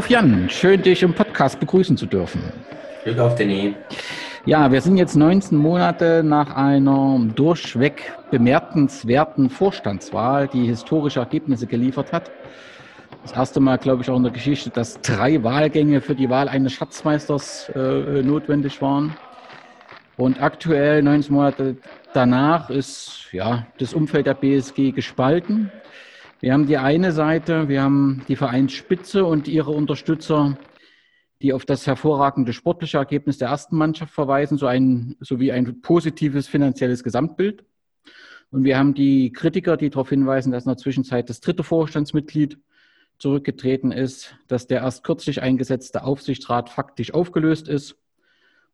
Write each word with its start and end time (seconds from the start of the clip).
Auf, 0.00 0.08
Jan. 0.08 0.48
Schön, 0.48 0.80
dich 0.80 1.02
im 1.02 1.12
Podcast 1.12 1.60
begrüßen 1.60 1.94
zu 1.94 2.06
dürfen. 2.06 2.40
Glück 3.04 3.18
auf, 3.18 3.34
Danny. 3.34 3.74
Ja, 4.46 4.72
wir 4.72 4.80
sind 4.80 4.96
jetzt 4.96 5.14
19 5.14 5.58
Monate 5.58 6.22
nach 6.24 6.56
einer 6.56 7.20
durchweg 7.34 8.10
bemerkenswerten 8.30 9.50
Vorstandswahl, 9.50 10.48
die 10.48 10.64
historische 10.64 11.20
Ergebnisse 11.20 11.66
geliefert 11.66 12.14
hat. 12.14 12.30
Das 13.24 13.32
erste 13.32 13.60
Mal, 13.60 13.76
glaube 13.76 14.00
ich, 14.00 14.08
auch 14.08 14.16
in 14.16 14.22
der 14.22 14.32
Geschichte, 14.32 14.70
dass 14.70 14.98
drei 15.02 15.44
Wahlgänge 15.44 16.00
für 16.00 16.14
die 16.14 16.30
Wahl 16.30 16.48
eines 16.48 16.72
Schatzmeisters 16.72 17.70
äh, 17.74 18.22
notwendig 18.22 18.80
waren. 18.80 19.14
Und 20.16 20.40
aktuell, 20.40 21.02
19 21.02 21.34
Monate 21.34 21.76
danach, 22.14 22.70
ist 22.70 23.26
ja, 23.32 23.66
das 23.76 23.92
Umfeld 23.92 24.26
der 24.26 24.32
BSG 24.32 24.92
gespalten. 24.92 25.70
Wir 26.42 26.54
haben 26.54 26.66
die 26.66 26.78
eine 26.78 27.12
Seite, 27.12 27.68
wir 27.68 27.82
haben 27.82 28.22
die 28.26 28.36
Vereinsspitze 28.36 29.26
und 29.26 29.46
ihre 29.46 29.72
Unterstützer, 29.72 30.56
die 31.42 31.52
auf 31.52 31.66
das 31.66 31.86
hervorragende 31.86 32.54
sportliche 32.54 32.96
Ergebnis 32.96 33.36
der 33.36 33.48
ersten 33.48 33.76
Mannschaft 33.76 34.14
verweisen, 34.14 34.56
so 34.56 34.66
ein, 34.66 35.16
sowie 35.20 35.52
ein 35.52 35.82
positives 35.82 36.48
finanzielles 36.48 37.04
Gesamtbild. 37.04 37.62
Und 38.50 38.64
wir 38.64 38.78
haben 38.78 38.94
die 38.94 39.32
Kritiker, 39.32 39.76
die 39.76 39.90
darauf 39.90 40.08
hinweisen, 40.08 40.50
dass 40.50 40.64
in 40.64 40.70
der 40.70 40.78
Zwischenzeit 40.78 41.28
das 41.28 41.40
dritte 41.40 41.62
Vorstandsmitglied 41.62 42.58
zurückgetreten 43.18 43.92
ist, 43.92 44.34
dass 44.48 44.66
der 44.66 44.80
erst 44.80 45.04
kürzlich 45.04 45.42
eingesetzte 45.42 46.04
Aufsichtsrat 46.04 46.70
faktisch 46.70 47.12
aufgelöst 47.12 47.68
ist 47.68 47.96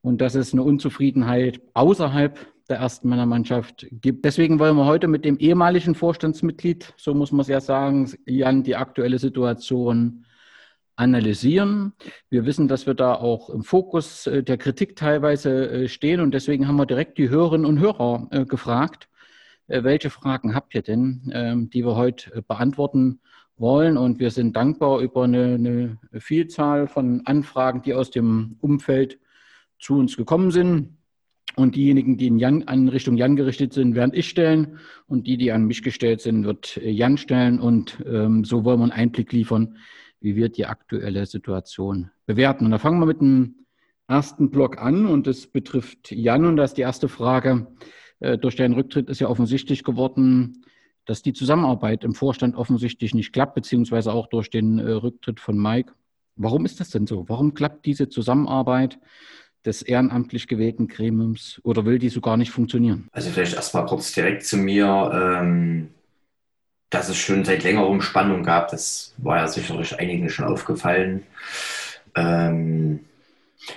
und 0.03 0.21
dass 0.21 0.37
es 0.37 0.53
eine 0.53 0.63
Unzufriedenheit 0.63 1.61
außerhalb 1.75 2.39
der 2.69 2.79
ersten 2.79 3.09
Männermannschaft 3.09 3.87
gibt. 3.91 4.25
Deswegen 4.25 4.59
wollen 4.59 4.77
wir 4.77 4.87
heute 4.87 5.09
mit 5.09 5.25
dem 5.25 5.39
ehemaligen 5.39 5.95
Vorstandsmitglied, 5.95 6.95
so 6.97 7.15
muss 7.15 7.33
man 7.33 7.41
es 7.41 7.49
ja 7.49 7.61
sagen, 7.61 8.11
Jan, 8.27 8.63
die 8.63 8.77
aktuelle 8.77 9.19
Situation 9.19 10.25
analysieren. 10.97 11.93
Wir 12.31 12.47
wissen, 12.47 12.69
dass 12.69 12.87
wir 12.87 12.95
da 12.95 13.15
auch 13.15 13.51
im 13.51 13.63
Fokus 13.63 14.27
äh, 14.27 14.43
der 14.43 14.57
Kritik 14.57 14.97
teilweise 14.97 15.69
äh, 15.71 15.89
stehen 15.89 16.21
und 16.21 16.33
deswegen 16.33 16.67
haben 16.67 16.77
wir 16.77 16.87
direkt 16.87 17.19
die 17.19 17.29
Hörerinnen 17.29 17.67
und 17.67 17.79
Hörer 17.79 18.29
äh, 18.31 18.45
gefragt, 18.45 19.09
welche 19.69 20.11
Fragen 20.11 20.55
habt 20.55 20.77
ihr 20.77 20.83
denn, 20.83 21.29
ähm, 21.35 21.71
die 21.71 21.85
wir 21.85 21.97
heute 21.97 22.43
beantworten 22.43 23.19
wollen. 23.57 23.97
Und 23.97 24.21
wir 24.21 24.31
sind 24.31 24.55
dankbar 24.55 25.01
über 25.01 25.25
eine, 25.25 25.55
eine 25.55 25.99
Vielzahl 26.21 26.87
von 26.87 27.23
Anfragen, 27.25 27.83
die 27.83 27.93
aus 27.93 28.13
dem 28.13 28.57
Umfeld 28.61 29.19
zu 29.81 29.99
uns 29.99 30.17
gekommen 30.17 30.53
sind. 30.53 30.97
Und 31.59 31.75
diejenigen, 31.75 32.19
die 32.19 32.27
in, 32.27 32.39
Jan, 32.39 32.61
in 32.61 32.89
Richtung 32.89 33.17
Jan 33.17 33.35
gerichtet 33.35 33.73
sind, 33.73 33.95
werden 33.95 34.13
ich 34.15 34.29
stellen. 34.29 34.79
Und 35.07 35.27
die, 35.27 35.39
die 35.39 35.53
an 35.53 35.65
mich 35.65 35.83
gestellt 35.83 36.21
sind, 36.21 36.45
wird 36.45 36.77
äh, 36.77 36.91
Jan 36.91 37.17
stellen. 37.17 37.59
Und 37.59 38.05
ähm, 38.07 38.45
so 38.45 38.65
wollen 38.65 38.79
wir 38.79 38.85
einen 38.85 38.93
Einblick 38.93 39.33
liefern, 39.33 39.79
wie 40.21 40.37
wir 40.37 40.51
die 40.51 40.67
aktuelle 40.67 41.25
Situation 41.25 42.11
bewerten. 42.27 42.67
Und 42.67 42.73
da 42.73 42.79
fangen 42.79 43.01
wir 43.01 43.07
mit 43.07 43.23
dem 43.23 43.65
ersten 44.07 44.51
Block 44.51 44.77
an. 44.77 45.07
Und 45.07 45.27
das 45.27 45.47
betrifft 45.47 46.13
Jan. 46.13 46.45
Und 46.45 46.57
das 46.59 46.73
ist 46.73 46.77
die 46.77 46.83
erste 46.83 47.09
Frage. 47.09 47.67
Äh, 48.21 48.37
durch 48.37 48.57
deinen 48.57 48.75
Rücktritt 48.75 49.09
ist 49.09 49.21
ja 49.21 49.29
offensichtlich 49.29 49.83
geworden, 49.83 50.63
dass 51.07 51.23
die 51.23 51.33
Zusammenarbeit 51.33 52.05
im 52.05 52.15
Vorstand 52.15 52.55
offensichtlich 52.55 53.15
nicht 53.15 53.33
klappt, 53.33 53.55
beziehungsweise 53.55 54.13
auch 54.13 54.27
durch 54.27 54.51
den 54.51 54.79
äh, 54.79 54.91
Rücktritt 54.91 55.41
von 55.41 55.57
Mike. 55.57 55.95
Warum 56.35 56.67
ist 56.67 56.81
das 56.81 56.91
denn 56.91 57.07
so? 57.07 57.27
Warum 57.31 57.55
klappt 57.55 57.87
diese 57.87 58.11
Zusammenarbeit? 58.11 58.99
Des 59.67 59.83
ehrenamtlich 59.83 60.47
gewählten 60.47 60.89
Gremiums 60.89 61.61
oder 61.65 61.85
will 61.85 61.99
die 61.99 62.09
so 62.09 62.21
gar 62.21 62.37
nicht 62.37 62.51
funktionieren? 62.51 63.09
Also 63.13 63.31
vielleicht 63.31 63.55
erstmal 63.55 63.87
kurz 63.87 64.13
direkt 64.13 64.45
zu 64.45 64.57
mir, 64.57 65.11
ähm, 65.13 65.89
dass 66.91 67.09
es 67.09 67.17
schon 67.17 67.45
seit 67.45 67.65
längerem 67.65 68.01
Spannung 68.01 68.43
gab, 68.43 68.71
das 68.71 69.15
war 69.19 69.39
ja 69.39 69.49
sicherlich 69.49 69.99
einigen 69.99 70.29
schon 70.31 70.47
aufgefallen. 70.47 71.25
Ähm, 72.15 73.01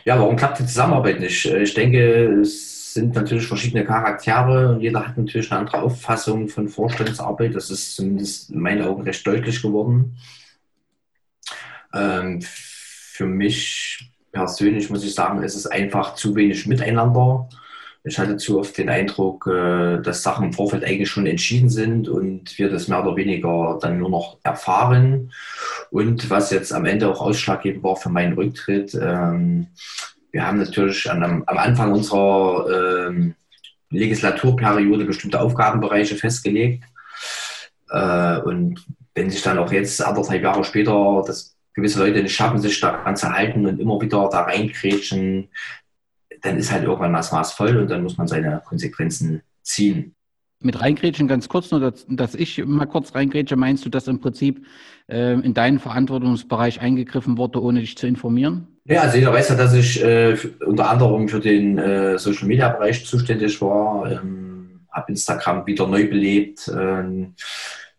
ja, 0.05 0.19
warum 0.19 0.35
klappt 0.35 0.59
die 0.59 0.66
Zusammenarbeit 0.66 1.19
nicht? 1.19 1.45
Ich 1.45 1.73
denke, 1.73 2.41
es 2.41 2.94
sind 2.94 3.16
natürlich 3.16 3.47
verschiedene 3.47 3.85
Charaktere 3.85 4.73
und 4.73 4.81
jeder 4.81 5.07
hat 5.07 5.17
natürlich 5.17 5.51
eine 5.51 5.61
andere 5.61 5.81
Auffassung 5.81 6.47
von 6.47 6.69
Vorstandsarbeit. 6.69 7.56
Das 7.56 7.69
ist 7.69 7.95
zumindest 7.95 8.51
in 8.51 8.59
meinen 8.59 8.83
Augen 8.83 9.03
recht 9.03 9.25
deutlich 9.25 9.61
geworden. 9.61 10.17
Ähm, 11.94 12.41
für 12.41 13.25
mich 13.25 14.11
persönlich 14.31 14.90
muss 14.90 15.03
ich 15.03 15.13
sagen, 15.13 15.44
es 15.44 15.56
ist 15.56 15.67
einfach 15.67 16.16
zu 16.16 16.35
wenig 16.35 16.66
miteinander. 16.67 17.50
Ich 18.03 18.17
hatte 18.17 18.38
zu 18.38 18.59
oft 18.59 18.78
den 18.78 18.90
Eindruck, 18.90 19.45
äh, 19.47 20.01
dass 20.01 20.23
Sachen 20.23 20.45
im 20.45 20.53
Vorfeld 20.53 20.85
eigentlich 20.85 21.09
schon 21.09 21.28
entschieden 21.28 21.69
sind 21.69 22.07
und 22.07 22.57
wir 22.57 22.69
das 22.69 22.88
mehr 22.88 23.06
oder 23.06 23.16
weniger 23.16 23.78
dann 23.81 23.97
nur 23.97 24.09
noch 24.09 24.38
erfahren. 24.44 25.31
Und 25.91 26.29
was 26.29 26.51
jetzt 26.51 26.72
am 26.72 26.85
Ende 26.85 27.09
auch 27.09 27.22
ausschlaggebend 27.22 27.84
war 27.84 27.97
für 27.97 28.09
meinen 28.09 28.34
Rücktritt, 28.34 28.94
ähm, 28.95 29.68
wir 30.31 30.45
haben 30.45 30.59
natürlich 30.59 31.09
am, 31.09 31.44
Anfang 31.47 31.91
unserer 31.91 33.07
ähm, 33.07 33.35
Legislaturperiode 33.89 35.06
bestimmte 35.06 35.41
Aufgabenbereiche 35.41 36.16
festgelegt. 36.16 36.84
Äh, 37.89 38.38
und 38.41 38.85
wenn 39.16 39.29
sich 39.29 39.41
dann 39.41 39.57
auch 39.57 39.72
jetzt 39.72 40.01
anderthalb 40.01 40.44
Jahre 40.44 40.63
später 40.63 41.23
das 41.25 41.49
gewisse 41.74 42.00
Leute 42.00 42.28
schaffen, 42.30 42.59
sich 42.59 42.80
daran 42.80 43.16
zu 43.16 43.31
halten 43.31 43.66
und 43.66 43.80
immer 43.80 44.00
wieder 44.02 44.30
da 44.30 44.41
reinkrätschen, 44.41 45.50
dann 46.41 46.57
ist 46.57 46.72
halt 46.72 46.84
irgendwann 46.84 47.13
das 47.13 47.31
Maß 47.31 47.53
voll 47.53 47.78
und 47.78 47.90
dann 47.90 48.03
muss 48.03 48.18
man 48.18 48.28
seine 48.28 48.62
Konsequenzen 48.66 49.41
ziehen. 49.62 50.16
Mit 50.62 50.81
reingrätschen 50.81 51.30
ganz 51.30 51.47
kurz 51.47 51.72
nur, 51.72 51.80
dass, 51.80 52.06
dass 52.09 52.35
ich 52.35 52.66
mal 52.66 52.85
kurz 52.85 53.16
reingrätsche, 53.16 53.56
meinst 53.56 53.85
du, 53.85 53.90
dass 53.90 54.09
im 54.09 54.19
Prinzip 54.19 54.66
äh, 55.07 55.34
in 55.34 55.53
deinen 55.53 55.80
Verantwortungsbereich 55.80 56.81
eingegriffen 56.81 57.38
wurde, 57.38 57.62
ohne 57.62 57.80
dich 57.80 57.97
zu 57.97 58.07
informieren? 58.07 58.68
Ja, 58.84 59.01
also 59.01 59.18
jeder 59.18 59.31
weiß 59.31 59.50
ja, 59.50 59.56
dass 59.56 59.74
ich 59.74 60.03
äh, 60.03 60.36
unter 60.66 60.90
anderem 60.90 61.30
für 61.30 61.40
den 61.40 61.78
äh, 61.78 62.18
Social 62.18 62.47
Media 62.47 62.69
Bereich 62.69 63.06
zuständig 63.06 63.62
war, 63.62 64.12
ähm, 64.12 64.81
habe 64.91 65.12
Instagram 65.12 65.66
wieder 65.66 65.88
neu 65.88 66.09
belebt. 66.09 66.69
Ähm, 66.75 67.36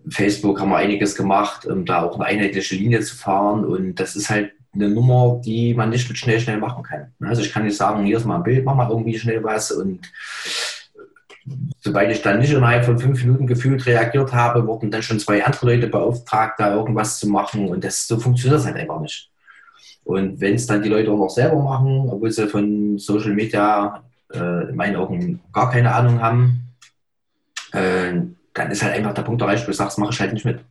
Facebook 0.09 0.61
haben 0.61 0.71
wir 0.71 0.77
einiges 0.77 1.15
gemacht, 1.15 1.67
um 1.67 1.85
da 1.85 2.03
auch 2.03 2.15
eine 2.17 2.25
einheitliche 2.25 2.75
Linie 2.75 3.01
zu 3.01 3.17
fahren. 3.17 3.65
Und 3.65 3.97
das 3.97 4.17
ist 4.17 4.31
halt 4.31 4.53
eine 4.73 4.89
Nummer, 4.89 5.41
die 5.45 5.75
man 5.75 5.91
nicht 5.91 6.17
schnell, 6.17 6.41
schnell 6.41 6.59
machen 6.59 6.83
kann. 6.83 7.13
Also 7.21 7.43
ich 7.43 7.53
kann 7.53 7.65
nicht 7.65 7.77
sagen, 7.77 8.05
hier 8.05 8.17
ist 8.17 8.25
mal 8.25 8.37
ein 8.37 8.43
Bild, 8.43 8.65
mach 8.65 8.75
mal 8.75 8.89
irgendwie 8.89 9.19
schnell 9.19 9.43
was. 9.43 9.71
Und 9.73 10.11
sobald 11.81 12.11
ich 12.11 12.23
dann 12.23 12.39
nicht 12.39 12.53
innerhalb 12.53 12.85
von 12.85 12.99
fünf 12.99 13.23
Minuten 13.25 13.47
gefühlt 13.47 13.85
reagiert 13.87 14.33
habe, 14.33 14.67
wurden 14.67 14.91
dann 14.91 15.03
schon 15.03 15.19
zwei 15.19 15.45
andere 15.45 15.75
Leute 15.75 15.89
beauftragt, 15.89 16.61
da 16.61 16.75
irgendwas 16.75 17.19
zu 17.19 17.29
machen. 17.29 17.69
Und 17.69 17.85
das, 17.85 18.07
so 18.07 18.19
funktioniert 18.19 18.61
das 18.61 18.67
halt 18.67 18.77
einfach 18.77 19.01
nicht. 19.01 19.31
Und 20.05 20.41
wenn 20.41 20.55
es 20.55 20.67
dann 20.67 20.83
die 20.83 20.89
Leute 20.89 21.11
auch 21.11 21.19
noch 21.19 21.31
selber 21.31 21.63
machen, 21.63 22.09
obwohl 22.09 22.31
sie 22.31 22.49
von 22.49 22.99
Social 22.99 23.33
Media 23.33 24.03
äh, 24.33 24.71
in 24.71 24.77
meinen 24.77 24.97
Augen 24.97 25.41
gar 25.53 25.71
keine 25.71 25.95
Ahnung 25.95 26.21
haben, 26.21 26.69
äh, 27.73 28.15
dann 28.55 28.71
ist 28.71 28.83
halt 28.83 28.95
einfach 28.95 29.15
der 29.15 29.23
Punkt 29.23 29.43
erreicht, 29.43 29.65
wo 29.65 29.71
du 29.71 29.77
sagst, 29.77 29.99
mache 29.99 30.13
ich 30.13 30.21
halt 30.21 30.33
nicht 30.33 30.45
mit. 30.45 30.65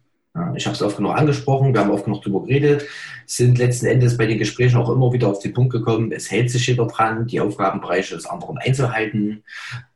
Ich 0.55 0.65
habe 0.67 0.75
es 0.75 0.81
oft 0.81 0.97
genug 0.97 1.15
angesprochen, 1.15 1.73
wir 1.73 1.81
haben 1.81 1.89
oft 1.89 2.05
genug 2.05 2.21
darüber 2.21 2.45
geredet, 2.45 2.87
sind 3.25 3.57
letzten 3.57 3.87
Endes 3.87 4.15
bei 4.15 4.27
den 4.27 4.37
Gesprächen 4.37 4.77
auch 4.77 4.89
immer 4.89 5.11
wieder 5.11 5.27
auf 5.27 5.39
den 5.39 5.53
Punkt 5.53 5.73
gekommen, 5.73 6.11
es 6.11 6.29
hält 6.29 6.51
sich 6.51 6.67
jeder 6.67 6.85
dran, 6.85 7.25
die 7.25 7.41
Aufgabenbereiche 7.41 8.15
des 8.15 8.27
anderen 8.27 8.57
einzuhalten, 8.59 9.43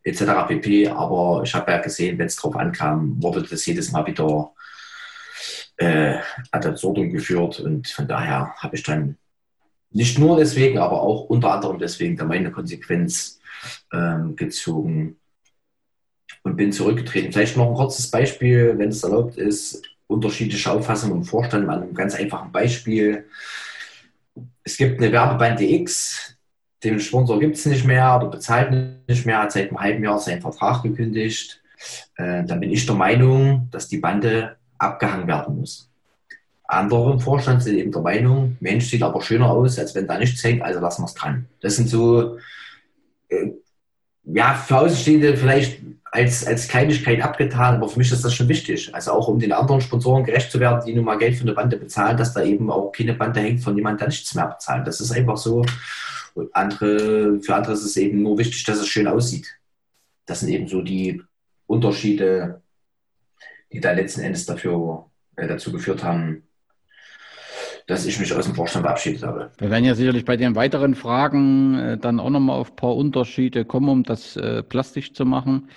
etc. 0.03 0.23
pp. 0.47 0.87
Aber 0.87 1.41
ich 1.43 1.53
habe 1.53 1.71
ja 1.71 1.77
gesehen, 1.77 2.17
wenn 2.17 2.25
es 2.25 2.35
darauf 2.35 2.55
ankam, 2.55 3.21
wurde 3.21 3.43
das 3.43 3.65
jedes 3.65 3.91
Mal 3.91 4.07
wieder 4.07 4.51
äh, 5.77 6.15
ad 6.51 6.67
absurdum 6.67 7.11
geführt 7.11 7.59
und 7.59 7.87
von 7.87 8.07
daher 8.07 8.55
habe 8.57 8.75
ich 8.75 8.83
dann 8.83 9.17
nicht 9.91 10.17
nur 10.17 10.37
deswegen, 10.37 10.79
aber 10.79 11.03
auch 11.03 11.25
unter 11.25 11.53
anderem 11.53 11.77
deswegen 11.77 12.17
da 12.17 12.25
meine 12.25 12.51
Konsequenz 12.51 13.39
ähm, 13.93 14.35
gezogen 14.35 15.17
und 16.43 16.55
bin 16.55 16.71
zurückgetreten. 16.71 17.31
Vielleicht 17.31 17.57
noch 17.57 17.69
ein 17.69 17.75
kurzes 17.75 18.09
Beispiel, 18.09 18.77
wenn 18.77 18.89
es 18.89 19.03
erlaubt 19.03 19.37
ist, 19.37 19.81
unterschiedliche 20.07 20.71
Auffassungen 20.71 21.17
im 21.17 21.23
Vorstand 21.23 21.67
an 21.69 21.83
einem 21.83 21.93
ganz 21.93 22.15
einfachen 22.15 22.51
Beispiel. 22.51 23.25
Es 24.63 24.77
gibt 24.77 24.99
eine 24.99 25.11
Werbebande 25.11 25.63
X, 25.63 26.37
den 26.83 26.99
Sponsor 26.99 27.39
gibt 27.39 27.55
es 27.55 27.65
nicht 27.65 27.85
mehr 27.85 28.17
oder 28.17 28.27
bezahlt 28.27 28.71
nicht 29.07 29.25
mehr, 29.25 29.39
hat 29.39 29.53
seit 29.53 29.69
einem 29.69 29.79
halben 29.79 30.03
Jahr 30.03 30.19
seinen 30.19 30.41
Vertrag 30.41 30.83
gekündigt. 30.83 31.61
Äh, 32.15 32.43
dann 32.43 32.59
bin 32.59 32.71
ich 32.71 32.85
der 32.85 32.95
Meinung, 32.95 33.69
dass 33.71 33.87
die 33.87 33.97
Bande 33.97 34.57
abgehangen 34.77 35.27
werden 35.27 35.59
muss. 35.59 35.89
Andere 36.65 37.13
im 37.13 37.19
Vorstand 37.19 37.63
sind 37.63 37.77
eben 37.77 37.91
der 37.91 38.01
Meinung, 38.01 38.57
Mensch, 38.59 38.85
sieht 38.85 39.03
aber 39.03 39.21
schöner 39.21 39.49
aus, 39.51 39.77
als 39.79 39.95
wenn 39.95 40.07
da 40.07 40.17
nichts 40.17 40.43
hängt, 40.43 40.61
also 40.61 40.79
lassen 40.79 41.03
wir 41.03 41.07
es 41.07 41.13
dran. 41.13 41.47
Das 41.61 41.75
sind 41.75 41.87
so, 41.87 42.37
äh, 43.29 43.51
ja, 44.25 44.53
für 44.53 44.77
Außenstehende 44.79 45.37
vielleicht 45.37 45.81
als, 46.13 46.45
als 46.45 46.67
Kleinigkeit 46.67 47.23
abgetan, 47.23 47.77
aber 47.77 47.89
für 47.89 47.97
mich 47.97 48.11
ist 48.11 48.23
das 48.23 48.35
schon 48.35 48.47
wichtig. 48.47 48.93
Also 48.93 49.13
auch 49.13 49.27
um 49.27 49.39
den 49.39 49.51
anderen 49.51 49.81
Sponsoren 49.81 50.23
gerecht 50.23 50.51
zu 50.51 50.59
werden, 50.59 50.85
die 50.85 50.93
nun 50.93 51.05
mal 51.05 51.17
Geld 51.17 51.35
für 51.35 51.41
eine 51.41 51.53
Bande 51.53 51.75
bezahlen, 51.75 52.17
dass 52.17 52.35
da 52.35 52.43
eben 52.43 52.69
auch 52.69 52.91
keine 52.91 53.15
Bande 53.15 53.39
hängt 53.39 53.61
von 53.61 53.75
jemandem, 53.75 53.97
der 53.97 54.07
nichts 54.09 54.35
mehr 54.35 54.45
bezahlt. 54.45 54.85
Das 54.85 55.01
ist 55.01 55.11
einfach 55.11 55.37
so. 55.37 55.65
Und 56.35 56.55
andere, 56.55 57.41
für 57.41 57.55
andere 57.55 57.73
ist 57.73 57.83
es 57.83 57.97
eben 57.97 58.21
nur 58.21 58.37
wichtig, 58.37 58.63
dass 58.63 58.77
es 58.77 58.87
schön 58.87 59.07
aussieht. 59.07 59.57
Das 60.27 60.41
sind 60.41 60.49
eben 60.49 60.67
so 60.67 60.83
die 60.83 61.23
Unterschiede, 61.65 62.61
die 63.71 63.79
da 63.79 63.91
letzten 63.91 64.21
Endes 64.21 64.45
dafür, 64.45 65.07
äh, 65.35 65.47
dazu 65.47 65.71
geführt 65.71 66.03
haben, 66.03 66.43
dass 67.87 68.05
ich 68.05 68.19
mich 68.19 68.33
aus 68.33 68.45
dem 68.45 68.55
Vorstand 68.55 68.85
verabschiedet 68.85 69.23
habe. 69.23 69.51
Wir 69.57 69.69
werden 69.69 69.85
ja 69.85 69.95
sicherlich 69.95 70.25
bei 70.25 70.37
den 70.37 70.55
weiteren 70.55 70.95
Fragen 70.95 71.75
äh, 71.75 71.97
dann 71.97 72.19
auch 72.19 72.29
nochmal 72.29 72.59
auf 72.59 72.71
ein 72.71 72.75
paar 72.75 72.95
Unterschiede 72.95 73.65
kommen, 73.65 73.89
um 73.89 74.03
das 74.03 74.35
äh, 74.35 74.63
plastisch 74.63 75.13
zu 75.13 75.25
machen. 75.25 75.69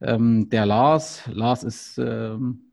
Ähm, 0.00 0.48
der 0.50 0.66
Lars, 0.66 1.22
Lars 1.32 1.62
ist 1.62 1.98
ähm, 1.98 2.72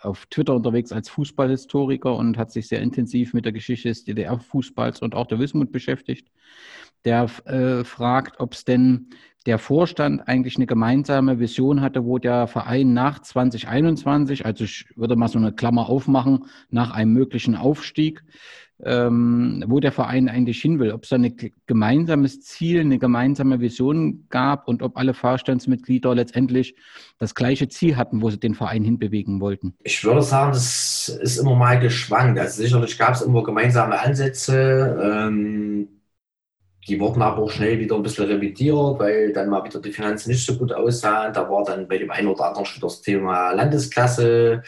auf 0.00 0.26
Twitter 0.26 0.54
unterwegs 0.54 0.92
als 0.92 1.08
Fußballhistoriker 1.08 2.14
und 2.14 2.36
hat 2.36 2.50
sich 2.50 2.68
sehr 2.68 2.80
intensiv 2.80 3.34
mit 3.34 3.44
der 3.44 3.52
Geschichte 3.52 3.88
des 3.88 4.04
DDR-Fußballs 4.04 5.00
und 5.00 5.14
auch 5.14 5.26
der 5.26 5.38
Wismut 5.38 5.72
beschäftigt. 5.72 6.28
Der 7.04 7.28
äh, 7.44 7.84
fragt, 7.84 8.40
ob 8.40 8.54
es 8.54 8.64
denn 8.64 9.10
der 9.46 9.58
Vorstand 9.58 10.26
eigentlich 10.26 10.56
eine 10.56 10.66
gemeinsame 10.66 11.38
Vision 11.38 11.80
hatte, 11.80 12.04
wo 12.04 12.18
der 12.18 12.48
Verein 12.48 12.92
nach 12.92 13.20
2021, 13.20 14.44
also 14.44 14.64
ich 14.64 14.86
würde 14.96 15.16
mal 15.16 15.28
so 15.28 15.38
eine 15.38 15.52
Klammer 15.52 15.88
aufmachen, 15.88 16.46
nach 16.70 16.90
einem 16.90 17.12
möglichen 17.12 17.54
Aufstieg, 17.54 18.24
ähm, 18.84 19.64
wo 19.66 19.80
der 19.80 19.92
Verein 19.92 20.28
eigentlich 20.28 20.60
hin 20.60 20.78
will, 20.78 20.92
ob 20.92 21.04
es 21.04 21.10
da 21.10 21.16
ein 21.16 21.34
gemeinsames 21.66 22.42
Ziel, 22.42 22.80
eine 22.80 22.98
gemeinsame 22.98 23.60
Vision 23.60 24.26
gab 24.28 24.68
und 24.68 24.82
ob 24.82 24.98
alle 24.98 25.14
Vorstandsmitglieder 25.14 26.14
letztendlich 26.14 26.74
das 27.18 27.34
gleiche 27.34 27.68
Ziel 27.68 27.96
hatten, 27.96 28.20
wo 28.20 28.28
sie 28.28 28.38
den 28.38 28.54
Verein 28.54 28.84
hinbewegen 28.84 29.40
wollten. 29.40 29.74
Ich 29.82 30.04
würde 30.04 30.22
sagen, 30.22 30.52
das 30.52 31.08
ist 31.08 31.38
immer 31.38 31.54
mal 31.54 31.78
geschwankt. 31.78 32.38
Also 32.38 32.62
sicherlich 32.62 32.98
gab 32.98 33.14
es 33.14 33.22
immer 33.22 33.42
gemeinsame 33.42 33.98
Ansätze. 33.98 34.98
Ähm, 35.02 35.88
die 36.88 37.00
wurden 37.00 37.22
aber 37.22 37.42
auch 37.42 37.50
schnell 37.50 37.78
wieder 37.78 37.96
ein 37.96 38.02
bisschen 38.02 38.26
revidiert, 38.26 38.98
weil 38.98 39.32
dann 39.32 39.48
mal 39.48 39.64
wieder 39.64 39.80
die 39.80 39.92
Finanzen 39.92 40.30
nicht 40.30 40.46
so 40.46 40.56
gut 40.56 40.72
aussahen. 40.72 41.32
Da 41.32 41.48
war 41.50 41.64
dann 41.64 41.88
bei 41.88 41.98
dem 41.98 42.10
einen 42.10 42.28
oder 42.28 42.46
anderen 42.46 42.64
schon 42.64 42.80
das 42.80 43.00
Thema 43.00 43.52
Landesklasse 43.52 44.62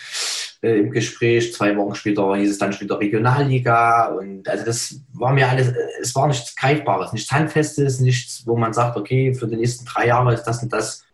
äh, 0.62 0.78
im 0.78 0.90
Gespräch. 0.90 1.54
Zwei 1.54 1.76
Wochen 1.76 1.94
später 1.94 2.34
hieß 2.34 2.50
es 2.50 2.58
dann 2.58 2.72
schon 2.72 2.86
wieder 2.86 2.98
Regionalliga. 2.98 4.06
Und 4.06 4.48
also 4.48 4.64
das 4.64 5.00
war 5.12 5.32
mir 5.32 5.48
alles, 5.48 5.72
es 6.00 6.14
war 6.16 6.26
nichts 6.26 6.56
Greifbares, 6.56 7.12
nichts 7.12 7.30
Handfestes, 7.30 8.00
nichts, 8.00 8.44
wo 8.46 8.56
man 8.56 8.72
sagt, 8.72 8.96
okay, 8.96 9.32
für 9.32 9.46
die 9.46 9.56
nächsten 9.56 9.84
drei 9.84 10.08
Jahre 10.08 10.34
ist 10.34 10.44
das 10.44 10.62
und 10.62 10.72
das 10.72 11.04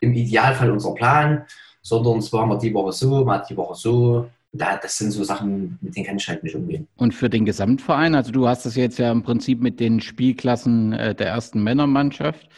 im 0.00 0.12
Idealfall 0.12 0.70
unser 0.72 0.94
Plan, 0.94 1.44
sondern 1.82 2.18
es 2.18 2.32
war 2.32 2.46
mal 2.46 2.58
die 2.58 2.74
Woche 2.74 2.92
so, 2.92 3.24
mal 3.24 3.44
die 3.48 3.56
Woche 3.56 3.74
so. 3.76 4.30
Da, 4.52 4.78
das 4.78 4.96
sind 4.96 5.10
so 5.10 5.24
Sachen, 5.24 5.78
mit 5.82 5.94
denen 5.94 6.06
kann 6.06 6.16
ich 6.16 6.26
halt 6.26 6.42
nicht 6.42 6.56
umgehen. 6.56 6.88
Und 6.96 7.12
für 7.12 7.28
den 7.28 7.44
Gesamtverein, 7.44 8.14
also 8.14 8.32
du 8.32 8.48
hast 8.48 8.64
das 8.64 8.76
jetzt 8.76 8.98
ja 8.98 9.12
im 9.12 9.22
Prinzip 9.22 9.60
mit 9.60 9.78
den 9.78 10.00
Spielklassen 10.00 10.92
äh, 10.94 11.14
der 11.14 11.28
ersten 11.28 11.62
Männermannschaft. 11.62 12.48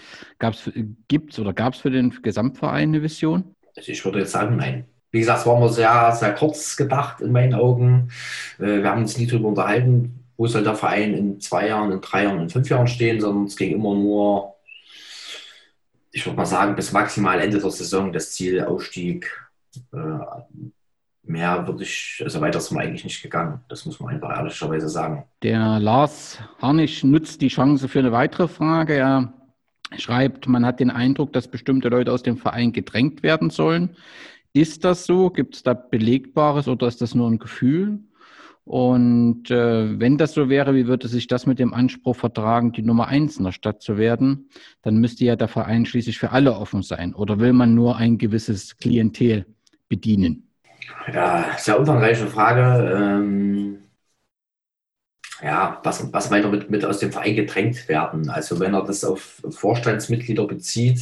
Gibt 1.09 1.33
es 1.33 1.39
oder 1.39 1.53
gab 1.53 1.75
es 1.75 1.81
für 1.81 1.91
den 1.91 2.11
Gesamtverein 2.23 2.91
eine 2.91 3.03
Vision? 3.03 3.57
Also 3.77 3.91
ich 3.91 4.05
würde 4.05 4.21
jetzt 4.21 4.33
sagen, 4.33 4.57
nein. 4.57 4.87
Wie 5.11 5.19
gesagt, 5.19 5.41
es 5.41 5.47
war 5.47 5.59
nur 5.59 5.71
sehr, 5.71 6.13
sehr 6.13 6.33
kurz 6.35 6.77
gedacht 6.77 7.21
in 7.21 7.33
meinen 7.33 7.55
Augen. 7.55 8.11
Äh, 8.59 8.83
wir 8.83 8.89
haben 8.89 9.03
uns 9.03 9.19
nie 9.19 9.27
darüber 9.27 9.49
unterhalten, 9.49 10.25
wo 10.37 10.47
soll 10.47 10.63
der 10.63 10.77
Verein 10.77 11.15
in 11.15 11.41
zwei 11.41 11.67
Jahren, 11.69 11.91
in 11.91 12.01
drei 12.01 12.25
Jahren, 12.25 12.41
in 12.41 12.51
fünf 12.51 12.69
Jahren 12.71 12.87
stehen, 12.87 13.21
sondern 13.21 13.47
es 13.47 13.57
ging 13.57 13.73
immer 13.73 13.95
nur, 13.95 14.55
ich 16.13 16.25
würde 16.25 16.37
mal 16.37 16.47
sagen, 16.47 16.77
bis 16.77 16.93
maximal 16.93 17.41
Ende 17.41 17.59
der 17.59 17.71
Saison 17.71 18.13
das 18.13 18.31
Ziel 18.31 18.63
Aufstieg. 18.63 19.51
Mehr 21.31 21.65
würde 21.69 21.85
ich, 21.85 22.21
also 22.25 22.41
weiter 22.41 22.59
sind 22.59 22.77
wir 22.77 22.83
eigentlich 22.83 23.05
nicht 23.05 23.23
gegangen. 23.23 23.61
Das 23.69 23.87
muss 23.87 24.01
man 24.01 24.13
einfach 24.13 24.37
ehrlicherweise 24.37 24.89
sagen. 24.89 25.25
Der 25.45 25.79
Lars 25.79 26.41
Harnisch 26.61 27.05
nutzt 27.05 27.41
die 27.41 27.49
Chance 27.49 27.87
für 27.87 28.01
eine 28.01 28.11
weitere 28.11 28.49
Frage. 28.49 28.95
Er 28.95 29.33
schreibt, 29.97 30.49
man 30.49 30.67
hat 30.67 30.81
den 30.81 30.91
Eindruck, 30.91 31.33
dass 31.33 31.47
bestimmte 31.47 31.89
Leute 31.89 32.13
aus 32.13 32.25
dem 32.25 32.37
Verein 32.37 32.73
gedrängt 32.73 33.23
werden 33.23 33.51
sollen. 33.51 33.91
Ist 34.53 34.85
das 34.85 35.07
so? 35.07 35.31
Gibt 35.31 35.55
es 35.55 35.63
da 35.63 35.73
Belegbares 35.73 36.67
oder 36.67 36.89
ist 36.89 37.01
das 37.01 37.15
nur 37.15 37.31
ein 37.31 37.39
Gefühl? 37.39 38.01
Und 38.65 39.53
äh, 39.53 40.01
wenn 40.01 40.19
das 40.19 40.35
so 40.35 40.49
wäre, 40.49 40.75
wie 40.75 40.89
würde 40.89 41.07
sich 41.07 41.29
das 41.29 41.47
mit 41.47 41.61
dem 41.61 41.73
Anspruch 41.73 42.17
vertragen, 42.17 42.73
die 42.73 42.83
Nummer 42.83 43.07
eins 43.07 43.37
in 43.37 43.45
der 43.45 43.53
Stadt 43.53 43.83
zu 43.83 43.99
werden? 43.99 44.49
Dann 44.83 44.99
müsste 44.99 45.25
ja 45.25 45.37
der 45.37 45.49
Verein 45.49 45.87
schließlich 45.87 46.19
für 46.19 46.33
alle 46.33 46.57
offen 46.57 46.83
sein. 46.83 47.15
Oder 47.15 47.39
will 47.39 47.53
man 47.53 47.77
nur 47.77 47.97
ein 47.97 48.19
gewisses 48.19 48.77
Klientel 48.79 49.47
bedienen? 49.89 50.50
Ja, 51.13 51.57
sehr 51.59 51.79
umfangreiche 51.79 52.27
Frage. 52.27 52.91
Ähm, 52.97 53.79
ja, 55.43 55.81
was, 55.85 56.13
was 56.13 56.31
meint 56.31 56.45
er 56.45 56.51
mit, 56.51 56.71
mit 56.71 56.85
aus 56.85 56.99
dem 56.99 57.13
Verein 57.13 57.35
gedrängt 57.37 57.89
werden? 57.89 58.29
Also 58.29 58.61
wenn 58.61 58.75
er 58.75 58.85
das 58.85 59.05
auf 59.05 59.41
Vorstandsmitglieder 59.49 60.47
bezieht, 60.47 61.01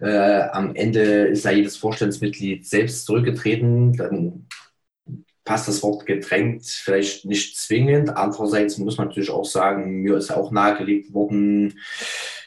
äh, 0.00 0.40
am 0.52 0.74
Ende 0.74 1.02
ist 1.28 1.44
ja 1.44 1.50
jedes 1.50 1.76
Vorstandsmitglied 1.76 2.66
selbst 2.66 3.04
zurückgetreten, 3.04 3.94
dann 3.96 4.46
passt 5.44 5.68
das 5.68 5.82
Wort 5.82 6.06
gedrängt 6.06 6.64
vielleicht 6.66 7.24
nicht 7.24 7.56
zwingend. 7.58 8.16
Andererseits 8.16 8.78
muss 8.78 8.96
man 8.98 9.08
natürlich 9.08 9.30
auch 9.30 9.44
sagen, 9.44 10.02
mir 10.02 10.16
ist 10.16 10.30
auch 10.30 10.50
nahegelegt 10.52 11.12
worden, 11.12 11.78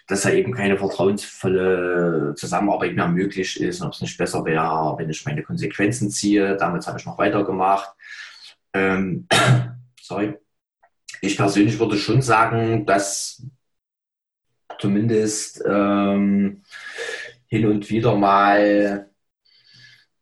dass 0.07 0.23
da 0.23 0.31
eben 0.31 0.53
keine 0.53 0.77
vertrauensvolle 0.77 2.33
Zusammenarbeit 2.35 2.95
mehr 2.95 3.07
möglich 3.07 3.59
ist 3.59 3.81
und 3.81 3.87
ob 3.87 3.93
es 3.93 4.01
nicht 4.01 4.17
besser 4.17 4.43
wäre, 4.45 4.95
wenn 4.97 5.09
ich 5.09 5.25
meine 5.25 5.43
Konsequenzen 5.43 6.09
ziehe. 6.09 6.57
Damals 6.57 6.87
habe 6.87 6.99
ich 6.99 7.05
noch 7.05 7.17
weitergemacht. 7.17 7.89
Ähm, 8.73 9.27
sorry. 10.01 10.35
Ich 11.21 11.37
persönlich 11.37 11.79
würde 11.79 11.97
schon 11.97 12.21
sagen, 12.21 12.85
dass 12.85 13.45
zumindest 14.79 15.63
ähm, 15.65 16.63
hin 17.45 17.65
und 17.65 17.89
wieder 17.89 18.15
mal, 18.15 19.09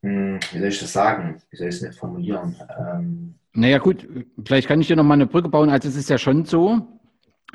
hm, 0.03 0.39
wie 0.51 0.59
soll 0.59 0.67
ich 0.67 0.79
das 0.79 0.93
sagen? 0.93 1.41
Wie 1.49 1.57
soll 1.57 1.69
ich 1.69 1.75
es 1.75 1.81
nicht 1.81 1.97
formulieren? 1.97 2.55
Ähm, 2.77 3.35
naja 3.53 3.79
gut, 3.79 4.07
vielleicht 4.45 4.67
kann 4.67 4.79
ich 4.79 4.87
dir 4.87 4.95
noch 4.95 5.03
mal 5.03 5.15
eine 5.15 5.25
Brücke 5.25 5.49
bauen. 5.49 5.69
Also 5.69 5.89
es 5.89 5.95
ist 5.95 6.09
ja 6.09 6.17
schon 6.17 6.45
so, 6.45 7.00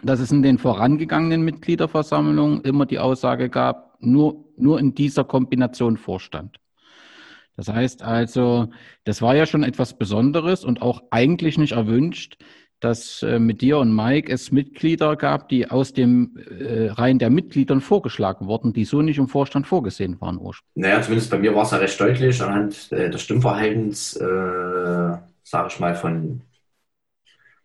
dass 0.03 0.21
es 0.21 0.31
in 0.31 0.43
den 0.43 0.59
vorangegangenen 0.59 1.43
Mitgliederversammlungen 1.43 2.63
immer 2.63 2.87
die 2.87 2.99
Aussage 2.99 3.49
gab, 3.49 3.97
nur, 4.01 4.45
nur 4.57 4.79
in 4.79 4.95
dieser 4.95 5.25
Kombination 5.25 5.97
Vorstand. 5.97 6.59
Das 7.57 7.69
heißt 7.69 8.03
also, 8.03 8.69
das 9.05 9.23
war 9.23 9.35
ja 9.35 9.47
schon 9.47 9.63
etwas 9.63 9.97
Besonderes 9.97 10.65
und 10.65 10.83
auch 10.83 11.03
eigentlich 11.11 11.57
nicht 11.57 11.73
erwünscht, 11.73 12.37
dass 12.81 13.23
äh, 13.23 13.39
mit 13.39 13.63
dir 13.63 13.79
und 13.79 13.95
Mike 13.95 14.31
es 14.31 14.53
Mitglieder 14.53 15.17
gab, 15.17 15.49
die 15.49 15.71
aus 15.71 15.95
dem 15.95 16.37
äh, 16.37 16.89
Reihen 16.89 17.19
der 17.19 17.31
Mitgliedern 17.31 17.81
vorgeschlagen 17.81 18.47
wurden, 18.47 18.75
die 18.75 18.85
so 18.85 19.01
nicht 19.01 19.17
im 19.17 19.29
Vorstand 19.29 19.67
vorgesehen 19.67 20.21
waren 20.21 20.39
ursprünglich. 20.39 20.75
Naja, 20.75 21.01
zumindest 21.01 21.31
bei 21.31 21.39
mir 21.39 21.55
war 21.55 21.63
es 21.63 21.71
ja 21.71 21.79
recht 21.79 21.99
deutlich 21.99 22.43
anhand 22.43 22.93
äh, 22.93 23.09
des 23.09 23.23
Stimmverhaltens, 23.23 24.17
äh, 24.17 25.17
sage 25.43 25.69
ich 25.69 25.81
mal, 25.81 25.95
von 25.95 26.43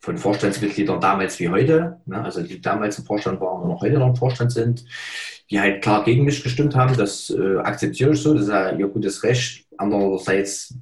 von 0.01 0.17
Vorstandsmitgliedern 0.17 0.99
damals 0.99 1.39
wie 1.39 1.49
heute, 1.49 2.01
ne, 2.05 2.23
also 2.23 2.41
die 2.41 2.59
damals 2.59 2.97
im 2.97 3.05
Vorstand 3.05 3.39
waren 3.39 3.61
und 3.61 3.69
noch 3.69 3.81
heute 3.81 3.99
noch 3.99 4.09
im 4.09 4.15
Vorstand 4.15 4.51
sind, 4.51 4.83
die 5.49 5.59
halt 5.59 5.83
klar 5.83 6.03
gegen 6.03 6.25
mich 6.25 6.41
gestimmt 6.41 6.75
haben. 6.75 6.97
Das 6.97 7.29
äh, 7.29 7.57
akzeptiere 7.57 8.11
ich 8.11 8.21
so, 8.21 8.33
das 8.33 8.43
ist 8.43 8.49
ja 8.49 8.71
ihr 8.71 8.87
gutes 8.87 9.23
Recht. 9.23 9.65
Andererseits 9.77 10.73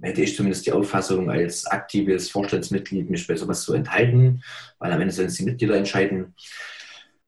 hätte 0.00 0.22
ich 0.22 0.36
zumindest 0.36 0.66
die 0.66 0.72
Auffassung, 0.72 1.30
als 1.30 1.66
aktives 1.66 2.30
Vorstandsmitglied 2.30 3.10
mich 3.10 3.26
bei 3.26 3.36
sowas 3.36 3.62
zu 3.62 3.74
enthalten, 3.74 4.42
weil 4.78 4.92
am 4.92 5.00
Ende 5.00 5.12
sollen 5.12 5.28
es 5.28 5.34
die 5.34 5.44
Mitglieder 5.44 5.76
entscheiden. 5.76 6.34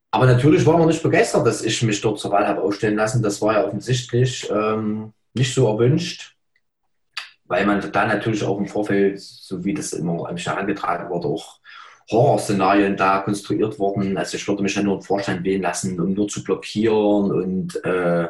Aber 0.09 0.25
natürlich 0.25 0.65
war 0.65 0.79
man 0.79 0.87
nicht 0.87 1.03
begeistert, 1.03 1.45
dass 1.45 1.63
ich 1.63 1.83
mich 1.83 2.01
dort 2.01 2.19
zur 2.19 2.31
Wahl 2.31 2.47
habe 2.47 2.61
aufstellen 2.61 2.95
lassen. 2.95 3.21
Das 3.21 3.39
war 3.41 3.53
ja 3.53 3.65
offensichtlich 3.65 4.49
ähm, 4.49 5.13
nicht 5.35 5.53
so 5.53 5.67
erwünscht 5.67 6.36
weil 7.47 7.65
man 7.65 7.91
da 7.91 8.07
natürlich 8.07 8.43
auch 8.43 8.59
im 8.59 8.67
Vorfeld, 8.67 9.19
so 9.19 9.63
wie 9.63 9.73
das 9.73 9.93
immer 9.93 10.27
an 10.27 10.33
mich 10.33 10.45
herangetragen 10.45 11.09
wurde, 11.09 11.27
auch 11.27 11.59
Horrorszenarien 12.09 12.95
da 12.95 13.19
konstruiert 13.19 13.79
wurden. 13.79 14.17
Also 14.17 14.37
ich 14.37 14.47
würde 14.47 14.63
mich 14.63 14.75
ja 14.75 14.83
nur 14.83 14.95
im 14.95 15.01
Vorstand 15.01 15.43
wählen 15.43 15.61
lassen, 15.61 15.99
um 15.99 16.13
nur 16.13 16.27
zu 16.27 16.43
blockieren 16.43 17.31
und 17.31 17.83
äh, 17.83 18.27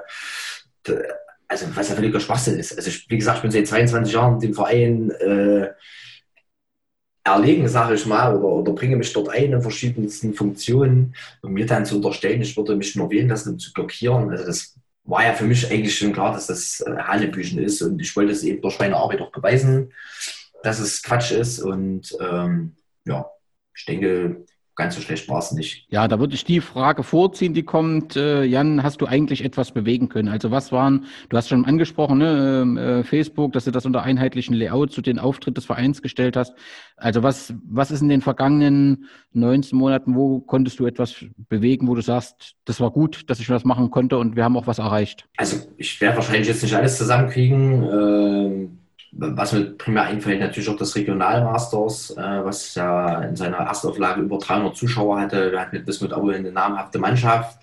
also 1.48 1.66
was 1.76 1.90
ja 1.90 1.96
völliger 1.96 2.20
Schwachsinn 2.20 2.60
ist. 2.60 2.76
Also 2.76 2.90
ich, 2.90 3.10
wie 3.10 3.18
gesagt, 3.18 3.38
ich 3.38 3.42
bin 3.44 3.52
seit 3.52 3.68
22 3.68 4.14
Jahren 4.14 4.40
dem 4.40 4.54
Verein 4.54 5.12
äh, 5.12 5.70
erlegen, 7.24 7.68
sage 7.68 7.96
ich 7.96 8.06
mal, 8.06 8.36
oder, 8.36 8.48
oder 8.48 8.72
bringe 8.74 8.96
mich 8.96 9.14
dort 9.14 9.30
ein 9.30 9.54
in 9.54 9.62
verschiedensten 9.62 10.34
Funktionen 10.34 11.16
und 11.42 11.54
mir 11.54 11.66
dann 11.66 11.86
zu 11.86 11.98
unterstellen, 11.98 12.42
ich 12.42 12.56
würde 12.58 12.76
mich 12.76 12.96
nur 12.96 13.12
wählen 13.12 13.30
lassen, 13.30 13.54
um 13.54 13.60
zu 13.60 13.74
blockieren. 13.74 14.30
Also 14.30 14.46
das 14.46 14.76
war 15.08 15.26
ja 15.26 15.34
für 15.34 15.46
mich 15.46 15.72
eigentlich 15.72 15.98
schon 15.98 16.14
klar, 16.14 16.34
dass 16.34 16.48
das 16.48 16.82
äh, 16.82 16.96
Hanebüchen 16.98 17.60
ist 17.60 17.82
und 17.82 18.00
ich 18.00 18.16
wollte 18.16 18.34
es 18.34 18.44
eben 18.44 18.62
durch 18.62 18.78
meine 18.78 18.98
Arbeit 18.98 19.22
auch 19.22 19.32
beweisen, 19.32 19.94
dass 20.64 20.80
es 20.80 21.02
Quatsch 21.02 21.32
ist 21.32 21.60
und 21.60 22.16
ähm, 22.20 22.76
ja, 23.06 23.30
ich 23.76 23.86
denke, 23.86 24.46
ganz 24.78 24.96
so 24.96 25.02
schlecht 25.02 25.28
war 25.28 25.40
es 25.40 25.52
nicht. 25.52 25.88
Ja, 25.90 26.08
da 26.08 26.20
würde 26.20 26.36
ich 26.36 26.46
die 26.46 26.62
Frage 26.62 27.04
vorziehen, 27.04 27.54
die 27.54 27.64
kommt. 27.64 28.16
Äh, 28.16 28.44
Jan, 28.44 28.84
hast 28.84 29.02
du 29.02 29.08
eigentlich 29.08 29.44
etwas 29.44 29.72
bewegen 29.72 30.08
können? 30.08 30.30
Also 30.30 30.52
was 30.52 30.72
waren, 30.72 31.06
du 31.30 31.36
hast 31.36 31.50
schon 31.50 31.66
angesprochen, 31.66 32.20
ne, 32.20 32.62
ähm, 32.62 32.78
äh, 32.78 33.04
Facebook, 33.04 33.54
dass 33.54 33.66
du 33.66 33.72
das 33.72 33.86
unter 33.86 34.04
einheitlichen 34.04 34.56
Layout 34.56 34.92
zu 34.92 35.02
den 35.02 35.20
Auftritt 35.20 35.58
des 35.58 35.66
Vereins 35.66 36.02
gestellt 36.02 36.38
hast. 36.38 36.54
Also 36.96 37.24
was, 37.24 37.54
was 37.68 37.92
ist 37.92 38.02
in 38.02 38.10
den 38.10 38.22
vergangenen 38.22 39.06
19 39.34 39.78
Monaten, 39.78 40.16
wo 40.16 40.40
konntest 40.40 40.80
du 40.80 40.86
etwas 40.86 41.26
bewegen, 41.50 41.88
wo 41.88 41.96
du 41.96 42.02
sagst, 42.02 42.56
das 42.66 42.80
war 42.80 42.92
gut, 42.92 43.30
dass 43.30 43.40
ich 43.40 43.50
was 43.50 43.66
machen 43.66 43.90
konnte 43.90 44.18
und 44.18 44.36
wir 44.36 44.44
haben 44.44 44.56
auch 44.56 44.68
was 44.68 44.78
erreicht? 44.78 45.28
Also 45.38 45.58
ich 45.78 46.00
werde 46.00 46.18
wahrscheinlich 46.18 46.48
jetzt 46.48 46.62
nicht 46.62 46.76
alles 46.76 46.98
zusammenkriegen. 46.98 47.84
Ähm 47.84 48.77
was 49.12 49.54
mir 49.54 49.78
primär 49.78 50.04
einfällt, 50.04 50.40
natürlich 50.40 50.70
auch 50.70 50.78
das 50.78 50.96
Regionalmasters, 50.96 52.12
äh, 52.12 52.46
was 52.46 52.76
ja 52.76 53.22
in 53.24 53.36
seiner 53.36 53.58
Erstauflage 53.58 54.22
über 54.22 54.38
300 54.38 54.76
Zuschauer 54.76 55.20
hatte. 55.20 55.52
Wir 55.52 55.62
hatten 55.62 55.84
das 55.86 56.02
mit 56.02 56.14
Aue 56.14 56.36
eine 56.36 56.52
namhafte 56.52 57.00
Mannschaft. 57.00 57.60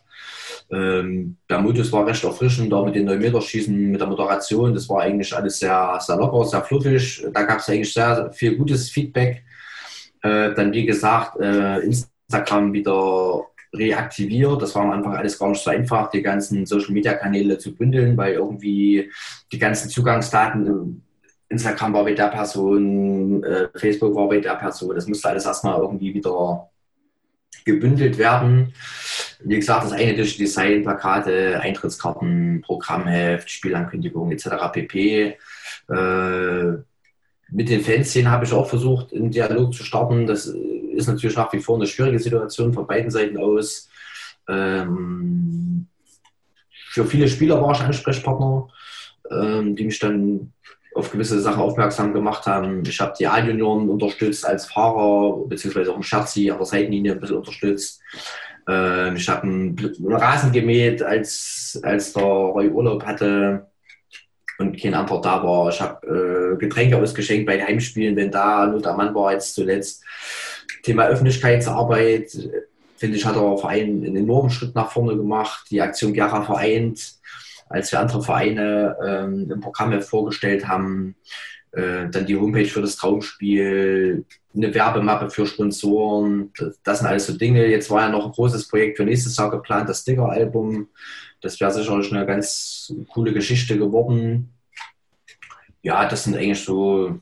Ähm, 0.71 1.37
der 1.49 1.61
Modus 1.61 1.93
war 1.93 2.07
recht 2.07 2.25
erfrischend, 2.25 2.73
da 2.73 2.83
mit 2.83 2.95
den 2.95 3.05
9 3.05 3.19
Meter 3.19 3.41
Schießen, 3.41 3.91
mit 3.91 4.01
der 4.01 4.09
Moderation, 4.09 4.75
das 4.75 4.89
war 4.89 5.03
eigentlich 5.03 5.35
alles 5.37 5.59
sehr, 5.59 5.99
sehr 6.01 6.17
locker, 6.17 6.45
sehr 6.45 6.63
fluffig. 6.63 7.27
Da 7.33 7.43
gab 7.43 7.59
es 7.59 7.69
eigentlich 7.69 7.93
sehr 7.93 8.33
viel 8.33 8.57
gutes 8.57 8.91
Feedback. 8.91 9.45
Äh, 10.23 10.55
dann, 10.55 10.73
wie 10.73 10.87
gesagt, 10.87 11.39
äh, 11.39 11.81
Instagram 11.81 12.73
wieder 12.73 13.45
reaktiviert. 13.75 14.63
Das 14.63 14.75
war 14.75 14.83
am 14.83 14.93
Anfang 14.93 15.15
alles 15.15 15.39
gar 15.39 15.51
nicht 15.51 15.63
so 15.63 15.71
einfach, 15.71 16.11
die 16.11 16.23
ganzen 16.23 16.65
Social-Media-Kanäle 16.65 17.59
zu 17.59 17.75
bündeln, 17.75 18.17
weil 18.17 18.35
irgendwie 18.35 19.11
die 19.53 19.59
ganzen 19.59 19.91
Zugangsdaten 19.91 21.04
Instagram 21.49 21.93
war 21.93 22.05
bei 22.05 22.15
der 22.15 22.29
Person, 22.29 23.43
äh, 23.45 23.69
Facebook 23.75 24.15
war 24.15 24.29
bei 24.29 24.41
der 24.41 24.55
Person. 24.55 24.95
Das 24.95 25.07
musste 25.07 25.29
alles 25.29 25.47
erstmal 25.47 25.81
irgendwie 25.81 26.15
wieder 26.15 26.71
gebündelt 27.65 28.19
werden. 28.19 28.73
Wie 29.41 29.57
gesagt, 29.57 29.85
das 29.85 29.93
eine 29.93 30.15
durch 30.15 30.37
Design, 30.37 30.83
Plakate, 30.83 31.61
Eintrittskarten, 31.61 32.63
Programmheft, 32.63 33.51
Spielankündigung 33.51 34.31
etc. 34.33 34.49
pp. 34.73 35.37
Äh, 35.89 36.73
mit 37.51 37.69
den 37.69 37.83
Fanszenen 37.83 38.31
habe 38.31 38.45
ich 38.45 38.53
auch 38.53 38.69
versucht, 38.69 39.13
einen 39.13 39.31
Dialog 39.31 39.75
zu 39.75 39.85
starten. 39.85 40.27
Das 40.27 40.47
ist 40.47 41.07
natürlich 41.07 41.37
nach 41.37 41.53
wie 41.53 41.61
vor 41.61 41.77
eine 41.77 41.87
schwierige 41.87 42.19
Situation 42.19 42.73
von 42.73 42.87
beiden 42.87 43.11
Seiten 43.11 43.37
aus. 43.39 43.89
Ähm, 44.49 45.87
für 46.91 47.05
viele 47.05 47.29
Spieler 47.29 47.61
war 47.61 47.73
ich 47.73 47.81
Ansprechpartner, 47.81 48.69
ähm, 49.31 49.77
die 49.77 49.85
mich 49.85 49.99
dann 49.99 50.53
auf 50.95 51.11
gewisse 51.11 51.41
Sachen 51.41 51.61
aufmerksam 51.61 52.13
gemacht 52.13 52.47
haben. 52.47 52.83
Ich 52.87 53.01
habe 53.01 53.15
die 53.19 53.27
A-Junioren 53.27 53.89
unterstützt 53.89 54.47
als 54.47 54.67
Fahrer, 54.67 55.45
beziehungsweise 55.47 55.93
auch 55.93 55.97
im 55.97 56.03
Scherzi 56.03 56.51
an 56.51 56.59
der 56.59 56.67
Seitenlinie 56.67 57.13
ein 57.13 57.21
bisschen 57.21 57.37
unterstützt. 57.37 58.01
Ähm, 58.69 59.17
ich 59.17 59.29
habe 59.29 59.43
einen, 59.43 59.97
Rasen 60.07 60.53
gemäht, 60.53 61.03
als, 61.03 61.79
als 61.83 62.13
der 62.13 62.23
Roy 62.23 62.69
Urlaub 62.69 63.05
hatte 63.05 63.67
und 64.59 64.81
kein 64.81 64.95
anderer 64.95 65.21
da 65.21 65.43
war. 65.43 65.69
Ich 65.69 65.81
habe 65.81 66.55
äh, 66.55 66.59
Getränke 66.59 66.97
ausgeschenkt 66.97 67.47
bei 67.47 67.57
den 67.57 67.67
Heimspielen, 67.67 68.17
wenn 68.17 68.31
da 68.31 68.67
nur 68.67 68.81
der 68.81 68.95
Mann 68.95 69.15
war 69.15 69.33
jetzt 69.33 69.55
zuletzt. 69.55 70.05
Thema 70.83 71.07
Öffentlichkeitsarbeit, 71.07 72.31
finde 72.97 73.17
ich, 73.17 73.25
hat 73.25 73.35
der 73.35 73.59
Verein 73.59 74.03
einen 74.05 74.17
enormen 74.17 74.51
Schritt 74.51 74.75
nach 74.75 74.93
vorne 74.93 75.17
gemacht. 75.17 75.67
Die 75.71 75.81
Aktion 75.81 76.13
Gera 76.13 76.43
vereint 76.43 77.15
als 77.69 77.93
wir 77.93 78.01
andere 78.01 78.23
Vereine 78.23 78.97
ähm, 79.07 79.51
im 79.51 79.61
Programm 79.61 80.01
vorgestellt 80.03 80.69
haben. 80.69 81.17
Äh, 81.73 82.09
dann 82.09 82.27
die 82.27 82.37
Homepage 82.37 82.67
für 82.67 82.83
das 82.83 82.95
Traumspiel, 82.97 84.25
eine 84.55 84.75
Werbemappe 84.75 85.29
für 85.31 85.45
Sponsoren. 85.45 86.53
Das, 86.85 86.99
sind 86.99 87.09
alles 87.09 87.27
so 87.27 87.37
Dinge. 87.37 87.67
Jetzt 87.67 87.91
war 87.91 88.03
ja 88.03 88.09
noch 88.09 88.27
ein 88.27 88.33
großes 88.33 88.69
Projekt 88.69 88.97
für 88.97 89.05
nächstes 89.05 89.37
Jahr 89.37 89.51
geplant, 89.51 89.89
das 89.89 90.03
Sticker-Album. 90.03 90.89
Das 91.41 91.61
wäre 91.61 91.73
sicherlich 91.73 92.13
eine 92.13 92.27
ganz 92.27 92.93
coole 93.09 93.33
Geschichte 93.33 93.77
geworden. 93.77 94.55
Ja, 95.83 96.07
das 96.09 96.25
sind 96.25 96.37
eigentlich 96.37 96.63
so 96.63 97.19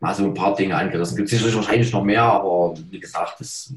mal 0.00 0.14
so 0.14 0.24
ein 0.24 0.34
paar 0.34 0.56
Dinge 0.56 0.74
angerissen. 0.74 1.16
Gibt 1.16 1.28
sicherlich 1.28 1.54
wahrscheinlich 1.54 1.92
noch 1.92 2.02
mehr, 2.02 2.22
aber 2.22 2.74
wie 2.90 3.00
gesagt, 3.00 3.38
das 3.38 3.72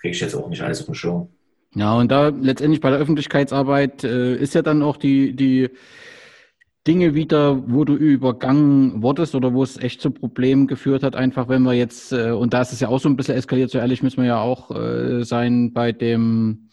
kriege 0.00 0.14
ich 0.14 0.20
jetzt 0.20 0.34
auch 0.34 0.48
nicht 0.48 0.62
alles 0.62 0.80
auf 0.80 0.86
den 0.86 0.94
Schirm. 0.94 1.28
Ja, 1.74 1.94
und 1.94 2.10
da 2.10 2.28
letztendlich 2.28 2.80
bei 2.80 2.90
der 2.90 2.98
Öffentlichkeitsarbeit 2.98 4.02
äh, 4.04 4.36
ist 4.36 4.54
ja 4.54 4.62
dann 4.62 4.82
auch 4.82 4.96
die, 4.96 5.36
die 5.36 5.68
Dinge 6.86 7.14
wieder, 7.14 7.70
wo 7.70 7.84
du 7.84 7.94
übergangen 7.94 9.02
wurdest 9.02 9.34
oder 9.34 9.52
wo 9.52 9.62
es 9.62 9.76
echt 9.76 10.00
zu 10.00 10.10
Problemen 10.10 10.66
geführt 10.66 11.02
hat, 11.02 11.14
einfach 11.14 11.48
wenn 11.48 11.62
wir 11.62 11.74
jetzt, 11.74 12.12
äh, 12.12 12.30
und 12.30 12.54
da 12.54 12.62
ist 12.62 12.72
es 12.72 12.80
ja 12.80 12.88
auch 12.88 12.98
so 12.98 13.10
ein 13.10 13.16
bisschen 13.16 13.36
eskaliert, 13.36 13.70
so 13.70 13.78
ehrlich 13.78 14.02
müssen 14.02 14.22
wir 14.22 14.28
ja 14.28 14.40
auch 14.40 14.70
äh, 14.70 15.22
sein 15.24 15.74
bei 15.74 15.92
dem 15.92 16.70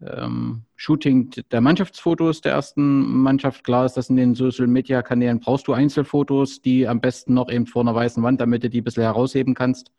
ähm, 0.00 0.62
Shooting 0.76 1.30
der 1.52 1.60
Mannschaftsfotos 1.60 2.40
der 2.40 2.52
ersten 2.52 3.22
Mannschaft. 3.22 3.64
Klar 3.64 3.84
ist, 3.84 3.94
dass 3.98 4.08
in 4.08 4.16
den 4.16 4.34
Social 4.34 4.66
Media 4.66 5.02
Kanälen 5.02 5.40
brauchst 5.40 5.68
du 5.68 5.74
Einzelfotos, 5.74 6.62
die 6.62 6.88
am 6.88 7.02
besten 7.02 7.34
noch 7.34 7.50
eben 7.50 7.66
vor 7.66 7.82
einer 7.82 7.94
weißen 7.94 8.22
Wand, 8.22 8.40
damit 8.40 8.64
du 8.64 8.70
die 8.70 8.80
ein 8.80 8.84
bisschen 8.84 9.02
herausheben 9.02 9.54
kannst. 9.54 9.92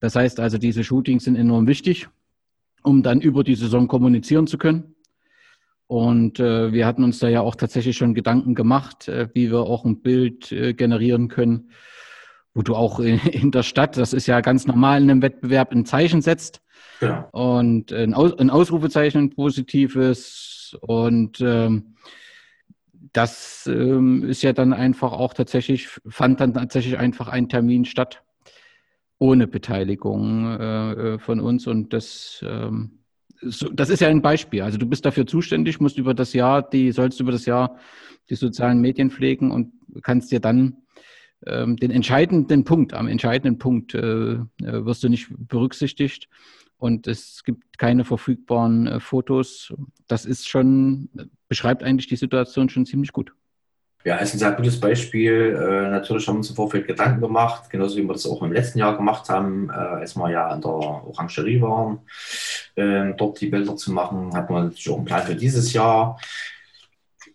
Das 0.00 0.14
heißt 0.14 0.38
also, 0.38 0.58
diese 0.58 0.84
Shootings 0.84 1.24
sind 1.24 1.36
enorm 1.36 1.66
wichtig 1.66 2.08
um 2.82 3.02
dann 3.02 3.20
über 3.20 3.44
die 3.44 3.54
Saison 3.54 3.88
kommunizieren 3.88 4.46
zu 4.46 4.58
können. 4.58 4.94
Und 5.86 6.38
äh, 6.38 6.72
wir 6.72 6.86
hatten 6.86 7.02
uns 7.02 7.18
da 7.18 7.28
ja 7.28 7.40
auch 7.40 7.54
tatsächlich 7.54 7.96
schon 7.96 8.12
Gedanken 8.12 8.54
gemacht, 8.54 9.08
äh, 9.08 9.28
wie 9.32 9.50
wir 9.50 9.60
auch 9.60 9.86
ein 9.86 10.02
Bild 10.02 10.52
äh, 10.52 10.74
generieren 10.74 11.28
können, 11.28 11.70
wo 12.52 12.60
du 12.60 12.74
auch 12.74 13.00
in, 13.00 13.18
in, 13.32 13.50
der 13.50 13.62
Stadt, 13.62 13.96
das 13.96 14.12
ist 14.12 14.26
ja 14.26 14.42
ganz 14.42 14.66
normal 14.66 15.02
in 15.02 15.10
einem 15.10 15.22
Wettbewerb, 15.22 15.72
ein 15.72 15.86
Zeichen 15.86 16.20
setzt. 16.20 16.60
Ja. 17.00 17.28
Und 17.32 17.92
ein, 17.92 18.12
Aus, 18.12 18.38
ein 18.38 18.50
Ausrufezeichen, 18.50 19.22
ein 19.22 19.30
positives. 19.30 20.76
Und 20.82 21.40
ähm, 21.40 21.94
das 23.12 23.66
ähm, 23.66 24.24
ist 24.24 24.42
ja 24.42 24.52
dann 24.52 24.74
einfach 24.74 25.12
auch 25.12 25.32
tatsächlich, 25.32 25.88
fand 26.08 26.40
dann 26.40 26.52
tatsächlich 26.52 26.98
einfach 26.98 27.28
ein 27.28 27.48
Termin 27.48 27.86
statt 27.86 28.22
ohne 29.18 29.46
Beteiligung 29.46 30.46
äh, 30.46 30.92
äh, 30.92 31.18
von 31.18 31.40
uns. 31.40 31.66
Und 31.66 31.92
das, 31.92 32.44
ähm, 32.46 33.00
so, 33.42 33.68
das 33.68 33.90
ist 33.90 34.00
ja 34.00 34.08
ein 34.08 34.22
Beispiel. 34.22 34.62
Also 34.62 34.78
du 34.78 34.86
bist 34.86 35.04
dafür 35.04 35.26
zuständig, 35.26 35.80
musst 35.80 35.98
über 35.98 36.14
das 36.14 36.32
Jahr, 36.32 36.68
die 36.68 36.92
sollst 36.92 37.20
über 37.20 37.32
das 37.32 37.46
Jahr 37.46 37.78
die 38.30 38.36
sozialen 38.36 38.80
Medien 38.80 39.10
pflegen 39.10 39.50
und 39.50 39.72
kannst 40.02 40.30
dir 40.30 40.40
dann 40.40 40.76
ähm, 41.46 41.76
den 41.76 41.90
entscheidenden 41.90 42.64
Punkt, 42.64 42.94
am 42.94 43.08
entscheidenden 43.08 43.58
Punkt 43.58 43.94
äh, 43.94 44.32
äh 44.34 44.40
wirst 44.60 45.04
du 45.04 45.08
nicht 45.08 45.28
berücksichtigt 45.30 46.28
und 46.78 47.06
es 47.06 47.42
gibt 47.44 47.78
keine 47.78 48.04
verfügbaren 48.04 48.86
äh, 48.86 49.00
Fotos. 49.00 49.72
Das 50.06 50.24
ist 50.24 50.48
schon, 50.48 51.08
beschreibt 51.48 51.82
eigentlich 51.82 52.06
die 52.06 52.16
Situation 52.16 52.68
schon 52.68 52.86
ziemlich 52.86 53.12
gut. 53.12 53.32
Ja, 54.04 54.16
ist 54.16 54.32
ein 54.34 54.38
sehr 54.38 54.52
gutes 54.52 54.78
Beispiel. 54.78 55.56
Äh, 55.60 55.90
natürlich 55.90 56.26
haben 56.28 56.36
wir 56.36 56.38
uns 56.38 56.50
im 56.50 56.56
Vorfeld 56.56 56.86
Gedanken 56.86 57.20
gemacht, 57.20 57.68
genauso 57.68 57.96
wie 57.96 58.04
wir 58.04 58.12
das 58.12 58.26
auch 58.26 58.42
im 58.42 58.52
letzten 58.52 58.78
Jahr 58.78 58.96
gemacht 58.96 59.28
haben, 59.28 59.70
äh, 59.70 59.72
als 59.72 60.16
wir 60.16 60.30
ja 60.30 60.46
an 60.48 60.60
der 60.60 60.70
Orangerie 60.70 61.60
waren, 61.60 61.98
äh, 62.76 63.12
dort 63.16 63.40
die 63.40 63.48
Bilder 63.48 63.76
zu 63.76 63.92
machen. 63.92 64.32
Hatten 64.34 64.54
wir 64.54 64.62
natürlich 64.62 64.88
auch 64.88 64.96
einen 64.96 65.04
Plan 65.04 65.22
für 65.22 65.34
dieses 65.34 65.72
Jahr. 65.72 66.18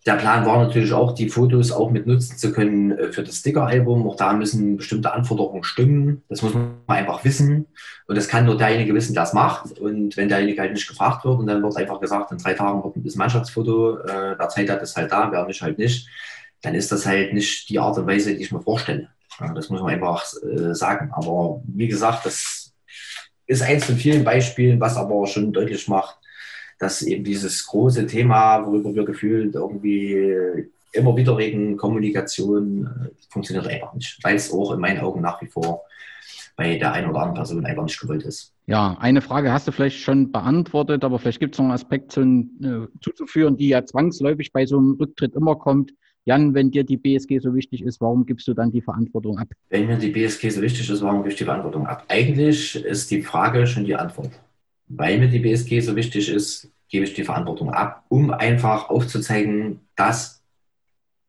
Der 0.06 0.14
Plan 0.14 0.44
war 0.44 0.58
natürlich 0.58 0.92
auch, 0.92 1.14
die 1.14 1.28
Fotos 1.28 1.70
auch 1.70 1.90
mit 1.90 2.06
nutzen 2.06 2.38
zu 2.38 2.50
können 2.50 2.92
äh, 2.92 3.12
für 3.12 3.22
das 3.22 3.36
Sticker-Album. 3.36 4.08
Auch 4.08 4.16
da 4.16 4.32
müssen 4.32 4.78
bestimmte 4.78 5.12
Anforderungen 5.12 5.64
stimmen. 5.64 6.22
Das 6.30 6.40
muss 6.40 6.54
man 6.54 6.76
einfach 6.86 7.24
wissen. 7.24 7.66
Und 8.06 8.16
das 8.16 8.26
kann 8.26 8.46
nur 8.46 8.56
derjenige 8.56 8.94
wissen, 8.94 9.12
der 9.12 9.24
es 9.24 9.34
macht. 9.34 9.78
Und 9.78 10.16
wenn 10.16 10.30
derjenige 10.30 10.62
halt 10.62 10.72
nicht 10.72 10.88
gefragt 10.88 11.26
wird 11.26 11.38
und 11.38 11.46
dann 11.46 11.62
wird 11.62 11.76
einfach 11.76 12.00
gesagt, 12.00 12.32
in 12.32 12.38
drei 12.38 12.54
Tagen 12.54 12.82
wird 12.82 12.96
ein 12.96 13.18
Mannschaftsfoto, 13.18 13.98
äh, 13.98 14.38
wer 14.38 14.48
Zeit 14.48 14.70
hat, 14.70 14.82
ist 14.82 14.96
halt 14.96 15.12
da, 15.12 15.30
wer 15.30 15.46
nicht, 15.46 15.60
halt 15.60 15.78
nicht 15.78 16.08
dann 16.64 16.74
ist 16.74 16.90
das 16.90 17.06
halt 17.06 17.34
nicht 17.34 17.68
die 17.68 17.78
Art 17.78 17.98
und 17.98 18.06
Weise, 18.06 18.34
die 18.34 18.42
ich 18.42 18.52
mir 18.52 18.62
vorstelle. 18.62 19.08
Das 19.54 19.68
muss 19.68 19.80
man 19.80 19.92
einfach 19.92 20.24
äh, 20.42 20.74
sagen. 20.74 21.10
Aber 21.12 21.60
wie 21.66 21.88
gesagt, 21.88 22.24
das 22.24 22.72
ist 23.46 23.62
eins 23.62 23.84
von 23.84 23.96
vielen 23.96 24.24
Beispielen, 24.24 24.80
was 24.80 24.96
aber 24.96 25.26
schon 25.26 25.52
deutlich 25.52 25.88
macht, 25.88 26.16
dass 26.78 27.02
eben 27.02 27.24
dieses 27.24 27.66
große 27.66 28.06
Thema, 28.06 28.64
worüber 28.64 28.94
wir 28.94 29.04
gefühlt 29.04 29.54
irgendwie 29.54 30.68
immer 30.92 31.16
wieder 31.16 31.36
reden, 31.36 31.76
Kommunikation, 31.76 32.86
äh, 32.86 33.10
funktioniert 33.28 33.66
einfach 33.66 33.92
nicht. 33.94 34.18
Weil 34.22 34.36
es 34.36 34.52
auch 34.52 34.72
in 34.72 34.80
meinen 34.80 35.00
Augen 35.00 35.20
nach 35.20 35.42
wie 35.42 35.48
vor 35.48 35.82
bei 36.56 36.78
der 36.78 36.92
einen 36.92 37.10
oder 37.10 37.20
anderen 37.20 37.34
Person 37.34 37.66
einfach 37.66 37.82
nicht 37.82 38.00
gewollt 38.00 38.22
ist. 38.22 38.52
Ja, 38.66 38.96
eine 39.00 39.20
Frage 39.20 39.52
hast 39.52 39.66
du 39.66 39.72
vielleicht 39.72 39.98
schon 39.98 40.30
beantwortet, 40.30 41.04
aber 41.04 41.18
vielleicht 41.18 41.40
gibt 41.40 41.56
es 41.56 41.58
noch 41.58 41.64
einen 41.64 41.74
Aspekt 41.74 42.12
zu, 42.12 42.22
äh, 42.22 42.86
zuzuführen, 43.02 43.56
die 43.56 43.68
ja 43.68 43.84
zwangsläufig 43.84 44.52
bei 44.52 44.64
so 44.64 44.78
einem 44.78 44.92
Rücktritt 44.92 45.34
immer 45.34 45.56
kommt. 45.56 45.92
Jan, 46.26 46.54
wenn 46.54 46.70
dir 46.70 46.84
die 46.84 46.96
BSG 46.96 47.38
so 47.38 47.54
wichtig 47.54 47.82
ist, 47.82 48.00
warum 48.00 48.24
gibst 48.24 48.48
du 48.48 48.54
dann 48.54 48.72
die 48.72 48.80
Verantwortung 48.80 49.38
ab? 49.38 49.48
Wenn 49.68 49.86
mir 49.86 49.98
die 49.98 50.08
BSG 50.08 50.48
so 50.48 50.62
wichtig 50.62 50.88
ist, 50.88 51.02
warum 51.02 51.18
gebe 51.18 51.30
ich 51.30 51.36
die 51.36 51.44
Verantwortung 51.44 51.86
ab? 51.86 52.04
Eigentlich 52.08 52.82
ist 52.82 53.10
die 53.10 53.22
Frage 53.22 53.66
schon 53.66 53.84
die 53.84 53.94
Antwort. 53.94 54.30
Weil 54.88 55.18
mir 55.18 55.28
die 55.28 55.40
BSG 55.40 55.80
so 55.80 55.94
wichtig 55.96 56.30
ist, 56.30 56.70
gebe 56.88 57.04
ich 57.04 57.14
die 57.14 57.24
Verantwortung 57.24 57.70
ab, 57.70 58.04
um 58.08 58.30
einfach 58.30 58.88
aufzuzeigen, 58.88 59.80
dass 59.96 60.42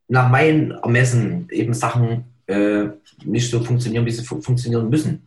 nach 0.08 0.30
meinen 0.30 0.70
Ermessen 0.70 1.48
eben 1.50 1.74
Sachen 1.74 2.24
äh, 2.46 2.86
nicht 3.24 3.50
so 3.50 3.60
funktionieren, 3.60 4.06
wie 4.06 4.12
sie 4.12 4.24
fu 4.24 4.40
funktionieren 4.40 4.88
müssen. 4.88 5.26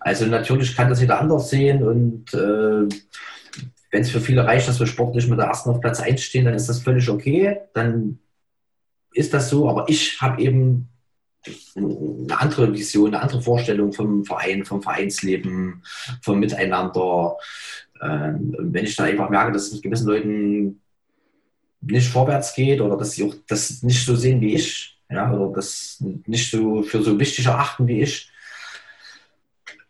Also 0.00 0.26
natürlich 0.26 0.76
kann 0.76 0.88
das 0.88 1.00
jeder 1.00 1.20
anders 1.20 1.48
sehen 1.50 1.82
und 1.82 2.34
äh, 2.34 2.88
wenn 3.90 4.02
es 4.02 4.10
für 4.10 4.20
viele 4.20 4.44
reicht, 4.44 4.68
dass 4.68 4.80
wir 4.80 4.86
sportlich 4.86 5.28
mit 5.28 5.38
der 5.38 5.46
ersten 5.46 5.70
auf 5.70 5.80
Platz 5.80 6.00
1 6.00 6.20
stehen, 6.20 6.44
dann 6.44 6.54
ist 6.54 6.68
das 6.68 6.82
völlig 6.82 7.08
okay. 7.08 7.58
Dann 7.72 8.18
ist 9.12 9.34
das 9.34 9.50
so, 9.50 9.68
aber 9.68 9.88
ich 9.88 10.20
habe 10.20 10.42
eben 10.42 10.88
eine 11.76 12.40
andere 12.40 12.72
Vision, 12.72 13.14
eine 13.14 13.22
andere 13.22 13.42
Vorstellung 13.42 13.92
vom 13.92 14.24
Verein, 14.24 14.64
vom 14.64 14.82
Vereinsleben, 14.82 15.82
vom 16.22 16.40
Miteinander. 16.40 17.36
Ähm, 18.02 18.54
wenn 18.58 18.84
ich 18.84 18.96
da 18.96 19.04
einfach 19.04 19.30
merke, 19.30 19.52
dass 19.52 19.66
es 19.66 19.74
mit 19.74 19.82
gewissen 19.82 20.08
Leuten 20.08 20.80
nicht 21.80 22.08
vorwärts 22.08 22.54
geht 22.54 22.80
oder 22.80 22.96
dass 22.96 23.12
sie 23.12 23.24
auch 23.24 23.34
das 23.46 23.82
nicht 23.82 24.04
so 24.04 24.16
sehen 24.16 24.40
wie 24.40 24.54
ich, 24.54 24.98
ja, 25.10 25.32
oder 25.32 25.54
das 25.54 26.02
nicht 26.26 26.50
so 26.50 26.82
für 26.82 27.02
so 27.02 27.18
wichtig 27.18 27.46
erachten 27.46 27.86
wie 27.86 28.02
ich, 28.02 28.30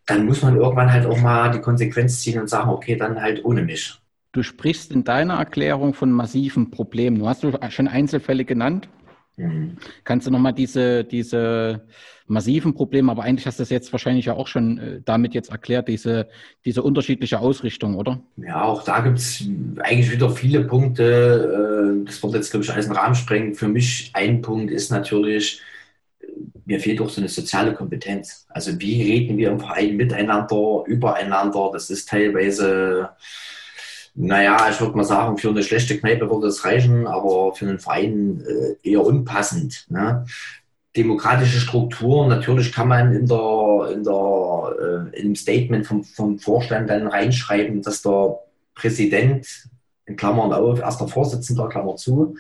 dann 0.06 0.24
muss 0.26 0.42
man 0.42 0.56
irgendwann 0.56 0.92
halt 0.92 1.06
auch 1.06 1.18
mal 1.18 1.50
die 1.50 1.60
Konsequenz 1.60 2.20
ziehen 2.20 2.40
und 2.40 2.48
sagen, 2.48 2.70
okay, 2.70 2.96
dann 2.96 3.20
halt 3.20 3.44
ohne 3.44 3.62
mich. 3.62 3.98
Du 4.32 4.42
sprichst 4.42 4.92
in 4.92 5.04
deiner 5.04 5.34
Erklärung 5.34 5.94
von 5.94 6.12
massiven 6.12 6.70
Problemen. 6.70 7.18
Du 7.18 7.28
hast 7.28 7.44
schon 7.70 7.88
Einzelfälle 7.88 8.44
genannt. 8.44 8.88
Mhm. 9.38 9.76
Kannst 10.04 10.26
du 10.26 10.30
nochmal 10.30 10.52
diese, 10.52 11.04
diese 11.04 11.82
massiven 12.26 12.74
Probleme, 12.74 13.10
aber 13.10 13.22
eigentlich 13.22 13.46
hast 13.46 13.58
du 13.58 13.62
das 13.62 13.70
jetzt 13.70 13.92
wahrscheinlich 13.92 14.26
ja 14.26 14.34
auch 14.34 14.46
schon 14.46 14.78
äh, 14.78 15.00
damit 15.04 15.34
jetzt 15.34 15.50
erklärt, 15.50 15.88
diese, 15.88 16.28
diese 16.64 16.82
unterschiedliche 16.82 17.38
Ausrichtung, 17.38 17.96
oder? 17.96 18.20
Ja, 18.36 18.62
auch 18.64 18.82
da 18.82 19.00
gibt 19.00 19.18
es 19.18 19.44
eigentlich 19.78 20.10
wieder 20.10 20.30
viele 20.30 20.64
Punkte. 20.64 22.02
Äh, 22.02 22.04
das 22.04 22.22
wird 22.22 22.34
jetzt, 22.34 22.50
glaube 22.50 22.64
ich, 22.64 22.72
alles 22.72 22.86
in 22.86 22.92
den 22.92 22.98
Rahmen 22.98 23.14
sprengen. 23.14 23.54
Für 23.54 23.68
mich 23.68 24.10
ein 24.14 24.42
Punkt 24.42 24.70
ist 24.70 24.90
natürlich, 24.90 25.62
mir 26.66 26.80
fehlt 26.80 27.00
auch 27.00 27.08
so 27.08 27.20
eine 27.20 27.28
soziale 27.28 27.72
Kompetenz. 27.72 28.46
Also 28.50 28.78
wie 28.78 29.02
reden 29.02 29.38
wir 29.38 29.50
im 29.50 29.60
Verein 29.60 29.96
miteinander, 29.96 30.84
übereinander? 30.86 31.70
Das 31.72 31.88
ist 31.88 32.08
teilweise 32.08 33.10
naja, 34.20 34.68
ich 34.68 34.80
würde 34.80 34.96
mal 34.96 35.04
sagen, 35.04 35.38
für 35.38 35.50
eine 35.50 35.62
schlechte 35.62 35.96
Kneipe 35.96 36.28
würde 36.28 36.48
es 36.48 36.64
reichen, 36.64 37.06
aber 37.06 37.54
für 37.54 37.68
einen 37.68 37.78
Verein 37.78 38.44
äh, 38.44 38.90
eher 38.90 39.04
unpassend. 39.06 39.86
Ne? 39.90 40.26
Demokratische 40.96 41.60
Strukturen, 41.60 42.28
natürlich 42.28 42.72
kann 42.72 42.88
man 42.88 43.12
in 43.12 43.26
der, 43.28 43.90
in 43.92 44.02
der, 44.02 45.12
äh, 45.14 45.20
im 45.20 45.36
Statement 45.36 45.86
vom, 45.86 46.02
vom 46.02 46.40
Vorstand 46.40 46.90
dann 46.90 47.06
reinschreiben, 47.06 47.80
dass 47.80 48.02
der 48.02 48.40
Präsident, 48.74 49.46
in 50.04 50.16
Klammern 50.16 50.52
auf, 50.52 50.80
erster 50.80 51.06
Vorsitzender, 51.06 51.68
Klammer 51.68 51.94
zu, 51.94 52.34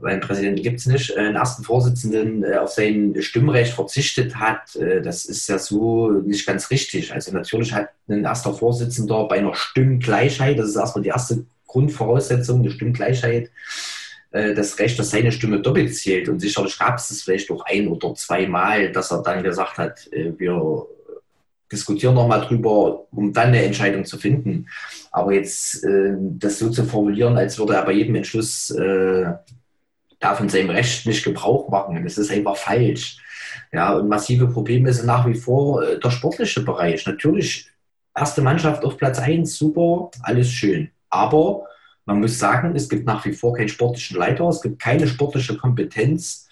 weil 0.00 0.12
einen 0.12 0.20
Präsidenten 0.20 0.62
gibt 0.62 0.78
es 0.78 0.86
nicht, 0.86 1.10
äh, 1.10 1.18
einen 1.18 1.36
ersten 1.36 1.64
Vorsitzenden 1.64 2.44
äh, 2.44 2.56
auf 2.56 2.70
sein 2.70 3.16
Stimmrecht 3.18 3.74
verzichtet 3.74 4.36
hat, 4.36 4.76
äh, 4.76 5.02
das 5.02 5.24
ist 5.24 5.48
ja 5.48 5.58
so 5.58 6.10
nicht 6.10 6.46
ganz 6.46 6.70
richtig. 6.70 7.12
Also 7.12 7.32
natürlich 7.32 7.72
hat 7.72 7.88
ein 8.08 8.24
erster 8.24 8.54
Vorsitzender 8.54 9.26
bei 9.26 9.38
einer 9.38 9.54
Stimmgleichheit, 9.54 10.58
das 10.58 10.68
ist 10.68 10.76
erstmal 10.76 11.02
die 11.02 11.10
erste 11.10 11.44
Grundvoraussetzung, 11.66 12.62
die 12.62 12.70
Stimmgleichheit, 12.70 13.50
das 14.30 14.78
Recht, 14.78 14.98
dass 14.98 15.10
seine 15.10 15.32
Stimme 15.32 15.60
doppelt 15.60 15.94
zählt. 15.94 16.28
Und 16.28 16.40
sicherlich 16.40 16.78
gab 16.78 16.98
es 16.98 17.08
das 17.08 17.22
vielleicht 17.22 17.50
auch 17.50 17.64
ein 17.64 17.88
oder 17.88 18.14
zweimal, 18.14 18.92
dass 18.92 19.10
er 19.10 19.22
dann 19.22 19.42
gesagt 19.42 19.78
hat, 19.78 20.08
wir 20.10 20.86
diskutieren 21.72 22.14
nochmal 22.14 22.42
drüber, 22.42 23.06
um 23.10 23.32
dann 23.32 23.48
eine 23.48 23.62
Entscheidung 23.62 24.04
zu 24.04 24.18
finden. 24.18 24.68
Aber 25.10 25.32
jetzt 25.32 25.86
das 26.20 26.58
so 26.58 26.68
zu 26.68 26.84
formulieren, 26.84 27.38
als 27.38 27.58
würde 27.58 27.74
er 27.74 27.84
bei 27.84 27.92
jedem 27.92 28.16
Entschluss 28.16 28.74
darf 30.20 30.38
von 30.38 30.48
seinem 30.48 30.70
Recht 30.70 31.06
nicht 31.06 31.24
Gebrauch 31.24 31.68
machen. 31.68 32.02
Das 32.04 32.18
ist 32.18 32.30
einfach 32.30 32.56
falsch. 32.56 33.18
Ja, 33.72 33.94
und 33.94 34.08
massive 34.08 34.48
Probleme 34.48 34.92
sind 34.92 35.06
nach 35.06 35.26
wie 35.26 35.34
vor 35.34 35.82
äh, 35.82 35.98
der 35.98 36.10
sportliche 36.10 36.62
Bereich. 36.62 37.06
Natürlich, 37.06 37.70
erste 38.16 38.42
Mannschaft 38.42 38.84
auf 38.84 38.96
Platz 38.96 39.18
1, 39.18 39.56
super, 39.56 40.10
alles 40.22 40.50
schön. 40.50 40.90
Aber 41.10 41.64
man 42.04 42.20
muss 42.20 42.38
sagen, 42.38 42.74
es 42.74 42.88
gibt 42.88 43.06
nach 43.06 43.24
wie 43.26 43.32
vor 43.32 43.54
keinen 43.54 43.68
sportlichen 43.68 44.16
Leiter, 44.16 44.48
es 44.48 44.62
gibt 44.62 44.80
keine 44.80 45.06
sportliche 45.06 45.56
Kompetenz, 45.56 46.48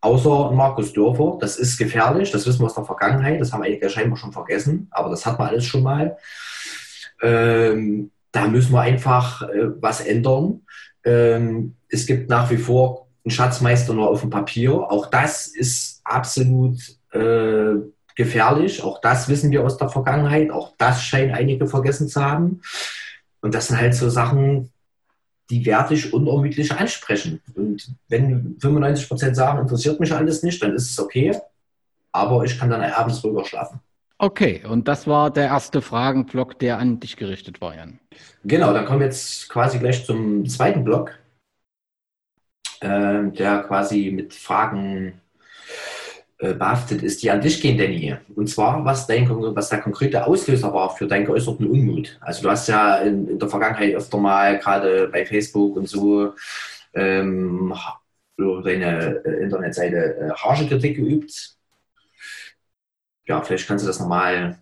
außer 0.00 0.50
Markus 0.52 0.92
Dörfer. 0.92 1.38
Das 1.40 1.56
ist 1.56 1.78
gefährlich, 1.78 2.30
das 2.30 2.46
wissen 2.46 2.60
wir 2.60 2.66
aus 2.66 2.74
der 2.74 2.84
Vergangenheit, 2.84 3.40
das 3.40 3.52
haben 3.52 3.62
einige 3.62 3.88
scheinbar 3.88 4.18
schon 4.18 4.32
vergessen, 4.32 4.88
aber 4.90 5.10
das 5.10 5.24
hat 5.24 5.38
man 5.38 5.48
alles 5.48 5.64
schon 5.64 5.82
mal. 5.82 6.16
Ähm, 7.22 8.10
da 8.32 8.48
müssen 8.48 8.72
wir 8.72 8.80
einfach 8.80 9.42
äh, 9.42 9.80
was 9.80 10.00
ändern. 10.00 10.62
Ähm, 11.04 11.74
es 11.88 12.06
gibt 12.06 12.28
nach 12.28 12.50
wie 12.50 12.56
vor 12.56 13.06
einen 13.24 13.30
Schatzmeister 13.30 13.94
nur 13.94 14.08
auf 14.08 14.20
dem 14.20 14.30
Papier. 14.30 14.72
Auch 14.72 15.06
das 15.06 15.46
ist 15.46 16.00
absolut 16.04 16.78
äh, 17.12 17.74
gefährlich. 18.14 18.82
Auch 18.82 19.00
das 19.00 19.28
wissen 19.28 19.50
wir 19.50 19.64
aus 19.64 19.76
der 19.76 19.88
Vergangenheit. 19.88 20.50
Auch 20.50 20.72
das 20.78 21.02
scheinen 21.02 21.32
einige 21.32 21.66
vergessen 21.66 22.08
zu 22.08 22.22
haben. 22.22 22.60
Und 23.40 23.54
das 23.54 23.68
sind 23.68 23.78
halt 23.78 23.94
so 23.94 24.08
Sachen, 24.08 24.70
die 25.50 25.66
werde 25.66 25.94
ich 25.94 26.12
unermüdlich 26.12 26.72
ansprechen. 26.72 27.40
Und 27.54 27.94
wenn 28.08 28.56
95 28.58 29.08
Prozent 29.08 29.36
sagen, 29.36 29.60
interessiert 29.60 30.00
mich 30.00 30.12
alles 30.12 30.42
nicht, 30.42 30.62
dann 30.62 30.74
ist 30.74 30.90
es 30.90 30.98
okay. 30.98 31.36
Aber 32.12 32.44
ich 32.44 32.58
kann 32.58 32.70
dann 32.70 32.82
abends 32.82 33.22
ruhiger 33.22 33.44
schlafen. 33.44 33.80
Okay, 34.22 34.62
und 34.64 34.86
das 34.86 35.08
war 35.08 35.32
der 35.32 35.46
erste 35.46 35.82
Fragenblock, 35.82 36.56
der 36.60 36.78
an 36.78 37.00
dich 37.00 37.16
gerichtet 37.16 37.60
war, 37.60 37.74
Jan. 37.74 37.98
Genau, 38.44 38.72
dann 38.72 38.84
kommen 38.84 39.00
wir 39.00 39.06
jetzt 39.06 39.48
quasi 39.48 39.80
gleich 39.80 40.06
zum 40.06 40.48
zweiten 40.48 40.84
Block, 40.84 41.18
äh, 42.82 43.24
der 43.32 43.64
quasi 43.66 44.12
mit 44.14 44.32
Fragen 44.32 45.20
äh, 46.38 46.54
behaftet 46.54 47.02
ist, 47.02 47.24
die 47.24 47.32
an 47.32 47.40
dich 47.40 47.60
gehen, 47.60 47.76
Danny. 47.76 48.14
Und 48.36 48.46
zwar, 48.48 48.84
was, 48.84 49.08
dein, 49.08 49.28
was 49.28 49.70
der 49.70 49.80
konkrete 49.80 50.24
Auslöser 50.24 50.72
war 50.72 50.94
für 50.94 51.08
deinen 51.08 51.26
geäußerten 51.26 51.66
Unmut. 51.66 52.16
Also 52.20 52.44
du 52.44 52.50
hast 52.50 52.68
ja 52.68 52.98
in, 52.98 53.26
in 53.26 53.40
der 53.40 53.48
Vergangenheit 53.48 53.96
öfter 53.96 54.18
mal, 54.18 54.56
gerade 54.60 55.08
bei 55.08 55.26
Facebook 55.26 55.74
und 55.74 55.88
so, 55.88 56.32
ähm, 56.94 57.74
deine 58.38 59.20
äh, 59.24 59.42
Internetseite 59.42 59.96
äh, 59.96 60.30
harsche 60.30 60.68
Kritik 60.68 60.94
geübt 60.94 61.56
ja, 63.26 63.40
vielleicht 63.42 63.66
kannst 63.66 63.84
du 63.84 63.86
das 63.86 64.00
nochmal 64.00 64.58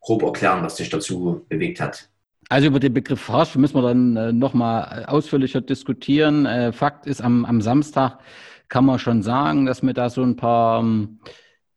grob 0.00 0.22
erklären, 0.22 0.62
was 0.62 0.76
dich 0.76 0.90
dazu 0.90 1.44
bewegt 1.48 1.80
hat. 1.80 2.08
Also 2.48 2.66
über 2.66 2.80
den 2.80 2.92
Begriff 2.92 3.28
Harsch 3.28 3.56
müssen 3.56 3.76
wir 3.76 3.82
dann 3.82 4.16
äh, 4.16 4.32
nochmal 4.32 5.06
ausführlicher 5.06 5.60
diskutieren. 5.60 6.46
Äh, 6.46 6.72
Fakt 6.72 7.06
ist, 7.06 7.22
am, 7.22 7.44
am, 7.44 7.62
Samstag 7.62 8.18
kann 8.68 8.84
man 8.84 8.98
schon 8.98 9.22
sagen, 9.22 9.64
dass 9.66 9.82
mir 9.82 9.94
da 9.94 10.10
so 10.10 10.22
ein 10.22 10.36
paar 10.36 10.80
ähm, 10.80 11.20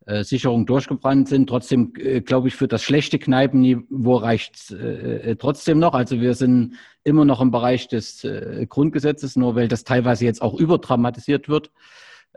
äh, 0.06 0.24
Sicherungen 0.24 0.66
durchgebrannt 0.66 1.30
sind. 1.30 1.48
Trotzdem 1.48 1.94
äh, 1.98 2.20
glaube 2.20 2.50
ich, 2.50 2.56
für 2.56 2.68
das 2.68 2.84
schlechte 2.84 3.18
Kneipenniveau 3.18 4.18
reicht 4.18 4.56
es 4.56 4.72
äh, 4.72 5.38
trotzdem 5.38 5.80
noch. 5.80 5.94
Also 5.94 6.20
wir 6.20 6.34
sind 6.34 6.76
immer 7.06 7.24
noch 7.24 7.40
im 7.40 7.52
Bereich 7.52 7.88
des 7.88 8.26
äh, 8.26 8.66
Grundgesetzes, 8.68 9.38
nur 9.38 9.56
weil 9.56 9.70
das 9.70 9.86
teilweise 9.86 10.26
jetzt 10.26 10.42
auch 10.42 10.60
überdramatisiert 10.60 11.48
wird. 11.48 11.72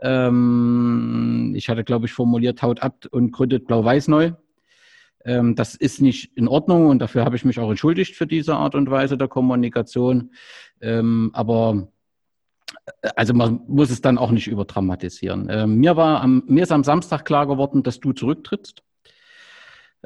Ähm, 0.01 1.53
ich 1.55 1.69
hatte, 1.69 1.83
glaube 1.83 2.07
ich, 2.07 2.13
formuliert, 2.13 2.61
haut 2.61 2.81
ab 2.81 3.05
und 3.11 3.31
gründet 3.31 3.67
Blau-Weiß 3.67 4.07
neu. 4.07 4.31
Ähm, 5.25 5.55
das 5.55 5.75
ist 5.75 6.01
nicht 6.01 6.35
in 6.35 6.47
Ordnung 6.47 6.87
und 6.87 6.99
dafür 6.99 7.25
habe 7.25 7.35
ich 7.35 7.45
mich 7.45 7.59
auch 7.59 7.69
entschuldigt 7.69 8.15
für 8.15 8.27
diese 8.27 8.55
Art 8.55 8.75
und 8.75 8.89
Weise 8.89 9.17
der 9.17 9.27
Kommunikation. 9.27 10.31
Ähm, 10.81 11.29
aber 11.33 11.87
äh, 13.01 13.09
also 13.15 13.33
man 13.33 13.61
muss 13.67 13.91
es 13.91 14.01
dann 14.01 14.17
auch 14.17 14.31
nicht 14.31 14.47
überdramatisieren. 14.47 15.47
Ähm, 15.49 15.75
mir, 15.75 15.95
war 15.95 16.21
am, 16.21 16.43
mir 16.47 16.63
ist 16.63 16.71
am 16.71 16.83
Samstag 16.83 17.25
klar 17.25 17.47
geworden, 17.47 17.83
dass 17.83 17.99
du 17.99 18.13
zurücktrittst 18.13 18.83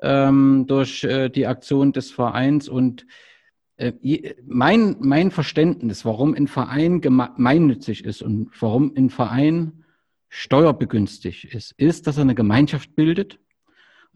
ähm, 0.01 0.65
durch 0.67 1.03
äh, 1.03 1.29
die 1.29 1.47
Aktion 1.47 1.93
des 1.93 2.11
Vereins 2.11 2.67
und 2.67 3.05
äh, 3.77 3.93
mein, 4.45 4.97
mein 4.99 5.31
Verständnis, 5.31 6.05
warum 6.05 6.33
ein 6.33 6.47
Verein 6.47 7.01
gemeinnützig 7.01 8.03
ist 8.03 8.21
und 8.21 8.49
warum 8.59 8.93
ein 8.95 9.09
Verein 9.09 9.84
steuerbegünstigt 10.35 11.45
ist, 11.45 11.71
ist, 11.77 12.07
dass 12.07 12.17
er 12.17 12.23
eine 12.23 12.35
Gemeinschaft 12.35 12.93
bildet 12.95 13.39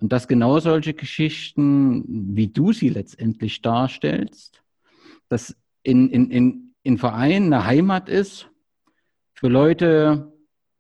und 0.01 0.11
dass 0.11 0.27
genau 0.27 0.59
solche 0.59 0.93
Geschichten, 0.93 2.03
wie 2.35 2.49
du 2.49 2.73
sie 2.73 2.89
letztendlich 2.89 3.61
darstellst, 3.61 4.61
dass 5.29 5.55
in, 5.81 6.09
in, 6.09 6.29
in, 6.29 6.75
in 6.83 6.97
Verein 6.97 7.45
eine 7.45 7.65
Heimat 7.65 8.09
ist 8.09 8.49
für 9.33 9.47
Leute, 9.47 10.33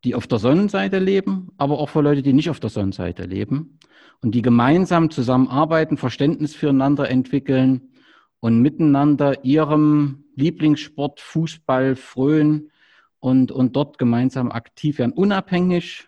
die 0.03 0.13
auf 0.13 0.27
der 0.27 0.39
Sonnenseite 0.39 0.99
leben, 0.99 1.49
aber 1.57 1.79
auch 1.79 1.89
für 1.89 2.01
Leute, 2.01 2.21
die 2.21 2.33
nicht 2.33 2.49
auf 2.49 2.59
der 2.59 2.69
Sonnenseite 2.69 3.23
leben 3.23 3.79
und 4.21 4.35
die 4.35 4.41
gemeinsam 4.41 5.09
zusammenarbeiten, 5.09 5.95
Verständnis 5.95 6.53
füreinander 6.53 7.09
entwickeln 7.09 7.93
und 8.41 8.61
miteinander 8.61 9.45
ihrem 9.45 10.25
Lieblingssport 10.35 11.21
Fußball 11.21 11.95
frönen 11.95 12.71
und, 13.19 13.51
und 13.51 13.75
dort 13.75 13.97
gemeinsam 13.97 14.51
aktiv 14.51 14.99
werden, 14.99 15.13
unabhängig 15.13 16.07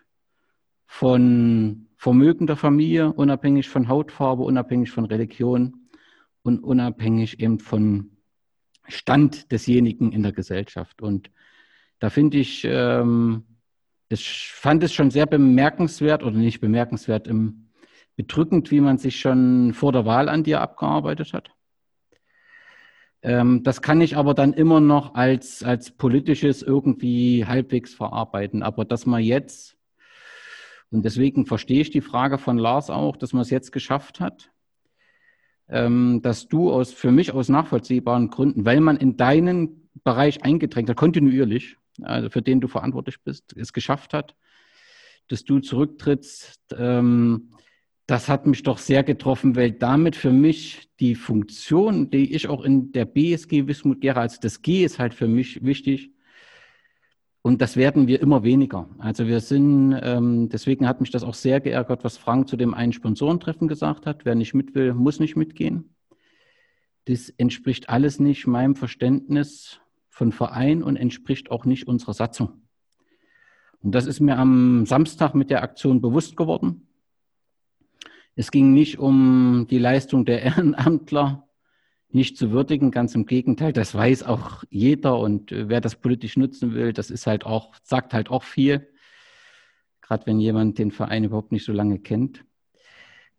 von 0.86 1.88
Vermögen 1.96 2.46
der 2.46 2.56
Familie, 2.56 3.12
unabhängig 3.12 3.68
von 3.68 3.88
Hautfarbe, 3.88 4.42
unabhängig 4.42 4.90
von 4.90 5.04
Religion 5.04 5.88
und 6.42 6.62
unabhängig 6.62 7.40
eben 7.40 7.60
von 7.60 8.10
Stand 8.88 9.52
desjenigen 9.52 10.12
in 10.12 10.22
der 10.22 10.32
Gesellschaft. 10.32 11.00
Und 11.00 11.30
da 11.98 12.10
finde 12.10 12.38
ich, 12.38 12.64
ähm, 12.64 13.44
ich 14.08 14.50
fand 14.52 14.82
es 14.82 14.92
schon 14.92 15.10
sehr 15.10 15.26
bemerkenswert 15.26 16.22
oder 16.22 16.36
nicht 16.36 16.60
bemerkenswert, 16.60 17.28
im, 17.28 17.68
bedrückend, 18.16 18.70
wie 18.70 18.80
man 18.80 18.98
sich 18.98 19.20
schon 19.20 19.72
vor 19.72 19.92
der 19.92 20.04
Wahl 20.04 20.28
an 20.28 20.44
dir 20.44 20.60
abgearbeitet 20.60 21.32
hat. 21.32 21.52
Ähm, 23.22 23.62
das 23.62 23.82
kann 23.82 24.00
ich 24.00 24.16
aber 24.16 24.34
dann 24.34 24.52
immer 24.52 24.80
noch 24.80 25.14
als, 25.14 25.62
als 25.62 25.92
politisches 25.92 26.62
irgendwie 26.62 27.46
halbwegs 27.46 27.94
verarbeiten. 27.94 28.62
Aber 28.62 28.84
dass 28.84 29.06
man 29.06 29.22
jetzt, 29.22 29.76
und 30.90 31.04
deswegen 31.04 31.46
verstehe 31.46 31.80
ich 31.80 31.90
die 31.90 32.00
Frage 32.00 32.38
von 32.38 32.58
Lars 32.58 32.90
auch, 32.90 33.16
dass 33.16 33.32
man 33.32 33.42
es 33.42 33.50
jetzt 33.50 33.70
geschafft 33.70 34.20
hat, 34.20 34.50
ähm, 35.68 36.20
dass 36.22 36.48
du 36.48 36.72
aus, 36.72 36.92
für 36.92 37.12
mich 37.12 37.32
aus 37.32 37.48
nachvollziehbaren 37.48 38.28
Gründen, 38.28 38.64
weil 38.64 38.80
man 38.80 38.96
in 38.96 39.16
deinen 39.16 39.88
Bereich 40.04 40.44
eingedrängt 40.44 40.90
hat, 40.90 40.96
kontinuierlich, 40.96 41.76
also 42.02 42.28
für 42.28 42.42
den 42.42 42.60
du 42.60 42.66
verantwortlich 42.66 43.22
bist, 43.22 43.56
es 43.56 43.72
geschafft 43.72 44.14
hat, 44.14 44.34
dass 45.28 45.44
du 45.44 45.60
zurücktrittst, 45.60 46.60
ähm, 46.76 47.50
das 48.06 48.28
hat 48.28 48.46
mich 48.46 48.62
doch 48.62 48.78
sehr 48.78 49.04
getroffen, 49.04 49.54
weil 49.56 49.72
damit 49.72 50.16
für 50.16 50.32
mich 50.32 50.90
die 51.00 51.14
Funktion, 51.14 52.10
die 52.10 52.34
ich 52.34 52.48
auch 52.48 52.62
in 52.62 52.92
der 52.92 53.04
BSG 53.04 53.66
Wismut 53.66 54.00
Gera, 54.00 54.20
also 54.20 54.38
das 54.40 54.62
G 54.62 54.84
ist 54.84 54.98
halt 54.98 55.14
für 55.14 55.28
mich 55.28 55.64
wichtig. 55.64 56.12
Und 57.42 57.60
das 57.60 57.76
werden 57.76 58.06
wir 58.06 58.20
immer 58.20 58.44
weniger. 58.44 58.88
Also 58.98 59.26
wir 59.26 59.40
sind, 59.40 59.98
ähm, 60.00 60.48
deswegen 60.48 60.86
hat 60.86 61.00
mich 61.00 61.10
das 61.10 61.24
auch 61.24 61.34
sehr 61.34 61.60
geärgert, 61.60 62.04
was 62.04 62.16
Frank 62.16 62.48
zu 62.48 62.56
dem 62.56 62.72
einen 62.72 62.92
Sponsorentreffen 62.92 63.66
gesagt 63.66 64.06
hat. 64.06 64.24
Wer 64.24 64.36
nicht 64.36 64.54
mit 64.54 64.76
will, 64.76 64.94
muss 64.94 65.18
nicht 65.18 65.34
mitgehen. 65.34 65.96
Das 67.06 67.30
entspricht 67.30 67.88
alles 67.88 68.20
nicht 68.20 68.46
meinem 68.46 68.76
Verständnis 68.76 69.80
von 70.08 70.30
Verein 70.30 70.84
und 70.84 70.96
entspricht 70.96 71.50
auch 71.50 71.64
nicht 71.64 71.88
unserer 71.88 72.14
Satzung. 72.14 72.62
Und 73.80 73.92
das 73.92 74.06
ist 74.06 74.20
mir 74.20 74.38
am 74.38 74.86
Samstag 74.86 75.34
mit 75.34 75.50
der 75.50 75.64
Aktion 75.64 76.00
bewusst 76.00 76.36
geworden. 76.36 76.86
Es 78.34 78.50
ging 78.50 78.72
nicht 78.72 78.98
um 78.98 79.66
die 79.70 79.78
Leistung 79.78 80.24
der 80.24 80.42
Ehrenamtler, 80.44 81.48
nicht 82.10 82.36
zu 82.36 82.50
würdigen, 82.50 82.90
ganz 82.90 83.14
im 83.14 83.24
Gegenteil, 83.24 83.72
das 83.72 83.94
weiß 83.94 84.24
auch 84.24 84.64
jeder 84.68 85.18
und 85.18 85.50
äh, 85.50 85.68
wer 85.68 85.80
das 85.80 85.96
politisch 85.96 86.36
nutzen 86.36 86.74
will, 86.74 86.92
das 86.92 87.10
ist 87.10 87.26
halt 87.26 87.46
auch, 87.46 87.74
sagt 87.82 88.12
halt 88.12 88.30
auch 88.30 88.42
viel, 88.42 88.86
gerade 90.02 90.26
wenn 90.26 90.38
jemand 90.38 90.78
den 90.78 90.90
Verein 90.90 91.24
überhaupt 91.24 91.52
nicht 91.52 91.64
so 91.64 91.72
lange 91.72 91.98
kennt. 91.98 92.44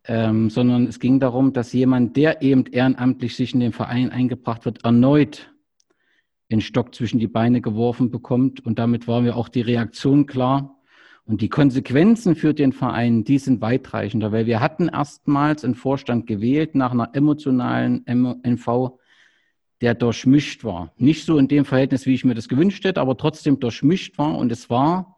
Ähm, 0.05 0.49
sondern 0.49 0.87
es 0.87 0.99
ging 0.99 1.19
darum, 1.19 1.53
dass 1.53 1.71
jemand, 1.71 2.17
der 2.17 2.41
eben 2.41 2.65
ehrenamtlich 2.65 3.35
sich 3.35 3.53
in 3.53 3.61
den 3.61 3.71
Verein 3.71 4.09
eingebracht 4.09 4.65
wird, 4.65 4.83
erneut 4.83 5.53
den 6.51 6.59
Stock 6.59 6.93
zwischen 6.93 7.19
die 7.19 7.27
Beine 7.27 7.61
geworfen 7.61 8.11
bekommt. 8.11 8.65
Und 8.65 8.79
damit 8.79 9.07
war 9.07 9.21
mir 9.21 9.35
auch 9.37 9.47
die 9.47 9.61
Reaktion 9.61 10.25
klar. 10.25 10.82
Und 11.25 11.41
die 11.41 11.49
Konsequenzen 11.49 12.35
für 12.35 12.53
den 12.53 12.73
Verein, 12.73 13.23
die 13.23 13.37
sind 13.37 13.61
weitreichender, 13.61 14.31
weil 14.31 14.45
wir 14.45 14.59
hatten 14.59 14.89
erstmals 14.89 15.63
einen 15.63 15.75
Vorstand 15.75 16.27
gewählt 16.27 16.75
nach 16.75 16.91
einer 16.91 17.09
emotionalen 17.13 18.03
MV, 18.05 18.99
der 19.79 19.95
durchmischt 19.95 20.63
war. 20.65 20.91
Nicht 20.97 21.25
so 21.25 21.37
in 21.37 21.47
dem 21.47 21.63
Verhältnis, 21.63 22.05
wie 22.05 22.13
ich 22.13 22.25
mir 22.25 22.35
das 22.35 22.49
gewünscht 22.49 22.83
hätte, 22.83 22.99
aber 22.99 23.15
trotzdem 23.15 23.59
durchmischt 23.59 24.17
war. 24.17 24.37
Und 24.37 24.51
es 24.51 24.69
war 24.69 25.17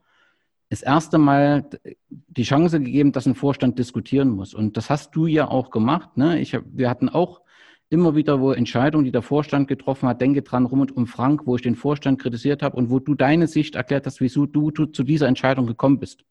das 0.70 0.84
erste 0.84 1.18
Mal 1.18 1.70
die 2.10 2.44
Chance 2.44 2.80
gegeben, 2.80 3.12
dass 3.12 3.26
ein 3.26 3.36
Vorstand 3.36 3.80
diskutieren 3.80 4.30
muss. 4.30 4.54
Und 4.54 4.78
das 4.78 4.92
hast 4.92 5.16
du 5.16 5.26
ja 5.26 5.48
auch 5.48 5.72
gemacht. 5.72 6.18
Ne? 6.18 6.40
Ich, 6.40 6.58
wir 6.66 6.90
hatten 6.90 7.10
auch 7.10 7.42
immer 7.90 8.16
wieder, 8.16 8.40
wo 8.42 8.52
Entscheidungen, 8.52 9.06
die 9.06 9.12
der 9.12 9.22
Vorstand 9.22 9.68
getroffen 9.68 10.10
hat, 10.10 10.22
denke 10.22 10.42
dran 10.42 10.66
rum 10.66 10.82
und 10.82 10.96
um 10.96 11.08
Frank, 11.08 11.42
wo 11.46 11.56
ich 11.56 11.62
den 11.62 11.76
Vorstand 11.76 12.20
kritisiert 12.20 12.64
habe 12.64 12.76
und 12.76 12.90
wo 12.90 13.00
du 13.00 13.16
deine 13.16 13.48
Sicht 13.48 13.76
erklärt 13.76 14.06
hast, 14.06 14.22
wieso 14.22 14.46
du, 14.46 14.72
zu 14.72 15.04
dieser 15.04 15.28
Entscheidung 15.28 15.68
gekommen 15.68 16.00
bist. 16.00 16.24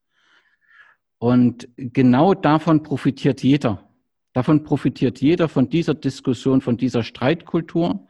Und 1.18 1.68
genau 1.76 2.34
davon 2.34 2.82
profitiert 2.82 3.42
jeder. 3.42 3.88
Davon 4.32 4.64
profitiert 4.64 5.20
jeder 5.20 5.48
von 5.48 5.68
dieser 5.68 5.94
Diskussion, 5.94 6.60
von 6.60 6.76
dieser 6.76 7.04
Streitkultur. 7.04 8.08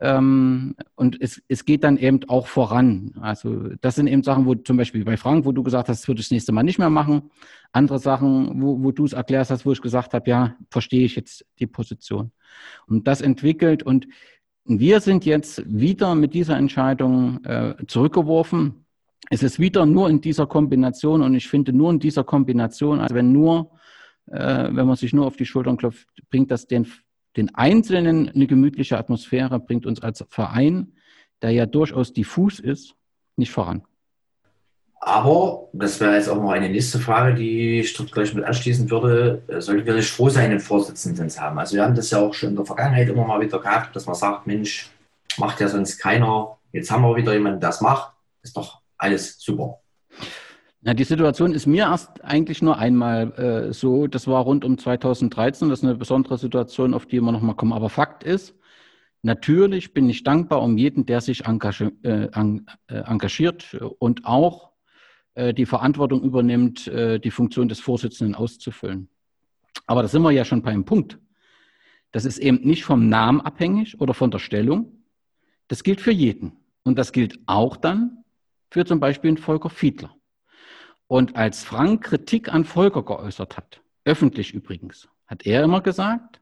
Ähm, 0.00 0.76
und 0.94 1.20
es, 1.20 1.42
es 1.48 1.64
geht 1.64 1.82
dann 1.82 1.96
eben 1.96 2.20
auch 2.28 2.46
voran. 2.46 3.14
Also 3.20 3.70
das 3.80 3.96
sind 3.96 4.06
eben 4.06 4.22
Sachen, 4.22 4.46
wo 4.46 4.54
zum 4.54 4.76
Beispiel 4.76 5.04
bei 5.04 5.16
Frank, 5.16 5.44
wo 5.44 5.52
du 5.52 5.62
gesagt 5.62 5.88
hast, 5.88 6.02
das 6.02 6.08
würde 6.08 6.20
ich 6.20 6.26
das 6.26 6.30
nächste 6.30 6.52
Mal 6.52 6.62
nicht 6.62 6.78
mehr 6.78 6.90
machen. 6.90 7.30
Andere 7.72 7.98
Sachen, 7.98 8.62
wo, 8.62 8.82
wo 8.82 8.92
du 8.92 9.04
es 9.04 9.12
erklärst 9.12 9.50
hast, 9.50 9.66
wo 9.66 9.72
ich 9.72 9.80
gesagt 9.80 10.14
habe, 10.14 10.30
ja, 10.30 10.56
verstehe 10.70 11.04
ich 11.04 11.16
jetzt 11.16 11.46
die 11.58 11.66
Position. 11.66 12.32
Und 12.86 13.06
das 13.06 13.20
entwickelt 13.20 13.82
und 13.82 14.06
wir 14.64 15.00
sind 15.00 15.24
jetzt 15.24 15.62
wieder 15.66 16.14
mit 16.14 16.34
dieser 16.34 16.56
Entscheidung 16.56 17.44
äh, 17.44 17.74
zurückgeworfen. 17.86 18.84
Es 19.30 19.42
ist 19.42 19.58
wieder 19.58 19.86
nur 19.86 20.08
in 20.10 20.20
dieser 20.20 20.46
Kombination 20.46 21.22
und 21.22 21.34
ich 21.34 21.48
finde 21.48 21.72
nur 21.72 21.90
in 21.90 21.98
dieser 21.98 22.24
Kombination, 22.24 23.00
also 23.00 23.14
wenn 23.14 23.32
nur, 23.32 23.70
äh, 24.26 24.68
wenn 24.70 24.86
man 24.86 24.96
sich 24.96 25.12
nur 25.12 25.26
auf 25.26 25.36
die 25.36 25.46
Schultern 25.46 25.76
klopft, 25.76 26.08
bringt 26.30 26.50
das 26.50 26.66
den 26.66 26.86
den 27.36 27.54
Einzelnen 27.54 28.28
eine 28.28 28.46
gemütliche 28.46 28.98
Atmosphäre 28.98 29.60
bringt 29.60 29.86
uns 29.86 30.02
als 30.02 30.24
Verein, 30.28 30.94
der 31.42 31.50
ja 31.50 31.66
durchaus 31.66 32.12
diffus 32.12 32.58
ist, 32.58 32.96
nicht 33.36 33.52
voran. 33.52 33.82
Aber, 35.02 35.68
das 35.72 35.98
wäre 35.98 36.14
jetzt 36.14 36.28
auch 36.28 36.36
noch 36.36 36.50
eine 36.50 36.68
nächste 36.68 36.98
Frage, 36.98 37.34
die 37.34 37.80
ich 37.80 37.94
dort 37.94 38.12
gleich 38.12 38.34
mit 38.34 38.44
anschließen 38.44 38.90
würde, 38.90 39.42
äh, 39.48 39.60
sollten 39.60 39.86
wir 39.86 39.94
nicht 39.94 40.10
froh 40.10 40.28
sein, 40.28 40.50
einen 40.50 40.60
Vorsitzenden 40.60 41.30
zu 41.30 41.40
haben? 41.40 41.58
Also 41.58 41.74
wir 41.74 41.84
haben 41.84 41.94
das 41.94 42.10
ja 42.10 42.18
auch 42.18 42.34
schon 42.34 42.50
in 42.50 42.56
der 42.56 42.66
Vergangenheit 42.66 43.08
immer 43.08 43.26
mal 43.26 43.40
wieder 43.40 43.58
gehabt, 43.58 43.96
dass 43.96 44.04
man 44.04 44.14
sagt, 44.14 44.46
Mensch, 44.46 44.90
macht 45.38 45.58
ja 45.58 45.68
sonst 45.68 45.98
keiner, 45.98 46.58
jetzt 46.72 46.90
haben 46.90 47.02
wir 47.02 47.16
wieder 47.16 47.32
jemanden, 47.32 47.60
der 47.60 47.70
das 47.70 47.80
macht, 47.80 48.12
ist 48.42 48.54
doch 48.56 48.82
alles 48.98 49.40
super. 49.40 49.80
Ja, 50.82 50.92
die 50.92 51.04
Situation 51.04 51.52
ist 51.52 51.66
mir 51.66 51.84
erst 51.84 52.22
eigentlich 52.22 52.62
nur 52.62 52.78
einmal 52.78 53.32
äh, 53.38 53.72
so. 53.72 54.06
Das 54.06 54.26
war 54.26 54.42
rund 54.42 54.64
um 54.64 54.78
2013. 54.78 55.68
Das 55.68 55.80
ist 55.80 55.84
eine 55.84 55.94
besondere 55.94 56.38
Situation, 56.38 56.94
auf 56.94 57.04
die 57.04 57.20
wir 57.20 57.32
nochmal 57.32 57.54
kommen. 57.54 57.74
Aber 57.74 57.90
Fakt 57.90 58.24
ist, 58.24 58.54
natürlich 59.22 59.92
bin 59.92 60.08
ich 60.08 60.24
dankbar 60.24 60.62
um 60.62 60.78
jeden, 60.78 61.04
der 61.04 61.20
sich 61.20 61.44
engagiert, 61.44 61.92
äh, 62.02 62.28
äh, 62.34 63.00
engagiert 63.04 63.74
und 63.98 64.24
auch 64.24 64.69
die 65.54 65.66
Verantwortung 65.66 66.22
übernimmt, 66.22 66.86
äh, 66.86 67.18
die 67.18 67.30
Funktion 67.30 67.68
des 67.68 67.80
Vorsitzenden 67.80 68.34
auszufüllen. 68.34 69.08
Aber 69.86 70.02
da 70.02 70.08
sind 70.08 70.22
wir 70.22 70.30
ja 70.30 70.44
schon 70.44 70.62
bei 70.62 70.70
einem 70.70 70.84
Punkt. 70.84 71.18
Das 72.12 72.24
ist 72.24 72.38
eben 72.38 72.60
nicht 72.62 72.84
vom 72.84 73.08
Namen 73.08 73.40
abhängig 73.40 74.00
oder 74.00 74.14
von 74.14 74.30
der 74.30 74.38
Stellung. 74.38 75.04
Das 75.68 75.82
gilt 75.82 76.00
für 76.00 76.12
jeden. 76.12 76.52
Und 76.82 76.98
das 76.98 77.12
gilt 77.12 77.38
auch 77.46 77.76
dann 77.76 78.24
für 78.70 78.84
zum 78.84 79.00
Beispiel 79.00 79.36
Volker 79.36 79.70
Fiedler. 79.70 80.14
Und 81.06 81.36
als 81.36 81.64
Frank 81.64 82.04
Kritik 82.04 82.52
an 82.52 82.64
Volker 82.64 83.02
geäußert 83.02 83.56
hat, 83.56 83.82
öffentlich 84.04 84.54
übrigens, 84.54 85.08
hat 85.26 85.44
er 85.44 85.64
immer 85.64 85.80
gesagt, 85.80 86.40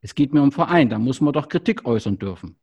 es 0.00 0.14
geht 0.14 0.32
mir 0.32 0.42
um 0.42 0.52
Verein, 0.52 0.88
da 0.88 0.98
muss 0.98 1.20
man 1.20 1.32
doch 1.32 1.48
Kritik 1.48 1.84
äußern 1.84 2.18
dürfen. 2.18 2.56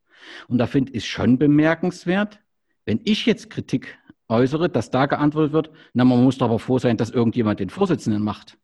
Und 0.48 0.60
da 0.60 0.68
finde 0.68 0.94
ich 0.94 1.10
schon 1.10 1.38
bemerkenswert, 1.38 2.40
wenn 2.86 3.02
ich 3.04 3.26
jetzt 3.26 3.50
Kritik 3.50 3.98
äußere, 4.32 4.70
dass 4.70 4.90
da 4.90 5.06
geantwortet 5.06 5.54
wird, 5.54 5.72
na, 5.94 6.04
man 6.06 6.24
muss 6.24 6.38
doch 6.40 6.48
aber 6.48 6.60
froh 6.60 6.80
sein, 6.80 6.98
dass 6.98 7.12
irgendjemand 7.12 7.60
den 7.60 7.70
Vorsitzenden 7.70 8.24
macht. 8.24 8.58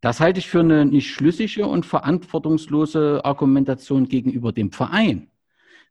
Das 0.00 0.20
halte 0.20 0.40
ich 0.40 0.48
für 0.48 0.60
eine 0.60 0.86
nicht 0.86 1.10
schlüssige 1.10 1.66
und 1.66 1.84
verantwortungslose 1.86 3.24
Argumentation 3.24 4.08
gegenüber 4.08 4.52
dem 4.52 4.72
Verein 4.72 5.28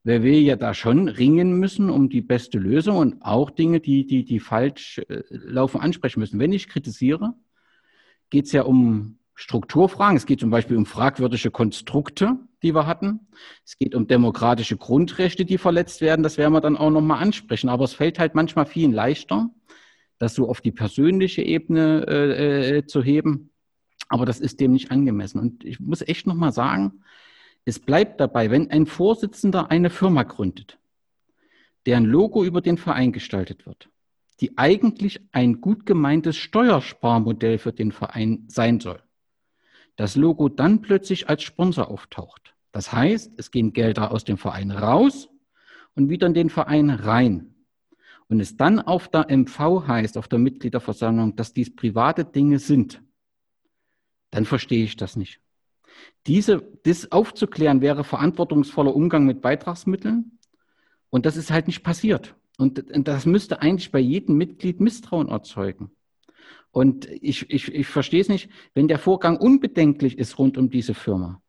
weil 0.03 0.23
wir 0.23 0.41
ja 0.41 0.55
da 0.55 0.73
schon 0.73 1.07
ringen 1.07 1.59
müssen 1.59 1.89
um 1.89 2.09
die 2.09 2.21
beste 2.21 2.57
Lösung 2.57 2.97
und 2.97 3.21
auch 3.21 3.49
Dinge, 3.51 3.79
die, 3.79 4.05
die, 4.07 4.25
die 4.25 4.39
falsch 4.39 4.99
äh, 5.09 5.23
laufen, 5.29 5.79
ansprechen 5.79 6.19
müssen. 6.19 6.39
Wenn 6.39 6.53
ich 6.53 6.67
kritisiere, 6.67 7.33
geht 8.29 8.45
es 8.45 8.51
ja 8.51 8.63
um 8.63 9.19
Strukturfragen. 9.35 10.17
Es 10.17 10.25
geht 10.25 10.39
zum 10.39 10.49
Beispiel 10.49 10.77
um 10.77 10.85
fragwürdige 10.85 11.51
Konstrukte, 11.51 12.37
die 12.63 12.73
wir 12.73 12.85
hatten. 12.85 13.27
Es 13.65 13.77
geht 13.77 13.95
um 13.95 14.07
demokratische 14.07 14.77
Grundrechte, 14.77 15.45
die 15.45 15.57
verletzt 15.57 16.01
werden. 16.01 16.23
Das 16.23 16.37
werden 16.37 16.53
wir 16.53 16.61
dann 16.61 16.77
auch 16.77 16.91
nochmal 16.91 17.21
ansprechen. 17.21 17.69
Aber 17.69 17.85
es 17.85 17.93
fällt 17.93 18.19
halt 18.19 18.35
manchmal 18.35 18.65
vielen 18.65 18.93
leichter, 18.93 19.49
das 20.17 20.35
so 20.35 20.47
auf 20.47 20.61
die 20.61 20.71
persönliche 20.71 21.41
Ebene 21.41 22.05
äh, 22.07 22.77
äh 22.77 22.85
zu 22.85 23.01
heben. 23.01 23.51
Aber 24.09 24.25
das 24.25 24.39
ist 24.39 24.59
dem 24.59 24.73
nicht 24.73 24.91
angemessen. 24.91 25.39
Und 25.39 25.63
ich 25.63 25.79
muss 25.79 26.01
echt 26.01 26.27
nochmal 26.27 26.51
sagen, 26.51 27.03
es 27.65 27.79
bleibt 27.79 28.19
dabei, 28.19 28.49
wenn 28.49 28.71
ein 28.71 28.85
Vorsitzender 28.85 29.69
eine 29.69 29.89
Firma 29.89 30.23
gründet, 30.23 30.79
deren 31.85 32.05
Logo 32.05 32.43
über 32.43 32.61
den 32.61 32.77
Verein 32.77 33.11
gestaltet 33.11 33.65
wird, 33.65 33.89
die 34.39 34.57
eigentlich 34.57 35.21
ein 35.31 35.61
gut 35.61 35.85
gemeintes 35.85 36.37
Steuersparmodell 36.37 37.57
für 37.59 37.71
den 37.71 37.91
Verein 37.91 38.45
sein 38.47 38.79
soll, 38.79 39.01
das 39.95 40.15
Logo 40.15 40.49
dann 40.49 40.81
plötzlich 40.81 41.29
als 41.29 41.43
Sponsor 41.43 41.89
auftaucht. 41.89 42.50
Das 42.71 42.91
heißt, 42.91 43.33
es 43.37 43.51
gehen 43.51 43.73
Gelder 43.73 44.11
aus 44.11 44.23
dem 44.23 44.37
Verein 44.37 44.71
raus 44.71 45.29
und 45.95 46.09
wieder 46.09 46.27
in 46.27 46.33
den 46.33 46.49
Verein 46.49 46.89
rein. 46.89 47.53
Und 48.29 48.39
es 48.39 48.55
dann 48.55 48.79
auf 48.79 49.09
der 49.09 49.27
MV 49.29 49.87
heißt, 49.87 50.17
auf 50.17 50.29
der 50.29 50.39
Mitgliederversammlung, 50.39 51.35
dass 51.35 51.53
dies 51.53 51.75
private 51.75 52.23
Dinge 52.23 52.59
sind, 52.59 53.01
dann 54.29 54.45
verstehe 54.45 54.85
ich 54.85 54.95
das 54.95 55.17
nicht. 55.17 55.41
Diese, 56.27 56.61
das 56.83 57.11
aufzuklären 57.11 57.81
wäre 57.81 58.03
verantwortungsvoller 58.03 58.95
Umgang 58.95 59.25
mit 59.25 59.41
Beitragsmitteln. 59.41 60.39
Und 61.09 61.25
das 61.25 61.35
ist 61.35 61.51
halt 61.51 61.67
nicht 61.67 61.83
passiert. 61.83 62.35
Und 62.57 62.83
das 62.93 63.25
müsste 63.25 63.61
eigentlich 63.61 63.91
bei 63.91 63.99
jedem 63.99 64.37
Mitglied 64.37 64.79
Misstrauen 64.79 65.27
erzeugen. 65.29 65.91
Und 66.71 67.05
ich, 67.09 67.49
ich, 67.49 67.73
ich 67.73 67.87
verstehe 67.87 68.21
es 68.21 68.29
nicht, 68.29 68.49
wenn 68.73 68.87
der 68.87 68.99
Vorgang 68.99 69.37
unbedenklich 69.37 70.17
ist 70.17 70.39
rund 70.39 70.57
um 70.57 70.69
diese 70.69 70.93
Firma, 70.93 71.41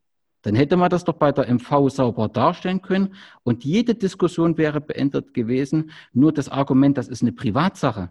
dann 0.43 0.55
hätte 0.55 0.77
man 0.77 0.91
das 0.91 1.05
doch 1.05 1.15
bei 1.15 1.33
der 1.33 1.53
MV 1.53 1.89
sauber 1.89 2.29
darstellen 2.29 2.83
können 2.83 3.15
und 3.43 3.65
jede 3.65 3.95
Diskussion 3.95 4.59
wäre 4.59 4.81
beendet 4.81 5.35
gewesen. 5.35 5.91
Nur 6.13 6.33
das 6.33 6.49
Argument, 6.49 6.99
das 6.99 7.09
ist 7.09 7.23
eine 7.23 7.33
Privatsache. 7.33 8.11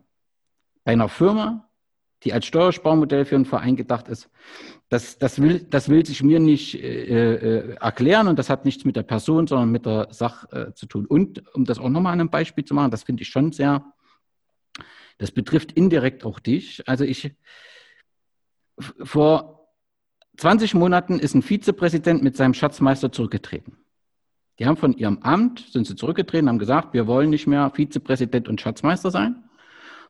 Bei 0.84 0.94
einer 0.94 1.10
Firma 1.10 1.72
die 2.24 2.34
als 2.34 2.46
Steuersparmodell 2.46 3.26
für 3.26 3.36
einen 3.36 3.46
Verein 3.46 3.76
gedacht 3.76 4.08
ist, 4.08 4.30
das, 4.90 5.18
das, 5.18 5.42
will, 5.42 5.66
das 5.70 5.90
will 5.90 6.06
sich 6.06 6.22
mir 6.22 6.40
nicht 6.40 6.76
äh, 6.76 7.34
äh, 7.34 7.76
erklären 7.76 8.28
und 8.28 8.38
das 8.38 8.50
hat 8.50 8.66
nichts 8.66 8.86
mit 8.86 8.96
der 8.96 9.04
Person, 9.04 9.48
sondern 9.48 9.72
mit 9.72 9.86
der 9.86 10.08
Sache 10.12 10.52
äh, 10.52 10.74
zu 10.74 10.86
tun. 10.86 11.06
Und 11.06 11.44
um 11.56 11.66
das 11.66 11.80
auch 11.80 11.90
nochmal 11.90 12.14
an 12.14 12.20
einem 12.20 12.30
Beispiel 12.30 12.64
zu 12.64 12.74
machen, 12.74 12.92
das 12.92 13.04
finde 13.04 13.24
ich 13.24 13.30
schon 13.30 13.52
sehr, 13.52 13.84
Das 15.18 15.32
betrifft 15.32 15.72
indirekt 15.72 16.26
auch 16.26 16.40
dich. 16.40 16.88
Also 16.88 17.06
ich, 17.06 17.34
vor 19.04 19.61
20 20.38 20.74
Monaten 20.74 21.20
ist 21.20 21.36
ein 21.36 21.42
Vizepräsident 21.42 22.24
mit 22.24 22.36
seinem 22.36 22.54
Schatzmeister 22.54 23.12
zurückgetreten. 23.12 23.78
Die 24.60 24.66
haben 24.66 24.78
von 24.78 24.94
ihrem 24.94 25.20
Amt, 25.20 25.66
sind 25.72 25.88
sie 25.88 25.96
zurückgetreten, 25.96 26.48
haben 26.48 26.60
gesagt, 26.60 26.94
wir 26.94 27.08
wollen 27.08 27.30
nicht 27.30 27.48
mehr 27.48 27.72
Vizepräsident 27.72 28.48
und 28.48 28.62
Schatzmeister 28.62 29.12
sein 29.12 29.44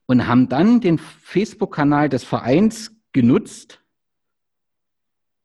und 0.06 0.28
haben 0.28 0.50
dann 0.50 0.82
den 0.82 0.98
Facebook-Kanal 0.98 2.10
des 2.10 2.24
Vereins 2.24 2.96
genutzt, 3.14 3.82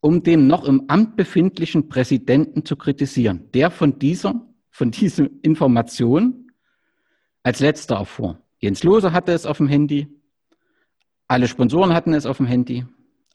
um 0.00 0.22
den 0.22 0.46
noch 0.46 0.64
im 0.64 0.84
Amt 0.88 1.16
befindlichen 1.16 1.88
Präsidenten 1.88 2.64
zu 2.64 2.76
kritisieren, 2.76 3.50
der 3.52 3.70
von 3.70 3.98
dieser, 3.98 4.46
von 4.70 4.90
dieser 4.90 5.28
Information 5.42 6.50
als 7.42 7.60
letzter 7.60 7.96
erfuhr. 7.96 8.42
Jens 8.58 8.82
Lose 8.82 9.12
hatte 9.12 9.32
es 9.32 9.46
auf 9.46 9.58
dem 9.58 9.68
Handy, 9.68 10.08
alle 11.28 11.48
Sponsoren 11.48 11.92
hatten 11.92 12.14
es 12.14 12.24
auf 12.24 12.36
dem 12.36 12.46
Handy. 12.46 12.86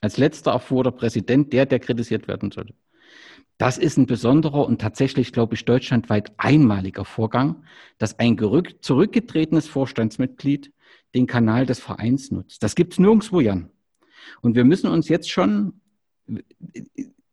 Als 0.01 0.17
letzter 0.17 0.51
erfuhr 0.51 0.83
der 0.83 0.91
Präsident, 0.91 1.53
der, 1.53 1.65
der 1.65 1.79
kritisiert 1.79 2.27
werden 2.27 2.51
sollte. 2.51 2.73
Das 3.57 3.77
ist 3.77 3.97
ein 3.97 4.07
besonderer 4.07 4.65
und 4.65 4.81
tatsächlich, 4.81 5.31
glaube 5.31 5.53
ich, 5.53 5.65
deutschlandweit 5.65 6.33
einmaliger 6.37 7.05
Vorgang, 7.05 7.63
dass 7.99 8.17
ein 8.17 8.35
zurückgetretenes 8.81 9.67
Vorstandsmitglied 9.67 10.73
den 11.13 11.27
Kanal 11.27 11.67
des 11.67 11.79
Vereins 11.79 12.31
nutzt. 12.31 12.63
Das 12.63 12.73
gibt 12.73 12.93
es 12.93 12.99
nirgendwo, 12.99 13.39
Jan. 13.39 13.69
Und 14.41 14.55
wir 14.55 14.63
müssen 14.63 14.89
uns 14.89 15.09
jetzt 15.09 15.29
schon, 15.29 15.79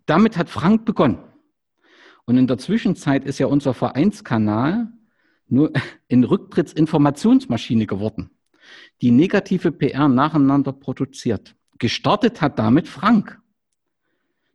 damit 0.05 0.37
hat 0.37 0.51
Frank 0.51 0.85
begonnen. 0.85 1.19
Und 2.27 2.37
in 2.37 2.47
der 2.47 2.59
Zwischenzeit 2.59 3.25
ist 3.25 3.39
ja 3.39 3.47
unser 3.47 3.73
Vereinskanal 3.73 4.93
nur 5.49 5.73
in 6.09 6.25
Rücktrittsinformationsmaschine 6.25 7.87
geworden, 7.87 8.31
die 9.01 9.13
negative 9.13 9.73
PR 9.73 10.09
nacheinander 10.09 10.75
produziert. 10.75 11.57
Gestartet 11.79 12.41
hat 12.41 12.59
damit 12.59 12.89
Frank. 12.89 13.41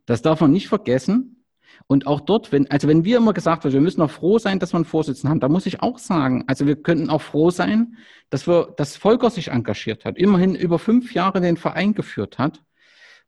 Das 0.06 0.22
darf 0.22 0.40
man 0.40 0.52
nicht 0.52 0.68
vergessen. 0.68 1.44
Und 1.86 2.06
auch 2.06 2.20
dort, 2.20 2.52
wenn, 2.52 2.70
also 2.70 2.88
wenn 2.88 3.04
wir 3.04 3.18
immer 3.18 3.32
gesagt 3.32 3.64
haben, 3.64 3.72
wir 3.72 3.80
müssen 3.80 4.00
auch 4.00 4.10
froh 4.10 4.38
sein, 4.38 4.58
dass 4.58 4.72
wir 4.72 4.76
einen 4.76 4.84
Vorsitzenden 4.84 5.30
haben, 5.30 5.40
da 5.40 5.48
muss 5.48 5.66
ich 5.66 5.82
auch 5.82 5.98
sagen, 5.98 6.44
also 6.46 6.66
wir 6.66 6.76
könnten 6.76 7.10
auch 7.10 7.22
froh 7.22 7.50
sein, 7.50 7.96
dass 8.30 8.46
wir, 8.46 8.72
dass 8.76 8.96
Volker 8.96 9.30
sich 9.30 9.48
engagiert 9.48 10.04
hat, 10.04 10.16
immerhin 10.16 10.54
über 10.54 10.78
fünf 10.78 11.12
Jahre 11.12 11.40
den 11.40 11.56
Verein 11.56 11.94
geführt 11.94 12.38
hat. 12.38 12.62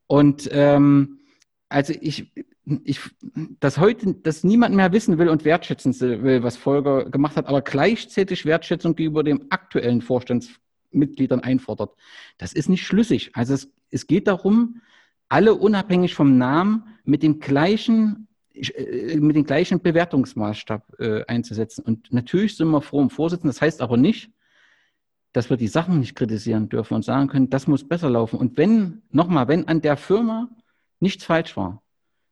Und 0.07 0.49
ähm, 0.53 1.21
also 1.69 1.93
ich, 2.01 2.33
ich, 2.85 3.01
dass 3.61 3.79
heute, 3.79 4.15
dass 4.15 4.45
niemand 4.45 4.75
mehr 4.75 4.93
wissen 4.93 5.19
will 5.19 5.29
und 5.29 5.45
wertschätzen 5.45 5.99
will, 6.01 6.43
was 6.43 6.57
Volker 6.57 7.11
gemacht 7.11 7.37
hat, 7.37 7.47
aber 7.47 7.63
gleichzeitig 7.63 8.45
Wertschätzung 8.47 8.95
gegenüber 8.95 9.25
dem 9.25 9.47
aktuellen 9.51 10.03
Vorstandsmitgliedern 10.97 11.41
einfordert. 11.41 11.95
Das 12.39 12.53
ist 12.53 12.69
nicht 12.69 12.85
schlüssig. 12.85 13.31
Also 13.35 13.55
es, 13.55 13.71
es 13.91 14.07
geht 14.07 14.27
darum, 14.27 14.81
alle 15.29 15.55
unabhängig 15.55 16.15
vom 16.15 16.39
Namen 16.39 16.85
mit 17.05 17.23
dem 17.23 17.41
gleichen 17.41 18.29
äh, 18.55 19.17
mit 19.17 19.37
dem 19.37 19.45
gleichen 19.45 19.81
Bewertungsmaßstab 19.81 21.01
äh, 21.01 21.25
einzusetzen. 21.27 21.85
Und 21.85 22.13
natürlich 22.13 22.57
sind 22.57 22.71
wir 22.71 22.81
froh 22.81 23.01
um 23.01 23.11
Vorsitzenden. 23.11 23.51
Das 23.51 23.61
heißt 23.61 23.83
aber 23.83 23.97
nicht, 23.97 24.31
dass 25.33 25.51
wir 25.51 25.57
die 25.57 25.69
Sachen 25.69 26.01
nicht 26.01 26.17
kritisieren 26.17 26.69
dürfen 26.69 26.95
und 26.95 27.05
sagen 27.05 27.29
können, 27.29 27.51
das 27.51 27.67
muss 27.67 27.87
besser 27.87 28.09
laufen. 28.09 28.39
Und 28.39 28.57
wenn, 28.57 29.03
nochmal, 29.11 29.49
wenn 29.49 29.69
an 29.69 29.83
der 29.83 29.97
Firma 29.97 30.49
nichts 31.01 31.25
falsch 31.25 31.57
war, 31.57 31.83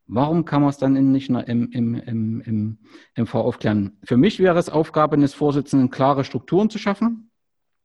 Warum 0.07 0.45
kann 0.45 0.61
man 0.61 0.69
es 0.71 0.77
dann 0.77 0.93
nicht 1.13 1.31
im, 1.31 1.71
im, 1.71 1.95
im, 1.95 2.41
im 2.43 2.79
MV 3.17 3.35
aufklären? 3.37 3.97
Für 4.05 4.19
mich 4.19 4.39
wäre 4.39 4.59
es 4.59 4.69
Aufgabe 4.69 5.17
eines 5.17 5.33
Vorsitzenden, 5.33 5.91
klare 5.91 6.25
Strukturen 6.25 6.69
zu 6.69 6.79
schaffen, 6.79 7.31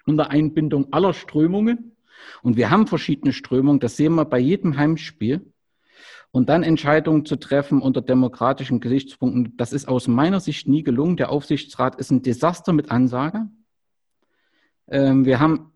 unter 0.10 0.32
Einbindung 0.32 0.92
aller 0.92 1.14
Strömungen. 1.14 1.96
Und 2.42 2.58
wir 2.58 2.70
haben 2.70 2.88
verschiedene 2.88 3.32
Strömungen, 3.32 3.80
das 3.80 3.96
sehen 3.96 4.16
wir 4.16 4.26
bei 4.26 4.40
jedem 4.40 4.78
Heimspiel. 4.78 5.54
Und 6.32 6.50
dann 6.50 6.64
Entscheidungen 6.64 7.26
zu 7.26 7.38
treffen 7.38 7.82
unter 7.82 8.02
demokratischen 8.02 8.80
Gesichtspunkten, 8.80 9.56
das 9.58 9.74
ist 9.74 9.88
aus 9.88 10.08
meiner 10.08 10.40
Sicht 10.40 10.68
nie 10.68 10.84
gelungen. 10.84 11.18
Der 11.18 11.32
Aufsichtsrat 11.32 11.96
ist 11.96 12.12
ein 12.12 12.22
Desaster 12.22 12.74
mit 12.74 12.92
Ansage. 12.92 13.48
Ähm, 14.88 15.26
wir 15.26 15.40
haben 15.40 15.72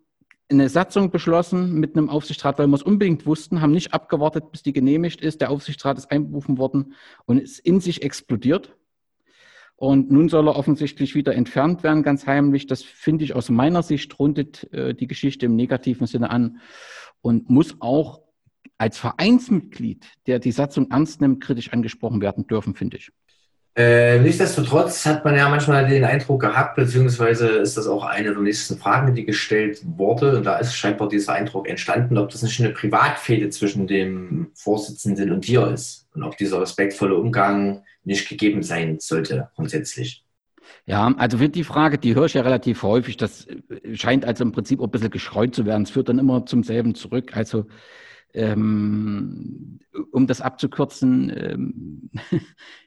eine 0.49 0.69
Satzung 0.69 1.09
beschlossen 1.09 1.79
mit 1.79 1.95
einem 1.95 2.09
Aufsichtsrat, 2.09 2.59
weil 2.59 2.67
wir 2.67 2.75
es 2.75 2.83
unbedingt 2.83 3.25
wussten, 3.25 3.61
haben 3.61 3.71
nicht 3.71 3.93
abgewartet, 3.93 4.51
bis 4.51 4.61
die 4.61 4.73
genehmigt 4.73 5.21
ist. 5.21 5.41
Der 5.41 5.49
Aufsichtsrat 5.49 5.97
ist 5.97 6.11
einberufen 6.11 6.57
worden 6.57 6.93
und 7.25 7.39
ist 7.39 7.59
in 7.59 7.79
sich 7.79 8.03
explodiert. 8.03 8.75
Und 9.75 10.11
nun 10.11 10.29
soll 10.29 10.47
er 10.47 10.55
offensichtlich 10.55 11.15
wieder 11.15 11.35
entfernt 11.35 11.83
werden, 11.83 12.03
ganz 12.03 12.25
heimlich. 12.27 12.67
Das 12.67 12.83
finde 12.83 13.25
ich 13.25 13.35
aus 13.35 13.49
meiner 13.49 13.83
Sicht 13.83 14.17
rundet 14.19 14.71
äh, 14.71 14.93
die 14.93 15.07
Geschichte 15.07 15.45
im 15.45 15.55
negativen 15.55 16.07
Sinne 16.07 16.29
an 16.29 16.59
und 17.21 17.49
muss 17.49 17.75
auch 17.79 18.21
als 18.77 18.97
Vereinsmitglied, 18.97 20.05
der 20.27 20.39
die 20.39 20.51
Satzung 20.51 20.91
ernst 20.91 21.21
nimmt, 21.21 21.43
kritisch 21.43 21.71
angesprochen 21.71 22.21
werden 22.21 22.47
dürfen, 22.47 22.75
finde 22.75 22.97
ich. 22.97 23.11
Äh, 23.75 24.19
nichtsdestotrotz 24.19 25.03
hat 25.07 25.25
man 25.25 25.35
ja 25.35 25.49
manchmal 25.49 25.87
den 25.87 26.03
Eindruck 26.03 26.41
gehabt, 26.41 26.75
beziehungsweise 26.75 27.47
ist 27.47 27.75
das 27.75 27.87
auch 27.87 28.03
eine 28.03 28.31
der 28.31 28.41
nächsten 28.41 28.77
Fragen, 28.77 29.15
die 29.15 29.25
gestellt 29.25 29.81
wurde. 29.83 30.37
Und 30.37 30.43
da 30.43 30.57
ist 30.57 30.75
scheinbar 30.75 31.09
dieser 31.09 31.33
Eindruck 31.33 31.67
entstanden, 31.67 32.19
ob 32.19 32.29
das 32.29 32.43
nicht 32.43 32.59
eine 32.59 32.69
Privatfehde 32.69 33.49
zwischen 33.49 33.87
dem 33.87 34.51
Vorsitzenden 34.53 35.31
und 35.31 35.47
dir 35.47 35.67
ist 35.69 36.07
und 36.13 36.21
ob 36.21 36.37
dieser 36.37 36.61
respektvolle 36.61 37.15
Umgang 37.15 37.83
nicht 38.03 38.29
gegeben 38.29 38.61
sein 38.61 38.99
sollte, 38.99 39.49
grundsätzlich. 39.55 40.23
Ja, 40.85 41.13
also 41.17 41.37
für 41.37 41.49
die 41.49 41.63
Frage, 41.63 41.97
die 41.97 42.13
höre 42.13 42.25
ich 42.25 42.33
ja 42.33 42.41
relativ 42.41 42.83
häufig. 42.83 43.17
Das 43.17 43.47
scheint 43.93 44.25
also 44.25 44.43
im 44.43 44.51
Prinzip 44.51 44.79
auch 44.79 44.85
ein 44.85 44.91
bisschen 44.91 45.09
geschreut 45.09 45.55
zu 45.55 45.65
werden. 45.65 45.83
Es 45.83 45.91
führt 45.91 46.09
dann 46.09 46.19
immer 46.19 46.45
zum 46.45 46.63
selben 46.63 46.93
zurück. 46.93 47.35
Also, 47.35 47.65
ähm, 48.33 49.79
um 50.11 50.27
das 50.27 50.41
abzukürzen, 50.41 51.31
ähm, 51.35 52.09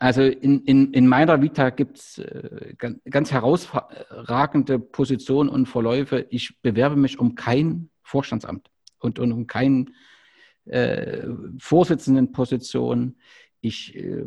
Also 0.00 0.22
in, 0.22 0.62
in, 0.64 0.92
in 0.92 1.08
meiner 1.08 1.42
Vita 1.42 1.70
gibt 1.70 1.98
es 1.98 2.18
äh, 2.18 2.74
ganz, 2.78 3.32
herausragende 3.32 4.78
Positionen 4.78 5.48
und 5.48 5.66
Verläufe. 5.66 6.26
Ich 6.30 6.60
bewerbe 6.62 6.94
mich 6.94 7.18
um 7.18 7.34
kein 7.34 7.90
Vorstandsamt 8.02 8.70
und, 9.00 9.18
und 9.18 9.32
um 9.32 9.48
keine 9.48 9.86
äh, 10.66 11.26
Vorsitzendenposition. 11.58 13.16
Ich 13.60 13.96
äh, 13.96 14.24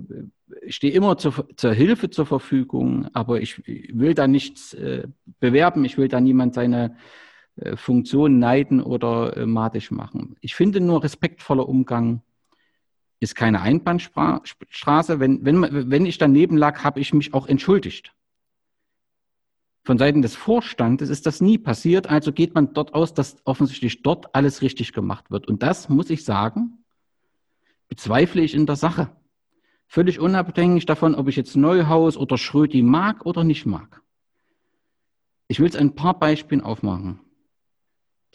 stehe 0.68 0.92
immer 0.92 1.18
zu, 1.18 1.32
zur 1.56 1.74
Hilfe 1.74 2.10
zur 2.10 2.26
Verfügung, 2.26 3.08
aber 3.14 3.40
ich 3.40 3.66
will 3.66 4.14
da 4.14 4.28
nichts 4.28 4.74
äh, 4.74 5.08
bewerben. 5.40 5.86
Ich 5.86 5.98
will 5.98 6.10
da 6.10 6.20
niemand 6.20 6.54
seine 6.54 6.98
äh, 7.56 7.78
Funktion 7.78 8.40
neiden 8.40 8.82
oder 8.82 9.38
äh, 9.38 9.46
matisch 9.46 9.90
machen. 9.90 10.36
Ich 10.42 10.54
finde 10.54 10.82
nur 10.82 11.02
respektvoller 11.02 11.70
Umgang 11.70 12.24
ist 13.22 13.36
keine 13.36 13.62
Einbahnstraße. 13.62 15.20
Wenn, 15.20 15.46
wenn, 15.46 15.90
wenn 15.92 16.06
ich 16.06 16.18
daneben 16.18 16.58
lag, 16.58 16.84
habe 16.84 17.00
ich 17.00 17.14
mich 17.14 17.34
auch 17.34 17.48
entschuldigt. 17.48 18.14
Von 19.84 19.98
Seiten 19.98 20.22
des 20.22 20.36
Vorstandes 20.36 21.10
ist 21.10 21.26
das 21.26 21.40
nie 21.40 21.58
passiert, 21.58 22.08
also 22.08 22.34
geht 22.34 22.54
man 22.54 22.74
dort 22.74 22.94
aus, 22.94 23.14
dass 23.14 23.38
offensichtlich 23.46 24.04
dort 24.04 24.36
alles 24.36 24.62
richtig 24.62 24.92
gemacht 24.94 25.32
wird. 25.32 25.48
Und 25.48 25.64
das, 25.64 25.88
muss 25.88 26.10
ich 26.10 26.26
sagen, 26.26 26.84
bezweifle 27.88 28.42
ich 28.42 28.54
in 28.54 28.66
der 28.66 28.76
Sache. 28.76 29.16
Völlig 29.88 30.20
unabhängig 30.20 30.86
davon, 30.86 31.16
ob 31.16 31.28
ich 31.28 31.36
jetzt 31.36 31.56
Neuhaus 31.56 32.18
oder 32.18 32.38
Schrödi 32.38 32.82
mag 32.82 33.26
oder 33.26 33.44
nicht 33.44 33.66
mag. 33.66 34.02
Ich 35.48 35.60
will 35.60 35.68
es 35.68 35.76
ein 35.76 35.96
paar 35.96 36.18
Beispielen 36.18 36.62
aufmachen. 36.62 37.20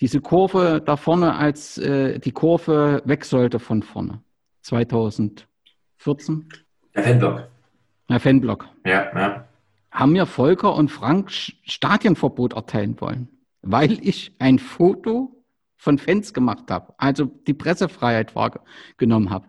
Diese 0.01 0.21
Kurve 0.21 0.83
da 0.85 0.97
vorne, 0.97 1.35
als 1.35 1.79
äh, 1.79 2.19
die 2.19 2.33
Kurve 2.33 3.03
weg 3.07 3.25
sollte 3.25 3.59
von 3.59 3.83
vorne. 3.83 4.23
2014. 4.67 5.47
Der 6.95 7.03
Fanblock. 7.05 7.49
Der 8.09 8.21
Fanblock. 8.21 8.69
Ja, 8.85 9.17
ja. 9.17 9.49
Haben 9.93 10.13
mir 10.13 10.27
Volker 10.27 10.75
und 10.75 10.91
Frank 10.91 11.31
Stadionverbot 11.31 12.55
erteilen 12.55 13.01
wollen, 13.01 13.29
weil 13.63 14.05
ich 14.07 14.35
ein 14.41 14.59
Foto 14.59 15.45
von 15.77 15.99
Fans 15.99 16.35
gemacht 16.35 16.71
habe, 16.71 16.95
also 16.99 17.27
die 17.27 17.55
Pressefreiheit 17.55 18.35
wahrgenommen 18.35 19.31
habe. 19.31 19.49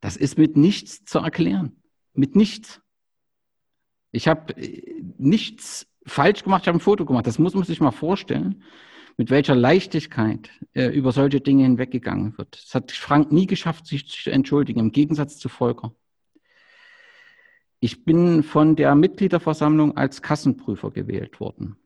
Das 0.00 0.16
ist 0.16 0.36
mit 0.36 0.56
nichts 0.56 1.04
zu 1.04 1.20
erklären. 1.20 1.80
Mit 2.12 2.36
nichts. 2.36 2.82
Ich 4.12 4.28
habe 4.28 4.52
äh, 4.56 5.02
nichts 5.16 5.86
falsch 6.04 6.44
gemacht, 6.44 6.62
ich 6.62 6.68
habe 6.68 6.76
ein 6.76 6.80
Foto 6.80 7.06
gemacht. 7.06 7.26
Das 7.26 7.38
muss 7.38 7.54
man 7.54 7.64
sich 7.64 7.80
mal 7.80 7.90
vorstellen 7.90 8.62
mit 9.16 9.30
welcher 9.30 9.54
Leichtigkeit 9.54 10.50
äh, 10.74 10.86
über 10.88 11.12
solche 11.12 11.40
Dinge 11.40 11.64
hinweggegangen 11.64 12.36
wird. 12.36 12.56
Es 12.56 12.74
hat 12.74 12.92
Frank 12.92 13.32
nie 13.32 13.46
geschafft, 13.46 13.86
sich 13.86 14.08
zu 14.08 14.30
entschuldigen, 14.30 14.80
im 14.80 14.92
Gegensatz 14.92 15.38
zu 15.38 15.48
Volker. 15.48 15.94
Ich 17.80 18.04
bin 18.04 18.42
von 18.42 18.76
der 18.76 18.94
Mitgliederversammlung 18.94 19.96
als 19.96 20.22
Kassenprüfer 20.22 20.90
gewählt 20.90 21.40
worden. 21.40 21.76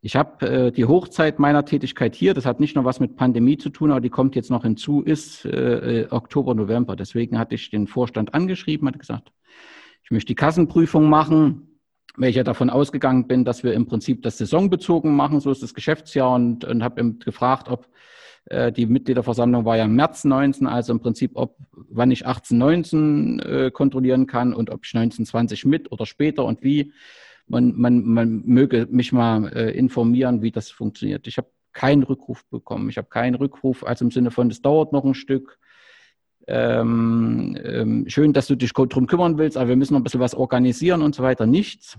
Ich 0.00 0.16
habe 0.16 0.46
äh, 0.46 0.72
die 0.72 0.84
Hochzeit 0.84 1.38
meiner 1.38 1.64
Tätigkeit 1.64 2.14
hier, 2.14 2.34
das 2.34 2.44
hat 2.44 2.60
nicht 2.60 2.74
nur 2.74 2.84
was 2.84 2.98
mit 2.98 3.16
Pandemie 3.16 3.56
zu 3.56 3.70
tun, 3.70 3.90
aber 3.90 4.00
die 4.00 4.10
kommt 4.10 4.34
jetzt 4.34 4.50
noch 4.50 4.64
hinzu, 4.64 5.02
ist 5.02 5.44
äh, 5.44 6.02
äh 6.02 6.08
Oktober, 6.10 6.54
November. 6.54 6.96
Deswegen 6.96 7.38
hatte 7.38 7.54
ich 7.54 7.70
den 7.70 7.86
Vorstand 7.86 8.34
angeschrieben, 8.34 8.88
hatte 8.88 8.98
gesagt, 8.98 9.32
ich 10.02 10.10
möchte 10.10 10.28
die 10.28 10.34
Kassenprüfung 10.34 11.08
machen 11.08 11.71
weil 12.16 12.30
ich 12.30 12.36
ja 12.36 12.44
davon 12.44 12.70
ausgegangen 12.70 13.26
bin, 13.26 13.44
dass 13.44 13.64
wir 13.64 13.72
im 13.72 13.86
Prinzip 13.86 14.22
das 14.22 14.38
saisonbezogen 14.38 15.14
machen, 15.14 15.40
so 15.40 15.50
ist 15.50 15.62
das 15.62 15.74
Geschäftsjahr 15.74 16.34
und, 16.34 16.64
und 16.64 16.82
habe 16.82 17.14
gefragt, 17.14 17.68
ob 17.68 17.88
äh, 18.46 18.72
die 18.72 18.86
Mitgliederversammlung 18.86 19.64
war 19.64 19.76
ja 19.76 19.84
im 19.84 19.94
März 19.94 20.24
19, 20.24 20.66
also 20.66 20.92
im 20.92 21.00
Prinzip, 21.00 21.32
ob 21.34 21.56
wann 21.72 22.10
ich 22.10 22.26
18, 22.26 22.58
19 22.58 23.40
äh, 23.40 23.70
kontrollieren 23.70 24.26
kann 24.26 24.52
und 24.52 24.70
ob 24.70 24.84
ich 24.84 24.94
19, 24.94 25.26
20 25.26 25.64
mit 25.64 25.92
oder 25.92 26.06
später 26.06 26.44
und 26.44 26.62
wie. 26.62 26.92
Man, 27.48 27.74
man, 27.76 28.04
man 28.04 28.42
möge 28.46 28.86
mich 28.90 29.12
mal 29.12 29.52
äh, 29.52 29.70
informieren, 29.72 30.42
wie 30.42 30.52
das 30.52 30.70
funktioniert. 30.70 31.26
Ich 31.26 31.38
habe 31.38 31.48
keinen 31.72 32.02
Rückruf 32.02 32.44
bekommen. 32.46 32.88
Ich 32.88 32.98
habe 32.98 33.08
keinen 33.08 33.34
Rückruf, 33.34 33.84
also 33.84 34.04
im 34.04 34.10
Sinne 34.10 34.30
von, 34.30 34.48
es 34.50 34.62
dauert 34.62 34.92
noch 34.92 35.04
ein 35.04 35.14
Stück. 35.14 35.58
Ähm, 36.48 37.56
ähm, 37.62 38.04
schön, 38.08 38.32
dass 38.32 38.46
du 38.46 38.56
dich 38.56 38.72
darum 38.72 39.06
kümmern 39.06 39.38
willst, 39.38 39.56
aber 39.56 39.68
wir 39.68 39.76
müssen 39.76 39.94
noch 39.94 40.00
ein 40.00 40.04
bisschen 40.04 40.20
was 40.20 40.34
organisieren 40.34 41.02
und 41.02 41.14
so 41.14 41.22
weiter. 41.22 41.46
Nichts. 41.46 41.98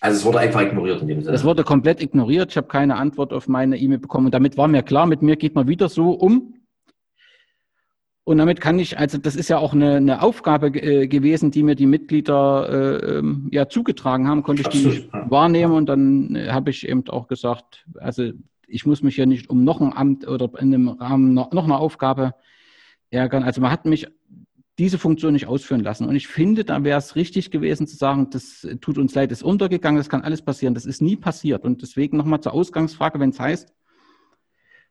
Also 0.00 0.18
es 0.18 0.24
wurde 0.24 0.38
einfach 0.38 0.60
ignoriert 0.60 1.02
in 1.02 1.08
dem 1.08 1.22
Sinne. 1.22 1.34
Es 1.34 1.44
wurde 1.44 1.64
komplett 1.64 2.00
ignoriert. 2.00 2.50
Ich 2.50 2.56
habe 2.56 2.68
keine 2.68 2.96
Antwort 2.96 3.32
auf 3.32 3.48
meine 3.48 3.76
E-Mail 3.76 3.98
bekommen. 3.98 4.26
Und 4.26 4.34
damit 4.34 4.56
war 4.56 4.68
mir 4.68 4.82
klar, 4.82 5.06
mit 5.06 5.22
mir 5.22 5.36
geht 5.36 5.54
man 5.54 5.66
wieder 5.66 5.88
so 5.88 6.12
um. 6.12 6.54
Und 8.24 8.38
damit 8.38 8.60
kann 8.60 8.78
ich, 8.78 8.98
also 8.98 9.16
das 9.18 9.36
ist 9.36 9.48
ja 9.48 9.58
auch 9.58 9.72
eine, 9.72 9.96
eine 9.96 10.22
Aufgabe 10.22 10.68
äh, 10.68 11.08
gewesen, 11.08 11.50
die 11.50 11.62
mir 11.62 11.74
die 11.74 11.86
Mitglieder 11.86 12.68
äh, 12.68 13.18
ähm, 13.18 13.48
ja 13.50 13.68
zugetragen 13.68 14.28
haben, 14.28 14.42
konnte 14.42 14.60
ich 14.60 14.66
Absolut, 14.66 14.92
die 14.92 14.98
nicht 14.98 15.10
wahrnehmen. 15.30 15.72
Und 15.72 15.86
dann 15.86 16.36
äh, 16.36 16.48
habe 16.50 16.70
ich 16.70 16.86
eben 16.86 17.08
auch 17.08 17.26
gesagt, 17.26 17.86
also 17.98 18.30
ich 18.66 18.86
muss 18.86 19.02
mich 19.02 19.16
ja 19.16 19.26
nicht 19.26 19.50
um 19.50 19.64
noch 19.64 19.80
ein 19.80 19.94
Amt 19.94 20.28
oder 20.28 20.50
in 20.60 20.70
dem 20.70 20.88
Rahmen 20.88 21.32
noch, 21.32 21.52
noch 21.52 21.64
eine 21.64 21.78
Aufgabe 21.78 22.34
ärgern. 23.10 23.42
Also 23.42 23.60
man 23.60 23.70
hat 23.70 23.84
mich 23.84 24.06
diese 24.78 24.98
Funktion 24.98 25.32
nicht 25.32 25.46
ausführen 25.46 25.80
lassen. 25.80 26.06
Und 26.06 26.14
ich 26.14 26.28
finde, 26.28 26.64
da 26.64 26.84
wäre 26.84 26.98
es 26.98 27.16
richtig 27.16 27.50
gewesen 27.50 27.86
zu 27.86 27.96
sagen, 27.96 28.30
das 28.30 28.66
tut 28.80 28.96
uns 28.96 29.14
leid, 29.14 29.32
ist 29.32 29.42
untergegangen, 29.42 29.98
das 29.98 30.08
kann 30.08 30.22
alles 30.22 30.42
passieren. 30.42 30.74
Das 30.74 30.86
ist 30.86 31.02
nie 31.02 31.16
passiert. 31.16 31.64
Und 31.64 31.82
deswegen 31.82 32.16
nochmal 32.16 32.40
zur 32.40 32.52
Ausgangsfrage, 32.54 33.18
wenn 33.18 33.30
es 33.30 33.40
heißt, 33.40 33.74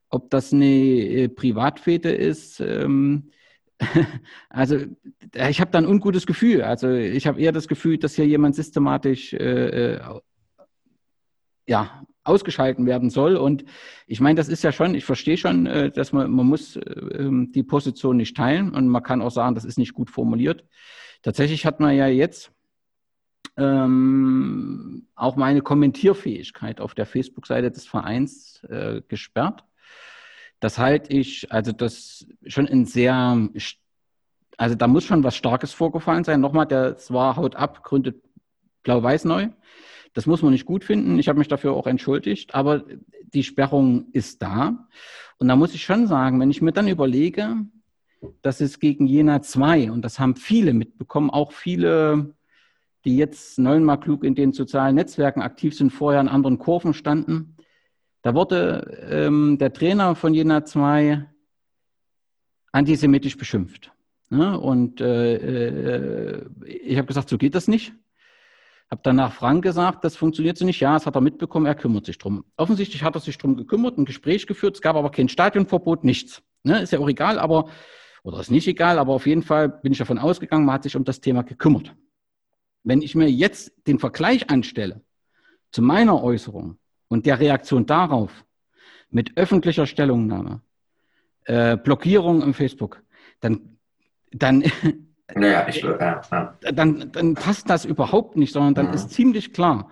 ob 0.10 0.30
das 0.30 0.52
eine 0.52 0.66
äh, 0.66 1.30
Privatfete 1.30 2.10
ist. 2.10 2.60
Ähm, 2.60 3.32
also 4.50 4.78
ich 5.34 5.62
habe 5.62 5.72
da 5.72 5.78
ein 5.78 5.88
ungutes 5.88 6.26
Gefühl. 6.26 6.64
Also 6.64 6.92
ich 6.92 7.26
habe 7.26 7.40
eher 7.40 7.54
das 7.54 7.68
Gefühl, 7.68 7.98
dass 7.98 8.16
hier 8.16 8.28
jemand 8.28 8.56
systematisch 8.56 9.34
äh, 9.34 9.96
äh 9.96 10.20
ja, 11.70 12.02
ausgeschalten 12.28 12.86
werden 12.86 13.10
soll. 13.10 13.36
Und 13.36 13.66
ich 14.06 14.20
meine, 14.20 14.36
das 14.36 14.50
ist 14.50 14.64
ja 14.64 14.72
schon, 14.72 14.96
ich 14.96 15.06
verstehe 15.06 15.38
schon, 15.38 15.66
äh, 15.66 15.92
dass 15.92 16.14
man, 16.14 16.32
man 16.32 16.46
muss 16.46 16.76
äh, 16.76 16.82
ähm, 16.82 17.52
die 17.52 17.64
Position 17.64 18.18
nicht 18.18 18.36
teilen 18.36 18.74
und 18.74 18.88
man 18.88 19.04
kann 19.04 19.22
auch 19.22 19.32
sagen, 19.32 19.56
das 19.56 19.66
ist 19.66 19.78
nicht 19.78 19.94
gut 19.94 20.10
formuliert. 20.10 20.66
Tatsächlich 21.22 21.66
hat 21.66 21.80
man 21.80 21.96
ja 21.96 22.08
jetzt 22.08 22.52
ähm, 23.58 25.08
auch 25.16 25.36
meine 25.36 25.62
Kommentierfähigkeit 25.62 26.80
auf 26.80 26.94
der 26.94 27.06
Facebook-Seite 27.06 27.72
des 27.72 27.88
Vereins 27.88 28.64
äh, 28.70 29.02
gesperrt. 29.08 29.64
Das 30.60 30.78
halte 30.78 31.14
ich, 31.14 31.52
also 31.52 31.72
das 31.72 32.28
schon 32.46 32.68
ein 32.68 32.86
sehr, 32.86 33.50
also 34.58 34.76
da 34.76 34.88
muss 34.88 35.06
schon 35.06 35.24
was 35.24 35.36
Starkes 35.36 35.74
vorgefallen 35.74 36.24
sein. 36.24 36.42
Nochmal, 36.42 36.68
der 36.68 36.98
zwar 36.98 37.36
Haut 37.36 37.56
ab, 37.56 37.84
gründet 37.84 38.24
Blau-Weiß 38.84 39.26
neu. 39.26 39.50
Das 40.18 40.26
muss 40.26 40.42
man 40.42 40.52
nicht 40.52 40.66
gut 40.66 40.84
finden. 40.84 41.20
Ich 41.20 41.30
habe 41.30 41.38
mich 41.38 41.48
dafür 41.48 41.74
auch 41.74 41.86
entschuldigt, 41.86 42.56
aber 42.56 42.84
die 43.36 43.44
Sperrung 43.44 44.08
ist 44.14 44.42
da. 44.42 44.88
Und 45.38 45.48
da 45.48 45.56
muss 45.56 45.76
ich 45.76 45.84
schon 45.84 46.08
sagen, 46.08 46.40
wenn 46.40 46.50
ich 46.50 46.60
mir 46.60 46.72
dann 46.72 46.88
überlege, 46.88 47.58
dass 48.42 48.60
es 48.60 48.80
gegen 48.80 49.06
Jena 49.06 49.44
2, 49.44 49.92
und 49.92 50.02
das 50.02 50.18
haben 50.18 50.36
viele 50.36 50.74
mitbekommen, 50.74 51.30
auch 51.30 51.52
viele, 51.52 52.34
die 53.06 53.16
jetzt 53.16 53.60
neunmal 53.60 54.00
klug 54.00 54.24
in 54.24 54.34
den 54.34 54.54
sozialen 54.54 54.96
Netzwerken 54.96 55.44
aktiv 55.44 55.78
sind, 55.78 55.92
vorher 55.92 56.22
in 56.22 56.30
anderen 56.30 56.58
Kurven 56.58 56.96
standen, 56.96 57.56
da 58.24 58.34
wurde 58.34 59.08
ähm, 59.12 59.60
der 59.60 59.72
Trainer 59.72 60.16
von 60.16 60.34
Jena 60.34 60.66
2 60.66 61.28
antisemitisch 62.72 63.38
beschimpft. 63.38 63.92
Ne? 64.32 64.60
Und 64.60 65.00
äh, 65.00 65.36
äh, 65.36 66.46
ich 66.66 66.98
habe 66.98 67.06
gesagt, 67.06 67.30
so 67.30 67.38
geht 67.38 67.54
das 67.54 67.68
nicht. 67.68 67.94
Habe 68.90 69.02
danach 69.04 69.34
Frank 69.34 69.64
gesagt, 69.64 70.06
das 70.06 70.16
funktioniert 70.16 70.58
so 70.58 70.66
nicht. 70.66 70.80
Ja, 70.80 70.94
das 70.94 71.06
hat 71.06 71.16
er 71.16 71.22
mitbekommen, 71.22 71.66
er 71.66 71.76
kümmert 71.76 72.06
sich 72.06 72.18
drum. 72.18 72.46
Offensichtlich 72.56 73.04
hat 73.04 73.16
er 73.16 73.22
sich 73.22 73.38
drum 73.38 73.58
gekümmert, 73.58 73.98
ein 73.98 74.06
Gespräch 74.06 74.48
geführt. 74.48 74.76
Es 74.76 74.82
gab 74.82 74.96
aber 74.96 75.12
kein 75.12 75.28
Stadionverbot, 75.28 76.06
nichts. 76.06 76.42
Ne? 76.64 76.82
Ist 76.82 76.94
ja 76.94 77.00
auch 77.00 77.10
egal, 77.10 77.38
aber, 77.38 77.70
oder 78.24 78.40
ist 78.40 78.50
nicht 78.50 78.68
egal, 78.68 78.98
aber 78.98 79.14
auf 79.14 79.28
jeden 79.28 79.44
Fall 79.44 79.68
bin 79.68 79.92
ich 79.92 79.98
davon 79.98 80.20
ausgegangen, 80.20 80.66
man 80.66 80.76
hat 80.76 80.84
sich 80.84 80.96
um 80.96 81.04
das 81.04 81.20
Thema 81.20 81.44
gekümmert. 81.44 81.94
Wenn 82.84 83.02
ich 83.02 83.14
mir 83.14 83.30
jetzt 83.30 83.74
den 83.88 84.00
Vergleich 84.00 84.50
anstelle 84.50 85.02
zu 85.72 85.82
meiner 85.82 86.24
Äußerung 86.24 86.78
und 87.10 87.26
der 87.26 87.40
Reaktion 87.40 87.86
darauf 87.86 88.46
mit 89.10 89.36
öffentlicher 89.36 89.86
Stellungnahme, 89.86 90.62
äh, 91.44 91.76
Blockierung 91.76 92.42
im 92.42 92.54
Facebook, 92.54 93.04
dann, 93.42 93.78
dann 94.32 94.64
naja, 95.36 95.68
ich, 95.68 95.82
ja, 95.82 96.22
ja. 96.32 96.58
Dann, 96.72 97.12
dann 97.12 97.34
passt 97.34 97.70
das 97.70 97.86
überhaupt 97.86 98.38
nicht, 98.38 98.54
sondern 98.54 98.74
dann 98.74 98.88
mhm. 98.88 98.94
ist 98.94 99.10
ziemlich 99.12 99.54
klar, 99.54 99.90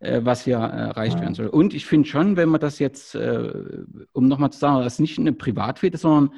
äh, 0.00 0.20
was 0.24 0.44
hier 0.44 0.56
erreicht 0.56 1.16
mhm. 1.18 1.22
werden 1.22 1.34
soll. 1.34 1.46
Und 1.46 1.74
ich 1.74 1.86
finde 1.86 2.08
schon, 2.08 2.36
wenn 2.36 2.48
man 2.48 2.60
das 2.60 2.78
jetzt, 2.78 3.14
äh, 3.14 3.52
um 4.12 4.26
nochmal 4.26 4.50
zu 4.50 4.58
sagen, 4.58 4.82
das 4.82 4.94
ist 4.94 5.00
nicht 5.00 5.18
eine 5.18 5.32
Privatfete, 5.32 5.96
sondern 5.96 6.34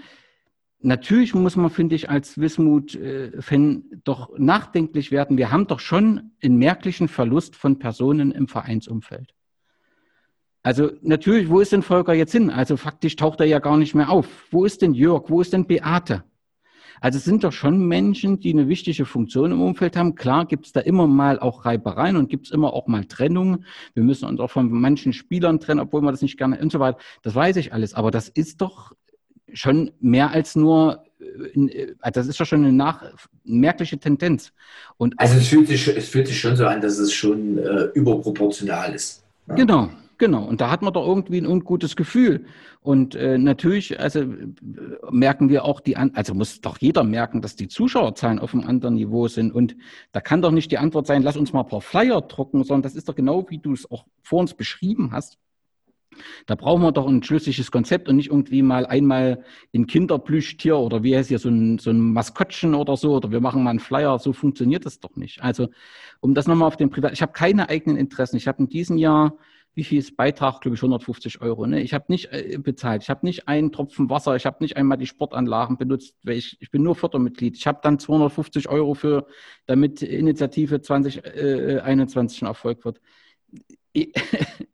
natürlich 0.81 1.35
muss 1.35 1.57
man, 1.57 1.71
finde 1.71 1.95
ich, 1.95 2.11
als 2.11 2.39
Wismut-Fan 2.39 3.85
doch 4.05 4.31
nachdenklich 4.37 5.11
werden. 5.11 5.39
Wir 5.39 5.51
haben 5.51 5.67
doch 5.67 5.81
schon 5.81 6.33
einen 6.43 6.59
merklichen 6.59 7.09
Verlust 7.09 7.57
von 7.57 7.79
Personen 7.79 8.33
im 8.33 8.49
Vereinsumfeld. 8.49 9.33
Also 10.63 10.91
natürlich, 11.01 11.49
wo 11.49 11.61
ist 11.61 11.73
denn 11.73 11.83
Volker 11.83 12.13
jetzt 12.13 12.33
hin? 12.33 12.51
Also 12.51 12.77
faktisch 12.77 13.17
taucht 13.17 13.41
er 13.41 13.47
ja 13.47 13.61
gar 13.61 13.77
nicht 13.77 13.95
mehr 13.95 14.11
auf. 14.11 14.27
Wo 14.51 14.65
ist 14.65 14.83
denn 14.83 14.95
Jörg? 14.95 15.31
Wo 15.31 15.41
ist 15.41 15.53
denn 15.53 15.67
Beate? 15.67 16.25
Also 17.01 17.19
es 17.19 17.25
sind 17.25 17.45
doch 17.45 17.53
schon 17.53 17.87
Menschen, 17.87 18.41
die 18.41 18.53
eine 18.53 18.69
wichtige 18.69 19.05
Funktion 19.05 19.53
im 19.53 19.61
Umfeld 19.61 19.97
haben. 19.97 20.15
Klar 20.15 20.47
gibt 20.47 20.67
es 20.67 20.73
da 20.73 20.81
immer 20.81 21.07
mal 21.07 21.39
auch 21.39 21.65
Reibereien 21.65 22.17
und 22.17 22.29
gibt 22.29 22.47
es 22.47 22.53
immer 22.53 22.73
auch 22.73 22.87
mal 22.87 23.05
Trennungen. 23.05 23.65
Wir 23.95 24.03
müssen 24.03 24.27
uns 24.27 24.41
auch 24.41 24.51
von 24.51 24.71
manchen 24.71 25.13
Spielern 25.13 25.61
trennen, 25.61 25.81
obwohl 25.81 26.03
man 26.03 26.13
das 26.13 26.23
nicht 26.23 26.39
gerne 26.39 26.59
und 26.59 26.73
so 26.73 26.81
weiter. 26.81 26.99
Das 27.23 27.35
weiß 27.35 27.57
ich 27.57 27.73
alles. 27.73 27.95
Aber 27.95 28.11
das 28.11 28.29
ist 28.29 28.61
doch 28.61 28.93
schon 29.53 29.93
mehr 30.01 30.31
als 30.31 30.57
nur, 30.57 31.05
äh, 31.21 31.67
äh, 31.67 32.13
das 32.13 32.27
ist 32.27 32.41
doch 32.41 32.47
schon 32.47 32.65
eine 32.65 32.73
nach, 32.73 33.03
merkliche 33.45 33.99
Tendenz. 33.99 34.53
Und 34.97 35.19
also 35.19 35.37
es 35.37 35.49
fühlt, 35.49 35.69
sich, 35.69 35.89
es 35.89 36.09
fühlt 36.09 36.27
sich 36.27 36.39
schon 36.39 36.57
so 36.57 36.67
an, 36.67 36.81
dass 36.81 36.99
es 36.99 37.13
schon 37.13 37.59
äh, 37.59 37.85
überproportional 37.95 38.95
ist. 38.95 39.25
Ja. 39.49 39.55
Genau, 39.55 39.91
Genau, 40.19 40.45
und 40.45 40.63
da 40.63 40.71
hat 40.71 40.81
man 40.81 40.95
doch 40.95 41.07
irgendwie 41.07 41.39
ein 41.39 41.47
ungutes 41.47 41.95
Gefühl. 41.95 42.47
Und 42.81 43.15
äh, 43.15 43.37
natürlich, 43.37 44.01
also 44.01 44.25
merken 45.11 45.51
wir 45.51 45.65
auch 45.65 45.81
die, 45.81 45.97
also 45.97 46.33
muss 46.33 46.61
doch 46.63 46.79
jeder 46.79 47.05
merken, 47.05 47.43
dass 47.43 47.55
die 47.55 47.69
Zuschauerzahlen 47.69 48.39
auf 48.39 48.55
einem 48.55 48.67
anderen 48.67 48.95
Niveau 48.95 49.29
sind. 49.29 49.53
Und 49.53 49.77
da 50.13 50.21
kann 50.21 50.41
doch 50.41 50.53
nicht 50.53 50.71
die 50.71 50.79
Antwort 50.79 51.07
sein, 51.07 51.23
lass 51.23 51.37
uns 51.37 51.53
mal 51.53 51.61
ein 51.61 51.69
paar 51.69 51.83
Flyer 51.83 52.23
drucken, 52.23 52.65
sondern 52.65 52.83
das 52.83 52.95
ist 52.95 53.09
doch 53.09 53.15
genau, 53.15 53.47
wie 53.51 53.59
du 53.59 53.75
es 53.75 53.91
auch 53.91 54.07
vor 54.23 54.41
uns 54.41 54.55
beschrieben 54.55 55.13
hast. 55.13 55.39
Da 56.47 56.55
brauchen 56.55 56.83
wir 56.83 56.93
doch 56.93 57.07
ein 57.07 57.23
schlüssiges 57.23 57.71
Konzept 57.71 58.09
und 58.09 58.17
nicht 58.17 58.31
irgendwie 58.31 58.63
mal 58.63 58.87
einmal 58.87 59.45
in 59.73 59.87
Kinderplüschtier 59.87 60.79
oder 60.79 61.03
wie 61.03 61.15
heißt 61.15 61.29
hier 61.29 61.39
so 61.39 61.51
ein, 61.51 61.79
so 61.79 61.91
ein 61.91 62.01
Maskottchen 62.01 62.75
oder 62.75 62.97
so 62.97 63.17
oder 63.17 63.31
wir 63.31 63.41
machen 63.41 63.63
mal 63.63 63.71
einen 63.71 63.81
Flyer. 63.81 64.19
So 64.19 64.33
funktioniert 64.33 64.87
das 64.87 65.01
doch 65.01 65.17
nicht. 65.17 65.43
Also, 65.43 65.69
um 66.21 66.35
das 66.35 66.47
nochmal 66.47 66.69
auf 66.69 66.77
den 66.77 66.89
Privat, 66.89 67.13
ich 67.13 67.21
habe 67.21 67.33
keine 67.33 67.69
eigenen 67.69 67.99
Interessen. 67.99 68.37
Ich 68.37 68.49
habe 68.49 68.61
in 68.61 68.69
diesem 68.69 68.97
Jahr 68.97 69.37
wie 69.77 69.85
viel 69.85 69.99
ist 69.99 70.17
Beitrag, 70.17 70.63
glaube 70.63 70.75
ich, 70.75 70.83
150 70.83 71.43
Euro. 71.43 71.67
Ne? 71.67 71.83
Ich 71.83 71.93
habe 71.93 72.07
nicht 72.09 72.33
äh, 72.33 72.59
bezahlt, 72.59 73.03
ich 73.03 73.11
habe 73.11 73.27
nicht 73.27 73.47
einen 73.47 73.73
Tropfen 73.73 74.09
Wasser, 74.09 74.35
ich 74.35 74.47
habe 74.47 74.57
nicht 74.61 74.77
einmal 74.77 74.97
die 74.97 75.07
Sportanlagen 75.07 75.77
benutzt, 75.77 76.17
weil 76.23 76.39
ich, 76.39 76.57
ich 76.61 76.71
bin 76.71 76.83
nur 76.83 76.97
Fördermitglied. 76.97 77.57
Ich 77.57 77.67
habe 77.67 77.81
dann 77.83 77.99
250 77.99 78.71
Euro 78.71 78.95
für, 78.95 79.27
damit 79.67 80.01
Initiative 80.01 80.81
2021 80.81 82.43
äh, 82.43 82.45
ein 82.45 82.49
Erfolg 82.49 82.85
wird. 82.87 83.01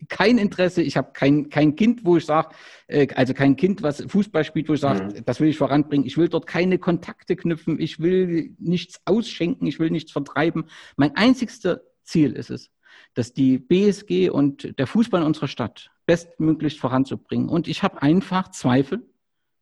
Kein 0.09 0.39
Interesse, 0.39 0.83
ich 0.83 0.97
habe 0.97 1.13
kein, 1.13 1.49
kein 1.49 1.75
Kind, 1.75 2.05
wo 2.05 2.17
ich 2.17 2.27
sage, 2.27 2.55
äh, 2.87 3.07
also 3.15 3.35
kein 3.35 3.57
Kind, 3.57 3.83
was 3.83 4.05
Fußball 4.07 4.45
spielt, 4.45 4.69
wo 4.69 4.75
ich 4.75 4.81
sage, 4.81 5.05
mhm. 5.05 5.25
das 5.25 5.41
will 5.41 5.49
ich 5.49 5.57
voranbringen. 5.57 6.07
Ich 6.07 6.19
will 6.19 6.29
dort 6.29 6.47
keine 6.47 6.79
Kontakte 6.79 7.35
knüpfen, 7.35 7.81
ich 7.81 7.99
will 7.99 8.55
nichts 8.59 9.01
ausschenken, 9.05 9.67
ich 9.67 9.79
will 9.79 9.91
nichts 9.91 10.13
vertreiben. 10.13 10.65
Mein 10.97 11.17
einzigstes 11.17 11.79
Ziel 12.05 12.33
ist 12.33 12.51
es, 12.51 12.71
dass 13.15 13.33
die 13.33 13.59
BSG 13.59 14.31
und 14.31 14.79
der 14.79 14.87
Fußball 14.87 15.21
in 15.21 15.27
unserer 15.27 15.49
Stadt 15.49 15.91
bestmöglich 16.07 16.81
voranzubringen. 16.81 17.49
Und 17.49 17.69
ich 17.69 17.83
habe 17.83 18.03
einfach 18.03 18.51
Zweifel, 18.51 19.07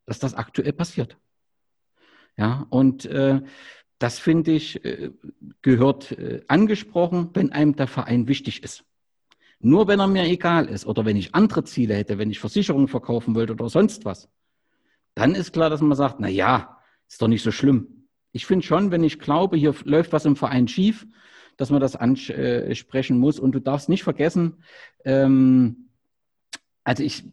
dass 0.07 0.18
das 0.18 0.34
aktuell 0.34 0.72
passiert. 0.72 1.18
Ja, 2.36 2.66
und 2.70 3.05
äh, 3.07 3.40
das 3.98 4.18
finde 4.18 4.53
ich, 4.53 4.84
äh, 4.84 5.11
gehört 5.62 6.12
äh, 6.12 6.42
angesprochen, 6.48 7.30
wenn 7.34 7.53
einem 7.53 7.76
der 7.76 7.86
Verein 7.86 8.28
wichtig 8.28 8.62
ist. 8.62 8.84
Nur 9.59 9.88
wenn 9.88 10.01
er 10.01 10.07
mir 10.07 10.24
egal 10.24 10.68
ist 10.68 10.86
oder 10.86 11.05
wenn 11.05 11.16
ich 11.16 11.34
andere 11.34 11.64
Ziele 11.64 11.94
hätte, 11.94 12.16
wenn 12.16 12.30
ich 12.30 12.40
Versicherungen 12.40 12.88
verkaufen 12.88 13.34
wollte 13.34 13.53
oder 13.53 13.68
sonst 13.68 14.07
was, 14.07 14.30
dann 15.14 15.34
ist 15.34 15.53
klar, 15.53 15.68
dass 15.68 15.82
man 15.82 15.96
sagt, 15.96 16.18
na 16.18 16.28
ja, 16.28 16.78
ist 17.07 17.20
doch 17.20 17.28
nicht 17.28 17.42
so 17.42 17.51
schlimm. 17.51 18.07
Ich 18.32 18.46
finde 18.46 18.64
schon, 18.64 18.90
wenn 18.90 19.05
ich 19.05 19.18
glaube, 19.18 19.59
hier 19.59 19.74
läuft 19.84 20.12
was 20.12 20.24
im 20.24 20.36
Verein 20.36 20.66
schief, 20.66 21.07
dass 21.61 21.70
man 21.70 21.80
das 21.80 21.94
ansprechen 21.94 23.18
muss. 23.18 23.38
Und 23.38 23.52
du 23.52 23.61
darfst 23.61 23.90
nicht 23.90 24.02
vergessen, 24.02 24.64
ähm, 25.04 25.90
also 26.84 27.02
ich, 27.02 27.24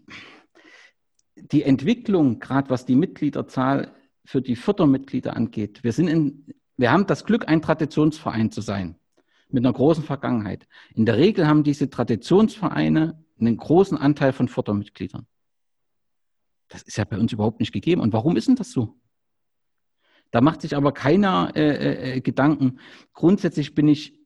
die 1.36 1.64
Entwicklung, 1.64 2.40
gerade 2.40 2.70
was 2.70 2.86
die 2.86 2.98
Mitgliederzahl 2.98 3.94
für 4.26 4.42
die 4.42 4.58
Fördermitglieder 4.58 5.38
angeht, 5.38 5.82
wir 5.82 5.94
sind 5.94 6.10
in, 6.10 6.54
wir 6.76 6.92
haben 6.92 7.08
das 7.08 7.24
Glück, 7.24 7.48
ein 7.48 7.62
Traditionsverein 7.62 8.52
zu 8.52 8.60
sein, 8.60 8.98
mit 9.48 9.66
einer 9.66 9.74
großen 9.74 10.04
Vergangenheit. 10.04 10.68
In 10.94 11.06
der 11.06 11.16
Regel 11.16 11.48
haben 11.48 11.64
diese 11.64 11.90
Traditionsvereine 11.90 13.24
einen 13.40 13.56
großen 13.56 13.98
Anteil 13.98 14.34
von 14.34 14.50
Fördermitgliedern. 14.50 15.26
Das 16.68 16.82
ist 16.82 16.98
ja 16.98 17.06
bei 17.06 17.18
uns 17.18 17.32
überhaupt 17.32 17.62
nicht 17.62 17.72
gegeben. 17.72 18.02
Und 18.02 18.12
warum 18.12 18.36
ist 18.36 18.50
denn 18.50 18.58
das 18.58 18.72
so? 18.72 19.00
Da 20.32 20.42
macht 20.42 20.62
sich 20.62 20.76
aber 20.76 20.92
keiner 20.92 21.52
äh, 21.56 21.62
äh, 21.62 22.18
äh, 22.18 22.22
Gedanken. 22.22 22.80
Grundsätzlich 23.14 23.76
bin 23.76 23.88
ich, 23.88 24.17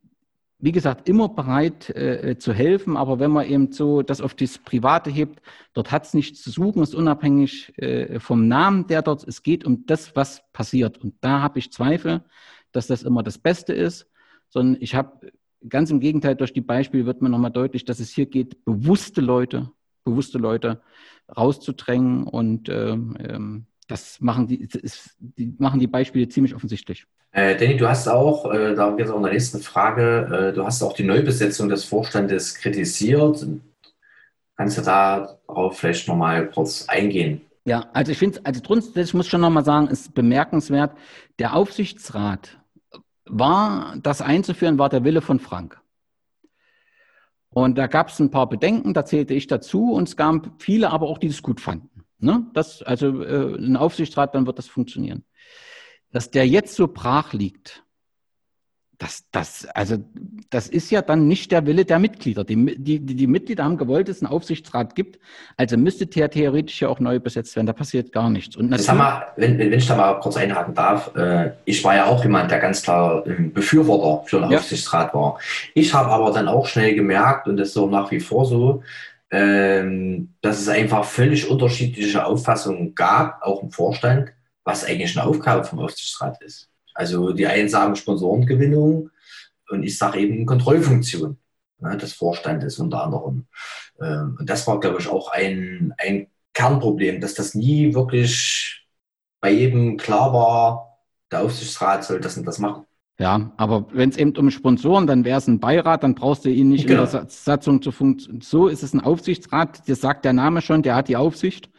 wie 0.61 0.71
gesagt, 0.71 1.09
immer 1.09 1.29
bereit 1.29 1.89
äh, 1.89 2.31
äh, 2.31 2.37
zu 2.37 2.53
helfen, 2.53 2.95
aber 2.95 3.19
wenn 3.19 3.31
man 3.31 3.47
eben 3.47 3.71
so 3.71 4.03
das 4.03 4.21
auf 4.21 4.35
das 4.35 4.59
Private 4.59 5.09
hebt, 5.09 5.41
dort 5.73 5.91
hat 5.91 6.05
es 6.05 6.13
nichts 6.13 6.41
zu 6.41 6.51
suchen, 6.51 6.83
ist 6.83 6.93
unabhängig 6.95 7.77
äh, 7.79 8.19
vom 8.19 8.47
Namen, 8.47 8.87
der 8.87 9.01
dort, 9.01 9.27
es 9.27 9.41
geht 9.41 9.65
um 9.65 9.85
das, 9.87 10.15
was 10.15 10.43
passiert. 10.53 10.99
Und 10.99 11.15
da 11.21 11.41
habe 11.41 11.59
ich 11.59 11.71
Zweifel, 11.71 12.23
dass 12.71 12.87
das 12.87 13.03
immer 13.03 13.23
das 13.23 13.39
Beste 13.39 13.73
ist, 13.73 14.07
sondern 14.49 14.81
ich 14.81 14.95
habe 14.95 15.31
ganz 15.67 15.89
im 15.89 15.99
Gegenteil, 15.99 16.35
durch 16.35 16.53
die 16.53 16.61
Beispiele 16.61 17.05
wird 17.05 17.21
mir 17.21 17.29
nochmal 17.29 17.51
deutlich, 17.51 17.83
dass 17.85 17.99
es 17.99 18.11
hier 18.11 18.27
geht, 18.27 18.63
bewusste 18.63 19.21
Leute, 19.21 19.71
bewusste 20.03 20.37
Leute 20.37 20.81
rauszudrängen 21.35 22.23
und 22.23 22.69
ähm, 22.69 23.17
ähm 23.19 23.65
das 23.87 24.21
machen 24.21 24.47
die, 24.47 24.67
das, 24.67 25.17
die, 25.19 25.53
machen 25.59 25.79
die 25.81 25.87
Beispiele 25.87 26.29
ziemlich 26.29 26.55
offensichtlich. 26.55 27.07
Äh, 27.31 27.55
Danny, 27.55 27.77
du 27.77 27.87
hast 27.87 28.07
auch, 28.07 28.51
äh, 28.51 28.75
da 28.75 28.91
geht 28.91 29.05
es 29.05 29.11
auch 29.11 29.17
in 29.17 29.23
der 29.23 29.31
nächsten 29.31 29.61
Frage, 29.61 30.49
äh, 30.49 30.53
du 30.53 30.65
hast 30.65 30.83
auch 30.83 30.93
die 30.93 31.03
Neubesetzung 31.03 31.69
des 31.69 31.85
Vorstandes 31.85 32.55
kritisiert. 32.55 33.45
Kannst 34.57 34.77
du 34.77 34.81
darauf 34.81 35.79
vielleicht 35.79 36.07
nochmal 36.07 36.49
kurz 36.51 36.85
eingehen? 36.89 37.41
Ja, 37.63 37.89
also 37.93 38.11
ich 38.11 38.17
finde, 38.17 38.41
also 38.43 38.61
grundsätzlich 38.61 39.13
muss 39.13 39.27
ich 39.27 39.31
schon 39.31 39.41
nochmal 39.41 39.63
sagen, 39.63 39.87
ist 39.87 40.13
bemerkenswert, 40.13 40.97
der 41.39 41.55
Aufsichtsrat 41.55 42.59
war, 43.25 43.95
das 44.01 44.21
einzuführen, 44.21 44.77
war 44.77 44.89
der 44.89 45.03
Wille 45.05 45.21
von 45.21 45.39
Frank. 45.39 45.79
Und 47.49 47.77
da 47.77 47.87
gab 47.87 48.09
es 48.09 48.19
ein 48.19 48.31
paar 48.31 48.49
Bedenken, 48.49 48.93
da 48.93 49.05
zählte 49.05 49.33
ich 49.33 49.47
dazu 49.47 49.93
und 49.93 50.07
es 50.07 50.17
gab 50.17 50.49
viele 50.61 50.89
aber 50.89 51.07
auch, 51.07 51.17
die 51.17 51.27
das 51.27 51.41
gut 51.41 51.61
fanden. 51.61 52.03
Ne? 52.19 52.45
Das, 52.53 52.81
also 52.81 53.23
äh, 53.23 53.55
ein 53.55 53.77
Aufsichtsrat, 53.77 54.35
dann 54.35 54.47
wird 54.47 54.57
das 54.57 54.67
funktionieren. 54.67 55.23
Dass 56.11 56.31
der 56.31 56.47
jetzt 56.47 56.75
so 56.75 56.87
brach 56.87 57.33
liegt, 57.33 57.83
das, 59.01 59.23
das, 59.31 59.65
also, 59.73 59.97
das 60.51 60.67
ist 60.67 60.91
ja 60.91 61.01
dann 61.01 61.27
nicht 61.27 61.51
der 61.51 61.65
Wille 61.65 61.85
der 61.85 61.97
Mitglieder. 61.97 62.43
Die, 62.43 62.75
die, 62.77 62.99
die 62.99 63.25
Mitglieder 63.25 63.63
haben 63.63 63.77
gewollt, 63.77 64.07
dass 64.07 64.17
es 64.17 64.21
einen 64.21 64.31
Aufsichtsrat 64.31 64.93
gibt. 64.93 65.19
Also 65.57 65.75
müsste 65.75 66.05
der 66.05 66.29
theoretisch 66.29 66.81
ja 66.81 66.87
auch 66.87 66.99
neu 66.99 67.19
besetzt 67.19 67.55
werden. 67.55 67.65
Da 67.65 67.73
passiert 67.73 68.11
gar 68.11 68.29
nichts. 68.29 68.55
Und 68.55 68.77
Sag 68.79 68.95
mal, 68.95 69.25
wenn, 69.37 69.57
wenn 69.57 69.73
ich 69.73 69.87
da 69.87 69.95
mal 69.95 70.19
kurz 70.19 70.37
einhaken 70.37 70.75
darf, 70.75 71.15
äh, 71.15 71.53
ich 71.65 71.83
war 71.83 71.95
ja 71.95 72.05
auch 72.05 72.23
jemand, 72.23 72.51
der 72.51 72.59
ganz 72.59 72.83
klar 72.83 73.25
ähm, 73.25 73.51
Befürworter 73.51 74.27
für 74.27 74.39
einen 74.39 74.51
ja. 74.51 74.59
Aufsichtsrat 74.59 75.15
war. 75.15 75.39
Ich 75.73 75.91
habe 75.95 76.09
aber 76.09 76.31
dann 76.31 76.47
auch 76.47 76.67
schnell 76.67 76.93
gemerkt, 76.93 77.47
und 77.47 77.57
das 77.57 77.69
ist 77.69 77.73
so 77.73 77.87
nach 77.87 78.11
wie 78.11 78.19
vor 78.19 78.45
so, 78.45 78.83
ähm, 79.31 80.29
dass 80.41 80.59
es 80.59 80.69
einfach 80.69 81.05
völlig 81.05 81.49
unterschiedliche 81.49 82.23
Auffassungen 82.23 82.93
gab, 82.93 83.41
auch 83.41 83.63
im 83.63 83.71
Vorstand, 83.71 84.31
was 84.63 84.83
eigentlich 84.83 85.17
eine 85.17 85.27
Aufgabe 85.27 85.63
vom 85.63 85.79
Aufsichtsrat 85.79 86.41
ist. 86.43 86.69
Also 86.93 87.31
die 87.31 87.47
einen 87.47 87.69
sagen 87.69 87.95
Sponsorengewinnung 87.95 89.09
und 89.69 89.83
ich 89.83 89.97
sage 89.97 90.19
eben 90.19 90.45
Kontrollfunktion 90.45 91.37
ne, 91.79 91.97
des 91.97 92.13
Vorstandes 92.13 92.79
unter 92.79 93.03
anderem. 93.03 93.47
Ähm, 94.01 94.37
und 94.39 94.49
das 94.49 94.67
war, 94.67 94.79
glaube 94.79 94.99
ich, 94.99 95.07
auch 95.07 95.31
ein, 95.31 95.93
ein 95.97 96.27
Kernproblem, 96.53 97.21
dass 97.21 97.33
das 97.33 97.55
nie 97.55 97.93
wirklich 97.93 98.87
bei 99.39 99.51
jedem 99.51 99.97
klar 99.97 100.33
war, 100.33 100.97
der 101.31 101.43
Aufsichtsrat 101.43 102.03
soll 102.03 102.19
das 102.19 102.37
und 102.37 102.45
das 102.45 102.59
machen. 102.59 102.85
Ja, 103.19 103.51
aber 103.57 103.85
wenn 103.93 104.09
es 104.09 104.17
eben 104.17 104.35
um 104.35 104.49
Sponsoren, 104.49 105.05
dann 105.05 105.25
wäre 105.25 105.37
es 105.37 105.47
ein 105.47 105.59
Beirat, 105.59 106.03
dann 106.03 106.15
brauchst 106.15 106.43
du 106.43 106.49
ihn 106.49 106.69
nicht 106.69 106.87
genau. 106.87 107.03
in 107.03 107.11
der 107.11 107.25
Satzung 107.29 107.81
zu 107.81 107.91
funktionieren. 107.91 108.41
So 108.41 108.67
ist 108.67 108.81
es 108.81 108.93
ein 108.93 108.99
Aufsichtsrat, 108.99 109.87
das 109.87 110.01
sagt 110.01 110.25
der 110.25 110.33
Name 110.33 110.61
schon, 110.61 110.81
der 110.81 110.95
hat 110.95 111.07
die 111.07 111.17
Aufsicht. 111.17 111.69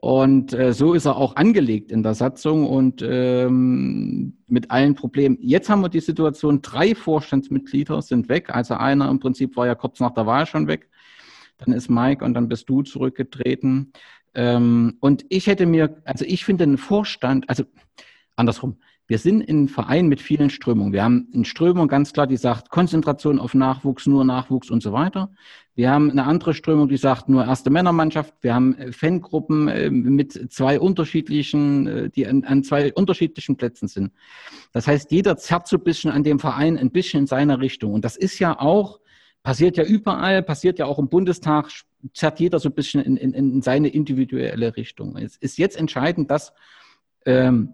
Und 0.00 0.52
äh, 0.52 0.72
so 0.72 0.94
ist 0.94 1.06
er 1.06 1.16
auch 1.16 1.34
angelegt 1.34 1.90
in 1.90 2.04
der 2.04 2.14
Satzung 2.14 2.68
und 2.68 3.02
ähm, 3.04 4.38
mit 4.46 4.70
allen 4.70 4.94
Problemen. 4.94 5.38
Jetzt 5.40 5.68
haben 5.68 5.80
wir 5.80 5.88
die 5.88 5.98
Situation, 5.98 6.62
drei 6.62 6.94
Vorstandsmitglieder 6.94 8.00
sind 8.00 8.28
weg. 8.28 8.54
Also 8.54 8.74
einer 8.74 9.10
im 9.10 9.18
Prinzip 9.18 9.56
war 9.56 9.66
ja 9.66 9.74
kurz 9.74 9.98
nach 9.98 10.14
der 10.14 10.24
Wahl 10.24 10.46
schon 10.46 10.68
weg. 10.68 10.88
Dann 11.56 11.74
ist 11.74 11.90
Mike 11.90 12.24
und 12.24 12.34
dann 12.34 12.48
bist 12.48 12.68
du 12.68 12.82
zurückgetreten. 12.82 13.92
Ähm, 14.34 14.98
und 15.00 15.26
ich 15.30 15.48
hätte 15.48 15.66
mir, 15.66 16.00
also 16.04 16.24
ich 16.24 16.44
finde 16.44 16.62
einen 16.62 16.78
Vorstand, 16.78 17.50
also 17.50 17.64
andersrum, 18.36 18.76
wir 19.08 19.18
sind 19.18 19.48
ein 19.48 19.68
Verein 19.68 20.06
mit 20.06 20.20
vielen 20.20 20.50
Strömungen. 20.50 20.92
Wir 20.92 21.02
haben 21.02 21.28
eine 21.32 21.46
Strömung 21.46 21.88
ganz 21.88 22.12
klar, 22.12 22.26
die 22.26 22.36
sagt 22.36 22.68
Konzentration 22.68 23.38
auf 23.38 23.54
Nachwuchs, 23.54 24.06
nur 24.06 24.22
Nachwuchs 24.22 24.70
und 24.70 24.82
so 24.82 24.92
weiter. 24.92 25.32
Wir 25.74 25.90
haben 25.90 26.10
eine 26.10 26.24
andere 26.24 26.52
Strömung, 26.52 26.88
die 26.88 26.98
sagt 26.98 27.30
nur 27.30 27.46
erste 27.46 27.70
Männermannschaft. 27.70 28.34
Wir 28.42 28.54
haben 28.54 28.76
äh, 28.76 28.92
Fangruppen 28.92 29.68
äh, 29.68 29.88
mit 29.88 30.52
zwei 30.52 30.78
unterschiedlichen, 30.78 31.86
äh, 31.86 32.10
die 32.10 32.26
an, 32.26 32.44
an 32.44 32.62
zwei 32.62 32.92
unterschiedlichen 32.92 33.56
Plätzen 33.56 33.88
sind. 33.88 34.12
Das 34.72 34.86
heißt, 34.86 35.10
jeder 35.10 35.38
zerrt 35.38 35.68
so 35.68 35.78
ein 35.78 35.84
bisschen 35.84 36.10
an 36.10 36.22
dem 36.22 36.38
Verein 36.38 36.76
ein 36.76 36.90
bisschen 36.90 37.20
in 37.20 37.26
seiner 37.26 37.60
Richtung. 37.60 37.94
Und 37.94 38.04
das 38.04 38.14
ist 38.14 38.38
ja 38.38 38.60
auch, 38.60 39.00
passiert 39.42 39.78
ja 39.78 39.84
überall, 39.84 40.42
passiert 40.42 40.78
ja 40.78 40.84
auch 40.84 40.98
im 40.98 41.08
Bundestag, 41.08 41.70
zerrt 42.12 42.40
jeder 42.40 42.58
so 42.58 42.68
ein 42.68 42.74
bisschen 42.74 43.00
in, 43.00 43.16
in, 43.16 43.32
in 43.32 43.62
seine 43.62 43.88
individuelle 43.88 44.76
Richtung. 44.76 45.16
Es 45.16 45.38
ist 45.38 45.56
jetzt 45.56 45.78
entscheidend, 45.78 46.30
dass 46.30 46.52
ähm, 47.24 47.72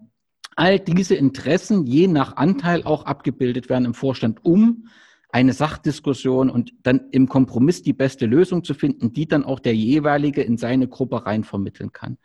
all 0.56 0.78
diese 0.78 1.14
Interessen 1.14 1.86
je 1.86 2.06
nach 2.06 2.36
Anteil 2.36 2.84
auch 2.84 3.06
abgebildet 3.06 3.68
werden 3.68 3.84
im 3.84 3.94
Vorstand, 3.94 4.44
um 4.44 4.88
eine 5.30 5.52
Sachdiskussion 5.52 6.48
und 6.48 6.72
dann 6.84 7.08
im 7.10 7.28
Kompromiss 7.28 7.82
die 7.82 7.92
beste 7.92 8.24
Lösung 8.26 8.62
zu 8.62 8.72
finden, 8.72 9.12
die 9.12 9.26
dann 9.26 9.44
auch 9.44 9.58
der 9.58 9.74
jeweilige 9.74 10.42
in 10.42 10.56
seine 10.58 10.86
Gruppe 10.86 11.26
rein 11.26 11.42
vermitteln 11.42 11.90
kann. 11.90 12.18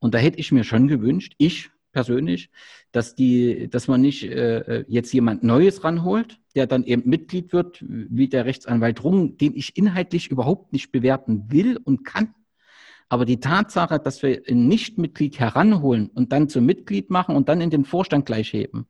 Und 0.00 0.14
da 0.14 0.18
hätte 0.18 0.40
ich 0.40 0.50
mir 0.50 0.64
schon 0.64 0.88
gewünscht, 0.88 1.34
ich 1.38 1.70
persönlich, 1.92 2.50
dass 2.90 3.14
die, 3.14 3.68
dass 3.70 3.86
man 3.86 4.00
nicht 4.00 4.24
äh, 4.24 4.84
jetzt 4.88 5.14
jemand 5.14 5.44
Neues 5.44 5.84
ranholt, 5.84 6.40
der 6.56 6.66
dann 6.66 6.82
eben 6.82 7.08
Mitglied 7.08 7.52
wird, 7.52 7.84
wie 7.88 8.28
der 8.28 8.46
Rechtsanwalt 8.46 9.04
Rung, 9.04 9.38
den 9.38 9.54
ich 9.54 9.76
inhaltlich 9.76 10.28
überhaupt 10.28 10.72
nicht 10.72 10.90
bewerten 10.90 11.44
will 11.52 11.78
und 11.82 12.04
kann, 12.04 12.34
aber 13.08 13.24
die 13.24 13.40
Tatsache, 13.40 13.98
dass 13.98 14.22
wir 14.22 14.42
ein 14.48 14.66
Nichtmitglied 14.68 15.38
heranholen 15.38 16.08
und 16.08 16.32
dann 16.32 16.48
zum 16.48 16.66
Mitglied 16.66 17.10
machen 17.10 17.36
und 17.36 17.48
dann 17.48 17.60
in 17.60 17.70
den 17.70 17.84
Vorstand 17.84 18.26
gleich 18.26 18.52
heben, 18.52 18.86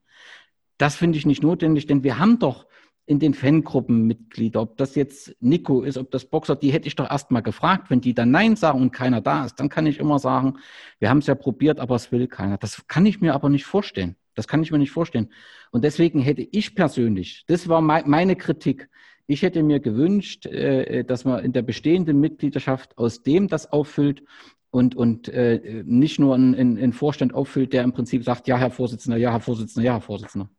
das 0.78 0.96
finde 0.96 1.18
ich 1.18 1.26
nicht 1.26 1.42
notwendig, 1.42 1.86
denn 1.86 2.04
wir 2.04 2.18
haben 2.18 2.38
doch 2.38 2.66
in 3.06 3.20
den 3.20 3.34
Fangruppen 3.34 4.06
Mitglieder, 4.06 4.60
ob 4.60 4.76
das 4.76 4.96
jetzt 4.96 5.36
Nico 5.40 5.82
ist, 5.82 5.96
ob 5.96 6.10
das 6.10 6.24
Boxer, 6.24 6.56
die 6.56 6.72
hätte 6.72 6.88
ich 6.88 6.96
doch 6.96 7.08
erst 7.08 7.30
mal 7.30 7.40
gefragt. 7.40 7.88
Wenn 7.88 8.00
die 8.00 8.14
dann 8.14 8.32
Nein 8.32 8.56
sagen 8.56 8.82
und 8.82 8.90
keiner 8.90 9.20
da 9.20 9.44
ist, 9.44 9.60
dann 9.60 9.68
kann 9.68 9.86
ich 9.86 10.00
immer 10.00 10.18
sagen, 10.18 10.58
wir 10.98 11.08
haben 11.08 11.18
es 11.18 11.28
ja 11.28 11.36
probiert, 11.36 11.78
aber 11.78 11.94
es 11.94 12.10
will 12.10 12.26
keiner. 12.26 12.58
Das 12.58 12.88
kann 12.88 13.06
ich 13.06 13.20
mir 13.20 13.34
aber 13.34 13.48
nicht 13.48 13.64
vorstellen. 13.64 14.16
Das 14.34 14.48
kann 14.48 14.62
ich 14.62 14.72
mir 14.72 14.78
nicht 14.78 14.90
vorstellen. 14.90 15.30
Und 15.70 15.84
deswegen 15.84 16.20
hätte 16.20 16.42
ich 16.42 16.74
persönlich, 16.74 17.44
das 17.46 17.68
war 17.68 17.80
meine 17.80 18.34
Kritik, 18.34 18.90
ich 19.26 19.42
hätte 19.42 19.62
mir 19.62 19.80
gewünscht, 19.80 20.46
äh, 20.46 21.04
dass 21.04 21.24
man 21.24 21.44
in 21.44 21.52
der 21.52 21.62
bestehenden 21.62 22.20
Mitgliedschaft 22.20 22.96
aus 22.96 23.22
dem 23.22 23.48
das 23.48 23.72
auffüllt 23.72 24.22
und, 24.70 24.94
und 24.94 25.28
äh, 25.28 25.82
nicht 25.86 26.18
nur 26.18 26.34
einen, 26.34 26.92
Vorstand 26.92 27.34
auffüllt, 27.34 27.72
der 27.72 27.82
im 27.82 27.92
Prinzip 27.92 28.24
sagt, 28.24 28.46
ja, 28.46 28.58
Herr 28.58 28.70
Vorsitzender, 28.70 29.16
ja, 29.16 29.32
Herr 29.32 29.40
Vorsitzender, 29.40 29.86
ja, 29.86 29.94
Herr 29.94 30.00
Vorsitzender. 30.00 30.50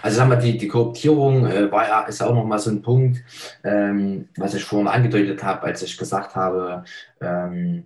Also 0.00 0.16
sagen 0.16 0.30
wir, 0.30 0.36
die, 0.36 0.56
die 0.56 0.68
Kooptierung 0.68 1.46
äh, 1.46 1.72
war 1.72 2.08
ist 2.08 2.22
auch 2.22 2.34
nochmal 2.34 2.60
so 2.60 2.70
ein 2.70 2.82
Punkt, 2.82 3.24
ähm, 3.64 4.28
was 4.36 4.54
ich 4.54 4.64
vorhin 4.64 4.88
angedeutet 4.88 5.42
habe, 5.42 5.62
als 5.62 5.82
ich 5.82 5.96
gesagt 5.98 6.36
habe, 6.36 6.84
ähm, 7.20 7.84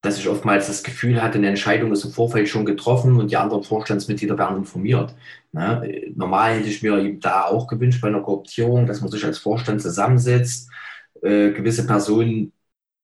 dass 0.00 0.18
ich 0.18 0.28
oftmals 0.28 0.68
das 0.68 0.82
Gefühl 0.84 1.20
hatte, 1.22 1.38
eine 1.38 1.48
Entscheidung 1.48 1.92
ist 1.92 2.04
im 2.04 2.12
Vorfeld 2.12 2.48
schon 2.48 2.64
getroffen 2.64 3.16
und 3.18 3.30
die 3.30 3.36
anderen 3.36 3.64
Vorstandsmitglieder 3.64 4.38
werden 4.38 4.58
informiert. 4.58 5.14
Ne? 5.52 6.12
Normal 6.14 6.54
hätte 6.54 6.68
ich 6.68 6.82
mir 6.82 7.14
da 7.20 7.44
auch 7.44 7.66
gewünscht 7.66 8.00
bei 8.00 8.08
einer 8.08 8.20
Korruption, 8.20 8.86
dass 8.86 9.00
man 9.00 9.10
sich 9.10 9.24
als 9.24 9.38
Vorstand 9.38 9.82
zusammensetzt, 9.82 10.70
äh, 11.22 11.50
gewisse 11.50 11.84
Personen 11.86 12.52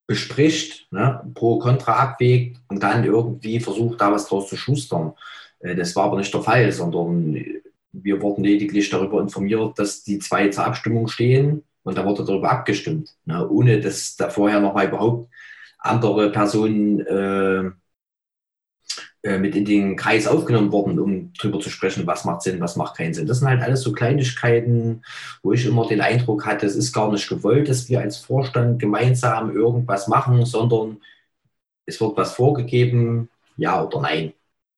bespricht, 0.07 0.87
ne? 0.93 1.21
pro 1.35 1.59
Kontra 1.59 1.95
abwägt 1.95 2.61
und 2.69 2.83
dann 2.83 3.05
irgendwie 3.05 3.59
versucht, 3.59 4.01
da 4.01 4.13
was 4.13 4.29
draus 4.29 4.49
zu 4.49 4.57
schustern. 4.57 5.15
Äh, 5.61 5.75
das 5.75 5.97
war 5.97 6.05
aber 6.05 6.19
nicht 6.19 6.33
der 6.33 6.43
Fall, 6.43 6.71
sondern 6.71 7.45
wir 7.93 8.23
wurden 8.23 8.45
lediglich 8.45 8.89
darüber 8.91 9.21
informiert, 9.21 9.79
dass 9.79 10.05
die 10.05 10.21
zwei 10.21 10.49
zur 10.49 10.67
Abstimmung 10.67 11.09
stehen 11.09 11.65
und 11.83 11.99
da 11.99 12.05
wurde 12.05 12.25
darüber 12.25 12.51
abgestimmt, 12.53 13.17
ne? 13.25 13.49
ohne 13.49 13.81
dass 13.81 14.15
da 14.17 14.31
vorher 14.31 14.61
noch 14.61 14.75
mal 14.75 14.87
überhaupt 14.87 15.29
andere 15.85 16.33
Personen 16.33 17.01
äh, 17.01 17.71
äh, 19.25 19.39
mit 19.39 19.57
in 19.57 19.65
den 19.65 19.97
Kreis 19.97 20.27
aufgenommen 20.27 20.71
worden, 20.71 20.99
um 20.99 21.33
darüber 21.39 21.61
zu 21.61 21.71
sprechen, 21.71 22.07
was 22.07 22.25
macht 22.25 22.43
Sinn, 22.43 22.61
was 22.61 22.77
macht 22.77 22.97
keinen 22.97 23.15
Sinn. 23.15 23.27
Das 23.27 23.39
sind 23.39 23.49
halt 23.49 23.63
alles 23.63 23.83
so 23.83 23.93
Kleinigkeiten, 23.93 25.03
wo 25.43 25.53
ich 25.53 25.65
immer 25.65 25.87
den 25.87 26.01
Eindruck 26.03 26.45
hatte, 26.45 26.67
es 26.67 26.77
ist 26.77 26.93
gar 26.93 27.11
nicht 27.11 27.29
gewollt, 27.29 27.69
dass 27.69 27.89
wir 27.89 28.01
als 28.01 28.19
Vorstand 28.19 28.81
gemeinsam 28.81 29.55
irgendwas 29.55 30.09
machen, 30.09 30.45
sondern 30.45 31.01
es 31.87 32.01
wird 32.01 32.17
was 32.17 32.35
vorgegeben, 32.35 33.31
ja 33.57 33.83
oder 33.83 34.01
nein. 34.01 34.33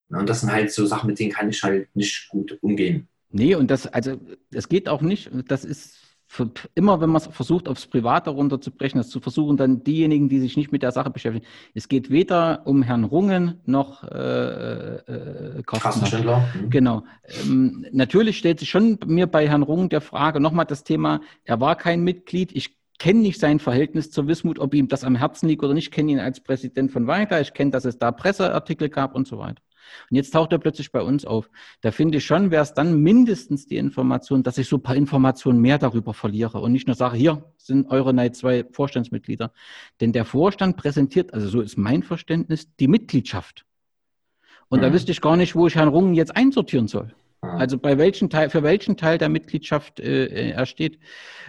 Und 0.09 0.29
das 0.29 0.41
sind 0.41 0.51
halt 0.51 0.71
so 0.71 0.85
Sachen, 0.85 1.07
mit 1.07 1.19
denen 1.19 1.31
kann 1.31 1.49
ich 1.49 1.61
halt 1.61 1.93
nicht 1.93 2.29
gut 2.29 2.57
umgehen. 2.61 3.09
Nee, 3.29 3.55
und 3.55 3.69
das, 3.69 3.87
also 3.87 4.17
es 4.51 4.69
geht 4.69 4.87
auch 4.87 5.01
nicht, 5.01 5.29
das 5.47 5.65
ist 5.65 6.06
für, 6.29 6.51
immer, 6.75 6.99
wenn 6.99 7.09
man 7.09 7.21
es 7.21 7.27
versucht, 7.27 7.69
aufs 7.69 7.87
Private 7.87 8.29
runterzubrechen, 8.29 8.99
das 8.99 9.09
zu 9.09 9.21
versuchen, 9.21 9.55
dann 9.55 9.83
diejenigen, 9.83 10.27
die 10.27 10.39
sich 10.39 10.57
nicht 10.57 10.73
mit 10.73 10.83
der 10.83 10.91
Sache 10.91 11.09
beschäftigen. 11.09 11.45
Es 11.73 11.87
geht 11.87 12.09
weder 12.09 12.61
um 12.65 12.83
Herrn 12.83 13.05
Rungen 13.05 13.61
noch 13.65 14.03
äh, 14.03 14.95
äh, 14.97 15.63
Kassenschindler. 15.65 16.45
Mhm. 16.61 16.69
Genau. 16.69 17.03
Ähm, 17.43 17.85
natürlich 17.93 18.37
stellt 18.37 18.59
sich 18.59 18.69
schon 18.69 18.99
mir 19.05 19.25
bei 19.27 19.47
Herrn 19.47 19.63
Rungen 19.63 19.87
der 19.87 20.01
Frage 20.01 20.41
nochmal 20.41 20.65
das 20.65 20.83
Thema, 20.83 21.21
er 21.45 21.61
war 21.61 21.75
kein 21.77 22.03
Mitglied. 22.03 22.51
Ich 22.53 22.77
kenne 22.99 23.19
nicht 23.19 23.39
sein 23.39 23.59
Verhältnis 23.59 24.11
zur 24.11 24.27
Wismut, 24.27 24.59
ob 24.59 24.73
ihm 24.73 24.89
das 24.89 25.05
am 25.05 25.15
Herzen 25.15 25.47
liegt 25.47 25.63
oder 25.63 25.73
nicht. 25.73 25.85
Ich 25.85 25.91
kenne 25.91 26.11
ihn 26.11 26.19
als 26.19 26.41
Präsident 26.41 26.91
von 26.91 27.07
Weiter. 27.07 27.39
Ich 27.39 27.53
kenne, 27.53 27.71
dass 27.71 27.85
es 27.85 27.97
da 27.97 28.11
Presseartikel 28.11 28.89
gab 28.89 29.15
und 29.15 29.27
so 29.27 29.39
weiter. 29.39 29.61
Und 30.09 30.15
jetzt 30.15 30.31
taucht 30.31 30.51
er 30.51 30.59
plötzlich 30.59 30.91
bei 30.91 31.01
uns 31.01 31.25
auf. 31.25 31.49
Da 31.81 31.91
finde 31.91 32.17
ich 32.17 32.25
schon, 32.25 32.51
wäre 32.51 32.63
es 32.63 32.73
dann 32.73 33.01
mindestens 33.01 33.65
die 33.65 33.77
Information, 33.77 34.43
dass 34.43 34.57
ich 34.57 34.67
so 34.67 34.77
ein 34.77 34.83
paar 34.83 34.95
Informationen 34.95 35.59
mehr 35.59 35.77
darüber 35.77 36.13
verliere 36.13 36.59
und 36.59 36.71
nicht 36.71 36.87
nur 36.87 36.95
sage, 36.95 37.17
hier 37.17 37.43
sind 37.57 37.89
eure 37.89 38.13
Night 38.13 38.35
zwei 38.35 38.65
Vorstandsmitglieder. 38.71 39.51
Denn 40.01 40.13
der 40.13 40.25
Vorstand 40.25 40.77
präsentiert, 40.77 41.33
also 41.33 41.47
so 41.47 41.61
ist 41.61 41.77
mein 41.77 42.03
Verständnis, 42.03 42.73
die 42.77 42.87
Mitgliedschaft. 42.87 43.65
Und 44.69 44.79
mhm. 44.79 44.83
da 44.83 44.93
wüsste 44.93 45.11
ich 45.11 45.21
gar 45.21 45.37
nicht, 45.37 45.55
wo 45.55 45.67
ich 45.67 45.75
Herrn 45.75 45.89
Rungen 45.89 46.13
jetzt 46.13 46.35
einsortieren 46.35 46.87
soll. 46.87 47.13
Ah. 47.41 47.57
Also 47.57 47.77
bei 47.77 47.97
welchen 47.97 48.29
Teil, 48.29 48.49
für 48.49 48.63
welchen 48.63 48.97
Teil 48.97 49.17
der 49.17 49.29
Mitgliedschaft 49.29 49.99
äh, 49.99 50.51
er 50.51 50.65
steht. 50.65 50.99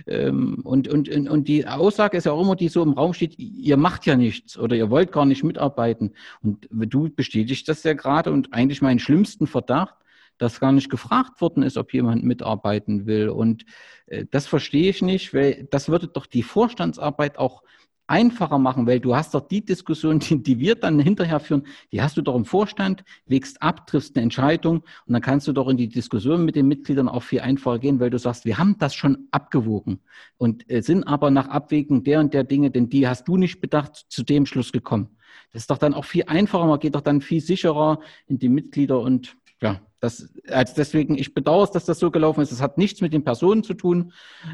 Ähm, 0.06 0.60
und, 0.64 0.88
und, 0.88 1.08
und 1.08 1.48
die 1.48 1.66
Aussage 1.66 2.16
ist 2.16 2.24
ja 2.24 2.32
auch 2.32 2.42
immer, 2.42 2.56
die 2.56 2.68
so 2.68 2.82
im 2.82 2.92
Raum 2.92 3.14
steht, 3.14 3.38
ihr 3.38 3.76
macht 3.76 4.06
ja 4.06 4.16
nichts 4.16 4.58
oder 4.58 4.76
ihr 4.76 4.90
wollt 4.90 5.12
gar 5.12 5.24
nicht 5.24 5.44
mitarbeiten. 5.44 6.14
Und 6.42 6.68
du 6.70 7.08
bestätigst 7.08 7.68
das 7.68 7.82
ja 7.84 7.94
gerade 7.94 8.30
und 8.32 8.52
eigentlich 8.52 8.82
meinen 8.82 8.98
schlimmsten 8.98 9.46
Verdacht, 9.46 9.94
dass 10.36 10.60
gar 10.60 10.72
nicht 10.72 10.90
gefragt 10.90 11.40
worden 11.40 11.62
ist, 11.62 11.76
ob 11.76 11.92
jemand 11.92 12.22
mitarbeiten 12.22 13.06
will. 13.06 13.28
Und 13.28 13.64
äh, 14.06 14.26
das 14.30 14.46
verstehe 14.46 14.90
ich 14.90 15.02
nicht, 15.02 15.34
weil 15.34 15.66
das 15.70 15.88
würde 15.88 16.08
doch 16.08 16.26
die 16.26 16.42
Vorstandsarbeit 16.42 17.38
auch 17.38 17.62
einfacher 18.08 18.58
machen, 18.58 18.86
weil 18.86 19.00
du 19.00 19.14
hast 19.14 19.34
doch 19.34 19.46
die 19.46 19.64
Diskussion, 19.64 20.18
die, 20.18 20.42
die, 20.42 20.58
wir 20.58 20.74
dann 20.74 20.98
hinterher 20.98 21.40
führen, 21.40 21.64
die 21.92 22.02
hast 22.02 22.16
du 22.16 22.22
doch 22.22 22.34
im 22.34 22.44
Vorstand, 22.44 23.04
wägst 23.26 23.62
ab, 23.62 23.86
triffst 23.86 24.16
eine 24.16 24.24
Entscheidung 24.24 24.78
und 25.06 25.12
dann 25.12 25.22
kannst 25.22 25.46
du 25.46 25.52
doch 25.52 25.68
in 25.68 25.76
die 25.76 25.88
Diskussion 25.88 26.44
mit 26.44 26.56
den 26.56 26.66
Mitgliedern 26.66 27.08
auch 27.08 27.22
viel 27.22 27.40
einfacher 27.40 27.78
gehen, 27.78 28.00
weil 28.00 28.10
du 28.10 28.18
sagst, 28.18 28.44
wir 28.44 28.58
haben 28.58 28.76
das 28.78 28.94
schon 28.94 29.28
abgewogen 29.30 30.00
und 30.38 30.68
äh, 30.70 30.82
sind 30.82 31.04
aber 31.04 31.30
nach 31.30 31.48
Abwägung 31.48 32.02
der 32.02 32.20
und 32.20 32.34
der 32.34 32.44
Dinge, 32.44 32.70
denn 32.70 32.88
die 32.88 33.06
hast 33.06 33.28
du 33.28 33.36
nicht 33.36 33.60
bedacht, 33.60 34.06
zu 34.08 34.22
dem 34.22 34.46
Schluss 34.46 34.72
gekommen. 34.72 35.16
Das 35.52 35.62
ist 35.62 35.70
doch 35.70 35.78
dann 35.78 35.94
auch 35.94 36.04
viel 36.04 36.24
einfacher, 36.26 36.66
man 36.66 36.80
geht 36.80 36.94
doch 36.94 37.00
dann 37.02 37.20
viel 37.20 37.40
sicherer 37.40 38.00
in 38.26 38.38
die 38.38 38.48
Mitglieder 38.48 39.00
und 39.00 39.36
ja, 39.60 39.80
das, 40.00 40.28
also 40.48 40.74
deswegen, 40.76 41.18
ich 41.18 41.34
bedauere 41.34 41.64
es, 41.64 41.70
dass 41.72 41.84
das 41.84 41.98
so 41.98 42.10
gelaufen 42.10 42.40
ist. 42.40 42.52
Es 42.52 42.62
hat 42.62 42.78
nichts 42.78 43.00
mit 43.00 43.12
den 43.12 43.24
Personen 43.24 43.64
zu 43.64 43.74
tun, 43.74 44.12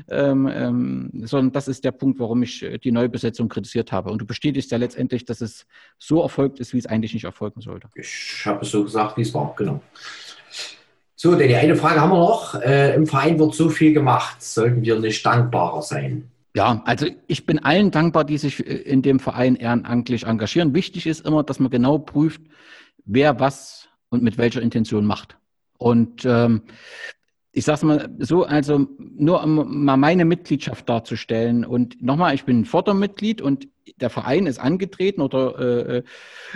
ähm, 0.09 0.49
ähm, 0.51 1.11
sondern 1.25 1.53
das 1.53 1.69
ist 1.69 1.85
der 1.85 1.93
Punkt, 1.93 2.19
warum 2.19 2.43
ich 2.43 2.63
äh, 2.63 2.79
die 2.79 2.93
Neubesetzung 2.93 3.49
kritisiert 3.49 3.93
habe. 3.93 4.11
Und 4.11 4.19
du 4.19 4.27
bestätigst 4.27 4.71
ja 4.71 4.79
letztendlich, 4.79 5.25
dass 5.25 5.41
es 5.41 5.67
so 5.99 6.23
erfolgt 6.23 6.61
ist, 6.61 6.73
wie 6.73 6.79
es 6.79 6.87
eigentlich 6.87 7.13
nicht 7.13 7.25
erfolgen 7.25 7.61
sollte. 7.61 7.89
Ich 7.95 8.43
habe 8.47 8.63
es 8.63 8.71
so 8.71 8.85
gesagt, 8.85 9.17
wie 9.19 9.23
es 9.23 9.35
war, 9.35 9.55
genau. 9.57 9.81
So, 11.15 11.35
denn 11.35 11.49
die 11.49 11.57
eine 11.57 11.77
Frage 11.77 12.01
haben 12.01 12.11
wir 12.11 12.19
noch. 12.19 12.55
Äh, 12.61 12.95
Im 12.95 13.07
Verein 13.07 13.39
wird 13.39 13.55
so 13.55 13.69
viel 13.69 13.93
gemacht. 13.93 14.43
Sollten 14.43 14.83
wir 14.83 14.99
nicht 14.99 15.25
dankbarer 15.25 15.83
sein? 15.83 16.31
Ja, 16.57 16.83
also 16.85 17.07
ich 17.27 17.47
bin 17.47 17.59
allen 17.59 17.91
dankbar, 17.91 18.25
die 18.25 18.39
sich 18.39 18.67
äh, 18.67 18.75
in 18.75 19.03
dem 19.03 19.21
Verein 19.21 19.57
ehrenamtlich 19.57 20.25
engagieren. 20.25 20.75
Wichtig 20.75 21.07
ist 21.07 21.27
immer, 21.27 21.43
dass 21.43 21.59
man 21.59 21.71
genau 21.71 21.99
prüft, 21.99 22.41
wer 23.05 23.41
was 23.41 23.89
und 24.15 24.23
mit 24.23 24.39
welcher 24.39 24.63
Intention 24.63 25.05
macht. 25.05 25.37
Und 25.79 26.25
ähm, 26.25 26.63
ich 27.53 27.65
sage 27.65 27.77
es 27.77 27.83
mal 27.85 28.09
so, 28.19 28.45
also 28.45 28.87
nur 28.99 29.43
um 29.43 29.85
mal 29.85 29.97
meine 29.97 30.25
Mitgliedschaft 30.25 30.89
darzustellen. 30.89 31.65
Und 31.65 32.03
nochmal, 32.03 32.35
ich 32.35 32.45
bin 32.45 32.65
Fördermitglied 32.65 33.41
und 33.41 33.69
der 34.01 34.11
Verein 34.11 34.47
ist 34.47 34.59
angetreten 34.59 35.21
oder 35.21 35.59
äh, 35.89 36.03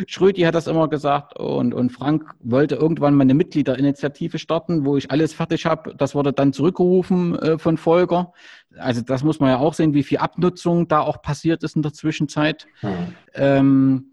Schrödi 0.07 0.43
hat 0.43 0.55
das 0.55 0.67
immer 0.67 0.89
gesagt 0.89 1.39
und, 1.39 1.73
und 1.73 1.91
Frank 1.91 2.35
wollte 2.41 2.75
irgendwann 2.75 3.15
mal 3.15 3.23
eine 3.23 3.35
Mitgliederinitiative 3.35 4.39
starten, 4.39 4.85
wo 4.85 4.97
ich 4.97 5.11
alles 5.11 5.35
fertig 5.35 5.67
habe. 5.67 5.95
Das 5.95 6.15
wurde 6.15 6.33
dann 6.33 6.53
zurückgerufen 6.53 7.39
äh, 7.39 7.59
von 7.59 7.77
Volker. 7.77 8.33
Also 8.77 9.03
das 9.03 9.23
muss 9.23 9.41
man 9.41 9.51
ja 9.51 9.59
auch 9.59 9.75
sehen, 9.75 9.95
wie 9.95 10.03
viel 10.03 10.19
Abnutzung 10.19 10.89
da 10.89 11.01
auch 11.01 11.23
passiert 11.23 11.63
ist 11.63 11.77
in 11.77 11.83
der 11.83 11.93
Zwischenzeit. 11.93 12.67
Hm. 12.81 13.15
Ähm, 13.35 14.05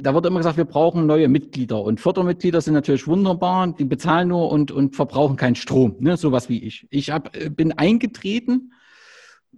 da 0.00 0.14
wird 0.14 0.26
immer 0.26 0.38
gesagt, 0.38 0.56
wir 0.56 0.64
brauchen 0.64 1.06
neue 1.06 1.28
Mitglieder. 1.28 1.82
Und 1.82 2.00
Fördermitglieder 2.00 2.60
sind 2.60 2.74
natürlich 2.74 3.06
wunderbar, 3.06 3.72
die 3.72 3.84
bezahlen 3.84 4.28
nur 4.28 4.50
und, 4.50 4.70
und 4.70 4.94
verbrauchen 4.94 5.36
keinen 5.36 5.54
Strom, 5.54 5.96
ne? 6.00 6.16
sowas 6.16 6.48
wie 6.48 6.62
ich. 6.62 6.86
Ich 6.90 7.10
hab, 7.10 7.34
äh, 7.36 7.48
bin 7.48 7.72
eingetreten 7.72 8.72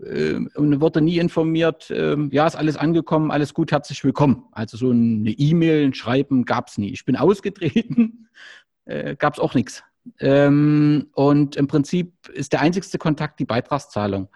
äh, 0.02 0.34
und 0.54 0.80
wurde 0.80 1.00
nie 1.00 1.18
informiert, 1.18 1.90
äh, 1.90 2.16
ja, 2.30 2.46
ist 2.46 2.56
alles 2.56 2.76
angekommen, 2.76 3.30
alles 3.30 3.54
gut, 3.54 3.72
herzlich 3.72 4.04
willkommen. 4.04 4.44
Also 4.52 4.76
so 4.76 4.90
eine 4.90 5.30
E-Mail, 5.30 5.86
ein 5.86 5.94
Schreiben 5.94 6.44
gab 6.44 6.68
es 6.68 6.78
nie. 6.78 6.90
Ich 6.90 7.04
bin 7.04 7.16
ausgetreten, 7.16 8.28
äh, 8.84 9.16
gab 9.16 9.34
es 9.34 9.40
auch 9.40 9.54
nichts. 9.54 9.82
Ähm, 10.20 11.08
und 11.14 11.56
im 11.56 11.66
Prinzip 11.66 12.28
ist 12.28 12.52
der 12.52 12.60
einzigste 12.60 12.98
Kontakt 12.98 13.40
die 13.40 13.44
Beitragszahlung. 13.44 14.28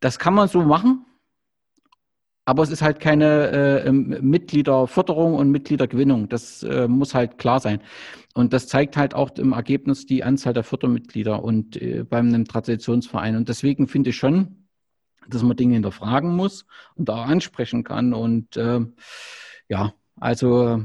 Das 0.00 0.18
kann 0.18 0.34
man 0.34 0.48
so 0.48 0.62
machen 0.62 1.06
aber 2.46 2.62
es 2.62 2.70
ist 2.70 2.82
halt 2.82 3.00
keine 3.00 3.50
äh, 3.50 3.88
ähm, 3.88 4.18
Mitgliederförderung 4.20 5.34
und 5.34 5.50
Mitgliedergewinnung. 5.50 6.28
Das 6.28 6.62
äh, 6.62 6.86
muss 6.88 7.14
halt 7.14 7.38
klar 7.38 7.60
sein. 7.60 7.80
Und 8.34 8.52
das 8.52 8.66
zeigt 8.66 8.96
halt 8.96 9.14
auch 9.14 9.30
im 9.38 9.52
Ergebnis 9.52 10.06
die 10.06 10.24
Anzahl 10.24 10.52
der 10.52 10.64
Fördermitglieder 10.64 11.42
und 11.42 11.80
äh, 11.80 12.04
beim 12.04 12.28
einem 12.28 12.44
Traditionsverein. 12.44 13.36
Und 13.36 13.48
deswegen 13.48 13.88
finde 13.88 14.10
ich 14.10 14.16
schon, 14.16 14.66
dass 15.28 15.42
man 15.42 15.56
Dinge 15.56 15.74
hinterfragen 15.74 16.36
muss 16.36 16.66
und 16.96 17.08
auch 17.08 17.26
ansprechen 17.26 17.82
kann. 17.82 18.12
Und 18.12 18.56
äh, 18.58 18.80
ja, 19.68 19.94
also 20.20 20.84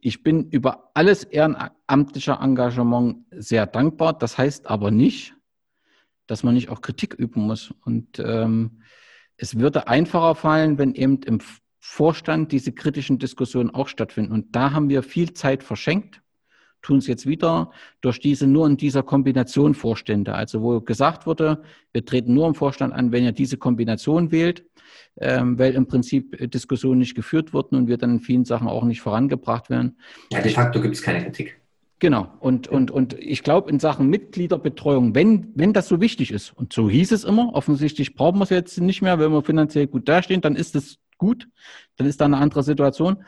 ich 0.00 0.22
bin 0.24 0.50
über 0.50 0.90
alles 0.94 1.22
ehrenamtliche 1.22 2.38
Engagement 2.40 3.24
sehr 3.30 3.66
dankbar. 3.66 4.14
Das 4.14 4.36
heißt 4.36 4.66
aber 4.66 4.90
nicht, 4.90 5.34
dass 6.26 6.42
man 6.42 6.54
nicht 6.54 6.70
auch 6.70 6.80
Kritik 6.80 7.14
üben 7.14 7.42
muss. 7.42 7.72
Und 7.84 8.18
ähm, 8.18 8.82
es 9.38 9.58
würde 9.58 9.88
einfacher 9.88 10.34
fallen, 10.34 10.78
wenn 10.78 10.94
eben 10.94 11.22
im 11.22 11.38
Vorstand 11.80 12.52
diese 12.52 12.72
kritischen 12.72 13.18
Diskussionen 13.18 13.70
auch 13.70 13.88
stattfinden. 13.88 14.32
Und 14.32 14.54
da 14.54 14.72
haben 14.72 14.90
wir 14.90 15.02
viel 15.02 15.32
Zeit 15.32 15.62
verschenkt, 15.62 16.20
tun 16.82 16.98
es 16.98 17.06
jetzt 17.06 17.26
wieder 17.26 17.70
durch 18.00 18.20
diese 18.20 18.46
nur 18.46 18.66
in 18.66 18.76
dieser 18.76 19.02
Kombination 19.02 19.74
Vorstände. 19.74 20.34
Also 20.34 20.60
wo 20.60 20.80
gesagt 20.80 21.26
wurde, 21.26 21.62
wir 21.92 22.04
treten 22.04 22.34
nur 22.34 22.46
im 22.46 22.54
Vorstand 22.54 22.92
an, 22.92 23.10
wenn 23.12 23.24
ihr 23.24 23.32
diese 23.32 23.56
Kombination 23.56 24.32
wählt, 24.32 24.66
ähm, 25.16 25.58
weil 25.58 25.74
im 25.74 25.86
Prinzip 25.86 26.50
Diskussionen 26.50 26.98
nicht 26.98 27.14
geführt 27.14 27.52
wurden 27.52 27.76
und 27.76 27.88
wir 27.88 27.96
dann 27.96 28.16
in 28.16 28.20
vielen 28.20 28.44
Sachen 28.44 28.68
auch 28.68 28.84
nicht 28.84 29.00
vorangebracht 29.00 29.70
werden. 29.70 29.98
Ja, 30.32 30.40
de 30.40 30.52
facto 30.52 30.80
gibt 30.80 30.94
es 30.94 31.02
keine 31.02 31.22
Kritik. 31.22 31.60
Genau. 32.00 32.28
Und, 32.38 32.68
und, 32.68 32.90
und 32.90 33.14
ich 33.14 33.42
glaube, 33.42 33.70
in 33.70 33.80
Sachen 33.80 34.08
Mitgliederbetreuung, 34.08 35.14
wenn, 35.14 35.52
wenn 35.54 35.72
das 35.72 35.88
so 35.88 36.00
wichtig 36.00 36.30
ist, 36.30 36.56
und 36.56 36.72
so 36.72 36.88
hieß 36.88 37.10
es 37.10 37.24
immer, 37.24 37.54
offensichtlich 37.54 38.14
brauchen 38.14 38.38
wir 38.38 38.44
es 38.44 38.50
jetzt 38.50 38.80
nicht 38.80 39.02
mehr, 39.02 39.18
wenn 39.18 39.32
wir 39.32 39.42
finanziell 39.42 39.88
gut 39.88 40.08
dastehen, 40.08 40.40
dann 40.40 40.54
ist 40.54 40.76
es 40.76 40.98
gut, 41.16 41.48
dann 41.96 42.06
ist 42.06 42.20
da 42.20 42.26
eine 42.26 42.36
andere 42.36 42.62
Situation. 42.62 43.24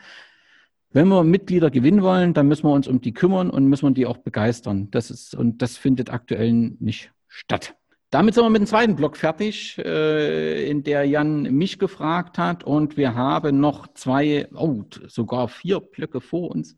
Wenn 0.93 1.09
wir 1.09 1.23
Mitglieder 1.23 1.69
gewinnen 1.69 2.01
wollen, 2.01 2.33
dann 2.33 2.47
müssen 2.47 2.63
wir 2.63 2.73
uns 2.73 2.87
um 2.87 3.01
die 3.01 3.13
kümmern 3.13 3.49
und 3.49 3.65
müssen 3.65 3.89
wir 3.89 3.93
die 3.93 4.05
auch 4.05 4.17
begeistern. 4.17 4.89
Das 4.91 5.11
ist, 5.11 5.35
und 5.35 5.61
das 5.61 5.77
findet 5.77 6.09
aktuell 6.09 6.51
nicht 6.79 7.11
statt. 7.27 7.75
Damit 8.09 8.35
sind 8.35 8.43
wir 8.43 8.49
mit 8.49 8.61
dem 8.61 8.67
zweiten 8.67 8.97
Block 8.97 9.15
fertig, 9.15 9.77
äh, 9.77 10.69
in 10.69 10.83
der 10.83 11.05
Jan 11.05 11.43
mich 11.43 11.79
gefragt 11.79 12.37
hat. 12.37 12.65
Und 12.65 12.97
wir 12.97 13.15
haben 13.15 13.61
noch 13.61 13.87
zwei, 13.93 14.49
oh, 14.53 14.83
sogar 15.07 15.47
vier 15.47 15.79
Blöcke 15.79 16.19
vor 16.19 16.51
uns. 16.51 16.75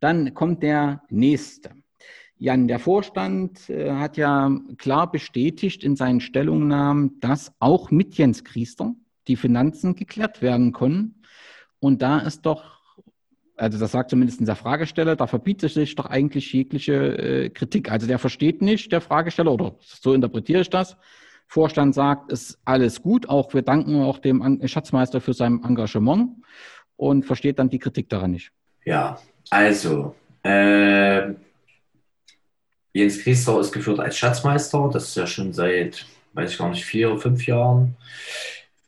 Dann 0.00 0.34
kommt 0.34 0.62
der 0.62 1.02
nächste. 1.08 1.70
Jan, 2.38 2.68
der 2.68 2.78
Vorstand 2.78 3.70
äh, 3.70 3.92
hat 3.92 4.18
ja 4.18 4.50
klar 4.76 5.10
bestätigt 5.10 5.82
in 5.82 5.96
seinen 5.96 6.20
Stellungnahmen, 6.20 7.18
dass 7.20 7.52
auch 7.60 7.90
mit 7.90 8.16
Jens 8.16 8.44
Kriester 8.44 8.94
die 9.26 9.36
Finanzen 9.36 9.94
geklärt 9.94 10.42
werden 10.42 10.72
können. 10.72 11.22
Und 11.80 12.02
da 12.02 12.18
ist 12.18 12.44
doch, 12.44 12.64
also 13.56 13.78
das 13.78 13.92
sagt 13.92 14.10
zumindest 14.10 14.46
der 14.46 14.54
Fragesteller, 14.54 15.16
da 15.16 15.26
verbietet 15.26 15.72
sich 15.72 15.94
doch 15.94 16.06
eigentlich 16.06 16.52
jegliche 16.52 16.94
äh, 17.18 17.50
Kritik. 17.50 17.90
Also 17.90 18.06
der 18.06 18.18
versteht 18.18 18.60
nicht, 18.60 18.92
der 18.92 19.00
Fragesteller, 19.00 19.52
oder 19.52 19.76
so 19.80 20.12
interpretiere 20.12 20.60
ich 20.60 20.70
das. 20.70 20.96
Vorstand 21.48 21.94
sagt, 21.94 22.32
ist 22.32 22.58
alles 22.64 23.00
gut, 23.00 23.28
auch 23.28 23.54
wir 23.54 23.62
danken 23.62 24.02
auch 24.02 24.18
dem 24.18 24.60
Schatzmeister 24.66 25.20
für 25.20 25.32
sein 25.32 25.62
Engagement 25.62 26.44
und 26.96 27.24
versteht 27.24 27.58
dann 27.58 27.70
die 27.70 27.78
Kritik 27.78 28.08
daran 28.08 28.32
nicht. 28.32 28.52
Ja, 28.86 29.18
also, 29.50 30.14
äh, 30.42 31.34
Jens 32.94 33.22
Christer 33.22 33.60
ist 33.60 33.72
geführt 33.72 34.00
als 34.00 34.16
Schatzmeister. 34.16 34.88
Das 34.90 35.08
ist 35.08 35.16
ja 35.16 35.26
schon 35.26 35.52
seit, 35.52 36.06
weiß 36.32 36.52
ich 36.52 36.58
gar 36.58 36.70
nicht, 36.70 36.84
vier, 36.84 37.18
fünf 37.18 37.46
Jahren. 37.46 37.96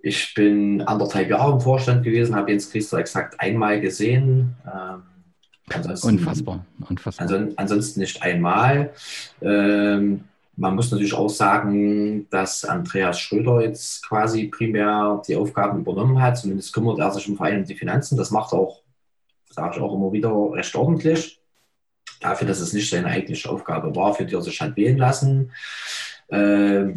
Ich 0.01 0.33
bin 0.35 0.81
anderthalb 0.83 1.29
Jahre 1.29 1.53
im 1.53 1.61
Vorstand 1.61 2.05
gewesen, 2.05 2.35
habe 2.35 2.51
Jens 2.51 2.71
Christer 2.71 2.99
exakt 2.99 3.39
einmal 3.41 3.81
gesehen. 3.81 4.55
Ähm, 4.65 5.03
unfassbar, 6.03 6.65
unfassbar. 6.89 7.49
ansonsten 7.57 8.01
nicht 8.01 8.23
einmal. 8.23 8.95
Ähm, 9.43 10.25
man 10.57 10.75
muss 10.75 10.91
natürlich 10.91 11.15
auch 11.15 11.29
sagen, 11.29 12.27
dass 12.31 12.65
Andreas 12.65 13.21
Schröder 13.21 13.61
jetzt 13.61 14.07
quasi 14.09 14.47
primär 14.47 15.23
die 15.29 15.37
Aufgaben 15.37 15.81
übernommen 15.81 16.21
hat. 16.21 16.39
Zumindest 16.39 16.73
kümmert 16.73 16.99
er 16.99 17.11
sich 17.13 17.29
im 17.29 17.37
Verein 17.37 17.59
um 17.59 17.65
die 17.65 17.77
Finanzen. 17.77 18.17
Das 18.17 18.31
macht 18.31 18.53
auch, 18.53 18.81
sage 19.59 19.77
ich 19.77 19.83
auch 19.83 19.95
immer 19.95 20.13
wieder, 20.13 20.31
recht 20.53 20.75
ordentlich. 20.77 21.41
Dafür, 22.21 22.47
dass 22.47 22.61
es 22.61 22.73
nicht 22.73 22.91
seine 22.91 23.09
eigentliche 23.09 23.51
Aufgabe 23.51 23.95
war, 23.95 24.15
für 24.15 24.25
die 24.25 24.35
er 24.35 24.43
sich 24.43 24.61
hat 24.61 24.77
wählen 24.77 24.97
lassen, 24.97 25.53
äh, 26.29 26.37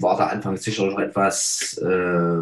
war 0.02 0.18
da 0.18 0.28
anfangs 0.28 0.64
sicherlich 0.64 0.98
etwas 0.98 1.78
äh, 1.78 2.42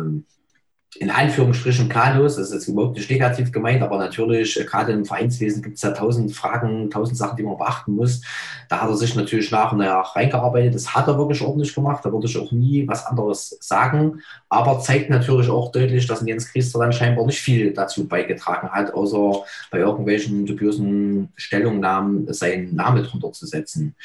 in 0.97 1.11
Anführungsstrichen 1.11 1.87
planlos, 1.87 2.35
das 2.35 2.47
ist 2.47 2.53
jetzt 2.53 2.67
überhaupt 2.67 2.97
nicht 2.97 3.11
negativ 3.11 3.51
gemeint, 3.51 3.83
aber 3.83 3.99
natürlich, 3.99 4.59
äh, 4.59 4.63
gerade 4.63 4.91
im 4.91 5.05
Vereinswesen 5.05 5.61
gibt 5.61 5.75
es 5.75 5.83
ja 5.83 5.91
tausend 5.91 6.31
Fragen, 6.33 6.89
tausend 6.89 7.15
Sachen, 7.17 7.37
die 7.37 7.43
man 7.43 7.57
beachten 7.57 7.93
muss. 7.93 8.21
Da 8.69 8.81
hat 8.81 8.89
er 8.89 8.95
sich 8.95 9.13
natürlich 9.15 9.51
nach 9.51 9.71
und 9.71 9.79
nach 9.79 10.15
reingearbeitet. 10.15 10.73
Das 10.73 10.95
hat 10.95 11.07
er 11.07 11.17
wirklich 11.17 11.41
ordentlich 11.41 11.75
gemacht. 11.75 12.03
Da 12.03 12.11
würde 12.11 12.25
ich 12.25 12.37
auch 12.37 12.51
nie 12.51 12.87
was 12.87 13.05
anderes 13.05 13.55
sagen. 13.61 14.21
Aber 14.49 14.79
zeigt 14.79 15.11
natürlich 15.11 15.49
auch 15.49 15.71
deutlich, 15.71 16.07
dass 16.07 16.25
Jens 16.25 16.51
Christer 16.51 16.79
dann 16.79 16.93
scheinbar 16.93 17.27
nicht 17.27 17.39
viel 17.39 17.71
dazu 17.71 18.07
beigetragen 18.07 18.69
hat, 18.69 18.91
außer 18.91 19.43
bei 19.69 19.79
irgendwelchen 19.79 20.47
dubiosen 20.47 21.29
Stellungnahmen 21.35 22.33
seinen 22.33 22.73
Namen 22.75 23.03
drunter 23.03 23.31
zu 23.31 23.45
setzen. 23.45 23.95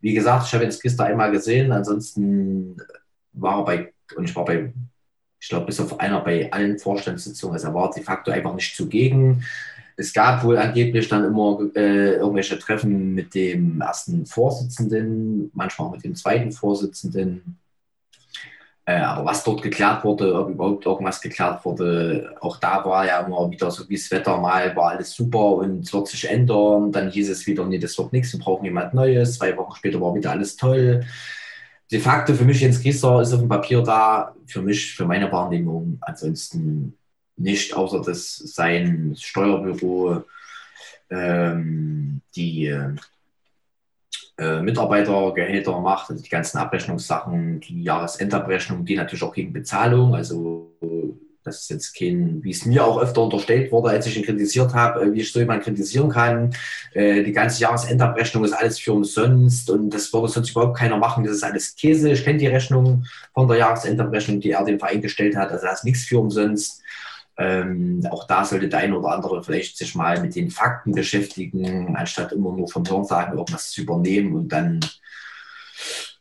Wie 0.00 0.12
gesagt, 0.12 0.46
ich 0.46 0.52
habe 0.52 0.64
Jens 0.64 0.80
Christer 0.80 1.04
einmal 1.04 1.32
gesehen, 1.32 1.72
ansonsten 1.72 2.76
war 3.32 3.60
er 3.60 3.64
bei, 3.64 3.92
und 4.16 4.24
ich 4.28 4.36
war 4.36 4.44
bei 4.44 4.72
ich 5.40 5.48
glaube, 5.48 5.66
bis 5.66 5.80
auf 5.80 6.00
einer 6.00 6.20
bei 6.20 6.50
allen 6.52 6.78
Vorstandssitzungen. 6.78 7.54
Also 7.54 7.68
er 7.68 7.74
war 7.74 7.90
de 7.90 8.02
facto 8.02 8.30
einfach 8.30 8.54
nicht 8.54 8.76
zugegen. 8.76 9.44
Es 9.96 10.12
gab 10.12 10.44
wohl 10.44 10.58
angeblich 10.58 11.08
dann 11.08 11.24
immer 11.24 11.58
äh, 11.74 12.16
irgendwelche 12.16 12.58
Treffen 12.58 13.14
mit 13.14 13.34
dem 13.34 13.80
ersten 13.80 14.26
Vorsitzenden, 14.26 15.50
manchmal 15.54 15.88
auch 15.88 15.92
mit 15.92 16.04
dem 16.04 16.14
zweiten 16.14 16.52
Vorsitzenden. 16.52 17.58
Äh, 18.84 19.00
aber 19.00 19.24
was 19.24 19.42
dort 19.42 19.62
geklärt 19.62 20.04
wurde, 20.04 20.34
ob 20.34 20.50
überhaupt 20.50 20.86
irgendwas 20.86 21.20
geklärt 21.20 21.64
wurde, 21.64 22.34
auch 22.40 22.58
da 22.58 22.84
war 22.84 23.06
ja 23.06 23.20
immer 23.20 23.50
wieder 23.50 23.70
so 23.70 23.88
wie 23.88 23.96
das 23.96 24.10
Wetter 24.10 24.38
mal, 24.38 24.76
war 24.76 24.90
alles 24.90 25.12
super 25.12 25.56
und 25.56 25.80
es 25.84 25.92
wird 25.92 26.08
sich 26.08 26.28
ändern. 26.28 26.92
Dann 26.92 27.10
hieß 27.10 27.30
es 27.30 27.46
wieder, 27.46 27.64
nee, 27.64 27.78
das 27.78 27.98
wird 27.98 28.12
nichts, 28.12 28.32
wir 28.32 28.40
brauchen 28.40 28.64
jemand 28.64 28.94
Neues. 28.94 29.38
Zwei 29.38 29.56
Wochen 29.56 29.74
später 29.74 30.00
war 30.00 30.14
wieder 30.14 30.30
alles 30.30 30.56
toll 30.56 31.04
de 31.90 32.00
facto 32.00 32.34
für 32.34 32.44
mich 32.44 32.60
Jens 32.60 32.80
Gießer 32.80 33.22
ist 33.22 33.32
auf 33.32 33.40
dem 33.40 33.48
Papier 33.48 33.82
da, 33.82 34.34
für 34.46 34.62
mich, 34.62 34.94
für 34.94 35.04
meine 35.04 35.30
Wahrnehmung 35.30 35.98
ansonsten 36.00 36.96
nicht, 37.36 37.74
außer 37.74 38.02
dass 38.02 38.36
sein 38.36 39.14
Steuerbüro 39.18 40.24
ähm, 41.10 42.20
die 42.34 42.66
äh, 44.38 44.60
Mitarbeitergehälter 44.60 45.80
macht, 45.80 46.10
also 46.10 46.22
die 46.22 46.28
ganzen 46.28 46.58
Abrechnungssachen, 46.58 47.60
die 47.60 47.82
Jahresendabrechnung, 47.82 48.84
die 48.84 48.96
natürlich 48.96 49.22
auch 49.22 49.34
gegen 49.34 49.52
Bezahlung, 49.52 50.14
also 50.14 50.72
das 51.46 51.60
ist 51.60 51.70
jetzt 51.70 51.96
kein, 51.96 52.42
wie 52.42 52.50
es 52.50 52.66
mir 52.66 52.84
auch 52.84 53.00
öfter 53.00 53.22
unterstellt 53.22 53.70
wurde, 53.70 53.90
als 53.90 54.06
ich 54.06 54.16
ihn 54.16 54.24
kritisiert 54.24 54.74
habe, 54.74 55.02
äh, 55.02 55.12
wie 55.12 55.20
ich 55.20 55.32
so 55.32 55.38
jemanden 55.38 55.62
kritisieren 55.62 56.10
kann. 56.10 56.52
Äh, 56.92 57.22
die 57.22 57.32
ganze 57.32 57.62
Jahresendabrechnung 57.62 58.44
ist 58.44 58.52
alles 58.52 58.80
für 58.80 58.92
umsonst 58.92 59.70
und 59.70 59.90
das 59.90 60.12
würde 60.12 60.28
sonst 60.28 60.50
überhaupt 60.50 60.76
keiner 60.76 60.96
machen. 60.96 61.24
Das 61.24 61.36
ist 61.36 61.44
alles 61.44 61.76
Käse. 61.76 62.10
Ich 62.10 62.24
kenne 62.24 62.38
die 62.38 62.48
Rechnung 62.48 63.06
von 63.32 63.46
der 63.46 63.58
Jahresendabrechnung, 63.58 64.40
die 64.40 64.50
er 64.50 64.64
dem 64.64 64.80
Verein 64.80 65.00
gestellt 65.00 65.36
hat. 65.36 65.52
Also 65.52 65.66
das 65.66 65.78
ist 65.78 65.84
nichts 65.84 66.04
für 66.04 66.18
umsonst. 66.18 66.82
Ähm, 67.38 68.04
auch 68.10 68.26
da 68.26 68.44
sollte 68.44 68.68
der 68.68 68.80
eine 68.80 68.98
oder 68.98 69.10
andere 69.10 69.44
vielleicht 69.44 69.78
sich 69.78 69.94
mal 69.94 70.20
mit 70.20 70.34
den 70.34 70.50
Fakten 70.50 70.92
beschäftigen, 70.92 71.94
anstatt 71.96 72.32
immer 72.32 72.52
nur 72.52 72.66
vom 72.66 72.88
Hörensagen 72.88 73.38
irgendwas 73.38 73.70
zu 73.70 73.82
übernehmen 73.82 74.34
und 74.34 74.48
dann 74.48 74.80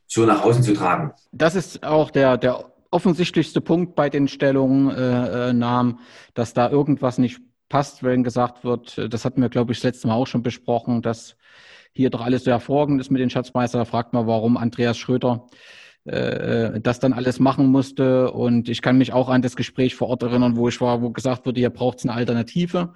so 0.08 0.26
nach 0.26 0.44
außen 0.44 0.62
zu 0.62 0.74
tragen. 0.74 1.14
Das 1.32 1.56
ist 1.56 1.84
auch 1.84 2.12
der, 2.12 2.38
der 2.38 2.75
offensichtlichste 2.96 3.62
Punkt 3.62 3.96
bei 3.96 4.10
den 4.10 4.28
Stellungnahmen, 4.28 5.94
äh, 5.94 5.98
dass 6.34 6.54
da 6.54 6.70
irgendwas 6.70 7.18
nicht 7.18 7.42
passt, 7.70 8.04
wenn 8.04 8.24
gesagt 8.24 8.64
wird, 8.64 8.98
äh, 8.98 9.10
das 9.10 9.26
hatten 9.26 9.42
wir, 9.42 9.50
glaube 9.50 9.74
ich, 9.74 9.80
das 9.80 9.84
letzte 9.84 10.08
Mal 10.08 10.16
auch 10.16 10.28
schon 10.28 10.44
besprochen, 10.44 11.02
dass 11.02 11.36
hier 11.92 12.10
doch 12.10 12.22
alles 12.22 12.46
so 12.46 12.52
hervorragend 12.52 13.02
ist 13.02 13.12
mit 13.12 13.22
den 13.22 13.30
Schatzmeister. 13.30 13.78
Da 13.80 13.86
fragt 13.86 14.14
man, 14.14 14.28
warum 14.28 14.58
Andreas 14.58 14.98
Schröder 14.98 15.48
äh, 16.06 16.80
das 16.82 17.00
dann 17.00 17.14
alles 17.14 17.40
machen 17.40 17.68
musste. 17.68 18.32
Und 18.32 18.70
ich 18.70 18.82
kann 18.82 18.98
mich 18.98 19.12
auch 19.12 19.30
an 19.30 19.42
das 19.42 19.56
Gespräch 19.56 19.96
vor 19.96 20.10
Ort 20.10 20.24
erinnern, 20.24 20.56
wo 20.56 20.70
ich 20.70 20.80
war, 20.80 21.02
wo 21.02 21.10
gesagt 21.10 21.46
wurde, 21.46 21.60
hier 21.60 21.70
braucht 21.70 22.00
es 22.00 22.06
eine 22.06 22.14
Alternative. 22.14 22.94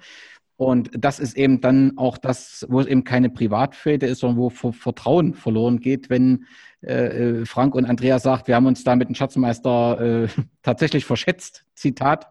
Und 0.60 0.90
das 0.92 1.20
ist 1.20 1.38
eben 1.38 1.62
dann 1.62 1.96
auch 1.96 2.18
das, 2.18 2.66
wo 2.68 2.80
es 2.80 2.86
eben 2.86 3.02
keine 3.02 3.30
Privatfäde 3.30 4.04
ist, 4.04 4.18
sondern 4.18 4.36
wo 4.36 4.50
Vertrauen 4.50 5.32
verloren 5.32 5.80
geht, 5.80 6.10
wenn 6.10 6.44
äh, 6.82 7.46
Frank 7.46 7.74
und 7.74 7.86
Andreas 7.86 8.24
sagt, 8.24 8.46
wir 8.46 8.56
haben 8.56 8.66
uns 8.66 8.84
da 8.84 8.94
mit 8.94 9.08
dem 9.08 9.14
Schatzmeister 9.14 10.24
äh, 10.24 10.28
tatsächlich 10.62 11.06
verschätzt, 11.06 11.64
Zitat. 11.74 12.26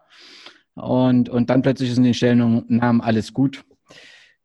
Und, 0.74 1.28
und 1.28 1.50
dann 1.50 1.62
plötzlich 1.62 1.90
ist 1.90 1.98
in 1.98 2.04
den 2.04 2.14
Stellungnahmen 2.14 3.00
alles 3.00 3.34
gut. 3.34 3.64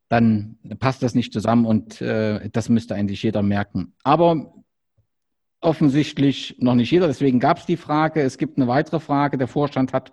Dann 0.10 0.58
passt 0.80 1.04
das 1.04 1.14
nicht 1.14 1.32
zusammen 1.32 1.68
und 1.68 2.02
äh, 2.02 2.50
das 2.50 2.70
müsste 2.70 2.96
eigentlich 2.96 3.22
jeder 3.22 3.44
merken. 3.44 3.94
Aber 4.04 4.52
offensichtlich 5.62 6.56
noch 6.58 6.74
nicht 6.74 6.90
jeder. 6.90 7.06
Deswegen 7.06 7.40
gab 7.40 7.60
es 7.60 7.68
die 7.68 7.78
Frage. 7.78 8.22
Es 8.24 8.40
gibt 8.40 8.58
eine 8.58 8.68
weitere 8.68 9.00
Frage. 9.00 9.38
Der 9.38 9.48
Vorstand 9.48 9.94
hat 9.94 10.12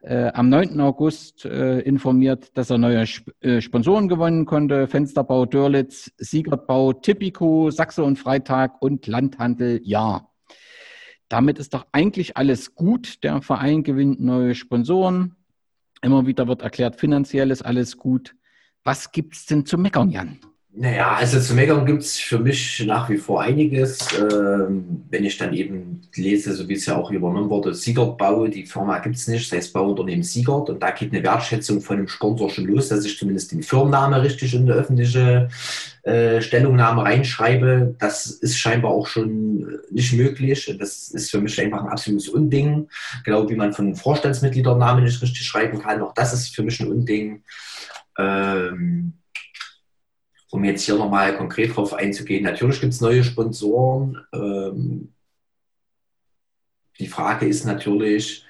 äh, 0.00 0.30
am 0.34 0.48
9. 0.48 0.80
August 0.80 1.44
äh, 1.44 1.80
informiert, 1.80 2.56
dass 2.56 2.70
er 2.70 2.78
neue 2.78 3.00
Sp 3.06 3.32
äh, 3.40 3.60
Sponsoren 3.60 4.08
gewonnen 4.08 4.46
konnte. 4.46 4.86
Fensterbau 4.86 5.46
Dörlitz, 5.46 6.12
Siegertbau 6.18 6.92
Tipico, 6.92 7.70
Sachse 7.70 8.04
und 8.04 8.18
Freitag 8.18 8.80
und 8.80 9.06
Landhandel 9.06 9.80
Ja. 9.82 10.28
Damit 11.28 11.58
ist 11.58 11.74
doch 11.74 11.86
eigentlich 11.90 12.36
alles 12.36 12.74
gut. 12.74 13.24
Der 13.24 13.42
Verein 13.42 13.82
gewinnt 13.82 14.20
neue 14.20 14.54
Sponsoren. 14.54 15.34
Immer 16.02 16.26
wieder 16.26 16.46
wird 16.46 16.62
erklärt, 16.62 16.96
finanziell 17.00 17.50
ist 17.50 17.62
alles 17.62 17.96
gut. 17.96 18.36
Was 18.84 19.10
gibt 19.10 19.34
es 19.34 19.46
denn 19.46 19.66
zu 19.66 19.76
meckern, 19.76 20.10
Jan? 20.10 20.38
Naja, 20.78 21.14
also 21.14 21.40
zu 21.40 21.54
meckern 21.54 21.86
gibt 21.86 22.02
es 22.02 22.18
für 22.18 22.38
mich 22.38 22.84
nach 22.86 23.08
wie 23.08 23.16
vor 23.16 23.40
einiges. 23.40 23.98
Ähm, 24.12 25.04
wenn 25.08 25.24
ich 25.24 25.38
dann 25.38 25.54
eben 25.54 26.02
lese, 26.14 26.52
so 26.52 26.68
wie 26.68 26.74
es 26.74 26.84
ja 26.84 26.96
auch 26.96 27.10
übernommen 27.10 27.48
wurde, 27.48 27.72
Siegert 27.72 28.18
Bau, 28.18 28.46
die 28.46 28.66
Firma 28.66 28.98
gibt 28.98 29.16
es 29.16 29.26
nicht, 29.26 29.50
das 29.50 29.56
heißt 29.56 29.72
Bauunternehmen 29.72 30.22
Siegert 30.22 30.68
und 30.68 30.82
da 30.82 30.90
geht 30.90 31.14
eine 31.14 31.22
Wertschätzung 31.22 31.80
von 31.80 31.96
dem 31.96 32.08
Sponsor 32.08 32.50
schon 32.50 32.66
los, 32.66 32.88
dass 32.88 33.06
ich 33.06 33.16
zumindest 33.16 33.52
den 33.52 33.62
Firmenname 33.62 34.22
richtig 34.22 34.52
in 34.52 34.66
die 34.66 34.72
öffentliche 34.72 35.48
äh, 36.02 36.42
Stellungnahme 36.42 37.04
reinschreibe. 37.04 37.94
Das 37.98 38.26
ist 38.26 38.58
scheinbar 38.58 38.90
auch 38.90 39.06
schon 39.06 39.78
nicht 39.90 40.12
möglich. 40.12 40.76
Das 40.78 41.08
ist 41.08 41.30
für 41.30 41.40
mich 41.40 41.58
einfach 41.58 41.84
ein 41.84 41.88
absolutes 41.88 42.28
Unding. 42.28 42.86
Genau 43.24 43.48
wie 43.48 43.56
man 43.56 43.72
von 43.72 43.96
Vorstandsmitgliedern 43.96 44.78
Namen 44.78 45.04
nicht 45.04 45.22
richtig 45.22 45.46
schreiben 45.46 45.78
kann. 45.78 46.02
Auch 46.02 46.12
das 46.12 46.34
ist 46.34 46.54
für 46.54 46.62
mich 46.62 46.78
ein 46.80 46.88
Unding. 46.88 47.42
Ähm, 48.18 49.14
um 50.50 50.64
jetzt 50.64 50.82
hier 50.82 50.96
nochmal 50.96 51.36
konkret 51.36 51.76
drauf 51.76 51.94
einzugehen, 51.94 52.44
natürlich 52.44 52.80
gibt 52.80 52.92
es 52.92 53.00
neue 53.00 53.24
Sponsoren. 53.24 54.18
Ähm, 54.32 55.12
die 56.98 57.08
Frage 57.08 57.46
ist 57.46 57.64
natürlich, 57.64 58.44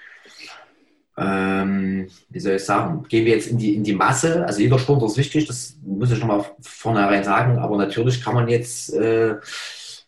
ähm, 1.16 2.08
wie 2.28 2.40
soll 2.40 2.54
ich 2.54 2.64
sagen, 2.64 3.04
gehen 3.08 3.24
wir 3.24 3.34
jetzt 3.34 3.48
in 3.48 3.58
die, 3.58 3.74
in 3.74 3.82
die 3.82 3.94
Masse? 3.94 4.44
Also 4.46 4.60
jeder 4.60 4.78
Sponsor 4.78 5.08
ist 5.08 5.16
wichtig, 5.16 5.46
das 5.46 5.76
muss 5.82 6.12
ich 6.12 6.20
nochmal 6.20 6.44
vornherein 6.60 7.24
sagen, 7.24 7.58
aber 7.58 7.76
natürlich 7.76 8.22
kann 8.22 8.34
man 8.34 8.48
jetzt 8.48 8.92
äh, 8.92 9.36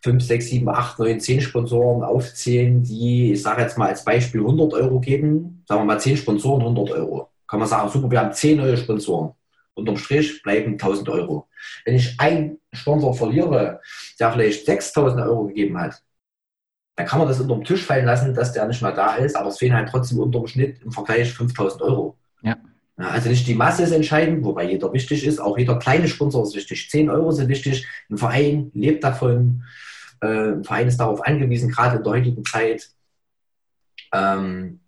5, 0.01 0.23
6, 0.23 0.49
7, 0.49 0.69
8, 0.69 0.99
9, 0.99 1.19
10 1.19 1.41
Sponsoren 1.41 2.03
aufzählen, 2.03 2.83
die, 2.83 3.33
ich 3.33 3.41
sage 3.41 3.63
jetzt 3.63 3.77
mal 3.77 3.89
als 3.89 4.05
Beispiel 4.05 4.41
100 4.41 4.73
Euro 4.73 4.99
geben. 4.99 5.63
Sagen 5.67 5.81
wir 5.81 5.85
mal 5.85 5.99
10 5.99 6.17
Sponsoren, 6.17 6.61
100 6.61 6.91
Euro. 6.91 7.29
Kann 7.47 7.59
man 7.59 7.67
sagen, 7.67 7.89
super, 7.89 8.09
wir 8.09 8.21
haben 8.21 8.31
10 8.31 8.57
neue 8.57 8.77
Sponsoren 8.77 9.33
unterm 9.79 9.97
Strich 9.97 10.41
bleiben 10.43 10.73
1000 10.73 11.09
Euro. 11.09 11.47
Wenn 11.85 11.95
ich 11.95 12.19
einen 12.19 12.59
Sponsor 12.73 13.13
verliere, 13.13 13.81
der 14.19 14.31
vielleicht 14.31 14.65
6000 14.65 15.21
Euro 15.21 15.47
gegeben 15.47 15.79
hat, 15.79 16.01
dann 16.95 17.07
kann 17.07 17.19
man 17.19 17.27
das 17.27 17.39
unterm 17.39 17.63
Tisch 17.63 17.85
fallen 17.85 18.05
lassen, 18.05 18.33
dass 18.33 18.51
der 18.51 18.67
nicht 18.67 18.81
mehr 18.81 18.91
da 18.91 19.15
ist, 19.15 19.35
aber 19.35 19.49
es 19.49 19.57
fehlen 19.57 19.73
halt 19.73 19.89
trotzdem 19.89 20.19
unterm 20.19 20.47
Schnitt 20.47 20.81
im 20.83 20.91
Vergleich 20.91 21.31
5000 21.31 21.81
Euro. 21.81 22.17
Ja. 22.41 22.57
Also 22.97 23.29
nicht 23.29 23.47
die 23.47 23.55
Masse 23.55 23.83
ist 23.83 23.91
entscheidend, 23.91 24.43
wobei 24.43 24.65
jeder 24.65 24.91
wichtig 24.91 25.25
ist, 25.25 25.39
auch 25.39 25.57
jeder 25.57 25.79
kleine 25.79 26.09
Sponsor 26.09 26.43
ist 26.43 26.55
wichtig. 26.55 26.89
10 26.89 27.09
Euro 27.09 27.31
sind 27.31 27.47
wichtig, 27.47 27.87
ein 28.09 28.17
Verein 28.17 28.71
lebt 28.73 29.05
davon, 29.05 29.63
äh, 30.19 30.51
ein 30.51 30.63
Verein 30.65 30.89
ist 30.89 30.97
darauf 30.97 31.25
angewiesen, 31.25 31.69
gerade 31.69 31.97
in 31.97 32.03
der 32.03 32.13
heutigen 32.13 32.43
Zeit. 32.43 32.89
Ähm, 34.13 34.81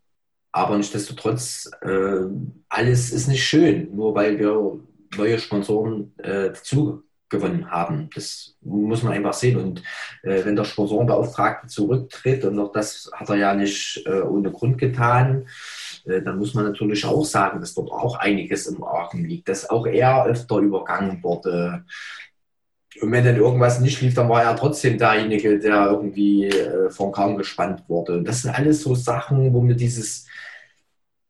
aber 0.51 0.77
nichtsdestotrotz, 0.77 1.71
äh, 1.81 2.25
alles 2.69 3.11
ist 3.11 3.27
nicht 3.27 3.43
schön, 3.43 3.95
nur 3.95 4.15
weil 4.15 4.37
wir 4.39 4.79
neue 5.17 5.39
Sponsoren 5.39 6.13
äh, 6.17 6.49
dazu 6.49 7.03
gewonnen 7.31 7.71
haben. 7.71 8.09
Das 8.13 8.55
muss 8.61 9.01
man 9.01 9.13
einfach 9.13 9.33
sehen. 9.33 9.57
Und 9.57 9.83
äh, 10.21 10.45
wenn 10.45 10.55
der 10.55 10.65
Sponsorenbeauftragte 10.65 11.67
zurücktritt, 11.67 12.43
und 12.45 12.59
auch 12.59 12.71
das 12.71 13.09
hat 13.13 13.29
er 13.29 13.37
ja 13.37 13.55
nicht 13.55 14.03
äh, 14.05 14.21
ohne 14.21 14.51
Grund 14.51 14.77
getan, 14.77 15.47
äh, 16.05 16.21
dann 16.21 16.37
muss 16.37 16.53
man 16.53 16.65
natürlich 16.65 17.05
auch 17.05 17.25
sagen, 17.25 17.59
dass 17.59 17.73
dort 17.73 17.91
auch 17.91 18.17
einiges 18.17 18.67
im 18.67 18.83
Argen 18.83 19.25
liegt, 19.25 19.47
dass 19.49 19.69
auch 19.69 19.87
er 19.87 20.25
öfter 20.25 20.57
übergangen 20.57 21.23
wurde. 21.23 21.85
Und 22.99 23.11
wenn 23.11 23.23
dann 23.23 23.37
irgendwas 23.37 23.79
nicht 23.79 24.01
lief, 24.01 24.15
dann 24.15 24.27
war 24.27 24.43
er 24.43 24.55
trotzdem 24.55 24.97
derjenige, 24.97 25.59
der 25.59 25.91
irgendwie 25.91 26.47
äh, 26.47 26.89
vom 26.89 27.11
Kamm 27.11 27.37
gespannt 27.37 27.83
wurde. 27.87 28.17
Und 28.17 28.27
das 28.27 28.41
sind 28.41 28.51
alles 28.51 28.81
so 28.81 28.95
Sachen, 28.95 29.53
wo 29.53 29.61
mir 29.61 29.75
dieses, 29.75 30.27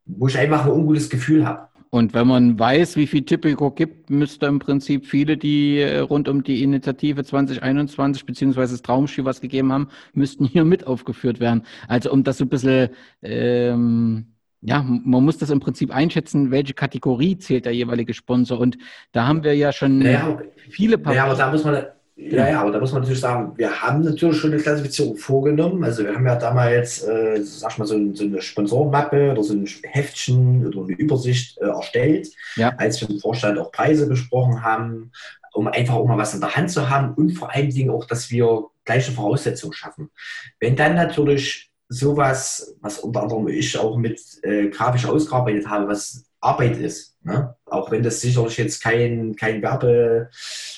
wo 0.05 0.28
ich 0.28 0.38
einfach 0.38 0.66
ein 0.66 0.72
ungutes 0.72 1.09
Gefühl 1.09 1.45
habe. 1.45 1.68
Und 1.93 2.14
wenn 2.14 2.26
man 2.26 2.57
weiß, 2.57 2.95
wie 2.95 3.05
viel 3.05 3.26
Typico 3.26 3.70
gibt, 3.70 4.09
müsste 4.09 4.45
im 4.45 4.59
Prinzip 4.59 5.05
viele, 5.05 5.36
die 5.36 5.80
äh, 5.80 5.99
rund 5.99 6.30
um 6.30 6.41
die 6.41 6.64
Initiative 6.64 7.24
2021 7.24 8.26
beziehungsweise 8.26 8.74
das 8.74 8.82
Traumschiff 8.82 9.26
was 9.26 9.41
gegeben 9.41 9.74
haben, 9.74 9.89
müssten 10.14 10.45
hier 10.45 10.64
mit 10.64 10.88
aufgeführt 10.88 11.41
werden. 11.41 11.64
Also 11.89 12.12
um 12.12 12.24
das 12.24 12.38
so 12.38 12.45
ein 12.45 12.49
bisschen, 12.49 12.89
ähm, 13.22 14.30
ja, 14.62 14.84
man 14.84 15.24
muss 15.24 15.38
das 15.38 15.49
im 15.49 15.59
Prinzip 15.59 15.93
einschätzen, 15.93 16.51
welche 16.51 16.74
Kategorie 16.74 17.38
zählt 17.38 17.66
der 17.66 17.74
jeweilige 17.74 18.14
Sponsor. 18.14 18.59
Und 18.59 18.78
da 19.12 19.28
haben 19.28 19.43
wir 19.43 19.55
ja 19.55 19.72
schon 19.72 19.99
naja, 19.99 20.39
viele 20.70 20.97
Papiere. 20.97 21.16
Ja, 21.16 21.26
aber 21.26 21.36
da 21.36 21.51
muss 21.51 21.64
man 21.64 21.84
ja, 22.16 22.47
ja, 22.49 22.62
aber 22.62 22.72
da 22.72 22.80
muss 22.80 22.91
man 22.91 23.01
natürlich 23.01 23.22
sagen, 23.22 23.53
wir 23.57 23.82
haben 23.82 24.01
natürlich 24.01 24.38
schon 24.38 24.51
eine 24.51 24.62
Klassifizierung 24.62 25.18
vorgenommen. 25.18 25.84
Also 25.84 26.03
wir 26.03 26.14
haben 26.14 26.26
ja 26.26 26.36
damals, 26.36 27.01
äh, 27.03 27.41
sag 27.41 27.72
ich 27.72 27.78
mal, 27.80 27.88
so, 27.88 28.14
so, 28.14 28.26
eine 28.26 28.41
Sponsorenmappe 28.41 29.32
oder 29.32 29.43
so 29.43 29.53
ein 29.53 29.66
Heftchen 29.84 30.68
oder 30.68 30.84
eine 30.84 30.93
Übersicht 30.93 31.57
äh, 31.57 31.66
erstellt, 31.66 32.28
ja. 32.57 32.74
als 32.78 33.01
wir 33.01 33.09
im 33.09 33.20
Vorstand 33.20 33.57
auch 33.57 33.72
Preise 33.72 34.07
besprochen 34.07 34.62
haben, 34.62 35.12
um 35.53 35.68
einfach 35.68 35.95
auch 35.95 36.05
mal 36.05 36.18
was 36.18 36.36
in 36.36 36.41
der 36.41 36.55
Hand 36.55 36.70
zu 36.70 36.89
haben 36.89 37.16
und 37.16 37.32
vor 37.32 37.51
allen 37.55 37.72
Dingen 37.72 37.89
auch, 37.89 38.05
dass 38.05 38.30
wir 38.30 38.66
gleiche 38.86 39.12
Voraussetzungen 39.12 39.74
schaffen. 39.74 40.12
Wenn 40.59 40.76
dann 40.76 40.93
natürlich 40.93 41.70
sowas, 41.91 42.73
was 42.79 42.99
unter 42.99 43.23
anderem 43.23 43.49
ich 43.49 43.77
auch 43.77 43.97
mit 43.97 44.21
äh, 44.43 44.69
grafisch 44.69 45.05
ausgearbeitet 45.05 45.67
habe, 45.67 45.89
was 45.89 46.23
Arbeit 46.39 46.77
ist. 46.77 47.17
Ne? 47.23 47.53
Auch 47.65 47.91
wenn 47.91 48.01
das 48.01 48.21
sicherlich 48.21 48.57
jetzt 48.57 48.81
kein, 48.81 49.35
kein 49.35 49.61
Werbe, 49.61 50.29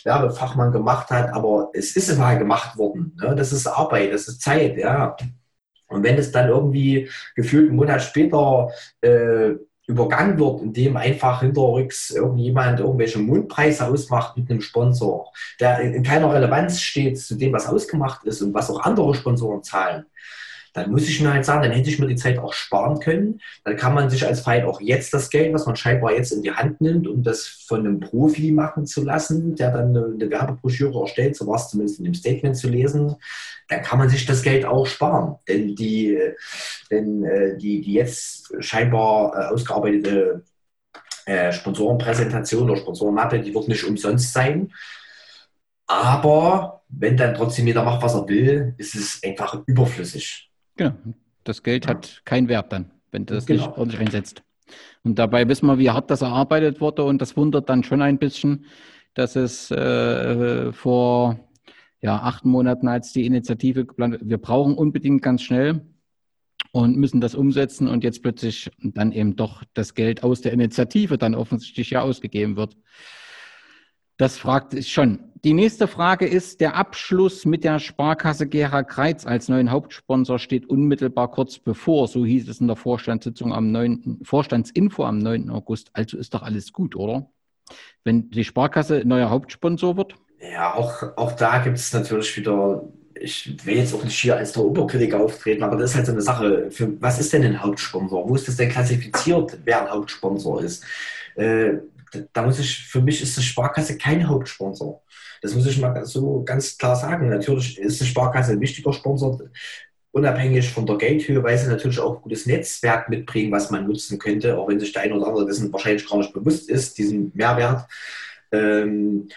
Werbefachmann 0.03 0.72
gemacht 0.72 1.11
hat, 1.11 1.32
aber 1.32 1.70
es 1.74 1.95
ist 1.95 2.09
immer 2.09 2.36
gemacht 2.36 2.78
worden. 2.78 3.16
Ne? 3.22 3.36
Das 3.36 3.53
ist 3.53 3.68
Arbeit, 3.68 4.11
das 4.11 4.28
ist 4.28 4.41
Zeit, 4.41 4.76
ja. 4.78 5.16
Und 5.88 6.03
wenn 6.03 6.18
es 6.18 6.32
dann 6.32 6.49
irgendwie 6.49 7.07
gefühlt 7.36 7.70
einen 7.70 7.78
Monat 7.78 8.01
später 8.01 8.72
äh, 9.01 9.51
übergangen 9.86 10.39
wird, 10.39 10.61
indem 10.61 10.97
einfach 10.97 11.41
hinterrücks 11.41 12.09
irgendjemand 12.09 12.80
irgendwelche 12.80 13.20
Mundpreise 13.20 13.86
ausmacht 13.86 14.36
mit 14.36 14.49
einem 14.49 14.61
Sponsor, 14.61 15.32
der 15.59 15.80
in 15.82 16.01
keiner 16.01 16.34
Relevanz 16.34 16.82
steht 16.82 17.20
zu 17.20 17.36
dem, 17.36 17.53
was 17.53 17.68
ausgemacht 17.68 18.24
ist 18.24 18.41
und 18.41 18.53
was 18.55 18.72
auch 18.72 18.80
andere 18.80 19.14
Sponsoren 19.14 19.61
zahlen, 19.61 20.05
dann 20.74 20.91
muss 20.91 21.07
ich 21.07 21.21
mir 21.21 21.32
halt 21.32 21.45
sagen, 21.45 21.61
dann 21.61 21.71
hätte 21.71 21.89
ich 21.89 21.99
mir 21.99 22.07
die 22.07 22.15
Zeit 22.15 22.39
auch 22.39 22.53
sparen 22.53 22.99
können. 22.99 23.39
Dann 23.63 23.78
kann 23.78 23.93
man 23.93 24.09
sich 24.09 24.26
als 24.26 24.41
Verein 24.41 24.65
auch 24.65 24.82
jetzt 24.82 25.13
das 25.13 25.30
Geld, 25.30 25.53
was 25.53 25.67
man 25.67 25.76
scheinbar 25.76 26.13
jetzt 26.13 26.32
in 26.32 26.41
die 26.41 26.51
Hand 26.51 26.82
nimmt, 26.82 27.07
um 27.07 27.21
das 27.21 27.45
von 27.67 27.82
einem 27.82 27.99
Profi 27.99 28.51
machen 28.51 28.88
zu 28.88 29.03
lassen, 29.03 29.55
der 29.55 29.71
dann 29.71 29.95
eine, 29.95 30.30
Werbebroschüre 30.32 30.99
erstellt, 30.99 31.36
so 31.36 31.45
war 31.45 31.57
es 31.57 31.69
zumindest 31.69 31.99
in 31.99 32.05
dem 32.05 32.15
Statement 32.15 32.57
zu 32.57 32.69
lesen, 32.69 33.15
dann 33.69 33.84
kann 33.84 33.99
man 33.99 34.09
sich 34.09 34.26
das 34.26 34.41
Geld 34.41 34.65
auch 34.65 34.88
sparen. 34.88 35.36
Denn 35.47 35.76
die, 35.76 36.17
denn, 36.89 37.24
äh, 37.24 37.57
die, 37.57 37.82
die 37.82 37.93
jetzt 37.93 38.51
scheinbar 38.59 39.34
äh, 39.36 39.53
ausgearbeitete 39.53 40.43
äh, 41.26 41.51
Sponsorenpräsentation 41.51 42.69
oder 42.69 42.80
Sponsorenmappe, 42.80 43.39
die 43.39 43.53
wird 43.53 43.67
nicht 43.67 43.84
umsonst 43.84 44.34
sein. 44.34 44.74
Aber 45.86 46.82
wenn 46.89 47.15
dann 47.15 47.36
trotzdem 47.36 47.67
jeder 47.67 47.84
macht, 47.84 48.01
was 48.01 48.15
er 48.15 48.28
will, 48.28 48.74
ist 48.78 48.95
es 48.95 49.21
einfach 49.24 49.61
überflüssig. 49.67 50.49
Genau. 50.76 50.93
Das 51.43 51.63
Geld 51.63 51.88
hat 51.88 52.21
keinen 52.26 52.47
Wert 52.47 52.71
dann, 52.71 52.91
wenn 53.11 53.26
du 53.26 53.34
das 53.34 53.45
genau. 53.45 53.67
nicht 53.67 53.78
ordentlich 53.78 54.01
einsetzt. 54.01 54.43
Und 55.03 55.19
dabei 55.19 55.47
wissen 55.47 55.67
wir, 55.67 55.78
wie 55.78 55.89
hart 55.89 56.09
das 56.09 56.21
erarbeitet 56.21 56.80
wurde. 56.82 57.03
Und 57.03 57.21
das 57.21 57.36
wundert 57.36 57.69
dann 57.69 57.84
schon 57.84 58.01
ein 58.01 58.17
bisschen, 58.17 58.65
dass 59.13 59.36
es 59.36 59.69
äh, 59.71 60.71
vor 60.71 61.39
ja, 62.01 62.17
acht 62.21 62.45
Monaten, 62.45 62.88
als 62.88 63.13
die 63.13 63.26
Initiative 63.26 63.86
geplant 63.86 64.19
wir 64.21 64.38
brauchen 64.38 64.76
unbedingt 64.76 65.21
ganz 65.21 65.41
schnell 65.41 65.86
und 66.71 66.97
müssen 66.97 67.21
das 67.21 67.36
umsetzen 67.36 67.88
und 67.88 68.03
jetzt 68.03 68.21
plötzlich 68.21 68.71
dann 68.80 69.11
eben 69.11 69.36
doch 69.36 69.63
das 69.74 69.93
Geld 69.93 70.24
aus 70.24 70.41
der 70.41 70.53
Initiative 70.53 71.17
dann 71.17 71.36
offensichtlich 71.36 71.91
ja 71.91 72.01
ausgegeben 72.01 72.55
wird. 72.57 72.76
Das 74.17 74.38
fragt 74.38 74.71
sich 74.71 74.91
schon. 74.91 75.33
Die 75.44 75.54
nächste 75.54 75.89
Frage 75.89 76.26
ist, 76.26 76.62
der 76.62 76.76
Abschluss 76.78 77.44
mit 77.44 77.66
der 77.66 77.80
Sparkasse 77.80 78.48
Gera 78.48 78.82
Kreiz 78.82 79.26
als 79.26 79.50
neuen 79.50 79.72
Hauptsponsor 79.72 80.39
steht 80.39 80.70
unmittelbar 80.70 81.32
kurz 81.32 81.60
bevor. 81.60 82.08
So 82.08 82.26
hieß 82.26 82.48
es 82.48 82.62
in 82.62 82.68
der 82.68 82.78
Vorstandssitzung 82.78 83.54
am 83.54 83.70
9., 83.70 84.20
Vorstandsinfo 84.24 85.04
am 85.04 85.18
9. 85.18 85.50
August. 85.50 85.89
Also 85.91 86.18
ist 86.18 86.34
doch 86.34 86.44
alles 86.44 86.72
gut, 86.72 86.96
oder? 86.96 87.30
Wenn 88.06 88.30
die 88.30 88.46
Sparkasse 88.46 89.02
neuer 89.04 89.30
Hauptsponsor 89.30 89.98
wird? 89.98 90.16
Ja, 90.39 90.76
auch, 90.76 91.18
auch 91.18 91.34
da 91.34 91.58
gibt 91.58 91.78
es 91.78 91.91
natürlich 91.91 92.38
wieder, 92.38 92.88
ich 93.14 93.66
will 93.66 93.76
jetzt 93.76 93.94
auch 93.94 94.04
nicht 94.06 94.18
hier 94.18 94.38
als 94.38 94.54
der 94.54 94.64
Oberkritiker 94.64 95.20
auftreten, 95.20 95.64
aber 95.64 95.76
das 95.76 95.89
ist 95.89 95.98
halt 95.98 96.06
so 96.06 96.14
eine 96.14 96.22
Sache. 96.22 96.72
Für, 96.72 97.02
was 97.02 97.20
ist 97.20 97.34
denn 97.34 97.44
ein 97.44 97.62
Hauptsponsor? 97.62 98.30
Wo 98.30 98.36
ist 98.36 98.48
das 98.48 98.56
denn 98.56 98.70
klassifiziert, 98.70 99.58
wer 99.66 99.82
ein 99.82 99.91
Hauptsponsor 99.91 100.64
ist? 100.64 100.86
Äh, 101.36 101.80
da 102.32 102.44
muss 102.44 102.60
ich, 102.60 102.84
für 102.88 103.02
mich 103.02 103.22
ist 103.22 103.36
die 103.38 103.41
Sparkasse 103.41 103.98
kein 103.98 104.26
Hauptsponsor. 104.28 105.03
Das 105.44 105.54
muss 105.54 105.68
ich 105.68 105.80
mal 105.80 106.06
so 106.06 106.41
ganz 106.44 106.78
klar 106.78 106.96
sagen. 106.96 107.30
Natürlich 107.30 107.78
ist 107.78 108.00
die 108.00 108.06
Sparkasse 108.06 108.54
ein 108.54 108.62
wichtiger 108.62 108.94
Sponsor, 108.94 109.41
unabhängig 110.14 110.72
von 110.72 110.86
der 110.86 110.96
Geldhöhe, 110.96 111.44
weil 111.44 111.58
sie 111.58 111.68
natürlich 111.68 112.00
auch 112.00 112.16
ein 112.16 112.22
gutes 112.22 112.46
Netzwerk 112.46 113.10
mitbringen, 113.10 113.52
was 113.52 113.70
man 113.70 113.86
nutzen 113.86 114.18
könnte, 114.18 114.58
auch 114.58 114.70
wenn 114.70 114.80
sich 114.80 114.94
der 114.94 115.02
eine 115.02 115.16
oder 115.16 115.28
andere 115.28 115.46
dessen 115.46 115.72
wahrscheinlich 115.74 116.10
gar 116.10 116.18
nicht 116.18 116.34
bewusst 116.34 116.70
ist, 116.70 116.98
diesen 116.98 117.32
Mehrwert. 117.36 117.86
Ähm, 118.54 119.28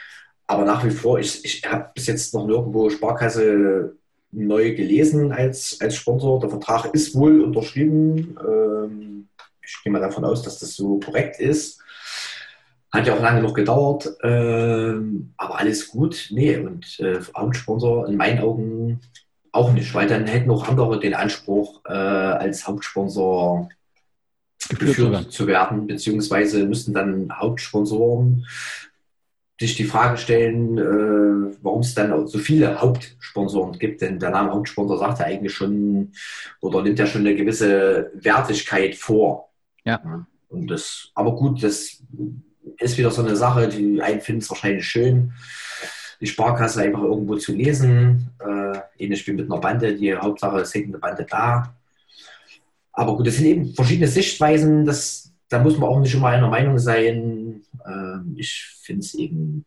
aber 0.46 0.64
nach 0.64 0.84
wie 0.84 0.90
vor, 0.90 1.18
ich, 1.18 1.44
ich 1.44 1.68
habe 1.68 1.90
bis 1.92 2.06
jetzt 2.06 2.32
noch 2.32 2.46
nirgendwo 2.46 2.88
Sparkasse 2.88 3.96
neu 4.30 4.76
gelesen 4.76 5.32
als, 5.32 5.76
als 5.80 5.96
Sponsor. 5.96 6.38
Der 6.38 6.50
Vertrag 6.50 6.94
ist 6.94 7.16
wohl 7.16 7.40
unterschrieben. 7.40 8.38
Ähm, 8.46 9.28
ich 9.60 9.82
gehe 9.82 9.92
mal 9.92 10.00
davon 10.00 10.24
aus, 10.24 10.42
dass 10.42 10.60
das 10.60 10.76
so 10.76 11.00
korrekt 11.00 11.40
ist. 11.40 11.82
Hat 12.92 13.06
ja 13.06 13.14
auch 13.14 13.20
lange 13.20 13.42
noch 13.42 13.54
gedauert, 13.54 14.08
ähm, 14.22 15.32
aber 15.36 15.58
alles 15.58 15.88
gut. 15.88 16.28
Nee, 16.30 16.56
und 16.56 16.98
äh, 17.00 17.18
Hauptsponsor 17.36 18.08
in 18.08 18.16
meinen 18.16 18.40
Augen 18.40 19.00
auch 19.52 19.72
nicht, 19.72 19.92
weil 19.94 20.06
dann 20.06 20.26
hätten 20.26 20.50
auch 20.50 20.68
andere 20.68 21.00
den 21.00 21.14
Anspruch, 21.14 21.80
äh, 21.86 21.92
als 21.92 22.66
Hauptsponsor 22.66 23.68
geführt 24.68 25.32
zu 25.32 25.46
werden, 25.46 25.86
beziehungsweise 25.86 26.64
müssten 26.64 26.92
dann 26.92 27.38
Hauptsponsoren 27.38 28.46
sich 29.58 29.74
die 29.74 29.84
Frage 29.84 30.18
stellen, 30.18 30.76
äh, 30.76 31.56
warum 31.62 31.80
es 31.80 31.94
dann 31.94 32.26
so 32.26 32.38
viele 32.38 32.80
Hauptsponsoren 32.80 33.78
gibt. 33.78 34.02
Denn 34.02 34.18
der 34.18 34.30
Name 34.30 34.52
Hauptsponsor 34.52 34.98
sagt 34.98 35.20
ja 35.20 35.26
eigentlich 35.26 35.54
schon 35.54 36.12
oder 36.60 36.82
nimmt 36.82 36.98
ja 36.98 37.06
schon 37.06 37.22
eine 37.22 37.34
gewisse 37.34 38.10
Wertigkeit 38.14 38.96
vor. 38.96 39.50
Ja. 39.84 40.26
Und 40.48 40.68
das, 40.68 41.10
aber 41.14 41.34
gut, 41.34 41.62
das 41.62 42.02
ist 42.78 42.98
wieder 42.98 43.10
so 43.10 43.22
eine 43.22 43.36
Sache, 43.36 43.68
die 43.68 44.00
einen 44.02 44.20
finden 44.20 44.42
es 44.42 44.50
wahrscheinlich 44.50 44.86
schön, 44.86 45.32
die 46.20 46.26
Sparkasse 46.26 46.82
einfach 46.82 47.02
irgendwo 47.02 47.36
zu 47.36 47.52
lesen. 47.52 48.30
Äh, 48.38 48.78
ähnlich 48.98 49.26
wie 49.26 49.32
mit 49.32 49.50
einer 49.50 49.60
Bande, 49.60 49.94
die 49.94 50.14
Hauptsache 50.14 50.60
ist 50.60 50.74
eine 50.74 50.98
Bande 50.98 51.26
da. 51.28 51.74
Aber 52.92 53.16
gut, 53.16 53.26
das 53.26 53.36
sind 53.36 53.46
eben 53.46 53.74
verschiedene 53.74 54.08
Sichtweisen, 54.08 54.86
das, 54.86 55.30
da 55.48 55.58
muss 55.58 55.76
man 55.76 55.90
auch 55.90 56.00
nicht 56.00 56.14
immer 56.14 56.28
einer 56.28 56.48
Meinung 56.48 56.78
sein. 56.78 57.62
Äh, 57.84 58.40
ich 58.40 58.76
finde 58.80 59.00
es 59.00 59.14
eben 59.14 59.64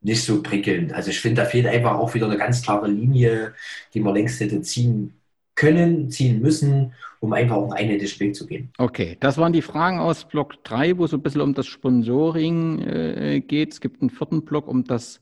nicht 0.00 0.22
so 0.22 0.42
prickelnd. 0.42 0.92
Also 0.92 1.10
ich 1.10 1.20
finde, 1.20 1.42
da 1.42 1.48
fehlt 1.48 1.66
einfach 1.66 1.96
auch 1.96 2.14
wieder 2.14 2.26
eine 2.26 2.38
ganz 2.38 2.62
klare 2.62 2.88
Linie, 2.88 3.54
die 3.92 4.00
man 4.00 4.14
längst 4.14 4.38
hätte 4.40 4.62
ziehen 4.62 5.17
können, 5.58 6.08
ziehen 6.08 6.40
müssen, 6.40 6.94
um 7.18 7.32
einfach 7.32 7.56
einen 7.56 7.72
einheitlichen 7.72 8.20
Weg 8.20 8.36
zu 8.36 8.46
gehen. 8.46 8.70
Okay, 8.78 9.16
das 9.18 9.38
waren 9.38 9.52
die 9.52 9.62
Fragen 9.62 9.98
aus 9.98 10.24
Block 10.24 10.62
3, 10.62 10.98
wo 10.98 11.04
es 11.04 11.12
ein 11.12 11.20
bisschen 11.20 11.40
um 11.40 11.52
das 11.52 11.66
Sponsoring 11.66 12.78
äh, 12.78 13.40
geht. 13.40 13.72
Es 13.72 13.80
gibt 13.80 14.00
einen 14.00 14.10
vierten 14.10 14.44
Block 14.44 14.68
um 14.68 14.84
das 14.84 15.20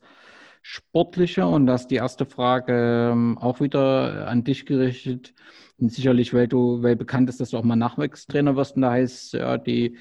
Sportliche 0.61 1.47
und 1.47 1.67
das 1.67 1.83
ist 1.83 1.91
die 1.91 1.97
erste 1.97 2.27
Frage 2.27 3.11
ähm, 3.13 3.39
auch 3.39 3.61
wieder 3.61 4.29
an 4.29 4.45
dich 4.45 4.67
gerichtet. 4.67 5.33
Und 5.79 5.91
sicherlich, 5.91 6.35
weil 6.35 6.49
du, 6.49 6.83
weil 6.83 6.97
bekannt 6.97 7.31
ist, 7.31 7.41
dass 7.41 7.51
du 7.51 7.57
auch 7.57 7.65
mal 7.65 7.77
Nachwuchstrainer 7.77 8.57
wirst. 8.57 8.77
Und 8.77 8.83
da 8.83 8.91
heißt, 8.93 9.35
ja, 9.35 9.57
die 9.57 9.97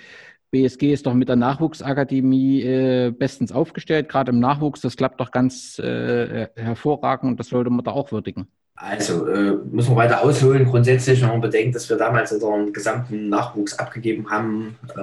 BSG 0.52 0.92
ist 0.92 1.06
doch 1.06 1.14
mit 1.14 1.30
der 1.30 1.38
Nachwuchsakademie 1.38 2.62
äh, 2.62 3.12
bestens 3.12 3.54
aufgestellt, 3.54 4.10
gerade 4.10 4.32
im 4.32 4.40
Nachwuchs. 4.40 4.82
Das 4.82 4.98
klappt 4.98 5.22
doch 5.22 5.32
ganz 5.32 5.80
äh, 5.80 6.50
hervorragend 6.56 7.32
und 7.32 7.40
das 7.40 7.48
sollte 7.48 7.70
man 7.70 7.86
da 7.86 7.92
auch 7.92 8.12
würdigen. 8.12 8.48
Also 8.76 9.28
äh, 9.28 9.54
müssen 9.72 9.92
wir 9.92 9.96
weiter 9.96 10.22
ausholen. 10.22 10.66
Grundsätzlich, 10.66 11.22
wenn 11.22 11.30
man 11.30 11.42
bedenkt, 11.42 11.76
dass 11.76 11.90
wir 11.90 11.98
damals 11.98 12.34
unseren 12.34 12.74
gesamten 12.74 13.30
Nachwuchs 13.30 13.80
abgegeben 13.80 14.30
haben, 14.30 14.78
äh, 14.96 15.00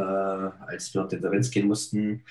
als 0.67 0.93
wir 0.93 1.03
in 1.03 1.09
Differenz 1.09 1.51
gehen 1.51 1.69
mussten. 1.69 2.23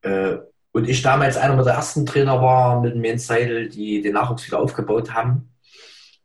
Äh, 0.00 0.38
und 0.72 0.88
ich 0.88 1.02
damals 1.02 1.36
einer 1.36 1.62
der 1.62 1.74
ersten 1.74 2.06
Trainer 2.06 2.40
war 2.40 2.80
mit 2.80 2.94
dem 2.94 3.04
Jens 3.04 3.26
Seidel, 3.26 3.68
die 3.68 4.00
den 4.00 4.14
Nachwuchs 4.14 4.46
wieder 4.46 4.58
aufgebaut 4.58 5.12
haben. 5.12 5.50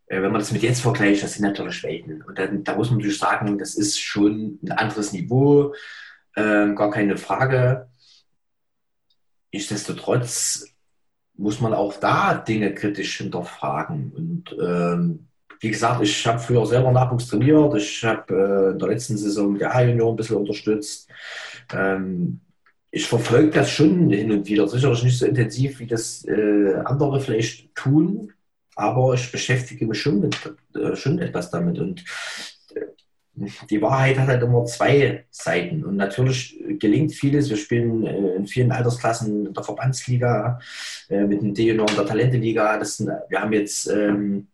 Äh, 0.07 0.21
wenn 0.21 0.31
man 0.31 0.39
das 0.39 0.51
mit 0.51 0.63
jetzt 0.63 0.81
vergleicht, 0.81 1.21
das 1.21 1.33
sind 1.33 1.43
natürlich 1.43 1.83
Welten. 1.83 2.21
Und 2.23 2.39
dann, 2.39 2.63
da 2.63 2.75
muss 2.75 2.89
man 2.89 2.97
natürlich 2.97 3.19
sagen, 3.19 3.57
das 3.57 3.75
ist 3.75 3.99
schon 3.99 4.57
ein 4.63 4.71
anderes 4.71 5.11
Niveau, 5.11 5.73
ähm, 6.37 6.75
gar 6.75 6.91
keine 6.91 7.17
Frage. 7.17 7.89
Nichtsdestotrotz 9.51 10.65
muss 11.39 11.61
man 11.61 11.73
auch 11.73 11.95
da 11.95 12.33
Dinge 12.35 12.73
kritisch 12.73 13.17
hinterfragen. 13.17 14.11
Und 14.15 14.57
ähm, 14.61 15.27
wie 15.61 15.69
gesagt, 15.69 16.01
ich 16.03 16.27
habe 16.27 16.39
früher 16.39 16.65
selber 16.65 16.91
Nachwuchs 16.91 17.27
trainiert. 17.27 17.73
Ich 17.75 18.03
habe 18.03 18.33
äh, 18.33 18.71
in 18.73 18.79
der 18.79 18.89
letzten 18.89 19.17
Saison 19.17 19.57
die 19.57 19.65
A-Junior 19.65 20.11
ein 20.11 20.17
bisschen 20.17 20.35
unterstützt. 20.35 21.09
Ähm, 21.73 22.41
ich 22.91 23.07
verfolge 23.07 23.51
das 23.51 23.69
schon 23.69 24.09
hin 24.09 24.31
und 24.31 24.47
wieder. 24.47 24.67
Sicherlich 24.67 25.03
nicht 25.03 25.17
so 25.17 25.25
intensiv, 25.25 25.79
wie 25.79 25.87
das 25.87 26.25
äh, 26.25 26.75
andere 26.83 27.21
vielleicht 27.21 27.73
tun. 27.73 28.33
Aber 28.75 29.13
ich 29.13 29.31
beschäftige 29.31 29.85
mich 29.85 30.01
schon, 30.01 30.19
mit, 30.19 30.35
äh, 30.75 30.95
schon 30.95 31.19
etwas 31.19 31.51
damit. 31.51 31.79
Und 31.79 32.03
die 33.69 33.81
Wahrheit 33.81 34.17
hat 34.17 34.27
halt 34.27 34.43
immer 34.43 34.65
zwei 34.65 35.25
Seiten. 35.29 35.83
Und 35.83 35.95
natürlich 35.95 36.59
gelingt 36.79 37.13
vieles. 37.13 37.49
Wir 37.49 37.57
spielen 37.57 38.05
äh, 38.05 38.35
in 38.35 38.47
vielen 38.47 38.71
Altersklassen 38.71 39.47
in 39.47 39.53
der 39.53 39.63
Verbandsliga, 39.63 40.59
äh, 41.09 41.23
mit 41.23 41.41
dem 41.41 41.53
D-Junior 41.53 41.89
in 41.89 41.95
der 41.95 42.05
Talenteliga. 42.05 42.77
Das 42.77 42.97
sind, 42.97 43.09
wir 43.29 43.41
haben 43.41 43.53
jetzt 43.53 43.87
ähm, 43.89 44.47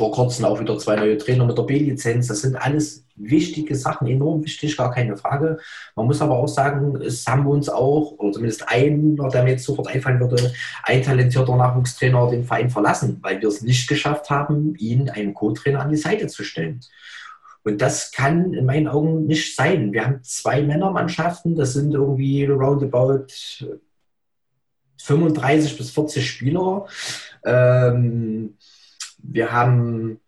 vor 0.00 0.12
kurzem 0.12 0.44
auch 0.46 0.58
wieder 0.58 0.78
zwei 0.78 0.96
neue 0.96 1.18
Trainer 1.18 1.44
mit 1.44 1.58
der 1.58 1.62
B-Lizenz. 1.64 2.28
Das 2.28 2.40
sind 2.40 2.56
alles 2.56 3.04
wichtige 3.16 3.74
Sachen, 3.74 4.08
enorm 4.08 4.42
wichtig, 4.42 4.76
gar 4.76 4.90
keine 4.90 5.16
Frage. 5.16 5.58
Man 5.94 6.06
muss 6.06 6.22
aber 6.22 6.38
auch 6.38 6.48
sagen, 6.48 6.96
es 6.96 7.26
haben 7.26 7.46
uns 7.46 7.68
auch, 7.68 8.12
oder 8.18 8.32
zumindest 8.32 8.68
einer, 8.68 9.28
der 9.28 9.42
mir 9.44 9.50
jetzt 9.50 9.64
sofort 9.64 9.88
einfallen 9.88 10.20
würde, 10.20 10.52
ein 10.84 11.02
talentierter 11.02 11.56
Nachwuchstrainer 11.56 12.30
den 12.30 12.44
Verein 12.44 12.70
verlassen, 12.70 13.18
weil 13.20 13.40
wir 13.40 13.48
es 13.48 13.62
nicht 13.62 13.88
geschafft 13.88 14.30
haben, 14.30 14.74
ihn 14.76 15.10
einen 15.10 15.34
Co-Trainer 15.34 15.80
an 15.80 15.90
die 15.90 15.96
Seite 15.96 16.28
zu 16.28 16.44
stellen. 16.44 16.80
Und 17.62 17.82
das 17.82 18.10
kann 18.12 18.54
in 18.54 18.64
meinen 18.64 18.88
Augen 18.88 19.26
nicht 19.26 19.54
sein. 19.54 19.92
Wir 19.92 20.06
haben 20.06 20.22
zwei 20.22 20.62
Männermannschaften, 20.62 21.56
das 21.56 21.74
sind 21.74 21.92
irgendwie 21.92 22.44
roundabout 22.46 23.26
35 24.98 25.76
bis 25.76 25.90
40 25.90 26.30
Spieler. 26.30 26.86
Ähm, 27.44 28.56
wir 29.18 29.52
haben 29.52 30.20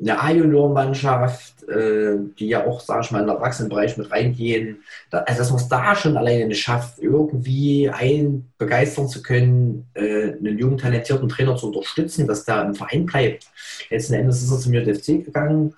eine 0.00 0.20
A-Junior-Mannschaft, 0.20 1.68
äh, 1.68 2.16
die 2.38 2.48
ja 2.48 2.66
auch, 2.66 2.80
sage 2.80 3.00
ich 3.04 3.10
mal, 3.10 3.20
in 3.20 3.26
den 3.26 3.36
Erwachsenenbereich 3.36 3.96
mit 3.96 4.10
reingehen. 4.10 4.82
Also, 5.10 5.38
dass 5.38 5.50
man 5.50 5.60
es 5.60 5.68
da 5.68 5.96
schon 5.96 6.16
alleine 6.16 6.46
nicht 6.46 6.60
schafft, 6.60 6.98
irgendwie 6.98 7.90
einen 7.90 8.52
begeistern 8.58 9.08
zu 9.08 9.22
können, 9.22 9.88
äh, 9.94 10.32
einen 10.32 10.58
jungen, 10.58 10.78
talentierten 10.78 11.28
Trainer 11.28 11.56
zu 11.56 11.66
unterstützen, 11.66 12.26
dass 12.26 12.44
der 12.44 12.62
im 12.64 12.74
Verein 12.74 13.06
bleibt. 13.06 13.48
Letzten 13.90 14.14
Endes 14.14 14.42
ist 14.42 14.52
er 14.52 14.58
zum 14.58 14.74
JFC 14.74 15.24
gegangen, 15.24 15.74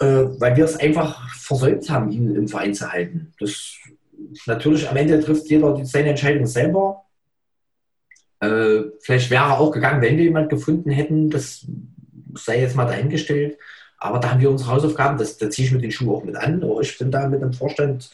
äh, 0.00 0.06
weil 0.06 0.56
wir 0.56 0.64
es 0.64 0.76
einfach 0.76 1.34
versäumt 1.34 1.88
haben, 1.90 2.10
ihn 2.10 2.34
im 2.34 2.48
Verein 2.48 2.74
zu 2.74 2.90
halten. 2.90 3.32
Das, 3.38 3.76
natürlich, 4.46 4.88
am 4.88 4.96
Ende 4.96 5.20
trifft 5.20 5.48
jeder 5.48 5.84
seine 5.84 6.10
Entscheidung 6.10 6.46
selber. 6.46 7.00
Vielleicht 9.00 9.30
wäre 9.30 9.44
er 9.44 9.58
auch 9.58 9.70
gegangen, 9.70 10.02
wenn 10.02 10.18
wir 10.18 10.24
jemanden 10.24 10.50
gefunden 10.50 10.90
hätten. 10.90 11.30
Das 11.30 11.66
sei 12.36 12.60
jetzt 12.60 12.76
mal 12.76 12.86
dahingestellt. 12.86 13.58
Aber 13.98 14.18
da 14.18 14.30
haben 14.30 14.40
wir 14.40 14.50
unsere 14.50 14.70
Hausaufgaben, 14.70 15.18
das, 15.18 15.38
da 15.38 15.48
ziehe 15.48 15.66
ich 15.66 15.72
mit 15.72 15.82
den 15.82 15.90
Schuhen 15.90 16.10
auch 16.10 16.24
mit 16.24 16.36
an. 16.36 16.62
Aber 16.62 16.80
ich 16.80 16.98
bin 16.98 17.10
da 17.10 17.28
mit 17.28 17.42
dem 17.42 17.52
Vorstand 17.52 18.10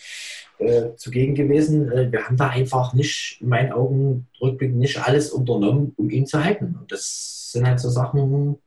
äh, 0.59 0.95
zugegen 0.97 1.35
gewesen. 1.35 1.91
Äh, 1.91 2.13
wir 2.13 2.25
haben 2.25 2.37
da 2.37 2.49
einfach 2.49 2.93
nicht, 2.93 3.39
in 3.41 3.49
meinen 3.49 3.73
Augen 3.73 4.29
rückblickend, 4.41 4.79
nicht 4.79 5.03
alles 5.03 5.31
unternommen, 5.31 5.95
um 5.97 6.11
ihn 6.11 6.27
zu 6.27 6.43
halten. 6.43 6.77
Und 6.79 6.93
das 6.93 7.51
sind 7.53 7.67
halt 7.67 7.81
so 7.81 7.89
Sachen, 7.89 8.59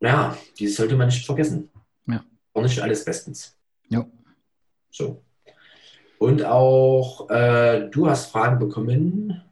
ja, 0.00 0.36
die 0.58 0.68
sollte 0.68 0.96
man 0.96 1.08
nicht 1.08 1.24
vergessen. 1.24 1.70
Ja. 2.06 2.24
War 2.52 2.62
nicht 2.62 2.80
alles 2.80 3.04
bestens. 3.04 3.56
Ja. 3.88 4.06
So. 4.90 5.22
Und 6.18 6.44
auch 6.44 7.28
äh, 7.30 7.88
du 7.90 8.08
hast 8.08 8.30
Fragen 8.30 8.58
bekommen 8.58 9.42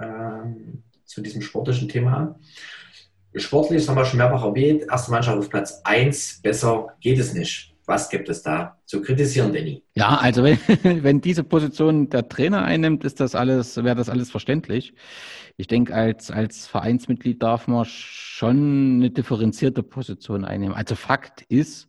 ähm, 0.00 0.82
zu 1.04 1.20
diesem 1.20 1.42
sportlichen 1.42 1.88
Thema. 1.88 2.38
Sportlich, 3.36 3.82
das 3.82 3.88
haben 3.88 3.96
wir 3.96 4.04
schon 4.04 4.18
mehrfach 4.18 4.44
erwähnt, 4.44 4.84
erste 4.90 5.10
Mannschaft 5.10 5.38
auf 5.38 5.50
Platz 5.50 5.80
1, 5.84 6.40
besser 6.42 6.88
geht 7.00 7.18
es 7.18 7.34
nicht. 7.34 7.74
Was 7.84 8.08
gibt 8.08 8.28
es 8.28 8.42
da 8.42 8.78
zu 8.84 9.00
kritisieren, 9.00 9.52
Danny? 9.52 9.82
Ja, 9.94 10.16
also 10.16 10.42
wenn, 10.42 10.58
wenn 11.02 11.20
diese 11.20 11.44
Position 11.44 12.10
der 12.10 12.28
Trainer 12.28 12.64
einnimmt, 12.64 13.04
ist 13.04 13.20
das 13.20 13.34
alles, 13.34 13.76
wäre 13.76 13.94
das 13.94 14.08
alles 14.08 14.30
verständlich. 14.30 14.94
Ich 15.56 15.68
denke, 15.68 15.94
als, 15.94 16.30
als 16.30 16.66
Vereinsmitglied 16.66 17.42
darf 17.42 17.68
man 17.68 17.84
schon 17.86 18.96
eine 18.96 19.10
differenzierte 19.10 19.82
Position 19.82 20.44
einnehmen. 20.44 20.74
Also 20.74 20.96
Fakt 20.96 21.42
ist, 21.42 21.88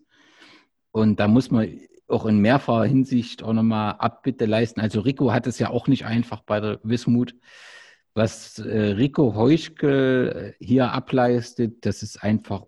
und 0.92 1.20
da 1.20 1.28
muss 1.28 1.50
man 1.50 1.68
auch 2.08 2.26
in 2.26 2.40
mehrfacher 2.40 2.86
Hinsicht 2.86 3.44
auch 3.44 3.54
nochmal 3.54 3.96
Abbitte 4.00 4.46
leisten. 4.46 4.80
Also 4.80 5.02
Rico 5.02 5.32
hat 5.34 5.48
es 5.48 5.60
ja 5.60 5.70
auch 5.70 5.88
nicht 5.88 6.06
einfach 6.06 6.42
bei 6.42 6.60
der 6.60 6.80
Wismut 6.84 7.36
was 8.18 8.58
äh, 8.60 8.94
Rico 8.94 9.36
Heuschkel 9.36 10.56
äh, 10.60 10.66
hier 10.66 10.92
ableistet, 10.92 11.86
das 11.86 12.02
ist 12.02 12.24
einfach 12.24 12.66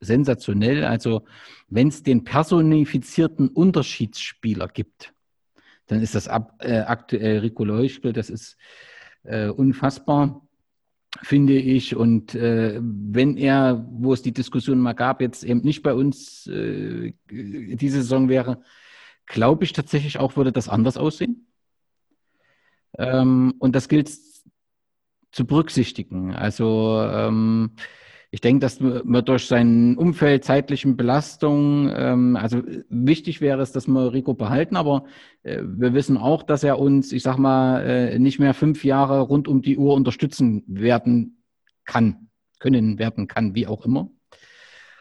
sensationell. 0.00 0.84
Also 0.84 1.24
wenn 1.68 1.88
es 1.88 2.02
den 2.02 2.24
personifizierten 2.24 3.48
Unterschiedsspieler 3.48 4.68
gibt, 4.68 5.14
dann 5.86 6.00
ist 6.02 6.14
das 6.14 6.26
ab, 6.26 6.56
äh, 6.58 6.80
aktuell 6.80 7.38
Rico 7.38 7.64
Heuschkel, 7.66 8.12
das 8.12 8.28
ist 8.28 8.56
äh, 9.22 9.48
unfassbar, 9.48 10.46
finde 11.22 11.54
ich. 11.54 11.94
Und 11.94 12.34
äh, 12.34 12.80
wenn 12.82 13.36
er, 13.36 13.86
wo 13.88 14.12
es 14.12 14.22
die 14.22 14.32
Diskussion 14.32 14.80
mal 14.80 14.94
gab, 14.94 15.20
jetzt 15.20 15.44
eben 15.44 15.60
nicht 15.60 15.82
bei 15.84 15.94
uns 15.94 16.48
äh, 16.48 17.14
diese 17.30 18.02
Saison 18.02 18.28
wäre, 18.28 18.62
glaube 19.26 19.64
ich 19.64 19.72
tatsächlich 19.72 20.18
auch, 20.18 20.36
würde 20.36 20.50
das 20.50 20.68
anders 20.68 20.96
aussehen. 20.96 21.46
Ähm, 22.98 23.54
und 23.58 23.76
das 23.76 23.88
gilt 23.88 24.08
zu 25.32 25.46
berücksichtigen. 25.46 26.34
Also 26.34 27.02
ähm, 27.10 27.72
ich 28.30 28.40
denke, 28.40 28.60
dass 28.60 28.80
man 28.80 29.24
durch 29.24 29.46
sein 29.46 29.96
Umfeld, 29.98 30.44
zeitlichen 30.44 30.96
Belastung, 30.96 31.90
ähm, 31.94 32.36
also 32.36 32.62
wichtig 32.88 33.42
wäre 33.42 33.60
es, 33.60 33.72
dass 33.72 33.86
wir 33.86 34.12
Rico 34.12 34.32
behalten, 34.32 34.76
aber 34.76 35.04
äh, 35.42 35.60
wir 35.62 35.92
wissen 35.92 36.16
auch, 36.16 36.42
dass 36.42 36.64
er 36.64 36.78
uns, 36.78 37.12
ich 37.12 37.22
sag 37.22 37.36
mal, 37.36 37.82
äh, 37.82 38.18
nicht 38.18 38.38
mehr 38.38 38.54
fünf 38.54 38.84
Jahre 38.84 39.20
rund 39.20 39.48
um 39.48 39.60
die 39.60 39.76
Uhr 39.76 39.94
unterstützen 39.94 40.64
werden 40.66 41.42
kann, 41.84 42.30
können 42.58 42.98
werden 42.98 43.28
kann, 43.28 43.54
wie 43.54 43.66
auch 43.66 43.84
immer. 43.84 44.10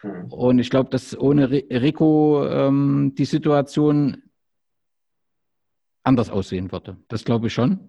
Mhm. 0.03 0.25
Und 0.31 0.59
ich 0.59 0.69
glaube, 0.69 0.89
dass 0.89 1.17
ohne 1.17 1.49
Rico 1.49 2.45
ähm, 2.47 3.13
die 3.17 3.25
Situation 3.25 4.23
anders 6.03 6.29
aussehen 6.29 6.71
würde. 6.71 6.97
Das 7.07 7.23
glaube 7.23 7.47
ich 7.47 7.53
schon. 7.53 7.79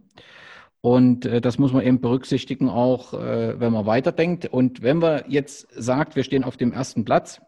Und 0.82 1.26
äh, 1.26 1.40
das 1.40 1.58
muss 1.58 1.72
man 1.72 1.86
eben 1.86 2.00
berücksichtigen, 2.00 2.68
auch 2.68 3.14
äh, 3.14 3.58
wenn 3.58 3.72
man 3.72 3.86
weiterdenkt. 3.86 4.46
Und 4.46 4.82
wenn 4.82 4.98
man 4.98 5.22
jetzt 5.28 5.68
sagt, 5.74 6.16
wir 6.16 6.24
stehen 6.24 6.44
auf 6.44 6.56
dem 6.56 6.72
ersten 6.72 7.04
Platz, 7.04 7.40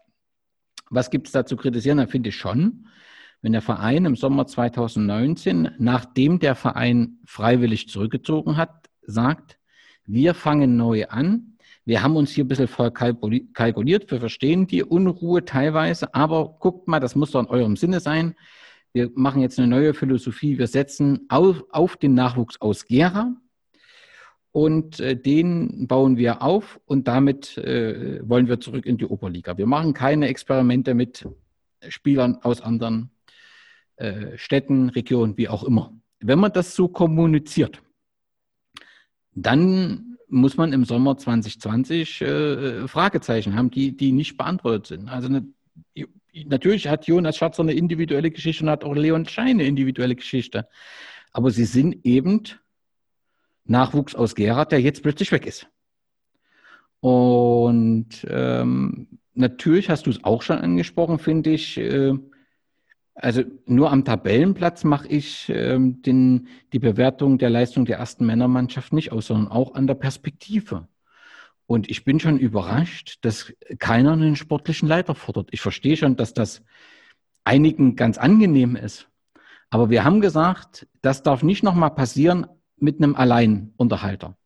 was 0.89 1.09
gibt 1.09 1.27
es 1.27 1.33
da 1.33 1.45
zu 1.45 1.57
kritisieren? 1.57 1.97
Dann 1.97 2.07
finde 2.07 2.29
ich 2.29 2.37
schon, 2.37 2.87
wenn 3.41 3.51
der 3.51 3.61
Verein 3.61 4.05
im 4.05 4.15
Sommer 4.15 4.47
2019, 4.47 5.71
nachdem 5.77 6.39
der 6.39 6.55
Verein 6.55 7.19
freiwillig 7.25 7.89
zurückgezogen 7.89 8.55
hat, 8.55 8.89
sagt, 9.01 9.59
wir 10.05 10.33
fangen 10.33 10.77
neu 10.77 11.05
an. 11.07 11.57
Wir 11.83 12.03
haben 12.03 12.15
uns 12.15 12.31
hier 12.31 12.45
ein 12.45 12.47
bisschen 12.47 12.69
voll 12.69 12.91
kalkuliert. 12.91 14.09
Wir 14.09 14.19
verstehen 14.19 14.65
die 14.65 14.81
Unruhe 14.81 15.43
teilweise, 15.43 16.15
aber 16.15 16.55
guckt 16.59 16.87
mal, 16.87 17.01
das 17.01 17.15
muss 17.15 17.31
doch 17.31 17.41
in 17.41 17.47
eurem 17.47 17.75
Sinne 17.75 17.99
sein 17.99 18.35
wir 18.95 19.11
machen 19.13 19.41
jetzt 19.41 19.59
eine 19.59 19.67
neue 19.67 19.93
Philosophie, 19.93 20.57
wir 20.57 20.67
setzen 20.67 21.25
auf, 21.27 21.65
auf 21.69 21.97
den 21.97 22.13
Nachwuchs 22.13 22.61
aus 22.61 22.85
Gera 22.85 23.35
und 24.53 25.01
äh, 25.01 25.17
den 25.17 25.85
bauen 25.85 26.15
wir 26.15 26.41
auf 26.41 26.79
und 26.85 27.05
damit 27.05 27.57
äh, 27.57 28.21
wollen 28.27 28.47
wir 28.47 28.61
zurück 28.61 28.85
in 28.85 28.97
die 28.97 29.05
Oberliga. 29.05 29.57
Wir 29.57 29.67
machen 29.67 29.93
keine 29.93 30.29
Experimente 30.29 30.93
mit 30.93 31.27
Spielern 31.89 32.37
aus 32.41 32.61
anderen 32.61 33.11
äh, 33.97 34.37
Städten, 34.37 34.87
Regionen, 34.87 35.35
wie 35.35 35.49
auch 35.49 35.65
immer. 35.65 35.93
Wenn 36.21 36.39
man 36.39 36.53
das 36.53 36.73
so 36.73 36.87
kommuniziert, 36.87 37.81
dann 39.33 40.15
muss 40.29 40.55
man 40.55 40.71
im 40.71 40.85
Sommer 40.85 41.17
2020 41.17 42.21
äh, 42.21 42.87
Fragezeichen 42.87 43.57
haben, 43.57 43.71
die, 43.71 43.97
die 43.97 44.13
nicht 44.13 44.37
beantwortet 44.37 44.87
sind. 44.87 45.09
Also 45.09 45.27
eine 45.27 45.45
natürlich 46.45 46.87
hat 46.87 47.07
Jonas 47.07 47.37
Schatzer 47.37 47.63
eine 47.63 47.73
individuelle 47.73 48.31
Geschichte 48.31 48.63
und 48.63 48.69
hat 48.69 48.83
auch 48.83 48.93
Leon 48.93 49.27
Schein 49.27 49.51
eine 49.51 49.65
individuelle 49.65 50.15
Geschichte. 50.15 50.67
Aber 51.31 51.51
sie 51.51 51.65
sind 51.65 52.05
eben 52.05 52.43
Nachwuchs 53.65 54.15
aus 54.15 54.35
Gerhard, 54.35 54.71
der 54.71 54.81
jetzt 54.81 55.01
plötzlich 55.01 55.31
weg 55.31 55.45
ist. 55.45 55.67
Und 56.99 58.25
ähm, 58.29 59.19
natürlich 59.33 59.89
hast 59.89 60.05
du 60.05 60.09
es 60.09 60.23
auch 60.23 60.41
schon 60.41 60.59
angesprochen, 60.59 61.19
finde 61.19 61.51
ich. 61.51 61.77
Äh, 61.77 62.13
also 63.15 63.43
nur 63.65 63.91
am 63.91 64.03
Tabellenplatz 64.03 64.83
mache 64.83 65.07
ich 65.07 65.49
ähm, 65.49 66.01
den, 66.01 66.47
die 66.73 66.79
Bewertung 66.79 67.37
der 67.37 67.49
Leistung 67.49 67.85
der 67.85 67.97
ersten 67.97 68.25
Männermannschaft 68.25 68.91
nicht 68.91 69.11
aus, 69.11 69.27
sondern 69.27 69.47
auch 69.47 69.73
an 69.73 69.87
der 69.87 69.95
Perspektive. 69.95 70.87
Und 71.67 71.89
ich 71.89 72.03
bin 72.03 72.19
schon 72.19 72.37
überrascht, 72.37 73.17
dass 73.21 73.51
keiner 73.79 74.13
einen 74.13 74.35
sportlichen 74.35 74.87
Leiter 74.87 75.15
fordert. 75.15 75.49
Ich 75.51 75.61
verstehe 75.61 75.97
schon, 75.97 76.15
dass 76.15 76.33
das 76.33 76.63
einigen 77.43 77.95
ganz 77.95 78.17
angenehm 78.17 78.75
ist. 78.75 79.07
Aber 79.69 79.89
wir 79.89 80.03
haben 80.03 80.21
gesagt, 80.21 80.87
das 81.01 81.23
darf 81.23 81.43
nicht 81.43 81.63
nochmal 81.63 81.91
passieren 81.91 82.45
mit 82.77 82.97
einem 82.97 83.15
Alleinunterhalter. 83.15 84.37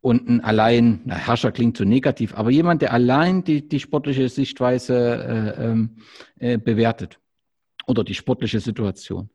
Und 0.00 0.28
ein 0.28 0.40
allein, 0.42 1.00
na, 1.06 1.14
Herrscher 1.14 1.52
klingt 1.52 1.78
zu 1.78 1.84
negativ, 1.84 2.34
aber 2.34 2.50
jemand, 2.50 2.82
der 2.82 2.92
allein 2.92 3.42
die, 3.42 3.66
die 3.66 3.80
sportliche 3.80 4.28
Sichtweise 4.28 5.54
äh, 5.56 5.64
ähm, 5.64 5.96
äh, 6.38 6.58
bewertet 6.58 7.18
oder 7.86 8.04
die 8.04 8.14
sportliche 8.14 8.60
Situation. 8.60 9.30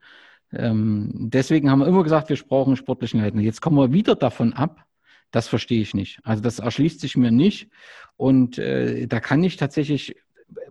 Ähm, 0.51 1.09
deswegen 1.13 1.71
haben 1.71 1.79
wir 1.79 1.87
immer 1.87 2.03
gesagt, 2.03 2.29
wir 2.29 2.37
brauchen 2.37 2.75
sportlichen 2.75 3.19
Leiter. 3.19 3.39
Jetzt 3.39 3.61
kommen 3.61 3.77
wir 3.77 3.93
wieder 3.93 4.15
davon 4.15 4.53
ab, 4.53 4.85
das 5.31 5.47
verstehe 5.47 5.81
ich 5.81 5.93
nicht. 5.93 6.19
Also 6.23 6.41
das 6.41 6.59
erschließt 6.59 6.99
sich 6.99 7.17
mir 7.17 7.31
nicht. 7.31 7.69
Und 8.17 8.57
äh, 8.57 9.07
da 9.07 9.19
kann 9.19 9.43
ich 9.43 9.57
tatsächlich, 9.57 10.15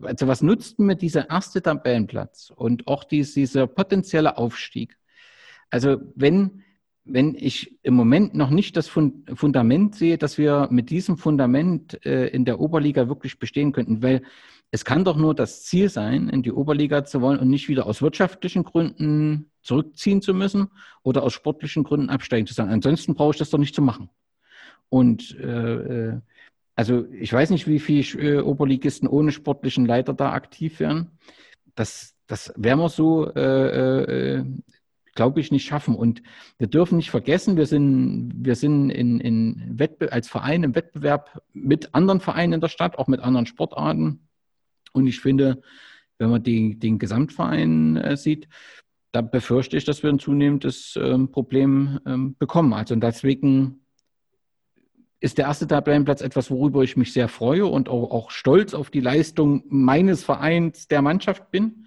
also 0.02 0.26
was 0.26 0.42
nutzt 0.42 0.78
mir 0.78 0.96
dieser 0.96 1.30
erste 1.30 1.62
Tabellenplatz 1.62 2.52
und 2.54 2.86
auch 2.86 3.04
dies, 3.04 3.34
dieser 3.34 3.66
potenzielle 3.66 4.36
Aufstieg? 4.36 4.98
Also 5.70 5.98
wenn, 6.14 6.62
wenn 7.04 7.34
ich 7.34 7.78
im 7.82 7.94
Moment 7.94 8.34
noch 8.34 8.50
nicht 8.50 8.76
das 8.76 8.88
Fundament 8.88 9.94
sehe, 9.94 10.18
dass 10.18 10.38
wir 10.38 10.68
mit 10.70 10.90
diesem 10.90 11.16
Fundament 11.16 12.04
äh, 12.04 12.28
in 12.28 12.44
der 12.44 12.60
Oberliga 12.60 13.08
wirklich 13.08 13.38
bestehen 13.38 13.72
könnten, 13.72 14.02
weil 14.02 14.22
es 14.70 14.84
kann 14.84 15.04
doch 15.04 15.16
nur 15.16 15.34
das 15.34 15.64
Ziel 15.64 15.88
sein, 15.88 16.28
in 16.28 16.42
die 16.42 16.52
Oberliga 16.52 17.04
zu 17.04 17.22
wollen 17.22 17.38
und 17.38 17.48
nicht 17.48 17.68
wieder 17.68 17.86
aus 17.86 18.02
wirtschaftlichen 18.02 18.64
Gründen 18.64 19.50
zurückziehen 19.62 20.20
zu 20.20 20.34
müssen 20.34 20.68
oder 21.02 21.22
aus 21.22 21.32
sportlichen 21.32 21.84
Gründen 21.84 22.10
absteigen 22.10 22.46
zu 22.46 22.52
sein. 22.52 22.68
Ansonsten 22.68 23.14
brauche 23.14 23.32
ich 23.32 23.38
das 23.38 23.50
doch 23.50 23.58
nicht 23.58 23.74
zu 23.74 23.80
machen. 23.80 24.10
Und 24.88 25.38
äh, 25.38 25.74
äh, 26.08 26.20
also 26.74 27.06
ich 27.10 27.32
weiß 27.32 27.50
nicht, 27.50 27.66
wie 27.66 27.80
viele 27.80 28.36
äh, 28.36 28.40
Oberligisten 28.40 29.08
ohne 29.08 29.32
sportlichen 29.32 29.84
Leiter 29.84 30.14
da 30.14 30.32
aktiv 30.32 30.80
wären. 30.80 31.10
Das, 31.74 32.14
das 32.26 32.52
werden 32.56 32.78
wir 32.78 32.88
so, 32.88 33.32
äh, 33.34 34.36
äh, 34.36 34.44
glaube 35.14 35.40
ich, 35.40 35.50
nicht 35.50 35.66
schaffen. 35.66 35.96
Und 35.96 36.22
wir 36.58 36.68
dürfen 36.68 36.96
nicht 36.96 37.10
vergessen, 37.10 37.56
wir 37.56 37.66
sind, 37.66 38.32
wir 38.36 38.54
sind 38.54 38.90
in, 38.90 39.18
in 39.18 39.78
Wettbe 39.78 40.12
als 40.12 40.28
Verein 40.28 40.62
im 40.62 40.76
Wettbewerb 40.76 41.42
mit 41.52 41.94
anderen 41.94 42.20
Vereinen 42.20 42.54
in 42.54 42.60
der 42.60 42.68
Stadt, 42.68 42.98
auch 42.98 43.08
mit 43.08 43.20
anderen 43.20 43.46
Sportarten. 43.46 44.28
Und 44.92 45.08
ich 45.08 45.20
finde, 45.20 45.60
wenn 46.18 46.30
man 46.30 46.42
die, 46.42 46.78
den 46.78 47.00
Gesamtverein 47.00 47.96
äh, 47.96 48.16
sieht, 48.16 48.48
da 49.10 49.20
befürchte 49.20 49.76
ich, 49.76 49.84
dass 49.84 50.02
wir 50.02 50.10
ein 50.10 50.20
zunehmendes 50.20 50.96
ähm, 51.00 51.32
Problem 51.32 51.98
ähm, 52.06 52.36
bekommen. 52.38 52.72
Also 52.72 52.94
deswegen 52.94 53.80
ist 55.20 55.38
der 55.38 55.46
erste 55.46 55.66
Tabellenplatz 55.66 56.20
etwas, 56.20 56.50
worüber 56.50 56.82
ich 56.82 56.96
mich 56.96 57.12
sehr 57.12 57.28
freue 57.28 57.66
und 57.66 57.88
auch, 57.88 58.10
auch 58.10 58.30
stolz 58.30 58.74
auf 58.74 58.90
die 58.90 59.00
Leistung 59.00 59.64
meines 59.68 60.22
Vereins, 60.24 60.88
der 60.88 61.02
Mannschaft 61.02 61.50
bin. 61.50 61.86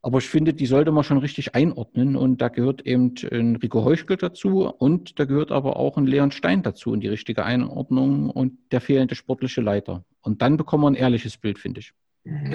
Aber 0.00 0.18
ich 0.18 0.28
finde, 0.28 0.52
die 0.52 0.66
sollte 0.66 0.92
man 0.92 1.02
schon 1.02 1.16
richtig 1.16 1.54
einordnen. 1.54 2.14
Und 2.14 2.42
da 2.42 2.48
gehört 2.48 2.86
eben 2.86 3.14
ein 3.32 3.56
Rico 3.56 3.84
Heuschkel 3.84 4.18
dazu 4.18 4.66
und 4.66 5.18
da 5.18 5.24
gehört 5.24 5.50
aber 5.50 5.76
auch 5.76 5.96
ein 5.96 6.06
Leon 6.06 6.30
Stein 6.30 6.62
dazu 6.62 6.92
in 6.92 7.00
die 7.00 7.08
richtige 7.08 7.44
Einordnung 7.44 8.28
und 8.28 8.58
der 8.70 8.82
fehlende 8.82 9.14
sportliche 9.14 9.62
Leiter. 9.62 10.04
Und 10.20 10.42
dann 10.42 10.58
bekommen 10.58 10.84
wir 10.84 10.88
ein 10.88 10.94
ehrliches 10.94 11.38
Bild, 11.38 11.58
finde 11.58 11.80
ich. 11.80 11.94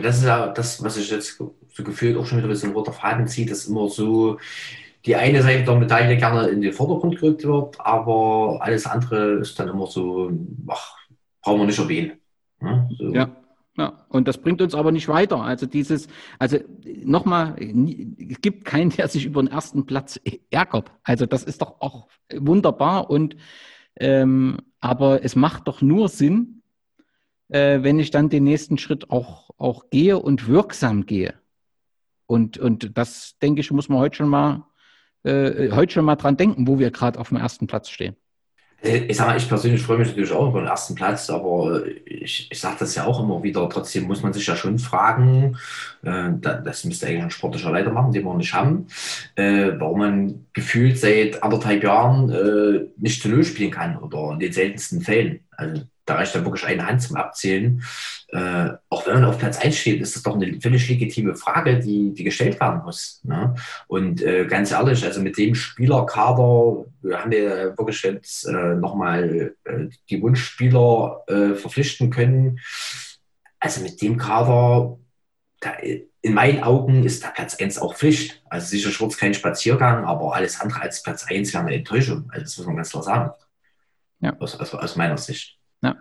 Das 0.01 0.17
ist 0.17 0.25
ja 0.25 0.47
das, 0.47 0.83
was 0.83 0.97
ich 0.97 1.09
jetzt 1.11 1.37
so 1.37 1.83
gefühlt 1.83 2.17
auch 2.17 2.25
schon 2.25 2.39
wieder 2.39 2.47
ein 2.47 2.51
bisschen 2.51 2.73
roter 2.73 2.93
Faden 2.93 3.27
zieht, 3.27 3.51
dass 3.51 3.65
immer 3.65 3.87
so 3.87 4.37
die 5.05 5.15
eine 5.15 5.41
Seite 5.41 5.63
der 5.63 5.75
Medaille 5.75 6.17
gerne 6.17 6.47
in 6.47 6.61
den 6.61 6.73
Vordergrund 6.73 7.19
gerückt 7.19 7.43
wird, 7.43 7.79
aber 7.79 8.59
alles 8.61 8.85
andere 8.85 9.39
ist 9.39 9.59
dann 9.59 9.69
immer 9.69 9.87
so, 9.87 10.31
ach, 10.67 10.97
brauchen 11.41 11.59
wir 11.59 11.65
nicht 11.65 11.79
erwähnen. 11.79 12.19
Ne? 12.59 12.89
So. 12.97 13.13
Ja. 13.13 13.35
Ja, 13.77 14.05
und 14.09 14.27
das 14.27 14.37
bringt 14.37 14.61
uns 14.61 14.75
aber 14.75 14.91
nicht 14.91 15.07
weiter. 15.07 15.41
Also 15.41 15.65
dieses, 15.65 16.09
also 16.37 16.57
nochmal, 16.83 17.55
es 17.57 18.41
gibt 18.41 18.65
keinen, 18.65 18.89
der 18.89 19.07
sich 19.07 19.23
über 19.25 19.41
den 19.41 19.47
ersten 19.47 19.85
Platz 19.85 20.19
ärgert. 20.51 20.91
Also 21.03 21.25
das 21.25 21.45
ist 21.45 21.61
doch 21.61 21.79
auch 21.79 22.09
wunderbar 22.35 23.09
und 23.09 23.37
ähm, 23.95 24.57
aber 24.81 25.23
es 25.23 25.37
macht 25.37 25.69
doch 25.69 25.81
nur 25.81 26.09
Sinn, 26.09 26.61
äh, 27.47 27.81
wenn 27.81 27.99
ich 27.99 28.11
dann 28.11 28.27
den 28.27 28.43
nächsten 28.43 28.77
Schritt 28.77 29.11
auch, 29.11 29.49
auch 29.57 29.89
gehe 29.89 30.19
und 30.19 30.49
wirksam 30.49 31.05
gehe. 31.05 31.35
Und, 32.25 32.57
und 32.57 32.97
das, 32.97 33.37
denke 33.41 33.61
ich, 33.61 33.71
muss 33.71 33.87
man 33.87 33.99
heute 33.99 34.17
schon 34.17 34.29
mal 34.29 34.65
äh, 35.23 35.71
heute 35.71 35.93
schon 35.93 36.05
mal 36.05 36.15
dran 36.15 36.37
denken, 36.37 36.67
wo 36.67 36.79
wir 36.79 36.91
gerade 36.91 37.19
auf 37.19 37.29
dem 37.29 37.37
ersten 37.37 37.67
Platz 37.67 37.89
stehen. 37.89 38.15
Äh, 38.81 38.99
ich 39.05 39.17
sage 39.17 39.37
ich 39.37 39.47
persönlich 39.47 39.81
freue 39.81 39.97
mich 39.97 40.09
natürlich 40.09 40.31
auch 40.31 40.49
über 40.49 40.61
den 40.61 40.67
ersten 40.67 40.95
Platz, 40.95 41.29
aber 41.29 41.81
ich, 42.05 42.49
ich 42.51 42.59
sage 42.59 42.77
das 42.79 42.95
ja 42.95 43.05
auch 43.05 43.21
immer 43.21 43.43
wieder. 43.43 43.67
Trotzdem 43.69 44.05
muss 44.05 44.23
man 44.23 44.33
sich 44.33 44.45
ja 44.47 44.55
schon 44.55 44.79
fragen, 44.79 45.57
äh, 46.03 46.29
das 46.41 46.85
müsste 46.85 47.07
eigentlich 47.07 47.23
ein 47.23 47.31
sportlicher 47.31 47.71
Leiter 47.71 47.91
machen, 47.91 48.13
den 48.13 48.23
wir 48.23 48.33
nicht 48.35 48.53
haben, 48.53 48.87
äh, 49.35 49.71
warum 49.77 49.99
man 49.99 50.45
gefühlt 50.53 50.97
seit 50.97 51.41
anderthalb 51.43 51.83
Jahren 51.83 52.29
äh, 52.31 52.87
nicht 52.97 53.21
zu 53.21 53.29
Null 53.29 53.43
spielen 53.43 53.71
kann 53.71 53.97
oder 53.97 54.31
in 54.33 54.39
den 54.39 54.53
seltensten 54.53 55.01
Fällen. 55.01 55.41
Also 55.51 55.83
da 56.09 56.15
reicht 56.15 56.35
dann 56.35 56.45
wirklich 56.45 56.65
eine 56.65 56.85
Hand 56.85 57.01
zum 57.01 57.15
Abzählen. 57.15 57.83
Äh, 58.29 58.69
auch 58.89 59.07
wenn 59.07 59.15
man 59.15 59.25
auf 59.25 59.39
Platz 59.39 59.59
1 59.59 59.75
steht, 59.75 60.01
ist 60.01 60.15
das 60.15 60.23
doch 60.23 60.35
eine 60.35 60.59
völlig 60.61 60.87
legitime 60.89 61.35
Frage, 61.35 61.79
die, 61.79 62.13
die 62.13 62.23
gestellt 62.23 62.59
werden 62.59 62.81
muss. 62.83 63.21
Ne? 63.23 63.55
Und 63.87 64.21
äh, 64.21 64.45
ganz 64.45 64.71
ehrlich, 64.71 65.03
also 65.03 65.21
mit 65.21 65.37
dem 65.37 65.55
Spielerkader 65.55 66.85
wir 67.01 67.19
haben 67.19 67.31
wir 67.31 67.77
wirklich 67.77 68.01
jetzt 68.03 68.45
äh, 68.45 68.75
nochmal 68.75 69.55
äh, 69.63 69.87
die 70.09 70.21
Wunschspieler 70.21 71.23
äh, 71.27 71.55
verpflichten 71.55 72.09
können. 72.09 72.59
Also 73.59 73.81
mit 73.81 74.01
dem 74.01 74.17
Kader, 74.17 74.97
da, 75.59 75.71
in 76.21 76.33
meinen 76.33 76.63
Augen 76.63 77.03
ist 77.03 77.23
der 77.23 77.29
Platz 77.29 77.55
1 77.55 77.79
auch 77.79 77.95
Pflicht. 77.95 78.43
Also 78.49 78.67
sicher 78.67 78.97
wird 78.99 79.11
es 79.11 79.17
kein 79.17 79.33
Spaziergang, 79.33 80.05
aber 80.05 80.35
alles 80.35 80.59
andere 80.59 80.81
als 80.81 81.01
Platz 81.03 81.25
1 81.27 81.53
wäre 81.53 81.63
eine 81.65 81.75
Enttäuschung. 81.75 82.29
Also 82.29 82.43
das 82.43 82.57
muss 82.57 82.67
man 82.67 82.75
ganz 82.75 82.91
klar 82.91 83.03
sagen. 83.03 83.31
Ja. 84.21 84.35
Aus, 84.39 84.59
aus, 84.59 84.73
aus 84.73 84.95
meiner 84.95 85.17
Sicht. 85.17 85.58
Ja. 85.81 85.95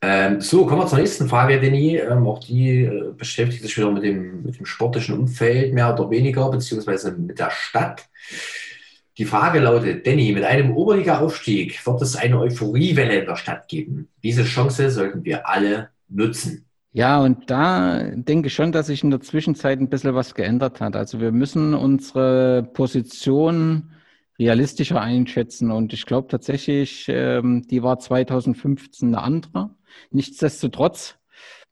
Ähm, 0.00 0.40
so, 0.40 0.64
kommen 0.64 0.82
wir 0.82 0.86
zur 0.86 0.98
nächsten 0.98 1.28
Frage, 1.28 1.60
Denis. 1.60 2.00
Ähm, 2.08 2.26
auch 2.26 2.38
die 2.38 2.84
äh, 2.84 3.12
beschäftigt 3.16 3.62
sich 3.62 3.76
wieder 3.76 3.90
mit 3.90 4.04
dem, 4.04 4.44
mit 4.44 4.58
dem 4.58 4.66
sportlichen 4.66 5.18
Umfeld 5.18 5.74
mehr 5.74 5.92
oder 5.92 6.08
weniger, 6.10 6.48
beziehungsweise 6.50 7.12
mit 7.12 7.38
der 7.38 7.50
Stadt. 7.50 8.08
Die 9.18 9.24
Frage 9.24 9.58
lautet, 9.58 10.06
Danny, 10.06 10.30
mit 10.32 10.44
einem 10.44 10.76
Oberliga-Aufstieg 10.76 11.84
wird 11.84 12.02
es 12.02 12.14
eine 12.14 12.38
Euphoriewelle 12.38 13.18
in 13.18 13.26
der 13.26 13.34
Stadt 13.34 13.66
geben. 13.66 14.08
Diese 14.22 14.44
Chance 14.44 14.90
sollten 14.90 15.24
wir 15.24 15.48
alle 15.48 15.88
nutzen. 16.08 16.64
Ja, 16.92 17.20
und 17.20 17.50
da 17.50 18.04
denke 18.14 18.46
ich 18.46 18.54
schon, 18.54 18.70
dass 18.70 18.86
sich 18.86 19.02
in 19.02 19.10
der 19.10 19.20
Zwischenzeit 19.20 19.80
ein 19.80 19.88
bisschen 19.88 20.14
was 20.14 20.36
geändert 20.36 20.80
hat. 20.80 20.94
Also 20.94 21.20
wir 21.20 21.32
müssen 21.32 21.74
unsere 21.74 22.62
Position 22.72 23.90
realistischer 24.38 25.00
einschätzen. 25.00 25.70
Und 25.70 25.92
ich 25.92 26.06
glaube 26.06 26.28
tatsächlich, 26.28 27.06
ähm, 27.08 27.66
die 27.68 27.82
war 27.82 27.98
2015 27.98 29.08
eine 29.08 29.22
andere. 29.22 29.70
Nichtsdestotrotz 30.10 31.18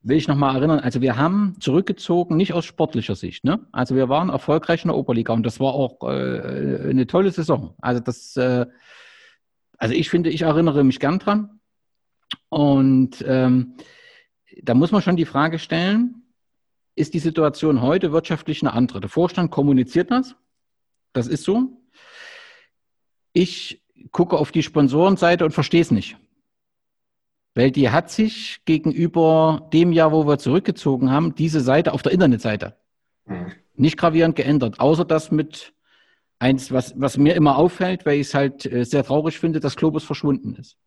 will 0.03 0.17
ich 0.17 0.29
nochmal 0.29 0.57
erinnern, 0.57 0.81
also 0.81 1.01
wir 1.01 1.17
haben 1.17 1.57
zurückgezogen, 1.61 2.37
nicht 2.37 2.53
aus 2.53 2.65
sportlicher 2.65 3.17
Sicht. 3.17 3.45
Ne? 3.45 3.67
Also 3.73 3.97
wir 3.97 4.09
waren 4.09 4.29
erfolgreich 4.29 4.85
in 4.85 4.89
der 4.89 4.97
Oberliga 4.97 5.33
und 5.33 5.45
das 5.45 5.59
war 5.59 5.75
auch 5.75 6.03
äh, 6.03 6.91
eine 6.91 7.07
tolle 7.07 7.33
Saison. 7.33 7.75
Also 7.81 8.01
das, 8.01 8.37
äh, 8.37 8.67
also 9.79 9.95
ich 9.95 10.09
finde, 10.09 10.31
ich 10.31 10.43
erinnere 10.43 10.85
mich 10.85 11.01
gern 11.01 11.19
dran. 11.19 11.61
Und 12.49 13.25
ähm, 13.27 13.77
da 14.63 14.75
muss 14.75 14.93
man 14.93 15.03
schon 15.03 15.17
die 15.17 15.25
Frage 15.25 15.59
stellen, 15.59 16.23
ist 16.95 17.15
die 17.15 17.19
Situation 17.19 17.83
heute 17.83 18.13
wirtschaftlich 18.13 18.63
eine 18.63 18.73
andere? 18.73 19.01
Der 19.01 19.11
Vorstand 19.11 19.51
kommuniziert 19.51 20.11
das. 20.11 20.35
Das 21.13 21.27
ist 21.27 21.45
so. 21.45 21.86
Ich 23.37 23.83
gucke 24.13 24.39
auf 24.39 24.51
die 24.51 24.63
Sponsorenseite 24.63 25.45
und 25.45 25.51
verstehe 25.51 25.83
es 25.83 25.91
nicht. 25.91 26.17
Weil 27.55 27.71
die 27.71 27.91
hat 27.91 28.11
sich 28.11 28.63
gegenüber 28.65 29.69
dem 29.75 29.93
Jahr, 29.93 30.11
wo 30.11 30.27
wir 30.27 30.39
zurückgezogen 30.39 31.11
haben, 31.11 31.35
diese 31.35 31.61
Seite 31.61 31.93
auf 31.93 32.01
der 32.01 32.13
Internetseite 32.13 32.77
mhm. 33.27 33.53
nicht 33.75 33.99
gravierend 33.99 34.37
geändert. 34.37 34.81
Außer 34.81 35.05
das 35.05 35.31
mit 35.31 35.75
eins, 36.39 36.73
was, 36.73 36.99
was 36.99 37.19
mir 37.19 37.35
immer 37.35 37.59
auffällt, 37.59 38.07
weil 38.07 38.21
ich 38.21 38.29
es 38.29 38.35
halt 38.35 38.65
äh, 38.65 38.87
sehr 38.87 39.05
traurig 39.05 39.39
finde, 39.39 39.61
dass 39.61 39.77
Globus 39.77 40.05
verschwunden 40.05 40.55
ist. 40.55 40.79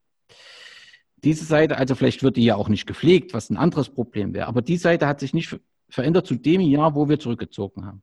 Diese 1.18 1.46
Seite, 1.46 1.78
also 1.78 1.94
vielleicht 1.94 2.24
wird 2.24 2.36
die 2.36 2.46
ja 2.46 2.56
auch 2.56 2.68
nicht 2.68 2.88
gepflegt, 2.88 3.36
was 3.36 3.52
ein 3.52 3.58
anderes 3.58 3.90
Problem 3.90 4.34
wäre, 4.34 4.48
aber 4.48 4.64
die 4.64 4.78
Seite 4.78 5.06
hat 5.06 5.20
sich 5.20 5.36
nicht 5.36 5.56
verändert 5.88 6.26
zu 6.26 6.34
dem 6.34 6.62
Jahr, 6.62 6.96
wo 6.96 7.10
wir 7.10 7.20
zurückgezogen 7.20 7.86
haben. 7.86 8.02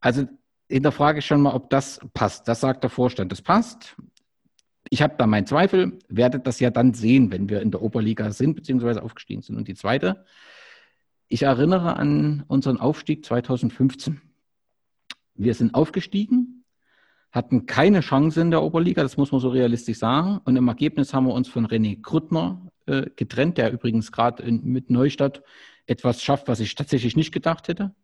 Also 0.00 0.26
hinterfrage 0.68 1.20
ich 1.20 1.26
schon 1.26 1.40
mal, 1.40 1.54
ob 1.54 1.70
das 1.70 2.00
passt. 2.14 2.48
Das 2.48 2.60
sagt 2.60 2.82
der 2.82 2.90
Vorstand. 2.90 3.32
Das 3.32 3.42
passt. 3.42 3.96
ich 4.90 5.02
habe 5.02 5.14
da 5.18 5.26
meinen 5.26 5.46
Zweifel, 5.46 5.98
werdet 6.08 6.46
das 6.46 6.60
ja 6.60 6.70
dann 6.70 6.94
sehen, 6.94 7.30
wenn 7.30 7.48
wir 7.48 7.60
in 7.60 7.70
der 7.70 7.82
Oberliga 7.82 8.30
sind, 8.30 8.54
beziehungsweise 8.54 9.02
aufgestiegen 9.02 9.42
sind. 9.42 9.56
Und 9.56 9.68
die 9.68 9.74
zweite, 9.74 10.24
ich 11.28 11.42
erinnere 11.42 11.96
an 11.96 12.44
unseren 12.48 12.78
Aufstieg 12.78 13.24
2015. 13.24 14.22
Wir 15.34 15.54
sind 15.54 15.74
aufgestiegen, 15.74 16.64
hatten 17.30 17.66
keine 17.66 18.00
Chance 18.00 18.40
in 18.40 18.50
der 18.50 18.62
Oberliga, 18.62 19.02
das 19.02 19.18
muss 19.18 19.30
man 19.30 19.40
so 19.40 19.50
realistisch 19.50 19.98
sagen. 19.98 20.40
Und 20.44 20.56
im 20.56 20.68
Ergebnis 20.68 21.12
haben 21.12 21.26
wir 21.26 21.34
uns 21.34 21.48
von 21.48 21.66
René 21.66 22.00
Krüttner 22.00 22.70
äh, 22.86 23.10
getrennt, 23.14 23.58
der 23.58 23.72
übrigens 23.72 24.10
gerade 24.10 24.50
mit 24.50 24.88
Neustadt 24.88 25.42
etwas 25.86 26.22
schafft, 26.22 26.48
was 26.48 26.60
ich 26.60 26.74
tatsächlich 26.74 27.14
nicht 27.14 27.32
gedacht 27.32 27.68
hätte. 27.68 27.94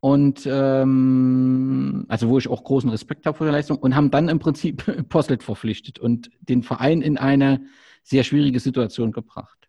Und 0.00 0.46
ähm, 0.46 2.04
also 2.08 2.28
wo 2.28 2.38
ich 2.38 2.48
auch 2.48 2.62
großen 2.62 2.88
Respekt 2.90 3.26
habe 3.26 3.36
vor 3.36 3.46
der 3.46 3.52
Leistung 3.52 3.78
und 3.78 3.96
haben 3.96 4.10
dann 4.10 4.28
im 4.28 4.38
Prinzip 4.38 5.08
Posselt 5.08 5.42
verpflichtet 5.42 5.98
und 5.98 6.30
den 6.40 6.62
Verein 6.62 7.02
in 7.02 7.18
eine 7.18 7.66
sehr 8.04 8.22
schwierige 8.22 8.60
Situation 8.60 9.10
gebracht. 9.10 9.68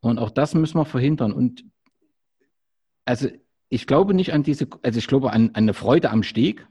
Und 0.00 0.18
auch 0.18 0.30
das 0.30 0.54
müssen 0.54 0.78
wir 0.78 0.84
verhindern. 0.84 1.32
Und 1.32 1.64
also 3.04 3.28
ich 3.68 3.86
glaube 3.86 4.12
nicht 4.12 4.32
an 4.32 4.42
diese, 4.42 4.66
also 4.82 4.98
ich 4.98 5.06
glaube 5.06 5.32
an, 5.32 5.50
an 5.50 5.64
eine 5.64 5.74
Freude 5.74 6.10
am 6.10 6.22
Steg. 6.22 6.66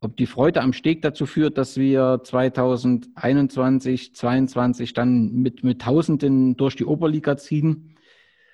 Ob 0.00 0.18
die 0.18 0.26
Freude 0.26 0.60
am 0.60 0.74
Steg 0.74 1.00
dazu 1.00 1.24
führt, 1.24 1.56
dass 1.56 1.78
wir 1.78 2.20
2021, 2.22 4.14
2022 4.14 4.92
dann 4.92 5.32
mit, 5.32 5.64
mit 5.64 5.80
Tausenden 5.80 6.58
durch 6.58 6.76
die 6.76 6.84
Oberliga 6.84 7.38
ziehen, 7.38 7.96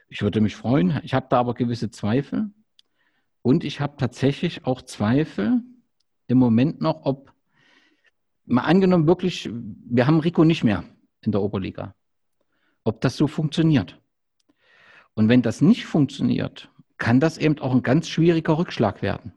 ich 0.09 0.23
würde 0.23 0.41
mich 0.41 0.55
freuen. 0.55 1.01
Ich 1.05 1.15
habe 1.15 1.27
da 1.29 1.41
aber 1.41 1.55
gewisse 1.55 1.91
Zweifel. 1.91 2.51
Und 3.43 3.65
ich 3.65 3.81
habe 3.81 3.97
tatsächlich 3.97 4.67
auch 4.67 4.83
Zweifel 4.83 5.63
im 6.29 6.39
Moment 6.39 6.81
noch, 6.81 7.05
ob, 7.05 7.33
mal 8.47 8.63
angenommen 8.63 9.07
wirklich, 9.07 9.51
wir 9.53 10.07
haben 10.07 10.21
Rico 10.21 10.45
nicht 10.45 10.65
mehr 10.65 10.85
in 11.21 11.33
der 11.33 11.43
Oberliga, 11.43 11.95
ob 12.85 13.01
das 13.01 13.17
so 13.17 13.27
funktioniert. 13.27 14.01
Und 15.15 15.29
wenn 15.29 15.43
das 15.43 15.61
nicht 15.61 15.85
funktioniert, 15.85 16.71
kann 16.97 17.21
das 17.21 17.37
eben 17.37 17.59
auch 17.59 17.73
ein 17.73 17.83
ganz 17.83 18.09
schwieriger 18.09 18.59
Rückschlag 18.59 19.03
werden. 19.03 19.33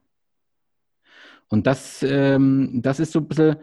Und 1.47 1.67
das, 1.67 2.03
ähm, 2.03 2.81
das 2.81 2.99
ist 2.99 3.11
so 3.11 3.19
ein 3.19 3.27
bisschen 3.27 3.57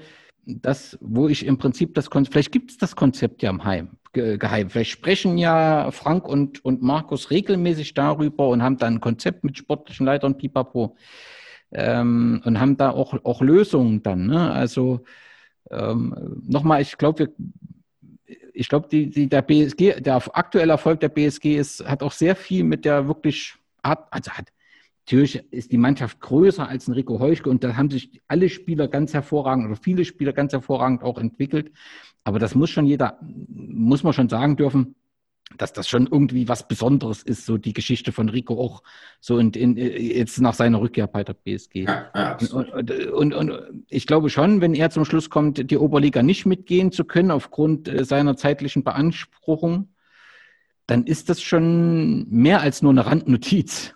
das, 0.45 0.99
wo 1.01 1.29
ich 1.29 1.47
im 1.47 1.59
Prinzip 1.59 1.95
das 1.95 2.11
Konzept, 2.11 2.33
vielleicht 2.33 2.53
gibt 2.53 2.71
es 2.73 2.79
das 2.79 2.97
Konzept 2.97 3.43
ja 3.43 3.51
im 3.51 3.65
Heim, 3.65 3.97
geheim. 4.13 4.71
Vielleicht 4.71 4.91
sprechen 4.91 5.39
ja 5.39 5.91
Frank 5.91 6.29
und, 6.29 6.65
und 6.65 6.83
Markus 6.83 7.31
regelmäßig 7.31 7.95
darüber 7.95 8.49
und 8.49 8.63
haben 8.63 8.79
da 8.79 8.87
ein 8.87 9.01
Konzept 9.01 9.45
mit 9.45 9.57
sportlichen 9.57 10.07
Leitern 10.07 10.37
Pipapo 10.37 10.97
ähm, 11.73 12.43
und 12.45 12.61
haben 12.61 12.77
da 12.77 12.91
auch, 12.91 13.15
auch 13.25 13.41
Lösungen 13.41 14.03
dann. 14.03 14.27
Ne? 14.27 14.53
Also 14.53 15.05
ähm, 15.71 16.41
nochmal, 16.47 16.83
ich 16.83 16.99
glaube, 16.99 17.33
ich 18.55 18.69
glaube, 18.69 18.89
die, 18.89 19.09
die, 19.09 19.29
der 19.29 19.43
BSG, 19.43 20.01
der 20.01 20.17
aktuelle 20.37 20.73
Erfolg 20.73 21.01
der 21.01 21.09
BSG 21.09 21.57
ist, 21.57 21.87
hat 21.87 22.03
auch 22.03 22.13
sehr 22.13 22.37
viel 22.37 22.65
mit 22.65 22.85
der 22.85 23.09
wirklich 23.09 23.55
Art, 23.83 24.07
also 24.11 24.31
hat, 24.33 24.53
Natürlich 25.05 25.53
ist 25.53 25.73
die 25.73 25.79
Mannschaft 25.79 26.21
größer 26.21 26.69
als 26.69 26.87
ein 26.87 26.93
Rico 26.93 27.19
Heuschke 27.19 27.51
und 27.51 27.65
da 27.65 27.77
haben 27.77 27.91
sich 27.91 28.23
alle 28.29 28.49
Spieler 28.49 28.87
ganz 28.87 29.13
hervorragend 29.13 29.67
oder 29.67 29.77
viele 29.77 30.05
Spieler 30.05 30.33
ganz 30.33 30.53
hervorragend 30.53 31.03
auch 31.03 31.19
entwickelt. 31.19 31.73
Aber 32.25 32.39
das 32.39 32.55
muss 32.55 32.71
schon 32.71 32.87
jeder, 32.87 33.19
muss 33.49 34.03
man 34.03 34.13
schon 34.13 34.29
sagen 34.29 34.57
dürfen, 34.57 34.95
dass 35.59 35.73
das 35.73 35.89
schon 35.89 36.07
irgendwie 36.07 36.49
was 36.49 36.67
Besonderes 36.67 37.23
ist, 37.23 37.47
so 37.47 37.59
die 37.59 37.73
Geschichte 37.73 38.13
von 38.13 38.29
Rico 38.29 38.59
auch 38.59 38.83
so 39.21 39.39
in, 39.39 39.51
in, 39.53 39.77
jetzt 39.77 40.41
nach 40.41 40.55
seiner 40.55 40.81
Rückkehr 40.81 41.07
bei 41.07 41.25
der 41.25 41.35
BSG. 41.35 41.85
Ja, 41.85 42.11
ja, 42.15 42.39
und, 42.53 42.71
und, 42.73 43.35
und, 43.35 43.85
ich 43.89 44.07
glaube 44.07 44.31
schon, 44.31 44.61
wenn 44.61 44.75
er 44.75 44.91
zum 44.91 45.05
Schluss 45.05 45.31
kommt, 45.31 45.71
die 45.71 45.77
Oberliga 45.77 46.23
nicht 46.23 46.47
mitgehen 46.47 46.93
zu 46.93 47.05
können 47.05 47.31
aufgrund 47.31 47.89
äh, 47.89 48.05
seiner 48.05 48.37
zeitlichen 48.37 48.85
Beanspruchung, 48.85 49.89
dann 50.87 51.05
ist 51.05 51.29
das 51.29 51.43
schon 51.43 52.29
mehr 52.29 52.61
als 52.61 52.83
nur 52.83 52.93
eine 52.93 53.07
Randnotiz. 53.07 53.95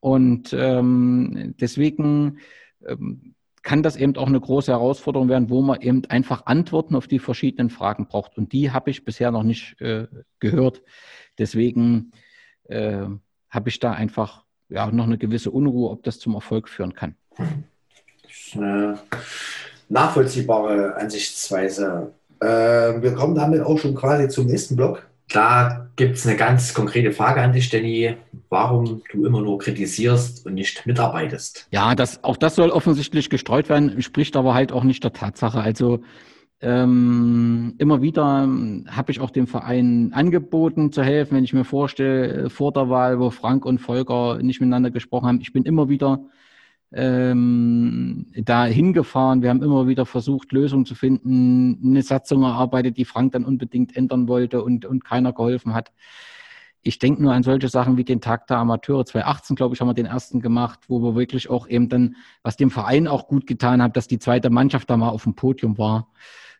Und 0.00 0.52
ähm, 0.52 1.54
deswegen 1.58 2.38
ähm, 2.86 3.35
kann 3.66 3.82
das 3.82 3.96
eben 3.96 4.16
auch 4.16 4.28
eine 4.28 4.40
große 4.40 4.70
Herausforderung 4.70 5.28
werden, 5.28 5.50
wo 5.50 5.60
man 5.60 5.80
eben 5.80 6.04
einfach 6.08 6.46
Antworten 6.46 6.94
auf 6.94 7.08
die 7.08 7.18
verschiedenen 7.18 7.68
Fragen 7.68 8.06
braucht. 8.06 8.38
Und 8.38 8.52
die 8.52 8.70
habe 8.70 8.90
ich 8.90 9.04
bisher 9.04 9.32
noch 9.32 9.42
nicht 9.42 9.80
äh, 9.80 10.06
gehört. 10.38 10.82
Deswegen 11.36 12.12
äh, 12.68 13.06
habe 13.50 13.68
ich 13.68 13.80
da 13.80 13.90
einfach 13.90 14.44
ja, 14.68 14.88
noch 14.92 15.06
eine 15.06 15.18
gewisse 15.18 15.50
Unruhe, 15.50 15.90
ob 15.90 16.04
das 16.04 16.20
zum 16.20 16.34
Erfolg 16.34 16.68
führen 16.68 16.94
kann. 16.94 17.16
Das 17.36 18.30
ist 18.30 18.56
eine 18.56 19.00
nachvollziehbare 19.88 20.94
Ansichtsweise. 20.94 22.12
Äh, 22.38 22.46
wir 22.46 23.14
kommen 23.14 23.34
damit 23.34 23.62
auch 23.62 23.78
schon 23.78 23.96
quasi 23.96 24.28
zum 24.28 24.46
nächsten 24.46 24.76
Block. 24.76 25.10
Da 25.28 25.88
gibt 25.96 26.16
es 26.16 26.26
eine 26.26 26.36
ganz 26.36 26.72
konkrete 26.72 27.12
Frage 27.12 27.40
an 27.40 27.52
dich, 27.52 27.68
Danny. 27.68 28.16
Warum 28.48 29.02
du 29.10 29.26
immer 29.26 29.40
nur 29.40 29.58
kritisierst 29.58 30.46
und 30.46 30.54
nicht 30.54 30.86
mitarbeitest? 30.86 31.66
Ja, 31.70 31.94
das, 31.94 32.22
auch 32.22 32.36
das 32.36 32.54
soll 32.54 32.70
offensichtlich 32.70 33.28
gestreut 33.28 33.68
werden, 33.68 34.00
spricht 34.02 34.36
aber 34.36 34.54
halt 34.54 34.70
auch 34.70 34.84
nicht 34.84 35.02
der 35.02 35.12
Tatsache. 35.12 35.60
Also 35.60 36.00
ähm, 36.60 37.74
immer 37.78 38.02
wieder 38.02 38.44
ähm, 38.44 38.86
habe 38.88 39.10
ich 39.12 39.20
auch 39.20 39.30
dem 39.30 39.46
Verein 39.46 40.12
angeboten 40.14 40.92
zu 40.92 41.02
helfen, 41.02 41.36
wenn 41.36 41.44
ich 41.44 41.52
mir 41.52 41.64
vorstelle, 41.64 42.48
vor 42.48 42.72
der 42.72 42.88
Wahl, 42.88 43.18
wo 43.18 43.30
Frank 43.30 43.66
und 43.66 43.78
Volker 43.78 44.38
nicht 44.40 44.60
miteinander 44.60 44.90
gesprochen 44.90 45.26
haben. 45.26 45.40
Ich 45.40 45.52
bin 45.52 45.64
immer 45.64 45.88
wieder 45.88 46.20
ähm, 46.92 48.26
da 48.34 48.64
hingefahren. 48.64 49.42
Wir 49.42 49.50
haben 49.50 49.62
immer 49.62 49.86
wieder 49.88 50.06
versucht, 50.06 50.52
Lösungen 50.52 50.86
zu 50.86 50.94
finden, 50.94 51.80
eine 51.84 52.02
Satzung 52.02 52.42
erarbeitet, 52.42 52.96
die 52.96 53.04
Frank 53.04 53.32
dann 53.32 53.44
unbedingt 53.44 53.96
ändern 53.96 54.28
wollte 54.28 54.62
und, 54.62 54.84
und 54.84 55.04
keiner 55.04 55.32
geholfen 55.32 55.74
hat. 55.74 55.92
Ich 56.82 57.00
denke 57.00 57.20
nur 57.20 57.32
an 57.32 57.42
solche 57.42 57.68
Sachen 57.68 57.96
wie 57.96 58.04
den 58.04 58.20
Tag 58.20 58.46
der 58.46 58.58
Amateure 58.58 59.04
2018, 59.04 59.56
glaube 59.56 59.74
ich, 59.74 59.80
haben 59.80 59.88
wir 59.88 59.94
den 59.94 60.06
ersten 60.06 60.40
gemacht, 60.40 60.80
wo 60.86 61.00
wir 61.00 61.16
wirklich 61.16 61.50
auch 61.50 61.68
eben 61.68 61.88
dann, 61.88 62.14
was 62.44 62.56
dem 62.56 62.70
Verein 62.70 63.08
auch 63.08 63.26
gut 63.26 63.48
getan 63.48 63.82
hat, 63.82 63.96
dass 63.96 64.06
die 64.06 64.20
zweite 64.20 64.50
Mannschaft 64.50 64.88
da 64.88 64.96
mal 64.96 65.08
auf 65.08 65.24
dem 65.24 65.34
Podium 65.34 65.78
war, 65.78 66.12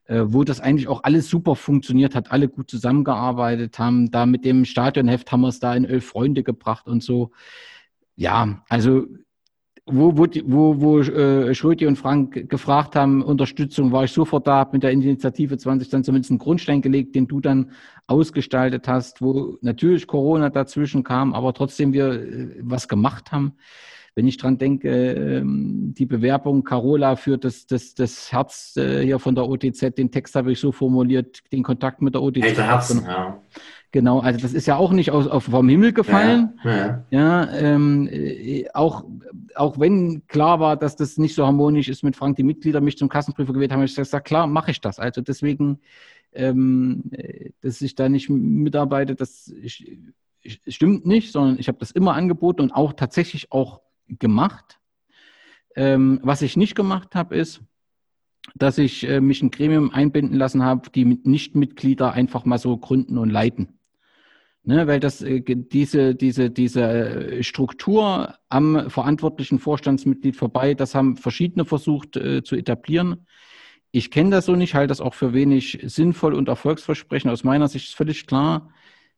äh, 0.06 0.22
wo 0.26 0.42
das 0.42 0.60
eigentlich 0.60 0.88
auch 0.88 1.04
alles 1.04 1.28
super 1.28 1.54
funktioniert 1.54 2.16
hat, 2.16 2.32
alle 2.32 2.48
gut 2.48 2.68
zusammengearbeitet 2.68 3.78
haben. 3.78 4.10
Da 4.10 4.26
mit 4.26 4.44
dem 4.44 4.64
Stadionheft 4.64 5.30
haben 5.30 5.42
wir 5.42 5.48
es 5.48 5.60
da 5.60 5.76
in 5.76 5.84
elf 5.84 6.06
Freunde 6.06 6.42
gebracht 6.42 6.88
und 6.88 7.04
so. 7.04 7.30
Ja, 8.16 8.64
also 8.68 9.06
wo, 9.86 10.16
wo, 10.16 10.26
wo, 10.44 10.80
wo 10.80 11.00
äh, 11.00 11.54
Schröti 11.54 11.86
und 11.86 11.96
Frank 11.96 12.50
gefragt 12.50 12.96
haben, 12.96 13.22
Unterstützung, 13.22 13.92
war 13.92 14.04
ich 14.04 14.10
sofort 14.10 14.46
da, 14.46 14.68
mit 14.72 14.82
der 14.82 14.90
Initiative 14.90 15.56
20 15.56 15.88
dann 15.88 16.02
zumindest 16.02 16.32
einen 16.32 16.38
Grundstein 16.38 16.82
gelegt, 16.82 17.14
den 17.14 17.28
du 17.28 17.40
dann 17.40 17.70
ausgestaltet 18.08 18.88
hast, 18.88 19.22
wo 19.22 19.58
natürlich 19.60 20.08
Corona 20.08 20.50
dazwischen 20.50 21.04
kam, 21.04 21.34
aber 21.34 21.54
trotzdem 21.54 21.92
wir 21.92 22.12
äh, 22.12 22.56
was 22.62 22.88
gemacht 22.88 23.30
haben. 23.30 23.52
Wenn 24.16 24.26
ich 24.26 24.38
dran 24.38 24.58
denke, 24.58 24.88
äh, 24.88 25.42
die 25.44 26.06
Bewerbung 26.06 26.64
Carola 26.64 27.14
für 27.14 27.38
das, 27.38 27.66
das, 27.66 27.94
das 27.94 28.32
Herz 28.32 28.76
äh, 28.76 29.02
hier 29.04 29.20
von 29.20 29.36
der 29.36 29.48
OTZ, 29.48 29.94
den 29.94 30.10
Text 30.10 30.34
habe 30.34 30.50
ich 30.50 30.58
so 30.58 30.72
formuliert, 30.72 31.42
den 31.52 31.62
Kontakt 31.62 32.02
mit 32.02 32.14
der 32.14 32.22
OTZ. 32.22 32.58
Herzen, 32.58 33.04
ja. 33.06 33.40
Genau, 33.96 34.18
also 34.18 34.38
das 34.38 34.52
ist 34.52 34.66
ja 34.66 34.76
auch 34.76 34.92
nicht 34.92 35.10
aus, 35.10 35.26
auf, 35.26 35.44
vom 35.44 35.70
Himmel 35.70 35.94
gefallen. 35.94 36.60
Ja, 36.62 36.76
ja. 36.76 37.04
ja 37.08 37.52
ähm, 37.54 38.06
äh, 38.12 38.66
auch, 38.74 39.04
auch 39.54 39.80
wenn 39.80 40.26
klar 40.26 40.60
war, 40.60 40.76
dass 40.76 40.96
das 40.96 41.16
nicht 41.16 41.34
so 41.34 41.46
harmonisch 41.46 41.88
ist 41.88 42.02
mit 42.02 42.14
Frank, 42.14 42.36
die 42.36 42.42
Mitglieder 42.42 42.82
mich 42.82 42.98
zum 42.98 43.08
Kassenprüfer 43.08 43.54
gewählt 43.54 43.72
haben, 43.72 43.78
habe 43.78 43.86
ich 43.86 43.96
gesagt, 43.96 44.26
klar, 44.26 44.48
mache 44.48 44.70
ich 44.70 44.82
das. 44.82 44.98
Also 44.98 45.22
deswegen, 45.22 45.78
ähm, 46.34 47.04
äh, 47.12 47.52
dass 47.62 47.80
ich 47.80 47.94
da 47.94 48.10
nicht 48.10 48.28
mitarbeite, 48.28 49.14
das 49.14 49.50
ich, 49.62 49.96
ich, 50.42 50.60
stimmt 50.68 51.06
nicht, 51.06 51.32
sondern 51.32 51.58
ich 51.58 51.68
habe 51.68 51.78
das 51.78 51.90
immer 51.90 52.12
angeboten 52.12 52.60
und 52.60 52.72
auch 52.72 52.92
tatsächlich 52.92 53.50
auch 53.50 53.80
gemacht. 54.10 54.78
Ähm, 55.74 56.20
was 56.22 56.42
ich 56.42 56.58
nicht 56.58 56.74
gemacht 56.74 57.14
habe, 57.14 57.34
ist, 57.34 57.62
dass 58.54 58.76
ich 58.76 59.08
äh, 59.08 59.22
mich 59.22 59.40
ein 59.40 59.50
Gremium 59.50 59.90
einbinden 59.90 60.36
lassen 60.36 60.62
habe, 60.62 60.90
die 60.90 61.06
Nichtmitglieder 61.06 62.12
einfach 62.12 62.44
mal 62.44 62.58
so 62.58 62.76
gründen 62.76 63.16
und 63.16 63.30
leiten. 63.30 63.75
Ne, 64.68 64.88
weil 64.88 64.98
das 64.98 65.22
äh, 65.22 65.42
diese, 65.46 66.16
diese, 66.16 66.50
diese 66.50 66.82
äh, 66.82 67.42
Struktur 67.44 68.34
am 68.48 68.90
verantwortlichen 68.90 69.60
Vorstandsmitglied 69.60 70.34
vorbei, 70.34 70.74
das 70.74 70.96
haben 70.96 71.16
verschiedene 71.16 71.64
versucht 71.64 72.16
äh, 72.16 72.42
zu 72.42 72.56
etablieren. 72.56 73.28
Ich 73.92 74.10
kenne 74.10 74.30
das 74.30 74.46
so 74.46 74.56
nicht, 74.56 74.74
halte 74.74 74.88
das 74.88 75.00
auch 75.00 75.14
für 75.14 75.32
wenig 75.32 75.78
sinnvoll 75.84 76.34
und 76.34 76.48
erfolgsversprechend. 76.48 77.30
Aus 77.30 77.44
meiner 77.44 77.68
Sicht 77.68 77.90
ist 77.90 77.94
völlig 77.94 78.26
klar, 78.26 78.72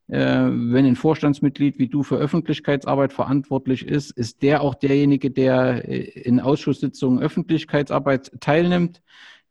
äh, 0.09 0.19
wenn 0.19 0.85
ein 0.85 0.97
Vorstandsmitglied 0.97 1.79
wie 1.79 1.89
du 1.89 2.03
für 2.03 2.17
Öffentlichkeitsarbeit 2.17 3.15
verantwortlich 3.15 3.87
ist, 3.87 4.11
ist 4.11 4.43
der 4.43 4.61
auch 4.61 4.75
derjenige, 4.75 5.31
der 5.31 5.89
äh, 5.89 6.03
in 6.21 6.41
Ausschusssitzungen 6.41 7.23
Öffentlichkeitsarbeit 7.23 8.33
teilnimmt 8.41 9.01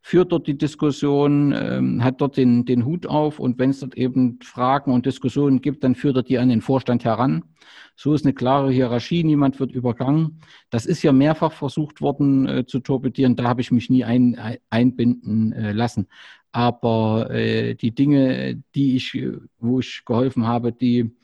führt 0.08 0.32
dort 0.32 0.46
die 0.46 0.56
Diskussion, 0.56 1.52
ähm, 1.52 2.02
hat 2.02 2.22
dort 2.22 2.38
den, 2.38 2.64
den 2.64 2.86
Hut 2.86 3.06
auf 3.06 3.38
und 3.38 3.58
wenn 3.58 3.68
es 3.68 3.80
dort 3.80 3.94
eben 3.94 4.38
Fragen 4.42 4.90
und 4.90 5.04
Diskussionen 5.04 5.60
gibt, 5.60 5.84
dann 5.84 5.94
führt 5.94 6.16
er 6.16 6.22
die 6.22 6.38
an 6.38 6.48
den 6.48 6.62
Vorstand 6.62 7.04
heran. 7.04 7.44
So 7.94 8.14
ist 8.14 8.24
eine 8.24 8.32
klare 8.32 8.72
Hierarchie, 8.72 9.22
niemand 9.22 9.60
wird 9.60 9.70
übergangen. 9.70 10.40
Das 10.70 10.86
ist 10.86 11.02
ja 11.02 11.12
mehrfach 11.12 11.52
versucht 11.52 12.00
worden 12.00 12.48
äh, 12.48 12.64
zu 12.64 12.80
torpedieren, 12.80 13.36
da 13.36 13.44
habe 13.44 13.60
ich 13.60 13.70
mich 13.70 13.90
nie 13.90 14.02
ein, 14.02 14.58
einbinden 14.70 15.52
äh, 15.52 15.72
lassen. 15.72 16.06
Aber 16.52 17.30
äh, 17.30 17.74
die 17.74 17.94
Dinge, 17.94 18.62
die 18.74 18.96
ich, 18.96 19.14
wo 19.58 19.80
ich 19.80 20.06
geholfen 20.06 20.46
habe, 20.46 20.72
die, 20.72 21.14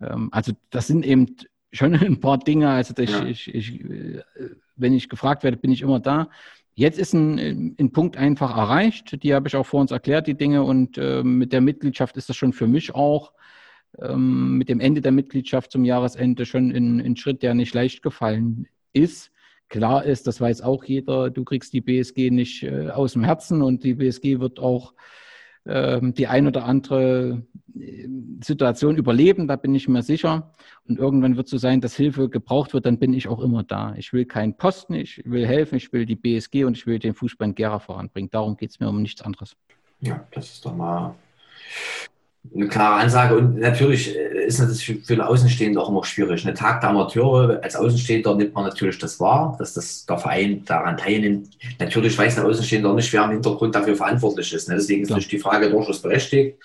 ähm, 0.00 0.30
also 0.32 0.50
das 0.70 0.88
sind 0.88 1.06
eben 1.06 1.36
schon 1.70 1.94
ein 1.94 2.18
paar 2.18 2.38
Dinge. 2.38 2.70
Also 2.70 2.92
ja. 3.00 3.24
ich, 3.24 3.54
ich, 3.54 3.84
äh, 3.84 4.22
wenn 4.74 4.94
ich 4.94 5.08
gefragt 5.08 5.44
werde, 5.44 5.58
bin 5.58 5.70
ich 5.70 5.82
immer 5.82 6.00
da. 6.00 6.28
Jetzt 6.78 6.98
ist 6.98 7.14
ein, 7.14 7.74
ein 7.80 7.90
Punkt 7.90 8.18
einfach 8.18 8.54
erreicht. 8.54 9.22
Die 9.22 9.32
habe 9.32 9.48
ich 9.48 9.56
auch 9.56 9.64
vor 9.64 9.80
uns 9.80 9.90
erklärt, 9.92 10.26
die 10.26 10.36
Dinge. 10.36 10.62
Und 10.62 10.98
äh, 10.98 11.22
mit 11.22 11.54
der 11.54 11.62
Mitgliedschaft 11.62 12.18
ist 12.18 12.28
das 12.28 12.36
schon 12.36 12.52
für 12.52 12.66
mich 12.66 12.94
auch 12.94 13.32
ähm, 13.98 14.58
mit 14.58 14.68
dem 14.68 14.80
Ende 14.80 15.00
der 15.00 15.10
Mitgliedschaft 15.12 15.72
zum 15.72 15.86
Jahresende 15.86 16.44
schon 16.44 16.70
ein, 16.70 17.16
Schritt, 17.16 17.42
der 17.42 17.54
nicht 17.54 17.74
leicht 17.74 18.02
gefallen 18.02 18.68
ist. 18.92 19.32
Klar 19.70 20.04
ist, 20.04 20.26
das 20.26 20.38
weiß 20.38 20.60
auch 20.60 20.84
jeder, 20.84 21.30
du 21.30 21.44
kriegst 21.44 21.72
die 21.72 21.80
BSG 21.80 22.30
nicht 22.30 22.62
äh, 22.62 22.90
aus 22.90 23.14
dem 23.14 23.24
Herzen 23.24 23.62
und 23.62 23.82
die 23.82 23.94
BSG 23.94 24.38
wird 24.38 24.60
auch 24.60 24.92
die 25.66 26.26
ein 26.28 26.46
oder 26.46 26.64
andere 26.64 27.42
äh, 27.74 28.08
Situation 28.42 28.96
überleben, 28.96 29.48
da 29.48 29.56
bin 29.56 29.74
ich 29.74 29.88
mir 29.88 30.02
sicher. 30.02 30.52
Und 30.88 30.98
irgendwann 30.98 31.36
wird 31.36 31.46
es 31.46 31.50
so 31.50 31.58
sein, 31.58 31.80
dass 31.80 31.96
Hilfe 31.96 32.28
gebraucht 32.28 32.72
wird, 32.72 32.86
dann 32.86 32.98
bin 32.98 33.12
ich 33.12 33.26
auch 33.26 33.40
immer 33.40 33.64
da. 33.64 33.94
Ich 33.96 34.12
will 34.12 34.24
keinen 34.24 34.56
Posten, 34.56 34.94
ich 34.94 35.22
will 35.24 35.46
helfen, 35.46 35.76
ich 35.76 35.92
will 35.92 36.06
die 36.06 36.14
BSG 36.14 36.64
und 36.64 36.76
ich 36.76 36.86
will 36.86 36.98
den 36.98 37.14
Fußball 37.14 37.48
in 37.48 37.54
Gera 37.54 37.80
voranbringen. 37.80 38.30
Darum 38.30 38.56
geht 38.56 38.70
es 38.70 38.80
mir 38.80 38.88
um 38.88 39.02
nichts 39.02 39.22
anderes. 39.22 39.56
Ja, 40.00 40.26
das 40.30 40.52
ist 40.52 40.64
doch 40.64 40.76
mal 40.76 41.14
eine 42.54 42.68
klare 42.68 43.00
Ansage. 43.00 43.36
Und 43.36 43.58
natürlich 43.58 44.16
äh, 44.16 44.46
ist 44.46 44.60
das 44.60 44.82
für, 44.82 44.94
für 44.94 45.14
den 45.14 45.20
Außenstehenden 45.20 45.80
auch 45.80 45.88
immer 45.88 46.04
schwierig. 46.04 46.44
Eine 46.44 46.54
Tag 46.54 46.80
der 46.80 46.90
Amateure, 46.90 47.60
als 47.62 47.76
Außenstehender 47.76 48.34
nimmt 48.34 48.54
man 48.54 48.64
natürlich 48.64 48.98
das 48.98 49.18
wahr, 49.20 49.56
dass 49.58 49.74
das 49.74 50.06
der 50.06 50.18
Verein 50.18 50.64
daran 50.64 50.96
teilnimmt. 50.96 51.50
Natürlich 51.78 52.16
weiß 52.16 52.36
der 52.36 52.44
Außenstehender 52.44 52.92
nicht, 52.94 53.12
wer 53.12 53.24
im 53.24 53.30
Hintergrund 53.30 53.74
dafür 53.74 53.96
verantwortlich 53.96 54.52
ist. 54.52 54.68
Ne? 54.68 54.76
Deswegen 54.76 55.02
ist 55.02 55.10
ja. 55.10 55.18
die 55.18 55.38
Frage 55.38 55.70
durchaus 55.70 56.00
berechtigt. 56.00 56.58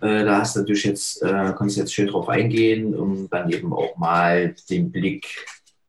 Äh, 0.00 0.24
da 0.24 0.38
hast 0.38 0.56
du 0.56 0.60
natürlich 0.60 0.84
jetzt, 0.84 1.22
äh, 1.22 1.52
kannst 1.56 1.76
du 1.76 1.80
jetzt 1.80 1.94
schön 1.94 2.08
drauf 2.08 2.28
eingehen, 2.28 2.94
um 2.94 3.28
dann 3.30 3.50
eben 3.50 3.72
auch 3.72 3.96
mal 3.96 4.54
den 4.70 4.90
Blick, 4.90 5.26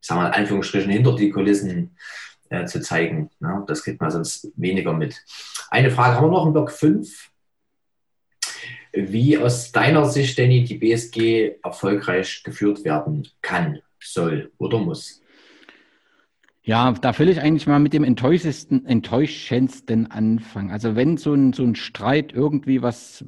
sagen 0.02 0.22
wir 0.22 0.28
in 0.28 0.34
Anführungsstrichen, 0.34 0.92
hinter 0.92 1.16
die 1.16 1.30
Kulissen 1.30 1.96
zu 2.68 2.82
zeigen. 2.82 3.32
Ne? 3.40 3.64
Das 3.66 3.84
kriegt 3.84 4.00
man 4.00 4.12
sonst 4.12 4.48
weniger 4.56 4.94
mit. 4.94 5.16
Eine 5.72 5.90
Frage 5.90 6.18
haben 6.18 6.28
wir 6.28 6.32
noch 6.32 6.46
im 6.46 6.54
Block 6.54 6.72
5 6.72 7.32
wie 8.94 9.38
aus 9.38 9.72
deiner 9.72 10.06
Sicht, 10.06 10.38
Danny, 10.38 10.64
die 10.64 10.78
BSG 10.78 11.56
erfolgreich 11.64 12.44
geführt 12.44 12.86
werden 12.86 13.28
kann, 13.42 13.80
soll 14.00 14.52
oder 14.58 14.80
muss. 14.80 15.22
Ja, 16.62 16.94
da 16.94 17.18
will 17.20 17.28
ich 17.28 17.42
eigentlich 17.42 17.68
mal 17.68 17.80
mit 17.80 17.94
dem 17.94 18.06
enttäuschendsten, 18.06 18.86
enttäuschendsten 18.86 20.10
anfangen. 20.10 20.72
Also 20.72 20.96
wenn 20.96 21.18
so 21.18 21.34
ein, 21.34 21.52
so 21.52 21.64
ein 21.64 21.76
Streit 21.76 22.32
irgendwie 22.32 22.82
was 22.82 23.26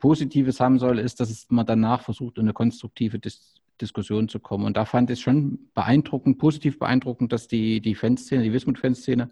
Positives 0.00 0.58
haben 0.58 0.78
soll, 0.78 0.98
ist, 0.98 1.20
dass 1.20 1.46
man 1.50 1.66
danach 1.66 2.02
versucht, 2.02 2.38
in 2.38 2.44
eine 2.44 2.52
konstruktive 2.52 3.18
Dis 3.18 3.54
Diskussion 3.80 4.28
zu 4.28 4.40
kommen. 4.40 4.64
Und 4.64 4.76
da 4.76 4.84
fand 4.84 5.08
ich 5.08 5.20
es 5.20 5.20
schon 5.20 5.70
beeindruckend, 5.72 6.38
positiv 6.38 6.80
beeindruckend, 6.80 7.32
dass 7.32 7.46
die, 7.46 7.80
die 7.80 7.94
Fanszene, 7.94 8.42
die 8.42 8.52
Wismut-Fanszene 8.52 9.30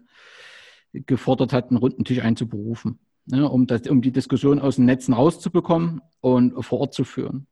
gefordert 0.93 1.51
hat, 1.51 1.67
einen 1.67 1.75
runden 1.75 2.05
Tisch 2.05 2.21
einzuberufen 2.21 2.97
ne, 3.27 3.47
um, 3.49 3.67
das, 3.67 3.87
um 3.87 4.01
die 4.01 4.11
Diskussion 4.11 4.59
aus 4.59 4.77
den 4.77 4.85
Netzen 4.85 5.13
rauszubekommen 5.13 6.01
und 6.21 6.63
vor 6.63 6.79
Ort 6.79 6.93
zu 6.93 7.03
führen. 7.03 7.47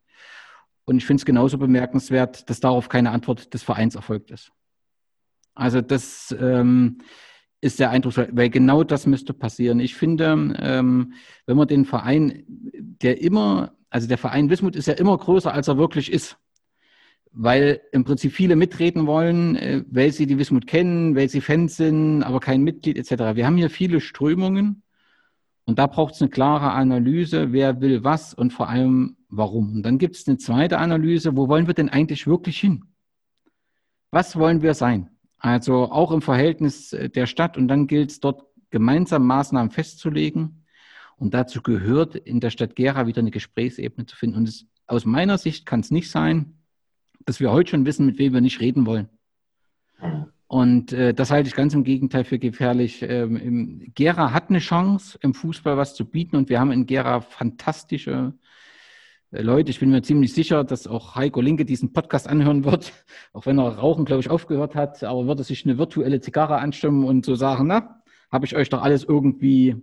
Und 0.86 0.98
ich 0.98 1.06
finde 1.06 1.22
es 1.22 1.26
genauso 1.26 1.58
bemerkenswert, 1.58 2.50
dass 2.50 2.60
darauf 2.60 2.90
keine 2.90 3.12
Antwort 3.12 3.54
des 3.54 3.64
Vereins 3.64 3.96
erfolgt 3.96 4.32
ist. 4.32 4.52
Also 5.56 5.82
das 5.82 6.36
ähm, 6.40 7.00
ist 7.62 7.80
der 7.80 7.90
Eindruck, 7.90 8.16
weil 8.32 8.50
genau 8.50 8.84
das 8.84 9.08
müsste 9.08 9.34
passieren. 9.34 9.80
Ich 9.80 9.96
finde, 9.96 10.54
ähm, 10.60 11.14
wenn 11.46 11.58
man 11.58 11.68
den 11.68 11.86
Verein, 11.86 12.44
der 12.48 13.22
immer, 13.22 13.74
also 13.90 14.08
der 14.08 14.18
Verein 14.18 14.50
Wismut 14.50 14.76
ist 14.76 14.88
ja 14.88 14.94
immer 14.94 15.18
größer, 15.18 15.54
als 15.54 15.68
er 15.68 15.78
wirklich 15.78 16.12
ist. 16.12 16.38
Weil 17.38 17.82
im 17.92 18.06
Prinzip 18.06 18.32
viele 18.32 18.56
mitreden 18.56 19.08
wollen, 19.08 19.56
äh, 19.56 19.84
weil 19.90 20.12
sie 20.12 20.28
die 20.28 20.38
Wismut 20.38 20.68
kennen, 20.68 21.16
weil 21.16 21.30
sie 21.30 21.42
Fans 21.42 21.76
sind, 21.76 22.24
aber 22.24 22.40
kein 22.40 22.62
Mitglied 22.62 22.98
etc. 22.98 23.36
Wir 23.36 23.46
haben 23.46 23.58
hier 23.58 23.70
viele 23.70 24.00
Strömungen 24.00 24.84
und 25.66 25.80
da 25.80 25.88
braucht 25.88 26.14
es 26.14 26.22
eine 26.22 26.30
klare 26.30 26.72
Analyse, 26.72 27.52
wer 27.52 27.82
will 27.82 28.04
was 28.04 28.34
und 28.34 28.54
vor 28.54 28.70
allem 28.70 29.18
warum. 29.30 29.74
Und 29.74 29.84
dann 29.84 29.98
gibt 29.98 30.16
es 30.16 30.28
eine 30.28 30.38
zweite 30.38 30.78
Analyse, 30.78 31.36
wo 31.36 31.48
wollen 31.48 31.68
wir 31.68 31.74
denn 31.74 31.90
eigentlich 31.90 32.28
wirklich 32.28 32.60
hin? 32.60 32.86
Was 34.12 34.36
wollen 34.36 34.62
wir 34.62 34.76
sein? 34.76 35.10
Also 35.40 35.92
auch 35.92 36.12
im 36.12 36.22
Verhältnis 36.22 36.94
äh, 36.94 37.10
der 37.10 37.26
Stadt. 37.26 37.58
Und 37.58 37.68
dann 37.68 37.88
gilt 37.88 38.12
es 38.12 38.20
dort 38.20 38.44
gemeinsam 38.70 39.26
Maßnahmen 39.26 39.72
festzulegen. 39.72 40.66
Und 41.18 41.34
dazu 41.34 41.62
gehört 41.62 42.16
in 42.16 42.40
der 42.40 42.52
Stadt 42.52 42.76
Gera 42.76 43.08
wieder 43.08 43.20
eine 43.20 43.32
Gesprächsebene 43.32 44.06
zu 44.06 44.16
finden. 44.16 44.38
Und 44.38 44.48
es, 44.48 44.68
aus 44.86 45.06
meiner 45.06 45.38
Sicht 45.38 45.66
kann 45.66 45.80
es 45.80 45.90
nicht 45.90 46.12
sein, 46.12 46.60
dass 47.26 47.40
wir 47.40 47.52
heute 47.52 47.72
schon 47.72 47.86
wissen, 47.86 48.06
mit 48.06 48.20
wem 48.20 48.34
wir 48.34 48.42
nicht 48.42 48.60
reden 48.60 48.86
wollen. 48.86 49.10
Und 50.48 50.94
äh, 50.94 51.14
das 51.14 51.32
halte 51.32 51.48
ich 51.48 51.56
ganz 51.56 51.74
im 51.74 51.84
Gegenteil 51.84 52.24
für 52.24 52.38
gefährlich. 52.38 53.02
Ähm, 53.02 53.92
Gera 53.96 54.32
hat 54.32 54.50
eine 54.50 54.60
Chance, 54.60 55.18
im 55.22 55.34
Fußball 55.34 55.76
was 55.76 55.96
zu 55.96 56.06
bieten 56.06 56.36
und 56.36 56.50
wir 56.50 56.60
haben 56.60 56.72
in 56.72 56.86
Gera 56.86 57.22
fantastische 57.22 58.34
äh, 59.32 59.42
Leute. 59.42 59.72
Ich 59.72 59.80
bin 59.80 59.90
mir 59.90 60.04
ziemlich 60.04 60.34
sicher, 60.34 60.64
dass 60.64 60.86
auch 60.86 61.16
Heiko 61.16 61.42
Linke 61.42 61.66
diesen 61.66 61.94
Podcast 61.94 62.28
anhören 62.28 62.64
wird, 62.64 62.94
auch 63.34 63.48
wenn 63.48 63.58
er 63.58 63.70
Rauchen, 63.78 64.06
glaube 64.06 64.22
ich, 64.22 64.30
aufgehört 64.30 64.76
hat, 64.76 65.04
aber 65.04 65.26
würde 65.26 65.44
sich 65.44 65.66
eine 65.66 65.80
virtuelle 65.80 66.22
Zigarre 66.22 66.58
anstimmen 66.58 67.06
und 67.06 67.26
so 67.26 67.34
sagen, 67.36 67.68
na, 67.68 68.04
habe 68.32 68.46
ich 68.46 68.56
euch 68.56 68.70
doch 68.70 68.84
alles 68.84 69.04
irgendwie 69.04 69.76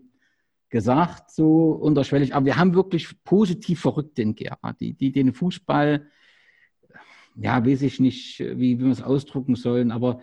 gesagt, 0.69 1.31
so 1.33 1.73
unterschwellig. 1.73 2.35
Aber 2.35 2.47
wir 2.47 2.57
haben 2.57 2.75
wirklich 2.75 3.23
positiv 3.25 3.81
Verrückte 3.81 4.23
in 4.23 4.37
Gera, 4.37 4.73
die, 4.75 4.95
die 4.95 5.11
den 5.11 5.35
Fußball, 5.35 6.07
ja, 7.37 7.67
weiß 7.67 7.83
ich 7.83 7.99
nicht, 7.99 8.41
wie, 8.41 8.79
wie 8.79 8.85
wir 8.85 8.93
es 8.93 9.03
ausdrucken 9.03 9.57
sollen, 9.57 9.91
aber 9.91 10.21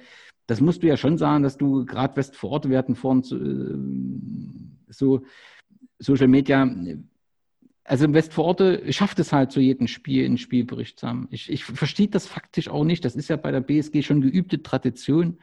das 0.49 0.61
musst 0.61 0.81
du 0.81 0.87
ja 0.87 0.97
schon 0.97 1.19
sagen, 1.19 1.43
dass 1.43 1.57
du 1.57 1.85
gerade 1.85 2.15
West 2.15 2.35
vor 2.35 2.49
Ort, 2.49 2.69
wir 2.69 2.77
hatten 2.79 2.95
vorhin 2.95 4.79
äh, 4.87 4.91
so 4.91 5.21
Social 5.99 6.27
Media, 6.27 6.67
also 7.83 8.11
West 8.13 8.33
vor 8.33 8.45
Ort 8.45 8.61
schafft 8.89 9.19
es 9.19 9.31
halt 9.31 9.51
zu 9.51 9.59
jedem 9.59 9.87
Spiel 9.87 10.25
einen 10.25 10.39
Spielbericht 10.39 10.99
zu 10.99 11.07
haben. 11.07 11.27
Ich, 11.29 11.51
ich 11.51 11.65
verstehe 11.65 12.07
das 12.07 12.25
faktisch 12.25 12.67
auch 12.67 12.83
nicht. 12.83 13.05
Das 13.05 13.15
ist 13.15 13.29
ja 13.29 13.35
bei 13.35 13.51
der 13.51 13.61
BSG 13.61 14.01
schon 14.01 14.21
geübte 14.21 14.63
Tradition. 14.63 15.37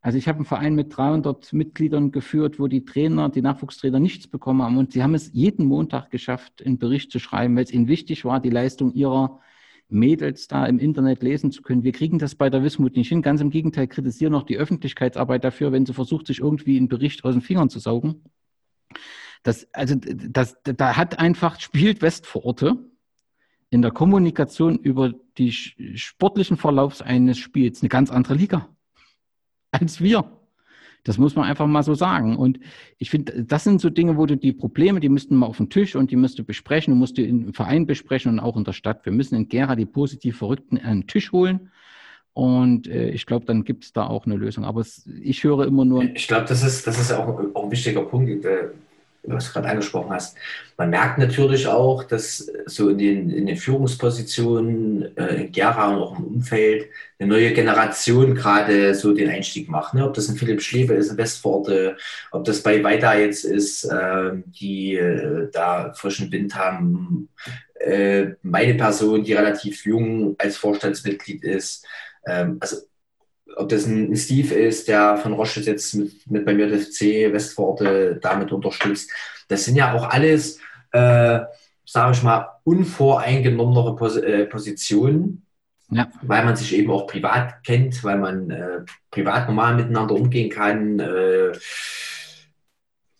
Also 0.00 0.18
ich 0.18 0.28
habe 0.28 0.36
einen 0.36 0.44
Verein 0.44 0.76
mit 0.76 0.96
300 0.96 1.52
Mitgliedern 1.52 2.12
geführt, 2.12 2.60
wo 2.60 2.68
die 2.68 2.84
Trainer, 2.84 3.30
die 3.30 3.42
Nachwuchstrainer 3.42 3.98
nichts 3.98 4.28
bekommen 4.28 4.62
haben. 4.62 4.78
Und 4.78 4.92
sie 4.92 5.02
haben 5.02 5.14
es 5.14 5.32
jeden 5.32 5.66
Montag 5.66 6.10
geschafft, 6.10 6.64
einen 6.64 6.78
Bericht 6.78 7.10
zu 7.10 7.18
schreiben, 7.18 7.56
weil 7.56 7.64
es 7.64 7.72
ihnen 7.72 7.88
wichtig 7.88 8.24
war, 8.24 8.38
die 8.38 8.50
Leistung 8.50 8.92
ihrer 8.92 9.40
Mädels 9.88 10.48
da 10.48 10.66
im 10.66 10.78
Internet 10.78 11.22
lesen 11.22 11.50
zu 11.50 11.62
können. 11.62 11.82
Wir 11.82 11.92
kriegen 11.92 12.18
das 12.18 12.34
bei 12.34 12.50
der 12.50 12.62
Wismut 12.62 12.96
nicht 12.96 13.08
hin. 13.08 13.22
Ganz 13.22 13.40
im 13.40 13.50
Gegenteil, 13.50 13.86
kritisieren 13.86 14.34
auch 14.34 14.42
die 14.42 14.58
Öffentlichkeitsarbeit 14.58 15.44
dafür, 15.44 15.72
wenn 15.72 15.86
sie 15.86 15.94
versucht, 15.94 16.26
sich 16.26 16.40
irgendwie 16.40 16.76
einen 16.76 16.88
Bericht 16.88 17.24
aus 17.24 17.34
den 17.34 17.40
Fingern 17.40 17.70
zu 17.70 17.78
saugen. 17.78 18.22
Das, 19.42 19.66
also, 19.72 19.94
das, 19.96 20.56
da 20.62 20.96
hat 20.96 21.18
einfach, 21.18 21.60
spielt 21.60 22.02
Westvororte 22.02 22.76
in 23.70 23.82
der 23.82 23.90
Kommunikation 23.90 24.78
über 24.78 25.14
die 25.36 25.52
sportlichen 25.52 26.56
Verlaufs 26.56 27.02
eines 27.02 27.38
Spiels 27.38 27.82
eine 27.82 27.88
ganz 27.88 28.10
andere 28.10 28.34
Liga 28.34 28.68
als 29.70 30.00
wir. 30.00 30.37
Das 31.04 31.18
muss 31.18 31.36
man 31.36 31.44
einfach 31.46 31.66
mal 31.66 31.82
so 31.82 31.94
sagen. 31.94 32.36
Und 32.36 32.58
ich 32.98 33.10
finde, 33.10 33.44
das 33.44 33.64
sind 33.64 33.80
so 33.80 33.90
Dinge, 33.90 34.16
wo 34.16 34.26
du 34.26 34.36
die 34.36 34.52
Probleme, 34.52 35.00
die 35.00 35.08
müssten 35.08 35.36
mal 35.36 35.46
auf 35.46 35.56
den 35.56 35.70
Tisch 35.70 35.96
und 35.96 36.10
die 36.10 36.16
müsst 36.16 36.38
du 36.38 36.44
besprechen. 36.44 36.92
Du 36.92 36.98
musst 36.98 37.16
die 37.16 37.28
im 37.28 37.54
Verein 37.54 37.86
besprechen 37.86 38.32
und 38.32 38.40
auch 38.40 38.56
in 38.56 38.64
der 38.64 38.72
Stadt. 38.72 39.04
Wir 39.04 39.12
müssen 39.12 39.34
in 39.34 39.48
Gera 39.48 39.76
die 39.76 39.86
positiv 39.86 40.38
Verrückten 40.38 40.78
an 40.78 41.00
den 41.00 41.06
Tisch 41.06 41.32
holen. 41.32 41.70
Und 42.34 42.86
äh, 42.86 43.08
ich 43.10 43.26
glaube, 43.26 43.46
dann 43.46 43.64
gibt 43.64 43.84
es 43.84 43.92
da 43.92 44.06
auch 44.06 44.26
eine 44.26 44.36
Lösung. 44.36 44.64
Aber 44.64 44.80
es, 44.80 45.08
ich 45.20 45.42
höre 45.44 45.66
immer 45.66 45.84
nur. 45.84 46.04
Ich 46.04 46.28
glaube, 46.28 46.46
das 46.46 46.62
ist, 46.62 46.86
das 46.86 47.00
ist 47.00 47.12
auch, 47.12 47.26
auch 47.26 47.64
ein 47.64 47.70
wichtiger 47.70 48.02
Punkt. 48.02 48.44
Was 49.24 49.48
du 49.48 49.52
gerade 49.52 49.68
angesprochen 49.68 50.10
hast. 50.10 50.36
Man 50.76 50.90
merkt 50.90 51.18
natürlich 51.18 51.66
auch, 51.66 52.04
dass 52.04 52.50
so 52.66 52.88
in 52.88 52.98
den, 52.98 53.30
in 53.30 53.46
den 53.46 53.56
Führungspositionen 53.56 55.16
äh, 55.16 55.42
in 55.42 55.52
Gera 55.52 55.88
und 55.88 56.02
auch 56.02 56.18
im 56.18 56.24
Umfeld 56.24 56.88
eine 57.18 57.28
neue 57.28 57.52
Generation 57.52 58.34
gerade 58.34 58.94
so 58.94 59.12
den 59.12 59.28
Einstieg 59.28 59.68
macht. 59.68 59.94
Ne? 59.94 60.06
Ob 60.06 60.14
das 60.14 60.28
ein 60.28 60.36
Philipp 60.36 60.62
Schlewe 60.62 60.94
ist, 60.94 61.10
in 61.10 61.18
Westforte, 61.18 61.96
ob 62.30 62.44
das 62.44 62.62
bei 62.62 62.82
Weida 62.82 63.18
jetzt 63.18 63.44
ist, 63.44 63.84
äh, 63.84 64.30
die 64.46 64.94
äh, 64.94 65.50
da 65.52 65.92
frischen 65.94 66.30
Wind 66.32 66.54
haben. 66.54 67.28
Äh, 67.74 68.34
meine 68.42 68.74
Person, 68.74 69.24
die 69.24 69.34
relativ 69.34 69.84
jung 69.84 70.36
als 70.38 70.56
Vorstandsmitglied 70.56 71.42
ist. 71.44 71.84
Ähm, 72.26 72.58
also 72.60 72.76
ob 73.56 73.68
das 73.68 73.86
ein 73.86 74.14
Steve 74.16 74.54
ist, 74.54 74.88
der 74.88 75.16
von 75.16 75.32
Roche 75.32 75.60
jetzt 75.60 75.94
mit, 75.94 76.30
mit 76.30 76.44
bei 76.44 76.54
mir 76.54 76.68
das 76.68 76.88
FC 76.88 77.32
Westforte 77.32 78.18
damit 78.20 78.52
unterstützt. 78.52 79.10
Das 79.48 79.64
sind 79.64 79.76
ja 79.76 79.94
auch 79.94 80.08
alles, 80.08 80.58
äh, 80.92 81.40
sage 81.84 82.12
ich 82.12 82.22
mal, 82.22 82.48
unvoreingenommenere 82.64 83.96
Pos 83.96 84.16
äh, 84.16 84.46
Positionen, 84.46 85.46
ja. 85.90 86.08
weil 86.22 86.44
man 86.44 86.56
sich 86.56 86.76
eben 86.76 86.90
auch 86.90 87.06
privat 87.06 87.64
kennt, 87.64 88.02
weil 88.04 88.18
man 88.18 88.50
äh, 88.50 88.80
privat 89.10 89.48
normal 89.48 89.76
miteinander 89.76 90.14
umgehen 90.14 90.50
kann. 90.50 91.00
Äh, 91.00 91.52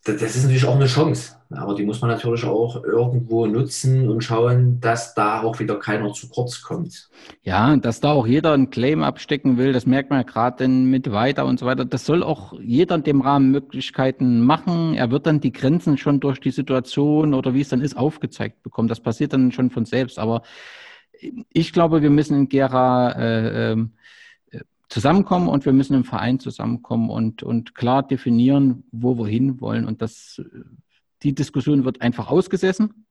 das 0.04 0.22
ist 0.22 0.44
natürlich 0.44 0.66
auch 0.66 0.76
eine 0.76 0.86
Chance. 0.86 1.37
Aber 1.50 1.74
die 1.74 1.84
muss 1.84 2.02
man 2.02 2.10
natürlich 2.10 2.44
auch 2.44 2.84
irgendwo 2.84 3.46
nutzen 3.46 4.10
und 4.10 4.22
schauen, 4.22 4.80
dass 4.80 5.14
da 5.14 5.42
auch 5.42 5.58
wieder 5.58 5.76
keiner 5.76 6.12
zu 6.12 6.28
kurz 6.28 6.60
kommt. 6.60 7.08
Ja, 7.42 7.74
dass 7.76 8.00
da 8.00 8.12
auch 8.12 8.26
jeder 8.26 8.52
einen 8.52 8.68
Claim 8.68 9.02
abstecken 9.02 9.56
will, 9.56 9.72
das 9.72 9.86
merkt 9.86 10.10
man 10.10 10.18
ja 10.18 10.22
gerade 10.24 10.68
mit 10.68 11.10
weiter 11.10 11.46
und 11.46 11.58
so 11.58 11.64
weiter. 11.64 11.86
Das 11.86 12.04
soll 12.04 12.22
auch 12.22 12.52
jeder 12.60 12.96
in 12.96 13.02
dem 13.02 13.22
Rahmen 13.22 13.50
Möglichkeiten 13.50 14.42
machen. 14.42 14.92
Er 14.92 15.10
wird 15.10 15.26
dann 15.26 15.40
die 15.40 15.52
Grenzen 15.52 15.96
schon 15.96 16.20
durch 16.20 16.38
die 16.38 16.50
Situation 16.50 17.32
oder 17.32 17.54
wie 17.54 17.62
es 17.62 17.70
dann 17.70 17.80
ist, 17.80 17.96
aufgezeigt 17.96 18.62
bekommen. 18.62 18.88
Das 18.88 19.00
passiert 19.00 19.32
dann 19.32 19.50
schon 19.50 19.70
von 19.70 19.86
selbst. 19.86 20.18
Aber 20.18 20.42
ich 21.50 21.72
glaube, 21.72 22.02
wir 22.02 22.10
müssen 22.10 22.36
in 22.36 22.48
Gera 22.50 23.12
äh, 23.12 23.72
ähm, 23.72 23.92
äh, 24.50 24.60
zusammenkommen 24.90 25.48
und 25.48 25.64
wir 25.64 25.72
müssen 25.72 25.94
im 25.94 26.04
Verein 26.04 26.40
zusammenkommen 26.40 27.08
und, 27.08 27.42
und 27.42 27.74
klar 27.74 28.02
definieren, 28.02 28.84
wo 28.92 29.16
wir 29.16 29.26
hinwollen. 29.26 29.86
Und 29.86 30.02
das 30.02 30.42
die 31.22 31.34
Diskussion 31.34 31.84
wird 31.84 32.00
einfach 32.00 32.28
ausgesessen, 32.28 33.06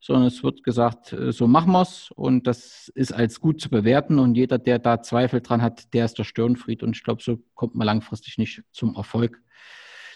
sondern 0.00 0.26
es 0.26 0.42
wird 0.42 0.62
gesagt, 0.62 1.12
äh, 1.12 1.32
so 1.32 1.46
machen 1.46 1.72
wir 1.72 1.82
es 1.82 2.10
und 2.10 2.46
das 2.46 2.88
ist 2.94 3.12
als 3.12 3.40
gut 3.40 3.60
zu 3.60 3.70
bewerten 3.70 4.18
und 4.18 4.34
jeder, 4.34 4.58
der 4.58 4.78
da 4.78 5.02
Zweifel 5.02 5.40
dran 5.40 5.62
hat, 5.62 5.92
der 5.94 6.04
ist 6.04 6.18
der 6.18 6.24
Störenfried 6.24 6.82
und 6.82 6.96
ich 6.96 7.02
glaube, 7.02 7.22
so 7.22 7.38
kommt 7.54 7.74
man 7.74 7.86
langfristig 7.86 8.38
nicht 8.38 8.62
zum 8.72 8.94
Erfolg. 8.96 9.40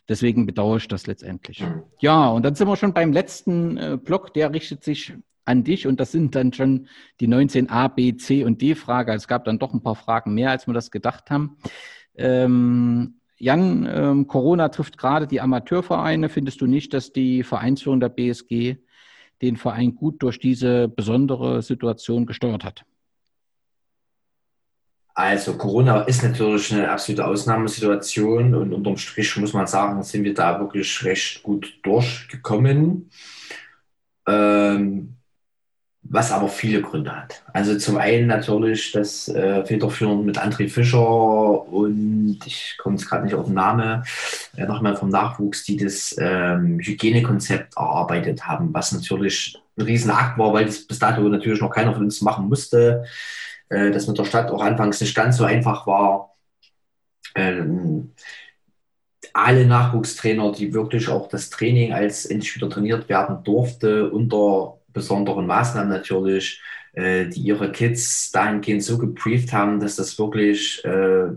Deswegen 0.08 0.46
bedauere 0.46 0.78
ich 0.78 0.88
das 0.88 1.06
letztendlich. 1.06 1.60
Mhm. 1.60 1.82
Ja, 2.00 2.28
und 2.28 2.42
dann 2.42 2.54
sind 2.54 2.66
wir 2.66 2.76
schon 2.76 2.94
beim 2.94 3.12
letzten 3.12 3.76
äh, 3.76 3.98
Block, 4.02 4.32
der 4.34 4.52
richtet 4.52 4.82
sich 4.82 5.14
an 5.44 5.64
dich 5.64 5.86
und 5.86 6.00
das 6.00 6.12
sind 6.12 6.34
dann 6.34 6.52
schon 6.52 6.88
die 7.20 7.28
19a, 7.28 7.88
B, 7.88 8.16
C 8.16 8.44
und 8.44 8.60
D 8.60 8.74
Frage. 8.74 9.12
Also 9.12 9.24
es 9.24 9.28
gab 9.28 9.44
dann 9.44 9.58
doch 9.58 9.72
ein 9.72 9.82
paar 9.82 9.96
Fragen 9.96 10.34
mehr, 10.34 10.50
als 10.50 10.66
wir 10.66 10.74
das 10.74 10.90
gedacht 10.90 11.30
haben. 11.30 11.56
Ähm, 12.14 13.18
Jan, 13.39 13.89
ähm, 13.90 14.27
Corona 14.27 14.69
trifft 14.69 14.98
gerade 14.98 15.27
die 15.27 15.40
Amateurvereine. 15.40 16.28
Findest 16.28 16.60
du 16.60 16.66
nicht, 16.66 16.93
dass 16.93 17.12
die 17.12 17.44
Vereinsführung 17.44 18.01
der 18.01 18.09
BSG 18.09 18.77
den 19.40 19.56
Verein 19.56 19.94
gut 19.94 20.23
durch 20.23 20.40
diese 20.40 20.89
besondere 20.89 21.62
Situation 21.62 22.27
gesteuert 22.27 22.65
hat? 22.65 22.85
Also 25.15 25.56
Corona 25.56 26.02
ist 26.02 26.23
natürlich 26.23 26.73
eine 26.73 26.90
absolute 26.90 27.27
Ausnahmesituation 27.27 28.55
und 28.55 28.73
unterm 28.73 28.97
Strich 28.97 29.36
muss 29.36 29.52
man 29.52 29.66
sagen, 29.66 30.02
sind 30.05 30.23
wir 30.24 30.35
da 30.35 30.60
wirklich 30.60 31.05
recht 31.05 31.43
gut 31.43 31.81
durchgekommen. 31.82 33.10
Ähm, 34.28 35.18
was 36.02 36.32
aber 36.32 36.48
viele 36.48 36.80
Gründe 36.80 37.14
hat. 37.14 37.42
Also 37.52 37.76
zum 37.76 37.98
einen 37.98 38.26
natürlich 38.26 38.92
das 38.92 39.28
äh, 39.28 39.64
Federführen 39.66 40.24
mit 40.24 40.38
André 40.38 40.68
Fischer 40.68 41.68
und 41.68 42.38
ich 42.46 42.76
komme 42.78 42.96
jetzt 42.96 43.08
gerade 43.08 43.24
nicht 43.24 43.34
auf 43.34 43.46
den 43.46 43.54
Namen, 43.54 44.02
äh, 44.56 44.64
nochmal 44.64 44.96
vom 44.96 45.10
Nachwuchs, 45.10 45.64
die 45.64 45.76
das 45.76 46.16
ähm, 46.18 46.78
Hygienekonzept 46.80 47.76
erarbeitet 47.76 48.46
haben, 48.46 48.72
was 48.72 48.92
natürlich 48.92 49.58
ein 49.76 49.82
Riesenakt 49.82 50.38
war, 50.38 50.52
weil 50.52 50.66
das 50.66 50.86
bis 50.86 50.98
dato 50.98 51.20
natürlich 51.22 51.60
noch 51.60 51.70
keiner 51.70 51.92
von 51.92 52.04
uns 52.04 52.22
machen 52.22 52.48
musste. 52.48 53.04
Äh, 53.68 53.90
das 53.90 54.06
mit 54.06 54.18
der 54.18 54.24
Stadt 54.24 54.50
auch 54.50 54.62
anfangs 54.62 55.00
nicht 55.00 55.14
ganz 55.14 55.36
so 55.36 55.44
einfach 55.44 55.86
war. 55.86 56.36
Ähm, 57.34 58.14
alle 59.34 59.66
Nachwuchstrainer, 59.66 60.52
die 60.52 60.72
wirklich 60.72 61.08
auch 61.08 61.28
das 61.28 61.50
Training 61.50 61.92
als 61.92 62.26
endlich 62.26 62.56
wieder 62.56 62.70
trainiert 62.70 63.08
werden 63.08 63.44
durfte, 63.44 64.10
unter 64.10 64.77
besonderen 64.93 65.47
Maßnahmen 65.47 65.89
natürlich, 65.89 66.60
äh, 66.93 67.27
die 67.27 67.40
ihre 67.40 67.73
Kids 67.73 68.31
dahingehend 68.32 68.82
so 68.82 68.98
gebrieft 68.98 69.52
haben, 69.52 69.81
dass 69.81 69.97
das 69.97 70.19
wirklich 70.19 70.85
äh, 70.85 71.28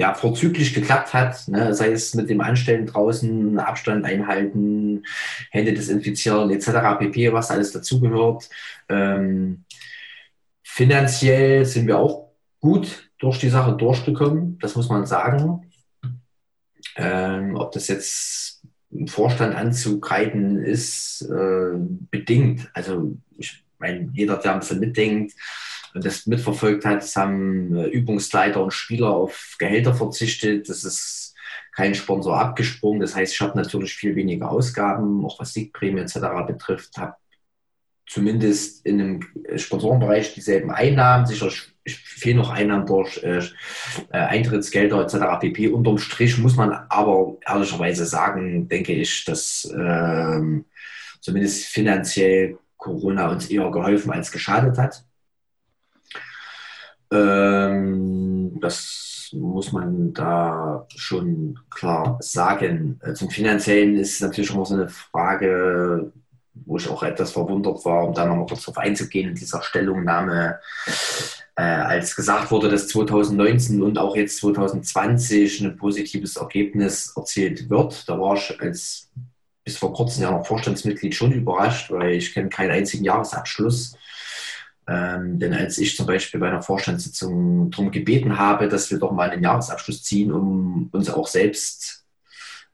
ja, 0.00 0.14
vorzüglich 0.14 0.72
geklappt 0.72 1.12
hat, 1.12 1.46
ne? 1.48 1.74
sei 1.74 1.92
es 1.92 2.14
mit 2.14 2.30
dem 2.30 2.40
Anstellen 2.40 2.86
draußen, 2.86 3.58
Abstand 3.58 4.06
einhalten, 4.06 5.04
Hände 5.50 5.74
desinfizieren 5.74 6.50
etc. 6.50 6.98
pp., 6.98 7.34
was 7.34 7.50
alles 7.50 7.70
dazugehört. 7.72 8.48
Ähm, 8.88 9.64
finanziell 10.62 11.66
sind 11.66 11.86
wir 11.86 11.98
auch 11.98 12.30
gut 12.60 13.10
durch 13.18 13.38
die 13.40 13.50
Sache 13.50 13.76
durchgekommen, 13.76 14.58
das 14.60 14.74
muss 14.74 14.88
man 14.88 15.04
sagen. 15.04 15.70
Ähm, 16.96 17.54
ob 17.56 17.72
das 17.72 17.88
jetzt 17.88 18.49
Vorstand 19.06 19.54
anzugreifen, 19.54 20.62
ist 20.62 21.22
äh, 21.22 21.76
bedingt. 22.10 22.68
Also 22.74 23.16
ich 23.38 23.64
meine, 23.78 24.10
jeder, 24.12 24.36
der 24.36 24.54
ein 24.54 24.60
bisschen 24.60 24.80
mitdenkt 24.80 25.34
und 25.94 26.04
das 26.04 26.26
mitverfolgt 26.26 26.84
hat, 26.84 27.02
es 27.02 27.16
haben 27.16 27.76
äh, 27.76 27.86
Übungsleiter 27.86 28.62
und 28.62 28.72
Spieler 28.72 29.10
auf 29.10 29.56
Gehälter 29.58 29.94
verzichtet. 29.94 30.68
Das 30.68 30.84
ist 30.84 31.34
kein 31.72 31.94
Sponsor 31.94 32.38
abgesprungen. 32.38 33.00
Das 33.00 33.14
heißt, 33.14 33.32
ich 33.32 33.40
habe 33.40 33.56
natürlich 33.56 33.94
viel 33.94 34.16
weniger 34.16 34.50
Ausgaben, 34.50 35.24
auch 35.24 35.38
was 35.38 35.52
Siegprämie 35.52 36.00
etc. 36.00 36.18
betrifft, 36.46 36.96
habe 36.98 37.14
zumindest 38.10 38.84
in 38.84 39.00
einem 39.00 39.20
Sponsorenbereich 39.56 40.34
dieselben 40.34 40.72
Einnahmen. 40.72 41.26
Sicher 41.26 41.48
fehlen 41.86 42.38
noch 42.38 42.50
Einnahmen 42.50 42.84
durch 42.84 43.22
äh, 43.22 43.38
äh 43.38 44.18
Eintrittsgelder 44.18 45.00
etc. 45.00 45.38
pp. 45.40 45.68
Unterm 45.68 45.98
Strich 45.98 46.36
muss 46.38 46.56
man 46.56 46.72
aber 46.88 47.36
ehrlicherweise 47.46 48.04
sagen, 48.04 48.68
denke 48.68 48.92
ich, 48.92 49.24
dass 49.24 49.64
äh, 49.64 50.40
zumindest 51.20 51.66
finanziell 51.66 52.58
Corona 52.76 53.30
uns 53.30 53.48
eher 53.48 53.70
geholfen 53.70 54.10
als 54.10 54.32
geschadet 54.32 54.76
hat. 54.76 55.04
Ähm, 57.12 58.58
das 58.60 59.30
muss 59.32 59.70
man 59.70 60.12
da 60.14 60.84
schon 60.96 61.60
klar 61.70 62.18
sagen. 62.20 62.98
Äh, 63.04 63.14
zum 63.14 63.30
Finanziellen 63.30 63.96
ist 63.96 64.20
natürlich 64.20 64.52
immer 64.52 64.66
so 64.66 64.74
eine 64.74 64.88
Frage, 64.88 66.12
wo 66.54 66.76
ich 66.76 66.88
auch 66.88 67.02
etwas 67.02 67.32
verwundert 67.32 67.84
war, 67.84 68.08
um 68.08 68.14
da 68.14 68.26
nochmal 68.26 68.46
kurz 68.46 68.64
darauf 68.64 68.78
einzugehen, 68.78 69.30
in 69.30 69.34
dieser 69.34 69.62
Stellungnahme, 69.62 70.60
äh, 71.56 71.62
als 71.62 72.16
gesagt 72.16 72.50
wurde, 72.50 72.68
dass 72.68 72.88
2019 72.88 73.82
und 73.82 73.98
auch 73.98 74.16
jetzt 74.16 74.38
2020 74.38 75.60
ein 75.60 75.76
positives 75.76 76.36
Ergebnis 76.36 77.12
erzielt 77.16 77.70
wird. 77.70 78.08
Da 78.08 78.18
war 78.18 78.36
ich 78.36 78.60
als 78.60 79.10
bis 79.64 79.76
vor 79.76 79.92
kurzem 79.92 80.22
ja 80.22 80.30
noch 80.30 80.46
Vorstandsmitglied 80.46 81.14
schon 81.14 81.32
überrascht, 81.32 81.90
weil 81.90 82.12
ich 82.12 82.32
kenne 82.32 82.48
keinen 82.48 82.70
einzigen 82.70 83.04
Jahresabschluss. 83.04 83.96
Ähm, 84.88 85.38
denn 85.38 85.52
als 85.52 85.78
ich 85.78 85.96
zum 85.96 86.06
Beispiel 86.06 86.40
bei 86.40 86.48
einer 86.48 86.62
Vorstandssitzung 86.62 87.70
darum 87.70 87.90
gebeten 87.90 88.38
habe, 88.38 88.68
dass 88.68 88.90
wir 88.90 88.98
doch 88.98 89.12
mal 89.12 89.30
einen 89.30 89.44
Jahresabschluss 89.44 90.02
ziehen, 90.02 90.32
um 90.32 90.88
uns 90.92 91.10
auch 91.10 91.28
selbst 91.28 91.99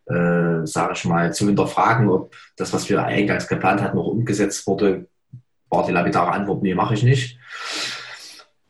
äh, 0.07 0.67
sage 0.67 0.93
ich 0.95 1.05
mal, 1.05 1.33
zu 1.33 1.47
hinterfragen, 1.47 2.09
ob 2.09 2.35
das, 2.57 2.73
was 2.73 2.89
wir 2.89 3.05
eingangs 3.05 3.49
geplant 3.49 3.83
hatten, 3.83 3.97
noch 3.97 4.07
umgesetzt 4.07 4.67
wurde, 4.67 5.07
war 5.69 5.85
die 5.85 5.93
lapidare 5.93 6.33
Antwort, 6.33 6.63
nee, 6.63 6.75
mache 6.75 6.95
ich 6.95 7.03
nicht. 7.03 7.39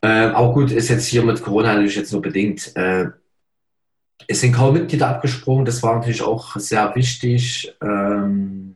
Äh, 0.01 0.27
aber 0.27 0.53
gut, 0.53 0.71
ist 0.71 0.89
jetzt 0.89 1.07
hier 1.07 1.23
mit 1.23 1.41
Corona 1.41 1.73
natürlich 1.73 1.95
jetzt 1.95 2.11
nur 2.11 2.21
bedingt. 2.21 2.75
Äh, 2.75 3.07
es 4.27 4.41
sind 4.41 4.53
kaum 4.53 4.73
Mitglieder 4.73 5.07
abgesprungen, 5.07 5.65
das 5.65 5.81
war 5.83 5.95
natürlich 5.95 6.21
auch 6.21 6.55
sehr 6.57 6.93
wichtig. 6.95 7.73
Ähm, 7.81 8.75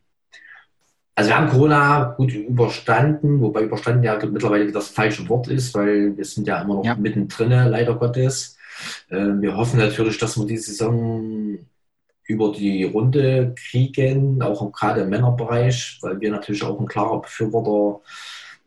also 1.15 1.29
wir 1.29 1.38
haben 1.38 1.49
Corona 1.49 2.15
gut 2.17 2.33
überstanden, 2.33 3.41
wobei 3.41 3.63
überstanden 3.63 4.03
ja 4.03 4.17
mittlerweile 4.25 4.71
das 4.71 4.89
falsche 4.89 5.27
Wort 5.29 5.47
ist, 5.49 5.73
weil 5.73 6.15
wir 6.15 6.25
sind 6.25 6.47
ja 6.47 6.61
immer 6.61 6.75
noch 6.75 6.85
ja. 6.85 6.95
mittendrin, 6.95 7.51
leider 7.51 7.95
Gottes. 7.95 8.57
Äh, 9.09 9.17
wir 9.39 9.55
hoffen 9.55 9.79
natürlich, 9.79 10.17
dass 10.17 10.38
wir 10.38 10.45
die 10.45 10.57
Saison 10.57 11.59
über 12.26 12.52
die 12.52 12.84
Runde 12.84 13.56
kriegen, 13.56 14.41
auch 14.41 14.72
gerade 14.72 15.02
im 15.02 15.10
Männerbereich, 15.10 15.99
weil 16.02 16.19
wir 16.19 16.31
natürlich 16.31 16.64
auch 16.64 16.80
ein 16.80 16.88
klarer 16.88 17.22
Befürworter 17.22 18.02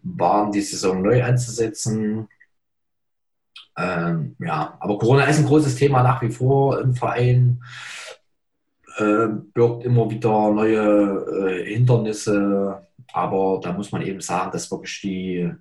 waren, 0.02 0.52
die 0.52 0.60
Saison 0.60 1.02
neu 1.02 1.22
anzusetzen. 1.22 2.28
Ähm, 3.76 4.36
ja, 4.38 4.76
aber 4.80 4.98
Corona 4.98 5.24
ist 5.24 5.38
ein 5.38 5.46
großes 5.46 5.76
Thema 5.76 6.02
nach 6.02 6.22
wie 6.22 6.30
vor 6.30 6.80
im 6.80 6.94
Verein, 6.94 7.62
äh, 8.98 9.26
birgt 9.52 9.84
immer 9.84 10.08
wieder 10.10 10.50
neue 10.50 11.58
äh, 11.58 11.74
Hindernisse, 11.74 12.86
aber 13.12 13.60
da 13.62 13.72
muss 13.72 13.90
man 13.90 14.02
eben 14.02 14.20
sagen, 14.20 14.52
dass 14.52 14.70
wirklich 14.70 15.00
die 15.00 15.52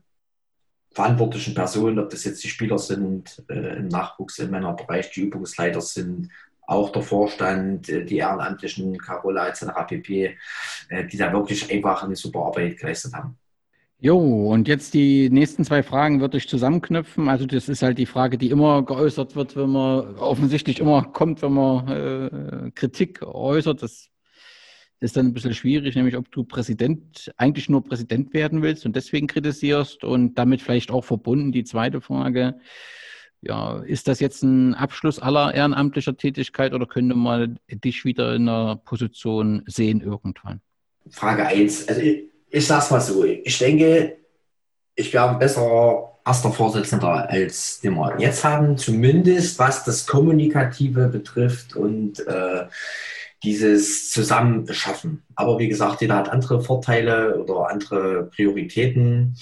verantwortlichen 0.91 1.55
Personen, 1.55 1.97
ob 1.99 2.09
das 2.09 2.23
jetzt 2.23 2.43
die 2.43 2.49
Spieler 2.49 2.77
sind 2.77 3.43
äh, 3.49 3.77
im 3.77 3.87
Nachwuchs 3.87 4.39
im 4.39 4.51
Männerbereich, 4.51 5.09
die 5.11 5.21
Übungsleiter 5.21 5.81
sind, 5.81 6.29
auch 6.67 6.91
der 6.91 7.01
Vorstand, 7.01 7.89
äh, 7.89 8.05
die 8.05 8.17
Ehrenamtlichen, 8.17 8.97
Carola 8.97 9.47
etc. 9.47 9.65
pp., 9.87 10.37
äh, 10.89 11.05
die 11.05 11.17
da 11.17 11.31
wirklich 11.33 11.71
einfach 11.71 12.03
eine 12.03 12.15
super 12.15 12.45
Arbeit 12.45 12.77
geleistet 12.77 13.13
haben. 13.13 13.37
Jo, 13.99 14.17
und 14.51 14.67
jetzt 14.67 14.93
die 14.93 15.29
nächsten 15.29 15.63
zwei 15.63 15.81
Fragen 15.81 16.19
würde 16.19 16.35
ich 16.35 16.49
zusammenknüpfen. 16.49 17.29
Also 17.29 17.45
das 17.45 17.69
ist 17.69 17.83
halt 17.83 17.97
die 17.97 18.05
Frage, 18.05 18.37
die 18.37 18.49
immer 18.49 18.83
geäußert 18.83 19.37
wird, 19.37 19.55
wenn 19.55 19.69
man 19.69 20.15
offensichtlich 20.17 20.81
immer 20.81 21.03
kommt, 21.03 21.41
wenn 21.41 21.53
man 21.53 21.87
äh, 21.87 22.71
Kritik 22.75 23.21
äußert. 23.21 23.81
Das 23.81 24.09
ist 24.99 25.15
dann 25.15 25.27
ein 25.27 25.33
bisschen 25.33 25.53
schwierig, 25.53 25.95
nämlich 25.95 26.17
ob 26.17 26.29
du 26.31 26.43
Präsident, 26.43 27.31
eigentlich 27.37 27.69
nur 27.69 27.81
Präsident 27.81 28.33
werden 28.33 28.61
willst 28.61 28.85
und 28.85 28.95
deswegen 28.97 29.27
kritisierst 29.27 30.03
und 30.03 30.35
damit 30.35 30.61
vielleicht 30.61 30.91
auch 30.91 31.05
verbunden 31.05 31.53
die 31.53 31.63
zweite 31.63 32.01
Frage. 32.01 32.59
Ja, 33.45 33.79
ist 33.79 34.07
das 34.07 34.21
jetzt 34.21 34.41
ein 34.43 34.73
Abschluss 34.73 35.19
aller 35.19 35.53
ehrenamtlicher 35.53 36.15
Tätigkeit 36.15 36.73
oder 36.73 36.85
könnte 36.85 37.15
man 37.15 37.59
dich 37.69 38.05
wieder 38.05 38.33
in 38.35 38.47
einer 38.47 38.77
Position 38.77 39.63
sehen 39.65 39.99
irgendwann? 39.99 40.61
Frage 41.09 41.45
1. 41.45 41.89
Also 41.89 42.01
ich, 42.01 42.23
ich 42.49 42.65
sag's 42.65 42.89
mal 42.89 43.01
so. 43.01 43.25
Ich 43.25 43.57
denke, 43.57 44.15
ich 44.95 45.13
wäre 45.13 45.31
ein 45.31 45.39
besserer 45.39 46.13
erster 46.25 46.51
Vorsitzender 46.51 47.29
als 47.29 47.79
wir 47.81 48.15
jetzt 48.17 48.43
haben, 48.45 48.77
zumindest 48.77 49.59
was 49.59 49.83
das 49.83 50.07
Kommunikative 50.07 51.09
betrifft 51.09 51.75
und 51.75 52.25
äh, 52.25 52.67
dieses 53.43 54.09
Zusammenschaffen. 54.11 55.23
Aber 55.35 55.59
wie 55.59 55.67
gesagt, 55.67 55.99
jeder 55.99 56.15
hat 56.15 56.29
andere 56.29 56.61
Vorteile 56.61 57.37
oder 57.37 57.69
andere 57.69 58.29
Prioritäten. 58.33 59.35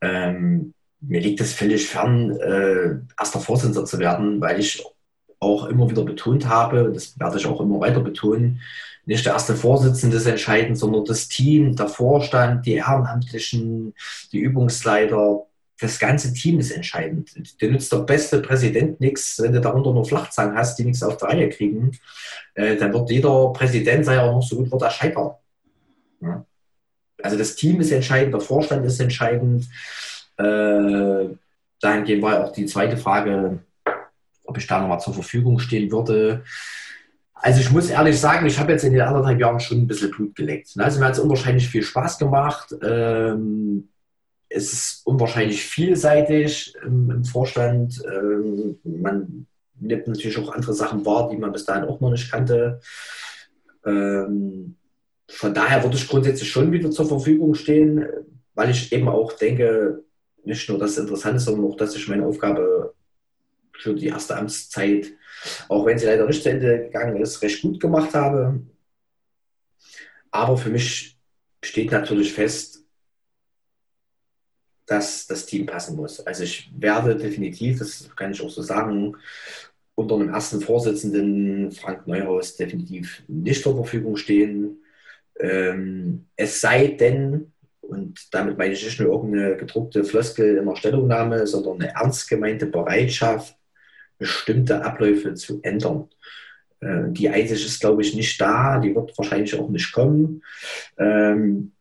Ähm, 0.00 0.74
mir 1.06 1.20
liegt 1.20 1.40
es 1.40 1.52
völlig 1.52 1.86
fern, 1.86 2.30
äh, 2.38 2.96
erster 3.18 3.40
Vorsitzender 3.40 3.84
zu 3.84 3.98
werden, 3.98 4.40
weil 4.40 4.60
ich 4.60 4.84
auch 5.40 5.66
immer 5.66 5.90
wieder 5.90 6.04
betont 6.04 6.48
habe, 6.48 6.90
das 6.92 7.18
werde 7.18 7.38
ich 7.38 7.46
auch 7.46 7.60
immer 7.60 7.80
weiter 7.80 8.00
betonen, 8.00 8.60
nicht 9.06 9.26
der 9.26 9.34
erste 9.34 9.54
Vorsitzende 9.54 10.16
ist 10.16 10.26
entscheidend, 10.26 10.78
sondern 10.78 11.04
das 11.04 11.28
Team, 11.28 11.76
der 11.76 11.88
Vorstand, 11.88 12.64
die 12.64 12.74
Ehrenamtlichen, 12.74 13.94
die 14.32 14.38
Übungsleiter, 14.38 15.46
das 15.78 15.98
ganze 15.98 16.32
Team 16.32 16.58
ist 16.58 16.70
entscheidend. 16.70 17.60
Dir 17.60 17.70
nützt 17.70 17.92
der 17.92 17.98
beste 17.98 18.40
Präsident 18.40 19.00
nichts, 19.00 19.40
wenn 19.42 19.52
du 19.52 19.60
darunter 19.60 19.92
nur 19.92 20.06
Flachzangen 20.06 20.56
hast, 20.56 20.78
die 20.78 20.84
nichts 20.84 21.02
auf 21.02 21.16
der 21.18 21.28
Reihe 21.28 21.48
kriegen. 21.50 21.98
Äh, 22.54 22.76
dann 22.76 22.92
wird 22.92 23.10
jeder 23.10 23.52
Präsident, 23.52 24.04
sei 24.04 24.20
auch 24.20 24.32
noch 24.32 24.42
so 24.42 24.56
gut, 24.56 24.70
wird 24.70 24.82
er 24.82 24.90
scheitern. 24.90 25.32
Ja. 26.20 26.46
Also 27.22 27.36
das 27.36 27.56
Team 27.56 27.80
ist 27.80 27.90
entscheidend, 27.90 28.34
der 28.34 28.40
Vorstand 28.40 28.86
ist 28.86 29.00
entscheidend. 29.00 29.68
Äh, 30.36 31.36
dahingehend 31.80 32.22
war 32.22 32.44
auch 32.44 32.52
die 32.52 32.66
zweite 32.66 32.96
Frage, 32.96 33.60
ob 34.44 34.58
ich 34.58 34.66
da 34.66 34.80
nochmal 34.80 35.00
zur 35.00 35.14
Verfügung 35.14 35.58
stehen 35.58 35.90
würde. 35.90 36.44
Also 37.34 37.60
ich 37.60 37.70
muss 37.70 37.90
ehrlich 37.90 38.18
sagen, 38.18 38.46
ich 38.46 38.58
habe 38.58 38.72
jetzt 38.72 38.84
in 38.84 38.92
den 38.92 39.02
anderthalb 39.02 39.38
Jahren 39.38 39.60
schon 39.60 39.78
ein 39.78 39.86
bisschen 39.86 40.10
Blut 40.10 40.34
geleckt. 40.34 40.70
Also 40.78 40.98
mir 40.98 41.06
hat 41.06 41.14
es 41.14 41.18
unwahrscheinlich 41.20 41.68
viel 41.68 41.82
Spaß 41.82 42.18
gemacht. 42.18 42.74
Ähm, 42.82 43.88
es 44.48 44.72
ist 44.72 45.06
unwahrscheinlich 45.06 45.62
vielseitig 45.62 46.74
im, 46.82 47.24
Vorstand. 47.24 48.02
Ähm, 48.06 48.78
man 48.84 49.46
nimmt 49.78 50.06
natürlich 50.06 50.38
auch 50.38 50.52
andere 50.52 50.72
Sachen 50.72 51.04
wahr, 51.04 51.28
die 51.28 51.36
man 51.36 51.52
bis 51.52 51.64
dahin 51.64 51.84
auch 51.84 52.00
noch 52.00 52.10
nicht 52.10 52.30
kannte. 52.30 52.80
Ähm, 53.84 54.76
von 55.28 55.52
daher 55.52 55.82
würde 55.82 55.96
ich 55.96 56.08
grundsätzlich 56.08 56.50
schon 56.50 56.72
wieder 56.72 56.90
zur 56.90 57.06
Verfügung 57.06 57.54
stehen, 57.54 58.06
weil 58.54 58.70
ich 58.70 58.92
eben 58.92 59.08
auch 59.08 59.32
denke, 59.32 60.04
nicht 60.44 60.68
nur 60.68 60.78
das 60.78 60.98
Interessante, 60.98 61.40
sondern 61.40 61.70
auch, 61.70 61.76
dass 61.76 61.96
ich 61.96 62.08
meine 62.08 62.26
Aufgabe 62.26 62.94
für 63.72 63.94
die 63.94 64.06
erste 64.06 64.36
Amtszeit 64.36 65.12
auch 65.68 65.86
wenn 65.86 65.98
sie 65.98 66.06
leider 66.06 66.26
nicht 66.26 66.42
zu 66.42 66.50
Ende 66.50 66.84
gegangen 66.84 67.20
ist, 67.20 67.42
recht 67.42 67.62
gut 67.62 67.80
gemacht 67.80 68.14
habe. 68.14 68.60
Aber 70.30 70.56
für 70.56 70.70
mich 70.70 71.18
steht 71.62 71.92
natürlich 71.92 72.32
fest, 72.32 72.84
dass 74.86 75.26
das 75.26 75.46
Team 75.46 75.66
passen 75.66 75.96
muss. 75.96 76.20
Also 76.20 76.44
ich 76.44 76.70
werde 76.76 77.16
definitiv, 77.16 77.78
das 77.78 78.08
kann 78.16 78.32
ich 78.32 78.42
auch 78.42 78.50
so 78.50 78.62
sagen, 78.62 79.16
unter 79.94 80.16
einem 80.16 80.28
ersten 80.28 80.60
Vorsitzenden 80.60 81.70
Frank 81.72 82.06
Neuhaus 82.06 82.56
definitiv 82.56 83.22
nicht 83.28 83.62
zur 83.62 83.76
Verfügung 83.76 84.16
stehen. 84.16 84.82
Ähm, 85.38 86.26
es 86.36 86.60
sei 86.60 86.88
denn, 86.88 87.52
und 87.88 88.18
damit 88.32 88.58
meine 88.58 88.74
ich 88.74 88.84
nicht 88.84 89.00
nur 89.00 89.12
irgendeine 89.12 89.56
gedruckte 89.56 90.04
Floskel 90.04 90.56
in 90.56 90.66
der 90.66 90.76
Stellungnahme, 90.76 91.46
sondern 91.46 91.80
eine 91.80 91.94
ernst 91.94 92.28
gemeinte 92.28 92.66
Bereitschaft, 92.66 93.56
bestimmte 94.18 94.84
Abläufe 94.84 95.34
zu 95.34 95.60
ändern. 95.62 96.08
Äh, 96.80 97.04
die 97.08 97.28
Einsicht 97.28 97.66
ist, 97.66 97.80
glaube 97.80 98.02
ich, 98.02 98.14
nicht 98.14 98.40
da, 98.40 98.78
die 98.78 98.94
wird 98.94 99.16
wahrscheinlich 99.16 99.58
auch 99.58 99.68
nicht 99.68 99.92
kommen. 99.92 100.42
Ähm, 100.98 101.72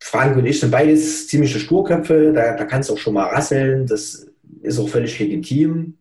Frank 0.00 0.36
und 0.36 0.46
ich 0.46 0.60
sind 0.60 0.70
beides 0.70 1.28
ziemliche 1.28 1.58
Sturköpfe, 1.58 2.32
da, 2.32 2.56
da 2.56 2.64
kann 2.64 2.80
es 2.80 2.90
auch 2.90 2.98
schon 2.98 3.14
mal 3.14 3.26
rasseln, 3.26 3.86
das 3.86 4.28
ist 4.62 4.78
auch 4.78 4.88
völlig 4.88 5.18
legitim. 5.18 5.98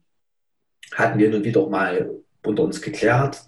Hatten 0.93 1.19
wir 1.19 1.29
nun 1.29 1.43
wieder 1.43 1.67
mal 1.67 2.09
unter 2.43 2.63
uns 2.63 2.81
geklärt. 2.81 3.41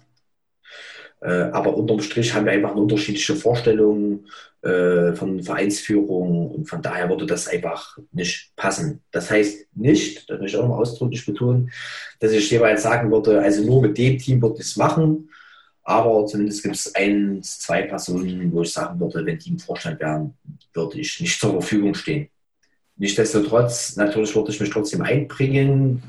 Äh, 1.20 1.50
aber 1.52 1.76
unterm 1.76 2.00
Strich 2.00 2.32
haben 2.32 2.46
wir 2.46 2.52
einfach 2.52 2.72
eine 2.72 2.80
unterschiedliche 2.80 3.36
Vorstellung 3.36 4.24
äh, 4.62 5.12
von 5.12 5.42
Vereinsführung 5.42 6.50
und 6.50 6.66
von 6.66 6.80
daher 6.82 7.08
würde 7.08 7.26
das 7.26 7.46
einfach 7.48 7.98
nicht 8.12 8.52
passen. 8.56 9.02
Das 9.10 9.30
heißt 9.30 9.68
nicht, 9.74 10.28
das 10.30 10.40
möchte 10.40 10.56
ich 10.56 10.62
auch 10.62 10.68
noch 10.68 10.78
ausdrücklich 10.78 11.24
betonen, 11.26 11.70
dass 12.20 12.32
ich 12.32 12.50
jeweils 12.50 12.82
sagen 12.82 13.10
würde, 13.10 13.40
also 13.40 13.62
nur 13.64 13.82
mit 13.82 13.98
dem 13.98 14.18
Team 14.18 14.40
würde 14.40 14.56
ich 14.56 14.66
es 14.66 14.76
machen, 14.76 15.30
aber 15.82 16.26
zumindest 16.26 16.62
gibt 16.62 16.76
es 16.76 16.94
ein, 16.94 17.40
zwei 17.42 17.82
Personen, 17.82 18.52
wo 18.52 18.62
ich 18.62 18.72
sagen 18.72 19.00
würde, 19.00 19.24
wenn 19.24 19.38
die 19.38 19.50
im 19.50 19.58
Vorstand 19.58 20.00
wären, 20.00 20.34
würde 20.72 21.00
ich 21.00 21.20
nicht 21.20 21.40
zur 21.40 21.52
Verfügung 21.52 21.94
stehen. 21.94 22.28
Nichtsdestotrotz, 22.96 23.96
natürlich 23.96 24.34
würde 24.34 24.52
ich 24.52 24.60
mich 24.60 24.70
trotzdem 24.70 25.02
einbringen, 25.02 26.02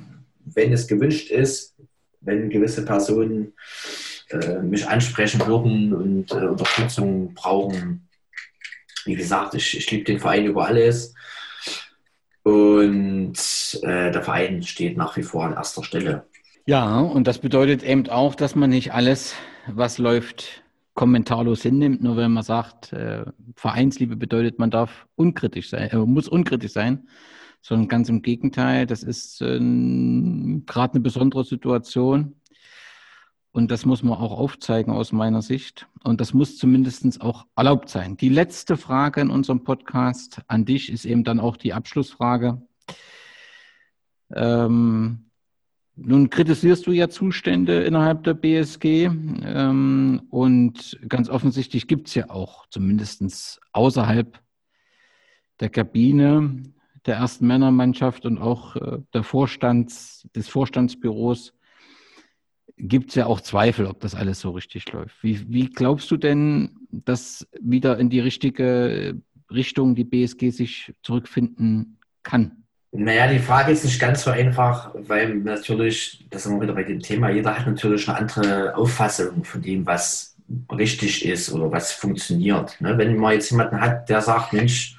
wenn 0.43 0.73
es 0.73 0.87
gewünscht 0.87 1.31
ist, 1.31 1.73
wenn 2.19 2.49
gewisse 2.49 2.83
Personen 2.85 3.53
äh, 4.33 4.61
mich 4.61 4.87
ansprechen 4.87 5.45
würden 5.45 5.93
und 5.93 6.31
äh, 6.31 6.47
Unterstützung 6.47 7.33
brauchen. 7.33 8.07
Wie 9.05 9.15
gesagt, 9.15 9.55
ich, 9.55 9.77
ich 9.77 9.89
liebe 9.91 10.03
den 10.03 10.19
Verein 10.19 10.45
über 10.45 10.65
alles. 10.65 11.13
Und 12.43 13.33
äh, 13.83 14.11
der 14.11 14.23
Verein 14.23 14.63
steht 14.63 14.97
nach 14.97 15.15
wie 15.15 15.23
vor 15.23 15.45
an 15.45 15.53
erster 15.53 15.83
Stelle. 15.83 16.25
Ja, 16.65 16.99
und 16.99 17.27
das 17.27 17.39
bedeutet 17.39 17.83
eben 17.83 18.07
auch, 18.09 18.35
dass 18.35 18.55
man 18.55 18.69
nicht 18.69 18.93
alles, 18.93 19.35
was 19.67 19.97
läuft, 19.97 20.63
kommentarlos 20.93 21.61
hinnimmt, 21.61 22.03
nur 22.03 22.17
wenn 22.17 22.31
man 22.31 22.43
sagt, 22.43 22.93
äh, 22.93 23.25
Vereinsliebe 23.55 24.15
bedeutet, 24.15 24.59
man 24.59 24.71
darf 24.71 25.07
unkritisch 25.15 25.69
sein, 25.69 25.89
äh, 25.89 25.97
muss 25.97 26.27
unkritisch 26.27 26.73
sein, 26.73 27.07
sondern 27.61 27.87
ganz 27.87 28.09
im 28.09 28.21
Gegenteil, 28.21 28.85
das 28.85 29.03
ist 29.03 29.41
äh, 29.41 29.59
gerade 30.65 30.93
eine 30.93 31.01
besondere 31.01 31.43
Situation. 31.43 32.35
Und 33.53 33.69
das 33.69 33.85
muss 33.85 34.01
man 34.01 34.17
auch 34.17 34.37
aufzeigen 34.37 34.93
aus 34.93 35.11
meiner 35.11 35.41
Sicht. 35.41 35.87
Und 36.03 36.21
das 36.21 36.33
muss 36.33 36.57
zumindest 36.57 37.21
auch 37.21 37.45
erlaubt 37.55 37.89
sein. 37.89 38.15
Die 38.15 38.29
letzte 38.29 38.77
Frage 38.77 39.21
in 39.21 39.29
unserem 39.29 39.63
Podcast 39.63 40.41
an 40.47 40.63
dich 40.63 40.91
ist 40.91 41.05
eben 41.05 41.23
dann 41.23 41.39
auch 41.39 41.57
die 41.57 41.73
Abschlussfrage. 41.73 42.61
Ähm, 44.33 45.25
nun 45.95 46.29
kritisierst 46.29 46.87
du 46.87 46.91
ja 46.91 47.09
Zustände 47.09 47.83
innerhalb 47.83 48.23
der 48.23 48.33
BSG 48.33 49.05
ähm, 49.05 50.21
und 50.29 50.99
ganz 51.07 51.29
offensichtlich 51.29 51.87
gibt 51.87 52.07
es 52.07 52.15
ja 52.15 52.29
auch 52.29 52.65
zumindest 52.69 53.59
außerhalb 53.73 54.39
der 55.59 55.69
Kabine 55.69 56.63
der 57.05 57.17
ersten 57.17 57.45
Männermannschaft 57.45 58.25
und 58.25 58.37
auch 58.37 58.75
äh, 58.77 58.99
der 59.13 59.23
Vorstands, 59.23 60.27
des 60.35 60.47
Vorstandsbüros 60.47 61.53
gibt 62.81 63.09
es 63.09 63.15
ja 63.15 63.27
auch 63.27 63.41
Zweifel, 63.41 63.85
ob 63.85 63.99
das 63.99 64.15
alles 64.15 64.39
so 64.39 64.51
richtig 64.51 64.91
läuft. 64.91 65.15
Wie, 65.21 65.45
wie 65.51 65.69
glaubst 65.69 66.09
du 66.09 66.17
denn, 66.17 66.71
dass 66.89 67.47
wieder 67.61 67.99
in 67.99 68.09
die 68.09 68.19
richtige 68.19 69.15
Richtung 69.51 69.95
die 69.95 70.03
BSG 70.03 70.49
sich 70.49 70.93
zurückfinden 71.03 71.99
kann? 72.23 72.63
Naja, 72.91 73.31
die 73.31 73.39
Frage 73.39 73.71
ist 73.71 73.85
nicht 73.85 73.99
ganz 73.99 74.23
so 74.23 74.31
einfach, 74.31 74.93
weil 74.95 75.35
natürlich, 75.35 76.25
das 76.29 76.43
sind 76.43 76.55
wir 76.55 76.61
wieder 76.61 76.73
bei 76.73 76.83
dem 76.83 76.99
Thema, 76.99 77.29
jeder 77.29 77.57
hat 77.57 77.67
natürlich 77.67 78.09
eine 78.09 78.17
andere 78.17 78.75
Auffassung 78.75 79.43
von 79.43 79.61
dem, 79.61 79.85
was 79.85 80.35
richtig 80.71 81.25
ist 81.25 81.53
oder 81.53 81.71
was 81.71 81.93
funktioniert. 81.93 82.81
Ne? 82.81 82.97
Wenn 82.97 83.15
man 83.15 83.33
jetzt 83.33 83.51
jemanden 83.51 83.79
hat, 83.79 84.09
der 84.09 84.21
sagt, 84.21 84.51
Mensch, 84.51 84.97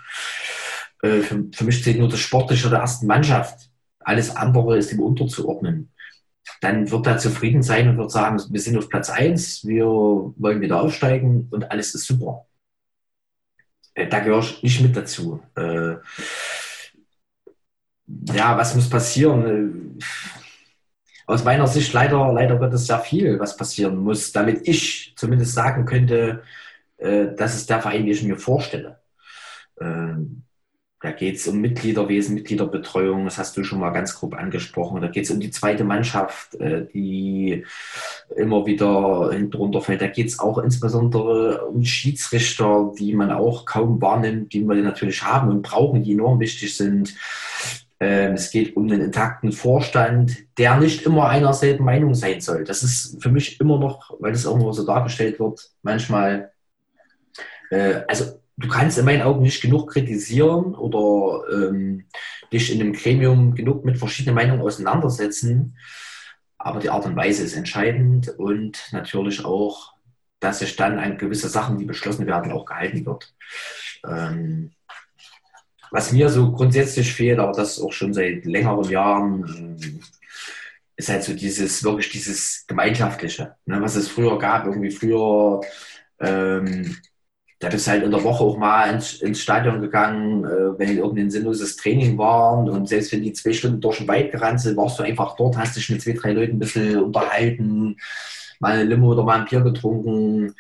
äh, 1.03 1.21
für, 1.21 1.65
mich 1.65 1.83
zählt 1.83 1.99
nur 1.99 2.09
das 2.09 2.21
Sportliche 2.21 2.71
der 2.71 2.79
ersten 2.79 3.07
Mannschaft, 3.07 3.69
alles 4.01 4.35
andere 4.35 4.79
ist 4.79 4.93
ihm 4.93 5.01
unterzuordnen 5.01 5.92
dann 6.61 6.91
wird 6.91 7.07
er 7.07 7.19
zufrieden 7.19 7.63
sein 7.63 7.89
und 7.89 7.99
wird 7.99 8.11
sagen, 8.11 8.41
wir 8.51 8.61
sind 8.61 8.77
auf 8.79 8.89
Platz 8.89 9.11
1, 9.11 9.67
wir 9.67 9.87
wollen 9.87 10.61
wieder 10.61 10.81
aufsteigen 10.81 11.49
und 11.51 11.71
alles 11.71 11.95
ist 11.95 12.07
super. 12.07 12.47
Äh, 13.95 14.09
da 14.09 14.21
gehöre 14.21 14.41
ich 14.41 14.63
nicht 14.63 14.81
mit 14.81 14.97
dazu. 14.97 15.43
Äh, 15.57 15.97
ja, 18.35 18.57
was 18.57 18.75
muss 18.75 18.89
passieren? 18.89 19.99
Äh, 19.99 20.05
aus 21.27 21.45
meiner 21.45 21.67
Sicht 21.67 21.93
leider, 21.93 22.33
leider 22.33 22.61
wird 22.61 22.75
es 22.75 22.87
sehr 22.87 23.01
viel, 23.01 23.39
was 23.39 23.57
passieren 23.57 23.97
muss, 23.97 24.33
damit 24.33 24.67
ich 24.69 25.15
zumindest 25.17 25.55
sagen 25.55 25.85
könnte, 25.85 26.43
das 26.99 27.57
ist 27.57 27.71
der 27.71 27.81
Verein, 27.81 28.05
den 28.05 28.13
ich 28.13 28.23
mir 28.23 28.37
vorstelle. 28.37 29.01
Da 31.03 31.11
geht 31.11 31.35
es 31.37 31.49
um 31.49 31.61
Mitgliederwesen, 31.61 32.37
Mitgliederbetreuung, 32.37 33.25
das 33.25 33.37
hast 33.37 33.57
du 33.57 33.65
schon 33.65 33.81
mal 33.81 33.91
ganz 33.91 34.15
grob 34.15 34.35
angesprochen. 34.35 35.03
Da 35.03 35.09
geht 35.09 35.25
es 35.25 35.33
um 35.33 35.41
die 35.41 35.51
zweite 35.51 35.83
Mannschaft, 35.83 36.55
äh, 36.55 36.87
die 36.95 37.65
immer 38.37 38.67
wieder 38.67 39.31
drunter 39.51 39.81
fällt. 39.81 40.01
Da 40.01 40.07
geht 40.07 40.29
es 40.29 40.39
auch 40.39 40.59
insbesondere 40.59 41.67
um 41.67 41.85
Schiedsrichter, 41.85 42.93
die 42.97 43.15
man 43.15 43.33
auch 43.33 43.65
kaum 43.65 44.01
wahrnimmt, 44.01 44.53
die 44.53 44.63
wir 44.63 44.77
natürlich 44.77 45.25
haben 45.25 45.51
und 45.51 45.63
brauchen, 45.63 46.05
die 46.05 46.13
enorm 46.13 46.39
wichtig 46.39 46.77
sind. 46.77 47.17
Ähm, 47.99 48.35
es 48.35 48.53
geht 48.53 48.77
um 48.77 48.87
den 48.87 49.01
intakten 49.01 49.51
Vorstand, 49.51 50.37
der 50.57 50.77
nicht 50.77 51.03
immer 51.03 51.29
einer 51.29 51.53
selben 51.53 51.85
Meinung 51.85 52.15
sein 52.15 52.41
soll. 52.41 52.63
Das 52.63 52.85
ist 52.85 53.21
für 53.21 53.31
mich 53.31 53.61
immer 53.61 53.79
noch, 53.79 54.15
weil 54.21 54.31
das 54.31 54.47
auch 54.47 54.55
immer 54.55 54.73
so 54.73 54.87
dargestellt 54.87 55.41
wird, 55.41 55.69
manchmal, 55.83 56.53
äh, 57.71 58.03
also 58.07 58.42
du 58.63 58.69
kannst 58.69 58.99
in 58.99 59.05
meinen 59.05 59.23
Augen 59.23 59.43
nicht 59.43 59.61
genug 59.61 59.91
kritisieren 59.91 60.75
oder 60.75 61.45
ähm, 61.53 62.07
dich 62.53 62.73
in 62.73 62.81
einem 62.81 62.93
Gremium 62.93 63.55
genug 63.55 63.85
mit 63.85 63.99
verschiedenen 63.99 64.35
Meinungen 64.35 64.63
auseinandersetzen. 64.63 65.77
Aber 66.59 66.81
die 66.81 66.91
Art 66.91 67.07
und 67.07 67.17
Weise 67.17 67.43
ist 67.43 67.57
entscheidend 67.57 68.29
und 68.29 68.79
natürlich 68.93 69.45
auch, 69.45 69.95
dass 70.41 70.61
sich 70.61 70.77
dann 70.77 70.99
an 70.99 71.19
gewisse 71.19 71.49
Sachen, 71.49 71.79
die 71.79 71.85
beschlossen 71.85 72.27
werden, 72.27 72.53
auch 72.53 72.65
gehalten 72.65 73.05
wird. 73.05 73.35
Ähm, 74.07 74.73
was 75.91 76.13
mir 76.13 76.29
so 76.31 76.53
grundsätzlich 76.53 77.13
fehlt, 77.13 77.39
aber 77.39 77.53
das 77.53 77.81
auch 77.81 77.93
schon 77.93 78.15
seit 78.15 78.45
längeren 78.45 78.89
Jahren, 78.89 79.79
ähm, 79.83 80.01
ist 80.97 81.09
halt 81.09 81.25
so 81.25 81.35
dieses, 81.35 81.83
wirklich 81.85 82.11
dieses 82.11 82.65
Gemeinschaftliche, 82.67 83.57
ne, 83.67 83.81
was 83.81 83.97
es 83.97 84.09
früher 84.09 84.39
gab. 84.39 84.67
Irgendwie 84.67 84.91
früher 84.91 85.61
ähm, 86.21 86.97
da 87.63 87.69
bist 87.69 87.87
halt 87.87 88.03
in 88.03 88.11
der 88.11 88.25
Woche 88.25 88.43
auch 88.43 88.59
mal 88.59 88.93
ins, 88.93 89.15
ins 89.23 89.41
Stadion 89.41 89.81
gegangen, 89.81 90.45
äh, 90.45 90.77
wenn 90.79 90.99
irgendein 90.99 91.31
sinnloses 91.31 91.77
Training 91.77 92.19
war. 92.19 92.59
Und 92.59 92.89
selbst 92.89 93.13
wenn 93.13 93.23
die 93.23 93.33
zwei 93.33 93.53
Stunden 93.53 93.81
durch 93.81 93.99
den 93.99 94.09
Wald 94.09 94.33
gerannt 94.33 94.61
sind, 94.61 94.77
warst 94.77 94.99
du 94.99 95.05
einfach 95.05 95.37
dort, 95.37 95.57
hast 95.57 95.77
dich 95.77 95.89
mit 95.89 96.03
zwei, 96.03 96.13
drei 96.13 96.33
Leuten 96.33 96.57
ein 96.57 96.59
bisschen 96.59 97.01
unterhalten, 97.01 97.97
mal 98.59 98.73
eine 98.73 98.83
Limo 98.83 99.13
oder 99.13 99.23
mal 99.23 99.39
ein 99.39 99.45
Bier 99.45 99.61
getrunken. 99.61 100.57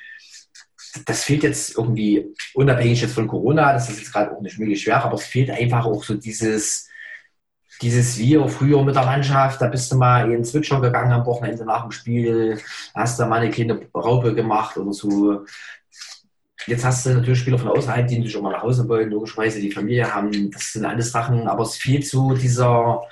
Das 1.04 1.24
fehlt 1.24 1.42
jetzt 1.42 1.76
irgendwie, 1.76 2.32
unabhängig 2.54 3.02
jetzt 3.02 3.14
von 3.14 3.26
Corona, 3.26 3.72
das 3.72 3.88
ist 3.90 3.98
jetzt 3.98 4.12
gerade 4.12 4.36
auch 4.36 4.40
nicht 4.40 4.60
möglich 4.60 4.80
schwer, 4.80 5.02
aber 5.04 5.14
es 5.14 5.24
fehlt 5.24 5.50
einfach 5.50 5.86
auch 5.86 6.04
so 6.04 6.14
dieses, 6.14 6.88
dieses 7.80 8.16
Wir 8.16 8.46
früher 8.46 8.84
mit 8.84 8.94
der 8.94 9.04
Mannschaft, 9.04 9.60
da 9.60 9.66
bist 9.66 9.90
du 9.90 9.96
mal 9.96 10.26
in 10.26 10.30
den 10.30 10.44
Switcher 10.44 10.80
gegangen 10.80 11.10
am 11.10 11.26
Wochenende 11.26 11.64
nach 11.64 11.82
dem 11.82 11.90
Spiel, 11.90 12.60
hast 12.94 13.18
da 13.18 13.26
mal 13.26 13.40
eine 13.40 13.50
kleine 13.50 13.80
Raupe 13.92 14.34
gemacht 14.36 14.76
oder 14.76 14.92
so. 14.92 15.44
Jetzt 16.66 16.84
hast 16.84 17.06
du 17.06 17.10
natürlich 17.10 17.40
Spieler 17.40 17.58
von 17.58 17.68
außerhalb, 17.68 18.06
die 18.06 18.16
natürlich 18.16 18.36
auch 18.36 18.42
mal 18.42 18.52
nach 18.52 18.62
Hause 18.62 18.88
wollen, 18.88 19.10
logischerweise 19.10 19.60
die 19.60 19.72
Familie 19.72 20.12
haben. 20.12 20.50
Das 20.50 20.72
sind 20.72 20.84
alles 20.84 21.10
Sachen, 21.10 21.48
aber 21.48 21.62
es 21.62 21.76
fehlt 21.76 22.06
so 22.06 22.34
dieser, 22.34 23.02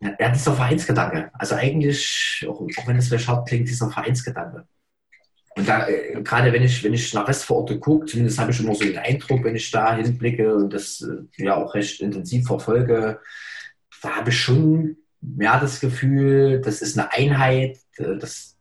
ja, 0.00 0.30
dieser 0.30 0.54
Vereinsgedanke. 0.54 1.30
Also 1.34 1.54
eigentlich, 1.56 2.46
auch, 2.48 2.60
auch 2.60 2.86
wenn 2.86 2.96
es 2.96 3.08
vielleicht 3.08 3.28
hart 3.28 3.48
klingt, 3.48 3.68
dieser 3.68 3.90
Vereinsgedanke. 3.90 4.66
Und 5.56 5.66
da, 5.66 5.88
äh, 5.88 6.22
gerade 6.22 6.52
wenn 6.52 6.62
ich, 6.62 6.84
wenn 6.84 6.92
ich 6.92 7.14
nach 7.14 7.26
Restvororte 7.26 7.78
gucke, 7.78 8.06
zumindest 8.06 8.38
habe 8.38 8.50
ich 8.50 8.60
immer 8.60 8.74
so 8.74 8.84
den 8.84 8.98
Eindruck, 8.98 9.42
wenn 9.42 9.56
ich 9.56 9.70
da 9.70 9.96
hinblicke 9.96 10.54
und 10.54 10.72
das 10.72 11.00
äh, 11.00 11.42
ja 11.42 11.56
auch 11.56 11.74
recht 11.74 12.00
intensiv 12.02 12.46
verfolge, 12.46 13.20
da 14.02 14.16
habe 14.16 14.30
ich 14.30 14.38
schon 14.38 14.98
mehr 15.22 15.58
das 15.58 15.80
Gefühl, 15.80 16.60
das 16.60 16.82
ist 16.82 16.98
eine 16.98 17.10
Einheit, 17.10 17.78
äh, 17.96 18.16
das, 18.18 18.55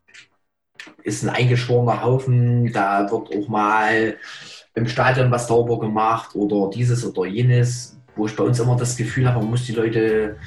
ist 1.03 1.23
ein 1.23 1.29
eingeschworener 1.29 2.03
Haufen, 2.03 2.71
da 2.71 3.09
wird 3.11 3.35
auch 3.35 3.47
mal 3.47 4.17
im 4.73 4.87
Stadion 4.87 5.31
was 5.31 5.47
sauber 5.47 5.79
gemacht 5.79 6.35
oder 6.35 6.69
dieses 6.69 7.05
oder 7.05 7.27
jenes, 7.27 7.97
wo 8.15 8.25
ich 8.25 8.35
bei 8.35 8.43
uns 8.43 8.59
immer 8.59 8.75
das 8.75 8.95
Gefühl 8.95 9.27
habe, 9.27 9.39
man 9.39 9.51
muss 9.51 9.65
die 9.65 9.73
Leute 9.73 10.37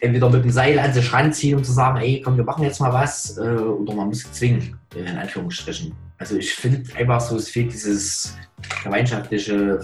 entweder 0.00 0.30
mit 0.30 0.44
dem 0.44 0.50
Seil 0.50 0.78
an 0.78 0.92
sich 0.92 1.12
ranziehen, 1.12 1.58
um 1.58 1.64
zu 1.64 1.72
sagen, 1.72 1.98
ey, 1.98 2.20
komm, 2.24 2.36
wir 2.36 2.44
machen 2.44 2.64
jetzt 2.64 2.80
mal 2.80 2.92
was, 2.92 3.36
äh, 3.36 3.40
oder 3.40 3.94
man 3.94 4.08
muss 4.08 4.30
zwingen, 4.32 4.78
in 4.94 5.16
Anführungsstrichen. 5.16 5.92
Also 6.18 6.36
ich 6.36 6.54
finde 6.54 6.82
einfach 6.96 7.20
so, 7.20 7.36
es 7.36 7.48
fehlt 7.48 7.72
dieses 7.72 8.36
gemeinschaftliche, 8.82 9.80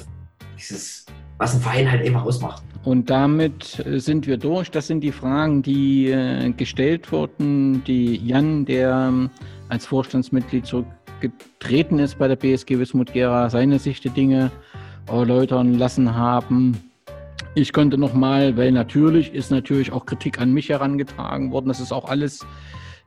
dieses, 0.59 1.07
was 1.39 1.55
ein 1.55 1.61
Verein 1.61 1.91
halt 1.91 2.07
einfach 2.07 2.25
ausmacht. 2.25 2.63
Und 2.85 3.09
damit 3.09 3.83
sind 3.87 4.27
wir 4.27 4.37
durch. 4.37 4.71
Das 4.71 4.87
sind 4.87 5.01
die 5.01 5.13
Fragen, 5.13 5.63
die 5.63 6.11
äh, 6.11 6.51
gestellt 6.53 7.11
wurden, 7.11 7.83
die 7.85 8.17
Jan, 8.17 8.67
der 8.67 9.31
als 9.69 9.87
Vorstandsmitglied 9.87 10.67
zurückgetreten 10.67 11.99
ist 11.99 12.19
bei 12.19 12.29
der 12.29 12.37
BSG 12.37 12.79
Wismut 12.79 13.13
Gera, 13.13 13.49
seine 13.49 13.79
Sicht 13.79 14.05
der 14.05 14.13
Dinge 14.13 14.51
erläutern 15.07 15.79
lassen 15.79 16.15
haben. 16.15 16.79
Ich 17.55 17.73
konnte 17.73 17.97
nochmal, 17.97 18.57
weil 18.57 18.73
natürlich 18.73 19.33
ist 19.33 19.51
natürlich 19.51 19.93
auch 19.93 20.07
Kritik 20.07 20.41
an 20.41 20.53
mich 20.53 20.69
herangetragen 20.69 21.53
worden. 21.53 21.69
Das 21.69 21.81
ist 21.81 21.93
auch 21.93 22.09
alles 22.09 22.45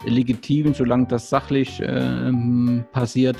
legitim, 0.05 0.73
solange 0.73 1.07
das 1.07 1.29
sachlich 1.29 1.81
äh, 1.81 2.31
passiert. 2.91 3.37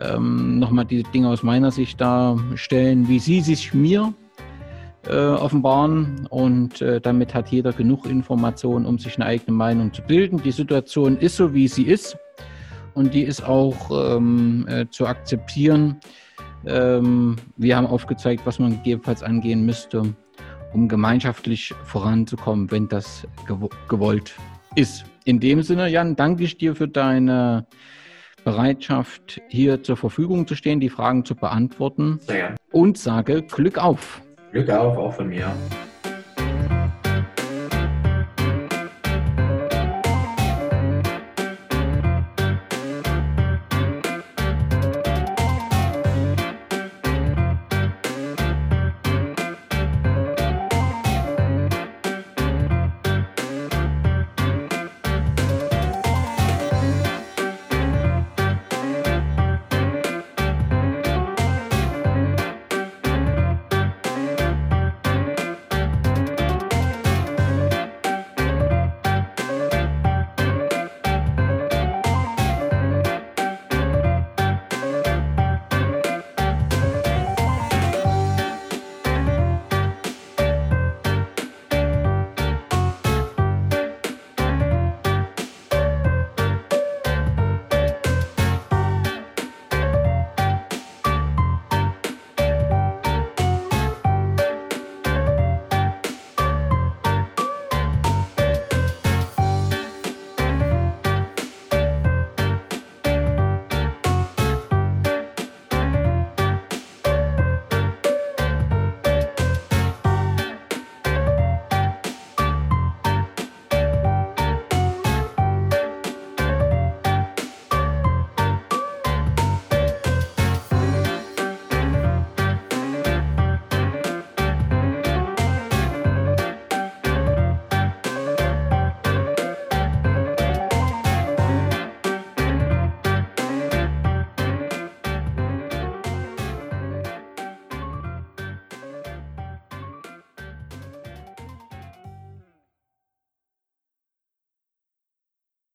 Ähm, 0.00 0.58
nochmal 0.58 0.84
die 0.84 1.02
Dinge 1.02 1.28
aus 1.28 1.42
meiner 1.42 1.70
Sicht 1.70 2.00
darstellen, 2.00 3.08
wie 3.08 3.18
sie 3.18 3.40
sich 3.40 3.74
mir 3.74 4.14
äh, 5.06 5.16
offenbaren. 5.16 6.26
Und 6.30 6.80
äh, 6.82 7.00
damit 7.00 7.34
hat 7.34 7.48
jeder 7.48 7.72
genug 7.72 8.06
Informationen, 8.06 8.86
um 8.86 8.98
sich 8.98 9.16
eine 9.16 9.26
eigene 9.26 9.56
Meinung 9.56 9.92
zu 9.92 10.02
bilden. 10.02 10.42
Die 10.42 10.52
Situation 10.52 11.16
ist 11.18 11.36
so, 11.36 11.54
wie 11.54 11.68
sie 11.68 11.84
ist. 11.84 12.16
Und 12.94 13.14
die 13.14 13.22
ist 13.22 13.42
auch 13.44 13.90
ähm, 14.16 14.66
äh, 14.68 14.86
zu 14.90 15.06
akzeptieren. 15.06 15.98
Ähm, 16.66 17.36
wir 17.56 17.76
haben 17.76 17.86
aufgezeigt, 17.86 18.42
was 18.44 18.58
man 18.58 18.72
gegebenenfalls 18.72 19.22
angehen 19.22 19.64
müsste, 19.64 20.02
um 20.72 20.88
gemeinschaftlich 20.88 21.72
voranzukommen, 21.84 22.70
wenn 22.70 22.88
das 22.88 23.26
gewollt 23.88 24.34
ist. 24.74 25.04
In 25.24 25.40
dem 25.40 25.62
Sinne, 25.62 25.88
Jan, 25.88 26.16
danke 26.16 26.44
ich 26.44 26.58
dir 26.58 26.74
für 26.74 26.88
deine 26.88 27.66
Bereitschaft, 28.44 29.40
hier 29.48 29.82
zur 29.82 29.96
Verfügung 29.96 30.46
zu 30.46 30.54
stehen, 30.54 30.80
die 30.80 30.88
Fragen 30.88 31.24
zu 31.24 31.34
beantworten. 31.34 32.18
Sehr. 32.22 32.54
Und 32.70 32.98
sage 32.98 33.42
Glück 33.42 33.78
auf. 33.78 34.22
Glück 34.52 34.70
auf, 34.70 34.96
auch 34.96 35.12
von 35.14 35.28
mir. 35.28 35.52